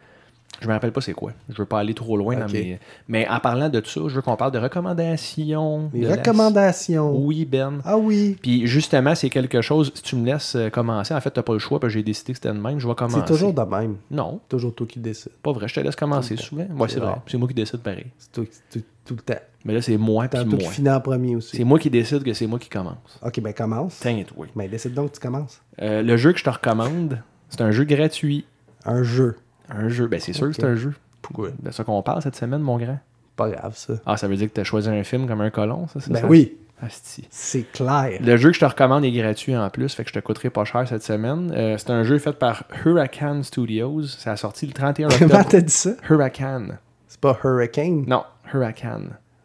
Je 0.61 0.67
me 0.67 0.73
rappelle 0.73 0.91
pas 0.93 1.01
c'est 1.01 1.13
quoi. 1.13 1.31
Je 1.49 1.57
veux 1.57 1.67
pas 1.67 1.79
aller 1.79 1.95
trop 1.95 2.17
loin 2.17 2.35
dans 2.37 2.49
mes. 2.49 2.81
Mais 3.07 3.29
en 3.29 3.39
parlant 3.39 3.69
de 3.69 3.81
ça, 3.85 4.01
je 4.09 4.15
veux 4.15 4.23
qu'on 4.23 4.35
parle 4.37 4.51
de 4.51 4.59
recommandations. 4.59 5.91
Les 5.95 6.01
de 6.01 6.07
la- 6.09 6.17
recommandations. 6.17 7.17
Oui, 7.17 7.45
Ben. 7.45 7.81
Ah 7.85 7.97
oui. 7.97 8.37
Puis 8.43 8.67
justement, 8.67 9.15
c'est 9.15 9.31
quelque 9.31 9.61
chose. 9.63 9.93
Si 9.95 10.03
tu 10.03 10.17
me 10.17 10.27
laisses 10.27 10.55
euh, 10.57 10.69
commencer, 10.71 11.15
en 11.15 11.21
fait, 11.21 11.31
t'as 11.31 11.43
pas 11.43 11.53
le 11.53 11.59
choix, 11.59 11.79
parce 11.81 11.93
que 11.93 11.99
j'ai 11.99 12.03
décidé 12.03 12.33
que 12.33 12.39
c'était 12.39 12.53
de 12.53 12.59
même. 12.61 12.79
Je 12.79 12.89
vais 12.89 12.95
commencer. 12.95 13.21
C'est 13.21 13.33
toujours 13.33 13.53
de 13.53 13.63
même. 13.63 13.97
Non, 14.11 14.41
Toujours 14.49 14.75
toi 14.75 14.87
qui 14.87 14.99
décides. 14.99 15.33
pas 15.43 15.53
vrai. 15.53 15.69
Je 15.69 15.75
te 15.75 15.81
laisse 15.81 15.97
commencer 15.97 16.35
le 16.35 16.41
souvent. 16.41 16.67
Ouais, 16.77 16.89
C'est 16.89 17.01
vrai. 17.01 17.15
C'est 17.27 17.39
moi 17.39 17.49
qui 17.49 17.55
décide 17.55 17.81
pareil. 17.81 18.07
C'est 18.19 18.33
toi 18.33 18.45
qui- 18.45 18.79
tout, 18.81 18.85
tout 19.05 19.15
le 19.15 19.21
temps. 19.23 19.41
Mais 19.65 19.75
là, 19.75 19.83
c'est 19.83 19.97
moi 19.97 20.29
puis 20.29 20.41
qui 20.41 20.47
moi. 20.47 20.71
finit 20.71 20.91
en 20.91 21.01
premier 21.01 21.37
aussi. 21.37 21.57
C'est 21.57 21.65
moi 21.65 21.79
qui 21.79 21.91
décide 21.91 22.23
que 22.23 22.33
c'est 22.33 22.47
moi 22.47 22.59
qui 22.59 22.69
commence. 22.69 23.19
Ok, 23.25 23.41
ben 23.41 23.53
commence. 23.53 23.99
Tiens, 24.01 24.25
oui. 24.37 24.49
Ben 24.57 24.69
décide 24.69 24.95
donc, 24.95 25.13
tu 25.13 25.21
commences. 25.21 25.61
Euh, 25.83 26.03
le 26.03 26.17
jeu 26.17 26.33
que 26.33 26.39
je 26.39 26.45
te 26.45 26.51
recommande, 26.51 27.23
c'est 27.49 27.61
un 27.61 27.71
jeu 27.71 27.85
gratuit. 27.85 28.45
Un 28.85 29.03
jeu. 29.03 29.37
Un 29.71 29.89
jeu. 29.89 30.07
Ben, 30.07 30.19
c'est 30.21 30.33
sûr 30.33 30.47
que 30.49 30.53
c'est 30.55 30.65
un 30.65 30.75
jeu. 30.77 30.95
Pourquoi? 31.23 31.51
De 31.61 31.71
ça 31.71 31.85
qu'on 31.85 32.03
parle 32.03 32.23
cette 32.23 32.37
semaine, 32.37 32.61
mon 32.61 32.79
grand. 32.79 32.99
Pas 33.37 33.51
grave, 33.51 33.77
ça. 33.77 33.95
Ah, 34.07 34.17
ça 34.17 34.27
veut 34.29 34.37
dire 34.37 34.49
que 34.49 34.55
tu 34.55 34.61
as 34.61 34.65
choisi 34.65 34.89
un 34.89 35.05
film 35.05 35.27
comme 35.29 35.41
un 35.41 35.51
colon, 35.51 35.87
ça, 35.89 36.01
c'est 36.01 36.11
Ben 36.13 36.23
ça? 36.23 36.27
oui, 36.27 36.57
Asti. 36.83 37.27
c'est 37.31 37.71
clair. 37.71 38.19
Le 38.21 38.37
jeu 38.37 38.49
que 38.51 38.55
je 38.57 38.61
te 38.61 38.65
recommande 38.65 39.05
est 39.05 39.13
gratuit 39.13 39.57
en 39.57 39.69
plus, 39.71 39.93
fait 39.95 40.03
que 40.05 40.09
je 40.11 40.15
te 40.15 40.19
coûterai 40.21 40.51
pas 40.51 40.65
cher 40.65 40.87
cette 40.89 41.03
semaine. 41.05 41.53
Euh, 41.55 41.77
c'est 41.79 41.91
un 41.91 42.03
jeu 42.03 42.19
fait 42.19 42.33
par 42.33 42.65
Huracan 42.85 43.43
Studios. 43.43 44.03
Ça 44.05 44.33
a 44.33 44.37
sorti 44.37 44.67
le 44.67 44.73
31 44.73 45.09
Comment 45.09 45.25
octobre. 45.35 45.49
t'as 45.51 45.61
dit 45.61 45.73
ça? 45.73 45.91
Huracan. 46.09 46.67
C'est 47.07 47.21
pas 47.21 47.39
Hurricane? 47.45 48.05
Non, 48.07 48.25
Huracan. 48.53 49.03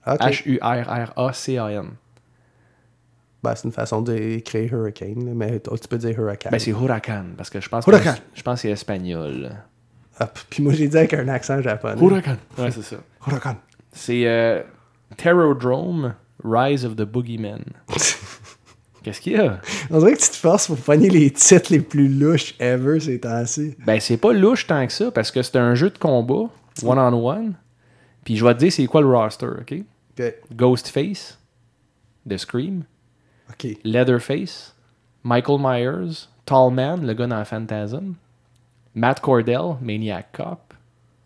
Ok. 0.07 0.19
H-U-R-R-A-C-A-N. 0.21 1.85
Ben, 3.43 3.55
c'est 3.55 3.65
une 3.65 3.71
façon 3.73 4.01
d'écrire 4.01 4.73
Hurricane, 4.73 5.25
là, 5.25 5.31
mais 5.35 5.59
tu 5.59 5.87
peux 5.89 5.97
dire 5.97 6.17
Hurricane. 6.17 6.51
Ben, 6.51 6.59
c'est 6.59 6.71
Huracan, 6.71 7.25
parce 7.37 7.49
que 7.49 7.59
je 7.59 7.67
pense 7.69 7.85
Huracan. 7.85 8.13
que 8.13 8.19
je 8.33 8.41
pense 8.41 8.55
que 8.55 8.61
c'est 8.61 8.69
espagnol. 8.71 9.51
Ah, 10.19 10.27
p- 10.27 10.39
puis 10.49 10.61
moi, 10.63 10.73
j'ai 10.73 10.87
dit 10.87 10.97
avec 10.97 11.13
un 11.13 11.27
accent 11.27 11.61
japonais. 11.61 12.01
Huracan. 12.01 12.37
Ouais, 12.57 12.71
c'est 12.71 12.81
ça. 12.83 12.97
Huracan. 13.27 13.55
C'est 13.91 14.27
euh, 14.27 14.61
Terrordrome 15.17 16.13
Rise 16.43 16.85
of 16.85 16.95
the 16.95 17.01
Boogeyman. 17.03 17.63
Qu'est-ce 19.03 19.19
qu'il 19.19 19.33
y 19.33 19.37
a? 19.37 19.59
On 19.89 19.99
dirait 19.99 20.13
que 20.13 20.21
tu 20.21 20.29
te 20.29 20.35
forces 20.35 20.67
pour 20.67 20.77
pogner 20.77 21.09
les 21.09 21.29
titres 21.31 21.71
les 21.73 21.81
plus 21.81 22.07
louches 22.07 22.55
ever 22.59 22.99
ces 23.01 23.19
temps-ci. 23.19 23.75
Ben, 23.85 23.99
c'est 23.99 24.15
pas 24.17 24.31
louche 24.31 24.65
tant 24.65 24.85
que 24.87 24.93
ça, 24.93 25.11
parce 25.11 25.29
que 25.29 25.41
c'est 25.41 25.57
un 25.57 25.75
jeu 25.75 25.89
de 25.89 25.97
combat, 25.97 26.49
one-on-one. 26.83 27.55
Puis 28.23 28.37
je 28.37 28.45
vais 28.45 28.53
te 28.53 28.59
dire 28.59 28.71
c'est 28.71 28.85
quoi 28.85 29.01
le 29.01 29.07
roster, 29.07 29.47
OK? 29.47 29.73
Ok. 30.17 30.33
Ghostface, 30.55 31.37
The 32.29 32.37
Scream, 32.37 32.83
Ok. 33.49 33.75
Leatherface, 33.83 34.73
Michael 35.23 35.57
Myers, 35.59 36.27
Tall 36.45 36.71
Man, 36.73 37.05
le 37.05 37.13
gars 37.13 37.27
dans 37.27 37.43
Phantasm, 37.43 38.13
Matt 38.95 39.19
Cordell, 39.21 39.75
Maniac 39.81 40.31
Cop, 40.33 40.73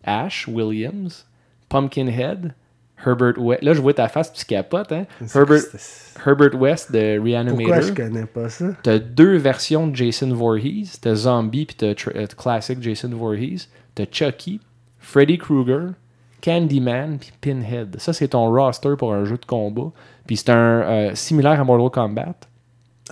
Ash 0.04 0.46
Williams, 0.48 1.26
Pumpkinhead, 1.68 2.54
Herbert 3.04 3.38
West. 3.38 3.62
Là, 3.62 3.74
je 3.74 3.80
vois 3.80 3.94
ta 3.94 4.08
face, 4.08 4.32
tu 4.32 4.44
capotes, 4.44 4.90
hein? 4.90 5.06
Herbert, 5.34 5.60
Herbert 6.26 6.54
West 6.60 6.90
de 6.92 7.18
Pourquoi 7.18 7.80
je 7.80 7.92
Reanimator. 7.92 7.94
connais 7.94 8.26
pas 8.26 8.48
ça? 8.48 8.66
T'as 8.82 8.98
deux 8.98 9.36
versions 9.36 9.86
de 9.86 9.94
Jason 9.94 10.32
Voorhees. 10.34 10.98
T'as 11.00 11.14
Zombie 11.14 11.66
puis 11.66 11.76
t'as 11.76 11.94
euh, 12.16 12.26
Classic 12.36 12.82
Jason 12.82 13.10
Voorhees. 13.10 13.68
T'as 13.94 14.06
Chucky, 14.10 14.60
Freddy 14.98 15.38
Krueger, 15.38 15.90
Candyman 16.42 17.18
puis 17.18 17.32
Pinhead. 17.40 17.96
Ça, 18.00 18.12
c'est 18.12 18.28
ton 18.28 18.50
roster 18.50 18.94
pour 18.98 19.12
un 19.14 19.24
jeu 19.24 19.36
de 19.36 19.44
combat. 19.46 19.92
Puis 20.26 20.36
c'est 20.38 20.50
un 20.50 20.54
euh, 20.82 21.14
similaire 21.14 21.60
à 21.60 21.64
Mortal 21.64 21.90
Kombat. 21.90 22.34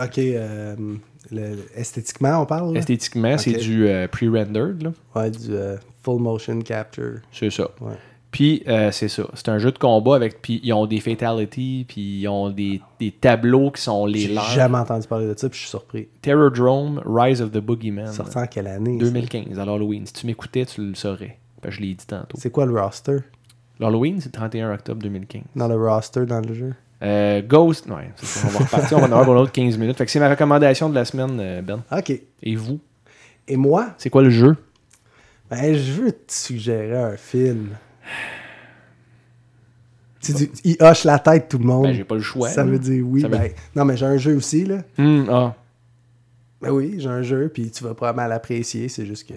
Ok. 0.02 0.18
euh, 0.18 0.74
le- 1.30 1.58
esthétiquement, 1.74 2.40
on 2.42 2.46
parle? 2.46 2.72
là? 2.74 2.78
Esthétiquement, 2.80 3.36
c'est 3.38 3.52
du 3.54 3.86
euh, 3.88 4.06
pre-rendered. 4.08 4.82
là. 4.82 4.92
Ouais, 5.14 5.30
du 5.30 5.48
euh, 5.52 5.76
full 6.02 6.20
motion 6.20 6.60
capture. 6.60 7.20
C'est 7.32 7.50
ça. 7.50 7.68
Ouais. 7.80 7.94
Puis 8.32 8.62
euh, 8.68 8.90
c'est 8.90 9.08
ça. 9.08 9.26
C'est 9.34 9.48
un 9.48 9.58
jeu 9.58 9.72
de 9.72 9.78
combat 9.78 10.16
avec. 10.16 10.42
Puis 10.42 10.60
ils 10.62 10.72
ont 10.72 10.84
des 10.86 11.00
fatalities. 11.00 11.86
Puis 11.88 12.20
ils 12.20 12.28
ont 12.28 12.50
des, 12.50 12.82
des 13.00 13.10
tableaux 13.10 13.70
qui 13.70 13.80
sont 13.80 14.04
les 14.04 14.18
J'ai 14.20 14.34
leurs. 14.34 14.44
jamais 14.50 14.76
entendu 14.78 15.06
parler 15.06 15.26
de 15.26 15.38
ça, 15.38 15.48
puis 15.48 15.56
je 15.56 15.62
suis 15.62 15.70
surpris. 15.70 16.08
Terror 16.20 16.50
Drome, 16.50 17.00
Rise 17.06 17.40
of 17.40 17.50
the 17.52 17.58
Boogeyman. 17.58 18.12
Sorti 18.12 18.36
en 18.36 18.46
quelle 18.46 18.66
année? 18.66 18.98
ça? 18.98 19.04
2015, 19.06 19.58
à 19.58 19.64
l'Halloween. 19.64 20.04
Si 20.06 20.12
tu 20.12 20.26
m'écoutais, 20.26 20.66
tu 20.66 20.86
le 20.86 20.94
saurais. 20.94 21.38
Parce 21.62 21.76
que 21.76 21.80
je 21.82 21.86
l'ai 21.86 21.94
dit 21.94 22.06
tantôt. 22.06 22.36
C'est 22.38 22.50
quoi 22.50 22.66
le 22.66 22.78
roster? 22.78 23.18
L'Halloween, 23.80 24.20
c'est 24.20 24.26
le 24.28 24.32
31 24.32 24.72
octobre 24.74 25.00
2015. 25.02 25.42
Dans 25.54 25.68
le 25.68 25.76
roster, 25.76 26.26
dans 26.26 26.40
le 26.40 26.52
jeu? 26.54 26.74
Euh, 27.02 27.42
Ghost, 27.42 27.86
ouais, 27.88 28.10
ça, 28.16 28.46
on 28.46 28.50
va 28.50 28.58
repartir, 28.60 28.96
on 28.96 29.00
va 29.00 29.06
en 29.06 29.10
avoir 29.10 29.24
pour 29.24 29.34
l'autre 29.34 29.52
15 29.52 29.76
minutes. 29.76 29.98
Fait 29.98 30.06
que 30.06 30.10
c'est 30.10 30.20
ma 30.20 30.30
recommandation 30.30 30.88
de 30.88 30.94
la 30.94 31.04
semaine, 31.04 31.38
euh, 31.40 31.60
Ben. 31.62 31.82
Ok. 31.92 32.10
Et 32.42 32.56
vous, 32.56 32.80
Et 33.48 33.56
moi, 33.56 33.88
c'est 33.98 34.08
quoi 34.10 34.22
le 34.22 34.30
jeu? 34.30 34.56
ben, 35.50 35.74
je 35.76 35.92
veux 35.92 36.12
te 36.12 36.32
suggérer 36.32 36.96
un 36.96 37.16
film. 37.16 37.68
Tu 40.20 40.32
dis, 40.32 40.50
il 40.64 40.76
hoche 40.80 41.04
la 41.04 41.18
tête 41.20 41.48
tout 41.48 41.58
le 41.58 41.64
monde. 41.64 41.84
Ben, 41.84 41.94
j'ai 41.94 42.04
pas 42.04 42.16
le 42.16 42.20
choix. 42.22 42.48
Ça 42.48 42.64
veut 42.64 42.78
dire 42.78 43.04
oui. 43.06 43.20
Ça 43.20 43.28
veut- 43.28 43.36
ben, 43.38 43.52
non, 43.76 43.84
mais 43.84 43.96
j'ai 43.96 44.06
un 44.06 44.16
jeu 44.16 44.34
aussi, 44.34 44.64
là. 44.64 44.78
Hmm, 44.98 45.24
ah, 45.30 45.54
Ben 46.62 46.70
oui, 46.70 46.96
j'ai 46.98 47.08
un 47.08 47.22
jeu, 47.22 47.48
puis 47.52 47.70
tu 47.70 47.84
vas 47.84 47.94
probablement 47.94 48.26
l'apprécier. 48.26 48.88
C'est 48.88 49.06
juste 49.06 49.28
que 49.28 49.34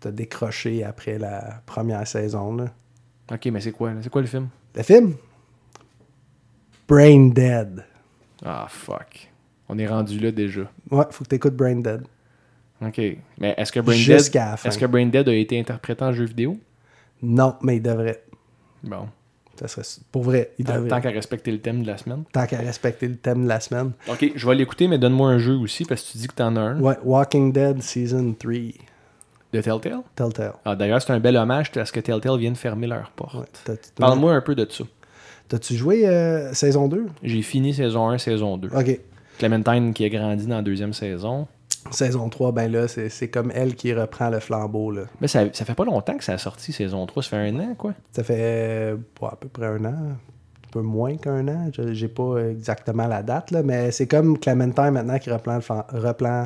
tu 0.00 0.08
as 0.08 0.12
décroché 0.12 0.84
après 0.84 1.18
la 1.18 1.60
première 1.66 2.06
saison, 2.06 2.54
là. 2.56 2.66
ok, 3.32 3.46
mais 3.46 3.60
c'est 3.60 3.72
quoi? 3.72 3.92
C'est 4.00 4.08
quoi 4.08 4.22
le 4.22 4.28
film? 4.28 4.48
Le 4.74 4.82
film? 4.82 5.14
Brain 6.88 7.28
Dead. 7.28 7.84
Ah, 8.44 8.66
fuck. 8.68 9.30
On 9.68 9.78
est 9.78 9.86
rendu 9.86 10.18
là 10.20 10.30
déjà. 10.30 10.62
Ouais, 10.90 11.04
faut 11.10 11.24
que 11.24 11.28
tu 11.30 11.36
écoutes 11.36 11.56
Brain 11.56 11.76
Dead. 11.76 12.02
Ok. 12.80 13.00
Mais 13.38 13.54
est-ce 13.56 13.72
que 13.72 13.80
Brain 13.80 13.96
Dead, 13.96 14.10
est-ce 14.64 14.78
que 14.78 14.86
Brain 14.86 15.06
Dead 15.06 15.28
a 15.28 15.34
été 15.34 15.58
interprété 15.58 16.04
en 16.04 16.12
jeu 16.12 16.24
vidéo? 16.24 16.56
Non, 17.22 17.56
mais 17.62 17.76
il 17.76 17.82
devrait. 17.82 18.22
Bon. 18.84 19.08
Ça 19.58 19.68
serait, 19.68 19.86
pour 20.12 20.22
vrai, 20.22 20.50
il 20.58 20.66
Tant, 20.66 20.74
devrait. 20.74 20.88
tant 20.90 21.00
qu'à 21.00 21.08
respecter 21.08 21.50
le 21.50 21.58
thème 21.60 21.80
de 21.82 21.86
la 21.86 21.96
semaine. 21.96 22.24
Tant 22.30 22.46
qu'à 22.46 22.58
respecter 22.58 23.08
le 23.08 23.16
thème 23.16 23.44
de 23.44 23.48
la 23.48 23.58
semaine. 23.60 23.92
Ok, 24.06 24.32
je 24.34 24.46
vais 24.46 24.54
l'écouter, 24.54 24.86
mais 24.86 24.98
donne-moi 24.98 25.30
un 25.30 25.38
jeu 25.38 25.54
aussi, 25.54 25.86
parce 25.86 26.02
que 26.02 26.12
tu 26.12 26.18
dis 26.18 26.28
que 26.28 26.34
t'en 26.34 26.54
as 26.56 26.60
un. 26.60 26.80
Ouais, 26.80 26.98
Walking 27.02 27.52
Dead 27.52 27.80
Season 27.82 28.34
3. 28.38 28.52
De 29.54 29.60
Telltale? 29.62 30.00
Telltale. 30.14 30.52
Ah, 30.66 30.76
D'ailleurs, 30.76 31.00
c'est 31.00 31.12
un 31.12 31.20
bel 31.20 31.36
hommage 31.38 31.70
à 31.76 31.86
ce 31.86 31.92
que 31.92 32.00
Telltale 32.00 32.38
vient 32.38 32.50
de 32.52 32.58
fermer 32.58 32.86
leurs 32.86 33.10
portes. 33.12 33.34
Ouais, 33.34 33.44
t'as- 33.64 33.76
t'as- 33.76 33.90
Parle-moi 33.96 34.34
un 34.34 34.42
peu 34.42 34.54
de 34.54 34.66
ça. 34.70 34.84
T'as-tu 35.48 35.74
joué 35.76 36.06
euh, 36.08 36.52
saison 36.54 36.88
2? 36.88 37.06
J'ai 37.22 37.42
fini 37.42 37.72
saison 37.72 38.08
1, 38.08 38.18
saison 38.18 38.56
2. 38.56 38.68
Ok. 38.76 38.98
Clementine 39.38 39.92
qui 39.92 40.04
a 40.04 40.08
grandi 40.08 40.46
dans 40.46 40.56
la 40.56 40.62
deuxième 40.62 40.92
saison. 40.92 41.46
Saison 41.92 42.28
3, 42.28 42.50
ben 42.52 42.72
là, 42.72 42.88
c'est 42.88 43.28
comme 43.28 43.52
elle 43.54 43.76
qui 43.76 43.94
reprend 43.94 44.28
le 44.28 44.40
flambeau, 44.40 44.90
là. 44.90 45.02
Mais 45.20 45.28
ça, 45.28 45.44
ça 45.52 45.64
fait 45.64 45.74
pas 45.74 45.84
longtemps 45.84 46.16
que 46.16 46.24
ça 46.24 46.32
a 46.32 46.38
sorti 46.38 46.72
saison 46.72 47.06
3. 47.06 47.22
Ça 47.22 47.28
fait 47.30 47.36
un 47.36 47.60
an, 47.60 47.74
quoi. 47.78 47.94
Ça 48.10 48.24
fait 48.24 48.36
euh, 48.40 48.96
à 49.22 49.36
peu 49.36 49.46
près 49.48 49.66
un 49.66 49.84
an. 49.84 49.94
Un 49.94 50.70
peu 50.72 50.80
moins 50.80 51.16
qu'un 51.16 51.46
an. 51.46 51.70
J'ai 51.92 52.08
pas 52.08 52.38
exactement 52.50 53.06
la 53.06 53.22
date, 53.22 53.52
là, 53.52 53.62
mais 53.62 53.92
c'est 53.92 54.08
comme 54.08 54.36
Clementine 54.38 54.90
maintenant 54.90 55.18
qui 55.18 55.30
reprend 55.30 55.54
le 55.54 55.60
flam- 55.60 55.84
reprend. 55.92 56.44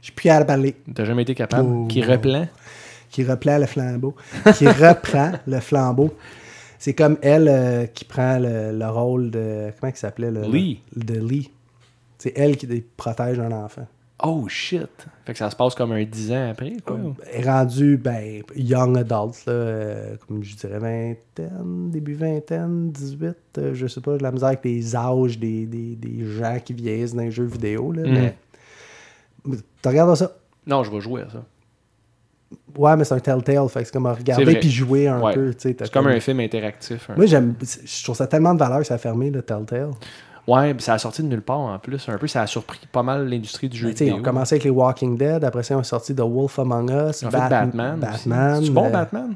Je 0.00 0.06
suis 0.06 0.14
plus 0.14 0.30
à 0.30 0.42
parler. 0.44 0.74
T'as 0.94 1.04
jamais 1.04 1.22
été 1.22 1.34
capable? 1.34 1.68
Oh. 1.70 1.86
Qui 1.86 2.02
reprend. 2.02 2.46
Qui 3.10 3.24
reprend 3.24 3.58
le 3.58 3.66
flambeau. 3.66 4.14
qui 4.56 4.66
reprend 4.66 5.32
le 5.46 5.60
flambeau. 5.60 6.14
C'est 6.82 6.94
comme 6.94 7.16
elle 7.22 7.46
euh, 7.48 7.86
qui 7.86 8.04
prend 8.04 8.40
le, 8.40 8.76
le 8.76 8.88
rôle 8.88 9.30
de. 9.30 9.70
Comment 9.78 9.92
il 9.92 9.96
s'appelait 9.96 10.32
le, 10.32 10.42
Lee. 10.42 10.80
le- 10.96 11.04
De 11.04 11.14
Lee. 11.20 11.48
C'est 12.18 12.32
elle 12.36 12.56
qui 12.56 12.66
protège 12.96 13.38
un 13.38 13.52
enfant. 13.52 13.86
Oh 14.24 14.46
shit. 14.48 14.88
Fait 15.24 15.32
que 15.32 15.38
ça 15.38 15.48
se 15.48 15.54
passe 15.54 15.76
comme 15.76 15.92
un 15.92 16.02
10 16.04 16.32
ans 16.32 16.50
après, 16.50 16.72
quoi. 16.84 16.98
Est 17.32 17.48
rendue, 17.48 17.96
ben, 17.98 18.42
young 18.56 18.96
adult, 18.98 19.46
là, 19.46 19.52
euh, 19.52 20.16
comme 20.26 20.42
je 20.42 20.56
dirais, 20.56 20.78
vingtaine, 20.80 21.90
début 21.90 22.14
vingtaine, 22.14 22.90
18, 22.90 23.36
euh, 23.58 23.74
je 23.74 23.86
sais 23.86 24.00
pas, 24.00 24.16
j'ai 24.16 24.22
la 24.22 24.30
misère 24.32 24.48
avec 24.48 24.64
les 24.64 24.94
âges 24.96 25.38
des, 25.38 25.66
des, 25.66 25.94
des 25.96 26.24
gens 26.24 26.58
qui 26.64 26.72
vieillissent 26.72 27.14
dans 27.14 27.22
les 27.22 27.30
jeux 27.32 27.44
vidéo, 27.46 27.90
là, 27.92 28.02
Mhm. 28.06 28.12
mais... 28.14 29.56
Tu 29.82 29.88
regardes 29.88 30.14
ça? 30.16 30.36
Non, 30.66 30.84
je 30.84 30.90
vais 30.92 31.00
jouer 31.00 31.22
à 31.22 31.30
ça. 31.30 31.44
Ouais, 32.76 32.96
mais 32.96 33.04
c'est 33.04 33.14
un 33.14 33.18
Telltale, 33.20 33.68
fait 33.68 33.84
c'est 33.84 33.92
comme 33.92 34.06
à 34.06 34.14
regarder 34.14 34.56
puis 34.56 34.70
jouer 34.70 35.06
un 35.08 35.20
Ouais. 35.20 35.34
peu, 35.34 35.50
tu 35.54 35.60
sais. 35.68 35.74
t'as 35.74 35.84
C'est 35.86 35.92
comme 35.92 36.06
un 36.06 36.20
film 36.20 36.40
interactif. 36.40 37.08
hein. 37.10 37.14
Moi, 37.16 37.26
j'aime... 37.26 37.54
Je 37.84 38.04
trouve 38.04 38.16
ça 38.16 38.26
tellement 38.26 38.54
de 38.54 38.58
valeur 38.58 38.84
ça 38.86 38.94
a 38.94 38.98
fermé, 38.98 39.30
le 39.30 39.42
Telltale. 39.42 39.90
Ouais, 40.48 40.74
puis 40.74 40.82
ça 40.82 40.94
a 40.94 40.98
sorti 40.98 41.22
de 41.22 41.28
nulle 41.28 41.42
part 41.42 41.60
en 41.60 41.78
plus. 41.78 42.08
Un 42.08 42.18
peu, 42.18 42.26
ça 42.26 42.42
a 42.42 42.46
surpris 42.46 42.80
pas 42.90 43.02
mal 43.04 43.28
l'industrie 43.28 43.68
du 43.68 43.76
jeu 43.78 43.90
tu 43.90 43.96
sais, 43.98 44.04
ils 44.04 44.08
vidéo. 44.08 44.20
ont 44.20 44.24
commencé 44.24 44.54
avec 44.54 44.64
les 44.64 44.70
Walking 44.70 45.16
Dead, 45.16 45.44
après 45.44 45.62
ça, 45.62 45.74
ils 45.74 45.76
ont 45.78 45.82
sorti 45.84 46.14
The 46.14 46.20
Wolf 46.20 46.58
Among 46.58 46.90
Us, 46.90 47.22
ont 47.22 47.30
fait 47.30 47.36
Bat- 47.36 47.48
Batman. 47.48 48.00
Batman. 48.00 48.60
C'est 48.64 48.70
bon, 48.70 48.86
euh, 48.86 48.90
Batman? 48.90 49.34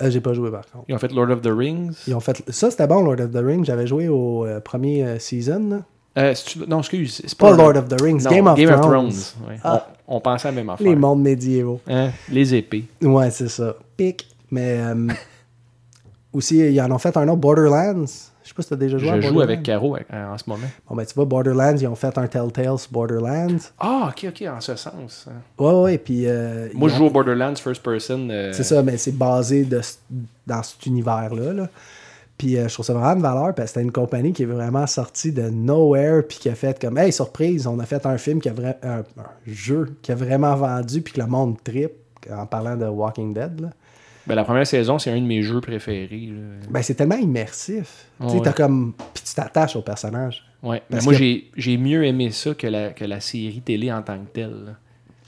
euh, 0.00 0.10
J'ai 0.10 0.20
pas 0.22 0.32
joué, 0.32 0.50
par 0.50 0.62
contre. 0.70 0.84
Ils 0.88 0.94
ont 0.94 0.98
fait 0.98 1.12
Lord 1.12 1.30
of 1.30 1.42
the 1.42 1.50
Rings. 1.52 1.96
Ils 2.06 2.14
ont 2.14 2.20
fait... 2.20 2.42
Ça, 2.48 2.70
c'était 2.70 2.86
bon, 2.86 3.02
Lord 3.02 3.20
of 3.20 3.30
the 3.32 3.44
Rings. 3.44 3.64
J'avais 3.64 3.86
joué 3.86 4.08
au 4.08 4.46
euh, 4.46 4.60
premier 4.60 5.18
season, 5.18 5.68
là. 5.68 5.76
Euh, 6.22 6.34
non, 6.66 6.78
excuse. 6.78 7.20
C'est 7.26 7.36
Pas 7.38 7.54
Lord 7.54 7.76
of 7.76 7.88
the 7.88 8.00
Rings, 8.00 8.22
Non, 8.24 8.30
Game 8.30 8.46
of 8.46 8.80
Thrones. 8.80 9.12
ouais. 9.48 9.58
Ah. 9.62 9.86
On, 10.08 10.20
pensait 10.20 10.48
à 10.48 10.50
la 10.50 10.56
même 10.56 10.70
affaire. 10.70 10.86
Les 10.86 10.96
mondes 10.96 11.20
médiévaux. 11.22 11.80
Hein, 11.86 12.10
Les 12.30 12.54
épées. 12.54 12.84
Ouais, 13.02 13.30
c'est 13.30 13.48
ça. 13.48 13.76
Pic. 13.96 14.26
Mais 14.50 14.78
euh, 14.80 15.08
aussi, 16.32 16.58
ils 16.58 16.80
en 16.80 16.90
ont 16.90 16.98
fait 16.98 17.16
un 17.16 17.28
autre, 17.28 17.36
Borderlands. 17.40 18.06
Je 18.42 18.48
sais 18.48 18.54
pas 18.54 18.62
si 18.62 18.68
t'as 18.70 18.76
déjà 18.76 18.96
joué 18.96 19.10
à 19.10 19.16
Je 19.16 19.20
joue 19.20 19.34
Borderlands. 19.34 19.42
avec 19.52 19.62
Caro 19.62 19.96
euh, 19.96 20.32
en 20.32 20.38
ce 20.38 20.44
moment. 20.46 20.66
Bon, 20.88 20.96
ben, 20.96 21.04
tu 21.04 21.12
vois, 21.14 21.26
Borderlands, 21.26 21.76
ils 21.76 21.86
ont 21.86 21.94
fait 21.94 22.16
un 22.16 22.26
Telltale 22.26 22.78
sur 22.78 22.90
Borderlands. 22.90 23.58
Ah, 23.78 24.08
ok, 24.10 24.26
ok, 24.30 24.48
en 24.48 24.60
ce 24.62 24.74
sens. 24.76 25.26
Ouais, 25.58 25.72
ouais, 25.82 25.98
puis... 25.98 26.22
euh, 26.26 26.68
Moi, 26.72 26.88
je 26.88 26.94
ont- 26.94 26.98
joue 26.98 27.04
au 27.06 27.10
Borderlands 27.10 27.56
First 27.56 27.82
Person. 27.82 28.28
euh, 28.30 28.52
C'est 28.54 28.64
ça, 28.64 28.82
mais 28.82 28.96
c'est 28.96 29.12
basé 29.16 29.64
de, 29.64 29.80
dans 30.46 30.62
cet 30.62 30.86
univers-là. 30.86 31.52
là. 31.52 31.68
Puis 32.38 32.56
euh, 32.56 32.68
je 32.68 32.74
trouve 32.74 32.86
ça 32.86 32.94
vraiment 32.94 33.16
de 33.16 33.20
valeur 33.20 33.52
parce 33.54 33.56
que 33.56 33.66
c'était 33.66 33.82
une 33.82 33.90
compagnie 33.92 34.32
qui 34.32 34.44
est 34.44 34.46
vraiment 34.46 34.86
sortie 34.86 35.32
de 35.32 35.42
nowhere 35.50 36.22
puis 36.28 36.38
qui 36.38 36.48
a 36.48 36.54
fait 36.54 36.80
comme 36.80 36.96
Hey, 36.96 37.12
surprise, 37.12 37.66
on 37.66 37.78
a 37.80 37.84
fait 37.84 38.06
un 38.06 38.16
film 38.16 38.40
qui 38.40 38.48
a 38.48 38.52
vra- 38.52 38.76
un, 38.84 39.02
jeu 39.46 39.96
qui 40.02 40.12
a 40.12 40.14
vraiment 40.14 40.54
vendu 40.54 41.00
puis 41.02 41.14
que 41.14 41.20
le 41.20 41.26
monde 41.26 41.56
trip 41.62 41.90
en 42.32 42.46
parlant 42.46 42.76
de 42.76 42.86
Walking 42.86 43.34
Dead. 43.34 43.60
Là. 43.60 43.70
Ben, 44.26 44.34
la 44.34 44.44
première 44.44 44.66
saison, 44.66 44.98
c'est 44.98 45.10
un 45.10 45.20
de 45.20 45.26
mes 45.26 45.42
jeux 45.42 45.60
préférés. 45.60 46.30
là. 46.32 46.66
Ben, 46.70 46.82
c'est 46.82 46.94
tellement 46.94 47.16
immersif. 47.16 48.06
Ouais. 48.20 48.40
t'as 48.44 48.52
comme. 48.52 48.92
Puis 49.14 49.24
tu 49.26 49.34
t'attaches 49.34 49.74
au 49.76 49.82
personnage. 49.82 50.44
Ouais. 50.62 50.82
Mais 50.90 50.96
Parce 50.96 51.04
moi, 51.06 51.14
que- 51.14 51.40
j'ai 51.56 51.76
mieux 51.78 52.04
aimé 52.04 52.30
ça 52.30 52.54
que 52.54 52.66
la, 52.66 52.90
que 52.90 53.04
la 53.04 53.20
série 53.20 53.62
télé 53.62 53.90
en 53.90 54.02
tant 54.02 54.18
que 54.18 54.26
telle. 54.32 54.64
là. 54.66 54.72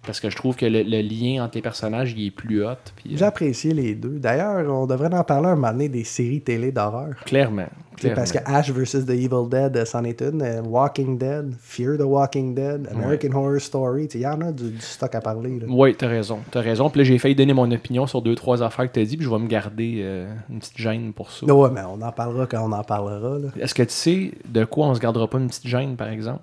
Parce 0.06 0.18
que 0.18 0.30
je 0.30 0.36
trouve 0.36 0.56
que 0.56 0.64
le, 0.64 0.82
le 0.82 1.02
lien 1.02 1.44
entre 1.44 1.56
les 1.56 1.62
personnages, 1.62 2.14
il 2.16 2.26
est 2.26 2.30
plus 2.30 2.64
hot. 2.64 2.70
Puis, 2.96 3.12
euh, 3.14 3.16
J'ai 3.18 3.24
apprécié 3.26 3.74
les 3.74 3.94
deux. 3.94 4.18
D'ailleurs, 4.18 4.66
on 4.74 4.86
devrait 4.86 5.12
en 5.14 5.24
parler 5.24 5.48
un 5.48 5.56
moment 5.56 5.72
donné 5.72 5.88
des 5.90 6.04
séries 6.04 6.40
télé 6.40 6.72
d'horreur. 6.72 7.10
clairement. 7.26 7.66
Parce 8.14 8.32
que 8.32 8.38
Ash 8.46 8.70
vs. 8.70 9.04
The 9.04 9.10
Evil 9.10 9.46
Dead, 9.50 9.76
euh, 9.76 9.84
c'en 9.84 10.04
est 10.04 10.22
une. 10.22 10.40
euh, 10.40 10.62
Walking 10.62 11.18
Dead, 11.18 11.52
Fear 11.60 11.98
the 11.98 12.02
Walking 12.04 12.54
Dead, 12.54 12.88
American 12.90 13.32
Horror 13.34 13.60
Story. 13.60 14.08
Il 14.14 14.22
y 14.22 14.26
en 14.26 14.40
a 14.40 14.52
du, 14.52 14.70
du 14.70 14.80
stock 14.80 15.14
à 15.14 15.20
parler. 15.20 15.58
là. 15.60 15.66
Oui, 15.68 15.94
t'as 15.94 16.08
raison. 16.08 16.38
T'as 16.50 16.62
raison. 16.62 16.88
Puis 16.88 17.00
là, 17.00 17.04
j'ai 17.04 17.18
failli 17.18 17.34
donner 17.34 17.52
mon 17.52 17.70
opinion 17.70 18.06
sur 18.06 18.22
deux, 18.22 18.34
trois 18.34 18.62
affaires 18.62 18.86
que 18.88 18.94
t'as 18.94 19.04
dit, 19.04 19.18
puis 19.18 19.26
je 19.26 19.30
vais 19.30 19.38
me 19.38 19.48
garder 19.48 20.00
euh, 20.02 20.32
une 20.48 20.60
petite 20.60 20.78
gêne 20.78 21.12
pour 21.12 21.30
ça. 21.30 21.44
Ouais, 21.44 21.68
mais 21.70 21.82
on 21.82 22.00
en 22.00 22.10
parlera 22.12 22.46
quand 22.46 22.66
on 22.66 22.72
en 22.72 22.82
parlera. 22.84 23.36
Est-ce 23.60 23.74
que 23.74 23.82
tu 23.82 23.90
sais 23.92 24.30
de 24.48 24.64
quoi 24.64 24.86
on 24.86 24.94
se 24.94 25.00
gardera 25.00 25.28
pas 25.28 25.36
une 25.36 25.48
petite 25.48 25.66
gêne, 25.66 25.94
par 25.96 26.08
exemple? 26.08 26.40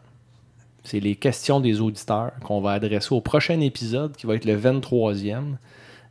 C'est 0.89 1.01
les 1.01 1.17
questions 1.17 1.59
des 1.59 1.81
auditeurs 1.81 2.31
qu'on 2.45 2.61
va 2.61 2.71
adresser 2.71 3.13
au 3.13 3.19
prochain 3.19 3.59
épisode, 3.59 4.15
qui 4.15 4.25
va 4.25 4.35
être 4.35 4.45
le 4.45 4.57
23e. 4.57 5.57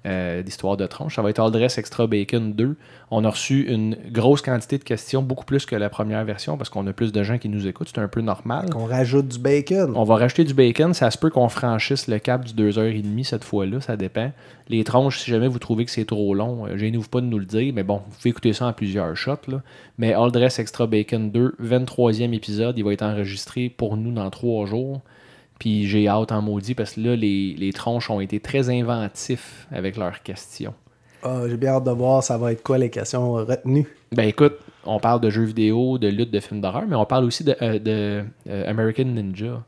Euh, 0.06 0.42
d'Histoire 0.42 0.76
de 0.76 0.86
tronche. 0.86 1.16
Ça 1.16 1.22
va 1.22 1.30
être 1.30 1.40
All 1.40 1.50
Dress 1.50 1.78
Extra 1.78 2.06
Bacon 2.06 2.52
2. 2.52 2.76
On 3.10 3.24
a 3.24 3.30
reçu 3.30 3.62
une 3.62 3.96
grosse 4.10 4.40
quantité 4.40 4.78
de 4.78 4.84
questions, 4.84 5.20
beaucoup 5.20 5.44
plus 5.44 5.66
que 5.66 5.74
la 5.74 5.90
première 5.90 6.24
version, 6.24 6.56
parce 6.56 6.70
qu'on 6.70 6.86
a 6.86 6.92
plus 6.92 7.12
de 7.12 7.22
gens 7.22 7.38
qui 7.38 7.48
nous 7.48 7.66
écoutent. 7.66 7.90
C'est 7.94 8.00
un 8.00 8.08
peu 8.08 8.20
normal. 8.20 8.70
Qu'on 8.70 8.86
rajoute 8.86 9.28
du 9.28 9.38
bacon. 9.38 9.92
On 9.96 10.04
va 10.04 10.16
rajouter 10.16 10.44
du 10.44 10.54
bacon. 10.54 10.94
Ça 10.94 11.10
se 11.10 11.18
peut 11.18 11.30
qu'on 11.30 11.48
franchisse 11.48 12.08
le 12.08 12.18
cap 12.18 12.44
du 12.44 12.54
2h30 12.54 13.24
cette 13.24 13.44
fois-là. 13.44 13.80
Ça 13.80 13.96
dépend. 13.96 14.30
Les 14.68 14.84
tronches, 14.84 15.18
si 15.18 15.30
jamais 15.30 15.48
vous 15.48 15.58
trouvez 15.58 15.84
que 15.84 15.90
c'est 15.90 16.04
trop 16.04 16.34
long, 16.34 16.66
euh, 16.66 16.76
gênez-vous 16.76 17.08
pas 17.08 17.20
de 17.20 17.26
nous 17.26 17.38
le 17.38 17.44
dire. 17.44 17.72
Mais 17.74 17.82
bon, 17.82 18.02
vous 18.08 18.16
pouvez 18.16 18.30
écouter 18.30 18.52
ça 18.52 18.66
en 18.66 18.72
plusieurs 18.72 19.16
shots. 19.16 19.48
Là. 19.48 19.62
Mais 19.98 20.12
All 20.12 20.30
Dress 20.30 20.58
Extra 20.58 20.86
Bacon 20.86 21.30
2, 21.30 21.56
23e 21.62 22.32
épisode, 22.32 22.78
il 22.78 22.84
va 22.84 22.92
être 22.92 23.02
enregistré 23.02 23.68
pour 23.68 23.96
nous 23.96 24.12
dans 24.12 24.30
trois 24.30 24.66
jours. 24.66 25.02
Puis 25.58 25.86
j'ai 25.86 26.08
hâte 26.08 26.32
en 26.32 26.42
maudit 26.42 26.74
parce 26.74 26.92
que 26.92 27.00
là, 27.00 27.16
les, 27.16 27.54
les 27.58 27.72
tronches 27.72 28.10
ont 28.10 28.20
été 28.20 28.40
très 28.40 28.68
inventifs 28.70 29.66
avec 29.72 29.96
leurs 29.96 30.22
questions. 30.22 30.74
Ah, 31.22 31.42
J'ai 31.48 31.56
bien 31.56 31.70
hâte 31.70 31.84
de 31.84 31.90
voir 31.90 32.22
ça 32.22 32.38
va 32.38 32.52
être 32.52 32.62
quoi 32.62 32.78
les 32.78 32.90
questions 32.90 33.32
retenues. 33.32 33.88
Ben 34.12 34.28
écoute, 34.28 34.58
on 34.84 35.00
parle 35.00 35.20
de 35.20 35.30
jeux 35.30 35.44
vidéo, 35.44 35.98
de 35.98 36.08
lutte, 36.08 36.30
de 36.30 36.40
films 36.40 36.60
d'horreur, 36.60 36.84
mais 36.88 36.94
on 36.96 37.04
parle 37.06 37.24
aussi 37.24 37.42
de, 37.42 37.56
euh, 37.62 37.78
de, 37.78 38.24
euh, 38.48 38.70
American 38.70 39.04
Ninja. 39.04 39.64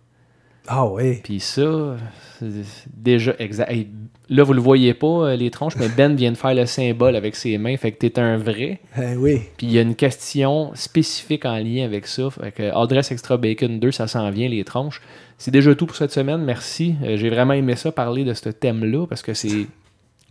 Ah 0.68 0.86
oui. 0.86 1.20
Puis 1.24 1.40
ça, 1.40 1.96
c'est 2.38 2.52
déjà 2.94 3.34
exact. 3.38 3.70
Hey, 3.70 3.88
là, 4.28 4.44
vous 4.44 4.52
le 4.52 4.60
voyez 4.60 4.92
pas, 4.92 5.06
euh, 5.06 5.36
les 5.36 5.50
tronches, 5.50 5.76
mais 5.76 5.88
Ben 5.88 6.14
vient 6.14 6.30
de 6.30 6.36
faire 6.36 6.54
le 6.54 6.66
symbole 6.66 7.16
avec 7.16 7.34
ses 7.36 7.56
mains. 7.56 7.76
Fait 7.78 7.90
que 7.90 8.06
t'es 8.06 8.20
un 8.20 8.36
vrai. 8.36 8.80
Eh 8.96 9.16
oui. 9.16 9.40
Puis 9.56 9.66
il 9.66 9.72
y 9.72 9.78
a 9.78 9.82
une 9.82 9.94
question 9.94 10.70
spécifique 10.74 11.46
en 11.46 11.56
lien 11.56 11.86
avec 11.86 12.06
ça. 12.06 12.28
Fait 12.30 12.52
que 12.52 12.62
Aldress 12.74 13.10
Extra 13.10 13.38
Bacon 13.38 13.80
2, 13.80 13.90
ça 13.90 14.06
s'en 14.06 14.30
vient, 14.30 14.48
les 14.48 14.62
tronches. 14.62 15.00
C'est 15.38 15.50
déjà 15.52 15.74
tout 15.74 15.86
pour 15.86 15.96
cette 15.96 16.10
semaine. 16.10 16.42
Merci. 16.44 16.96
Euh, 17.02 17.16
J'ai 17.16 17.30
vraiment 17.30 17.54
aimé 17.54 17.76
ça, 17.76 17.92
parler 17.92 18.24
de 18.24 18.34
ce 18.34 18.48
thème-là, 18.48 19.06
parce 19.06 19.22
que 19.22 19.34
c'est 19.34 19.66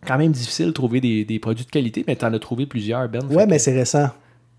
quand 0.05 0.17
même 0.17 0.31
difficile 0.31 0.67
de 0.67 0.71
trouver 0.71 0.99
des, 1.01 1.23
des 1.25 1.39
produits 1.39 1.65
de 1.65 1.71
qualité, 1.71 2.03
mais 2.07 2.15
t'en 2.15 2.31
as 2.33 2.39
trouvé 2.39 2.65
plusieurs, 2.65 3.07
Ben. 3.09 3.21
Que- 3.27 3.45
mais 3.47 3.57
c'est 3.59 3.73
récent. 3.73 4.09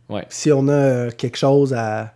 Ouais. 0.08 0.24
Si 0.30 0.50
on 0.50 0.66
a 0.68 1.10
quelque 1.10 1.36
chose 1.36 1.74
à, 1.74 2.14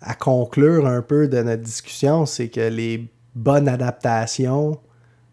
à 0.00 0.14
conclure 0.14 0.86
un 0.86 1.02
peu 1.02 1.26
de 1.28 1.42
notre 1.42 1.62
discussion, 1.62 2.26
c'est 2.26 2.48
que 2.48 2.60
les 2.60 3.08
bonnes 3.34 3.68
adaptations 3.68 4.78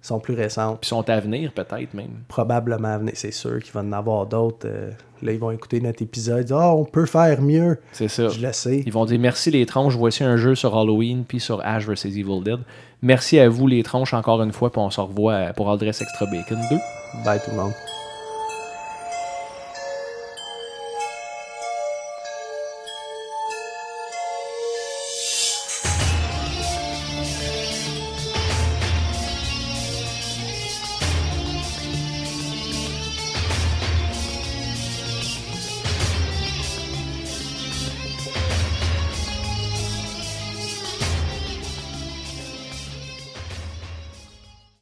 sont 0.02 0.20
plus 0.20 0.34
récentes. 0.34 0.80
Puis 0.82 0.90
sont 0.90 1.08
à 1.10 1.20
venir, 1.20 1.52
peut-être 1.54 1.94
même. 1.94 2.10
Probablement 2.28 2.90
à 2.90 2.98
venir. 2.98 3.14
C'est 3.16 3.32
sûr 3.32 3.62
qu'il 3.62 3.72
va 3.74 3.82
en 3.82 3.92
avoir 3.92 4.26
d'autres. 4.26 4.66
euh, 4.66 4.92
là, 5.22 5.32
ils 5.32 5.40
vont 5.40 5.52
écouter 5.52 5.80
notre 5.82 6.02
épisode. 6.02 6.52
Ah, 6.52 6.74
on 6.74 6.86
peut 6.86 7.06
faire 7.06 7.42
mieux. 7.42 7.80
C'est 7.92 8.08
ça. 8.08 8.30
Je 8.30 8.40
le 8.46 8.52
sais. 8.54 8.84
Ils 8.86 8.92
vont 8.94 9.06
dire 9.06 9.20
merci 9.20 9.52
les 9.52 9.66
tronches, 9.66 9.96
voici 9.96 10.24
un 10.24 10.38
jeu 10.38 10.56
sur 10.56 10.78
Halloween 10.78 11.24
puis 11.28 11.40
sur 11.40 11.62
Ash 11.66 11.86
vs 11.88 12.06
Evil 12.06 12.42
Dead. 12.44 12.60
Merci 13.02 13.40
à 13.40 13.50
vous 13.50 13.68
les 13.68 13.84
tronches 13.84 14.14
encore 14.14 14.42
une 14.44 14.52
fois, 14.52 14.72
puis 14.72 14.80
on 14.82 14.90
se 14.90 15.02
revoit 15.02 15.54
pour 15.56 15.70
Aldress 15.72 16.02
Extra 16.02 16.26
Bacon 16.26 16.60
2. 16.70 16.78
Bye 17.26 17.40
tout 17.44 17.52
le 17.52 17.58
monde. 17.58 17.91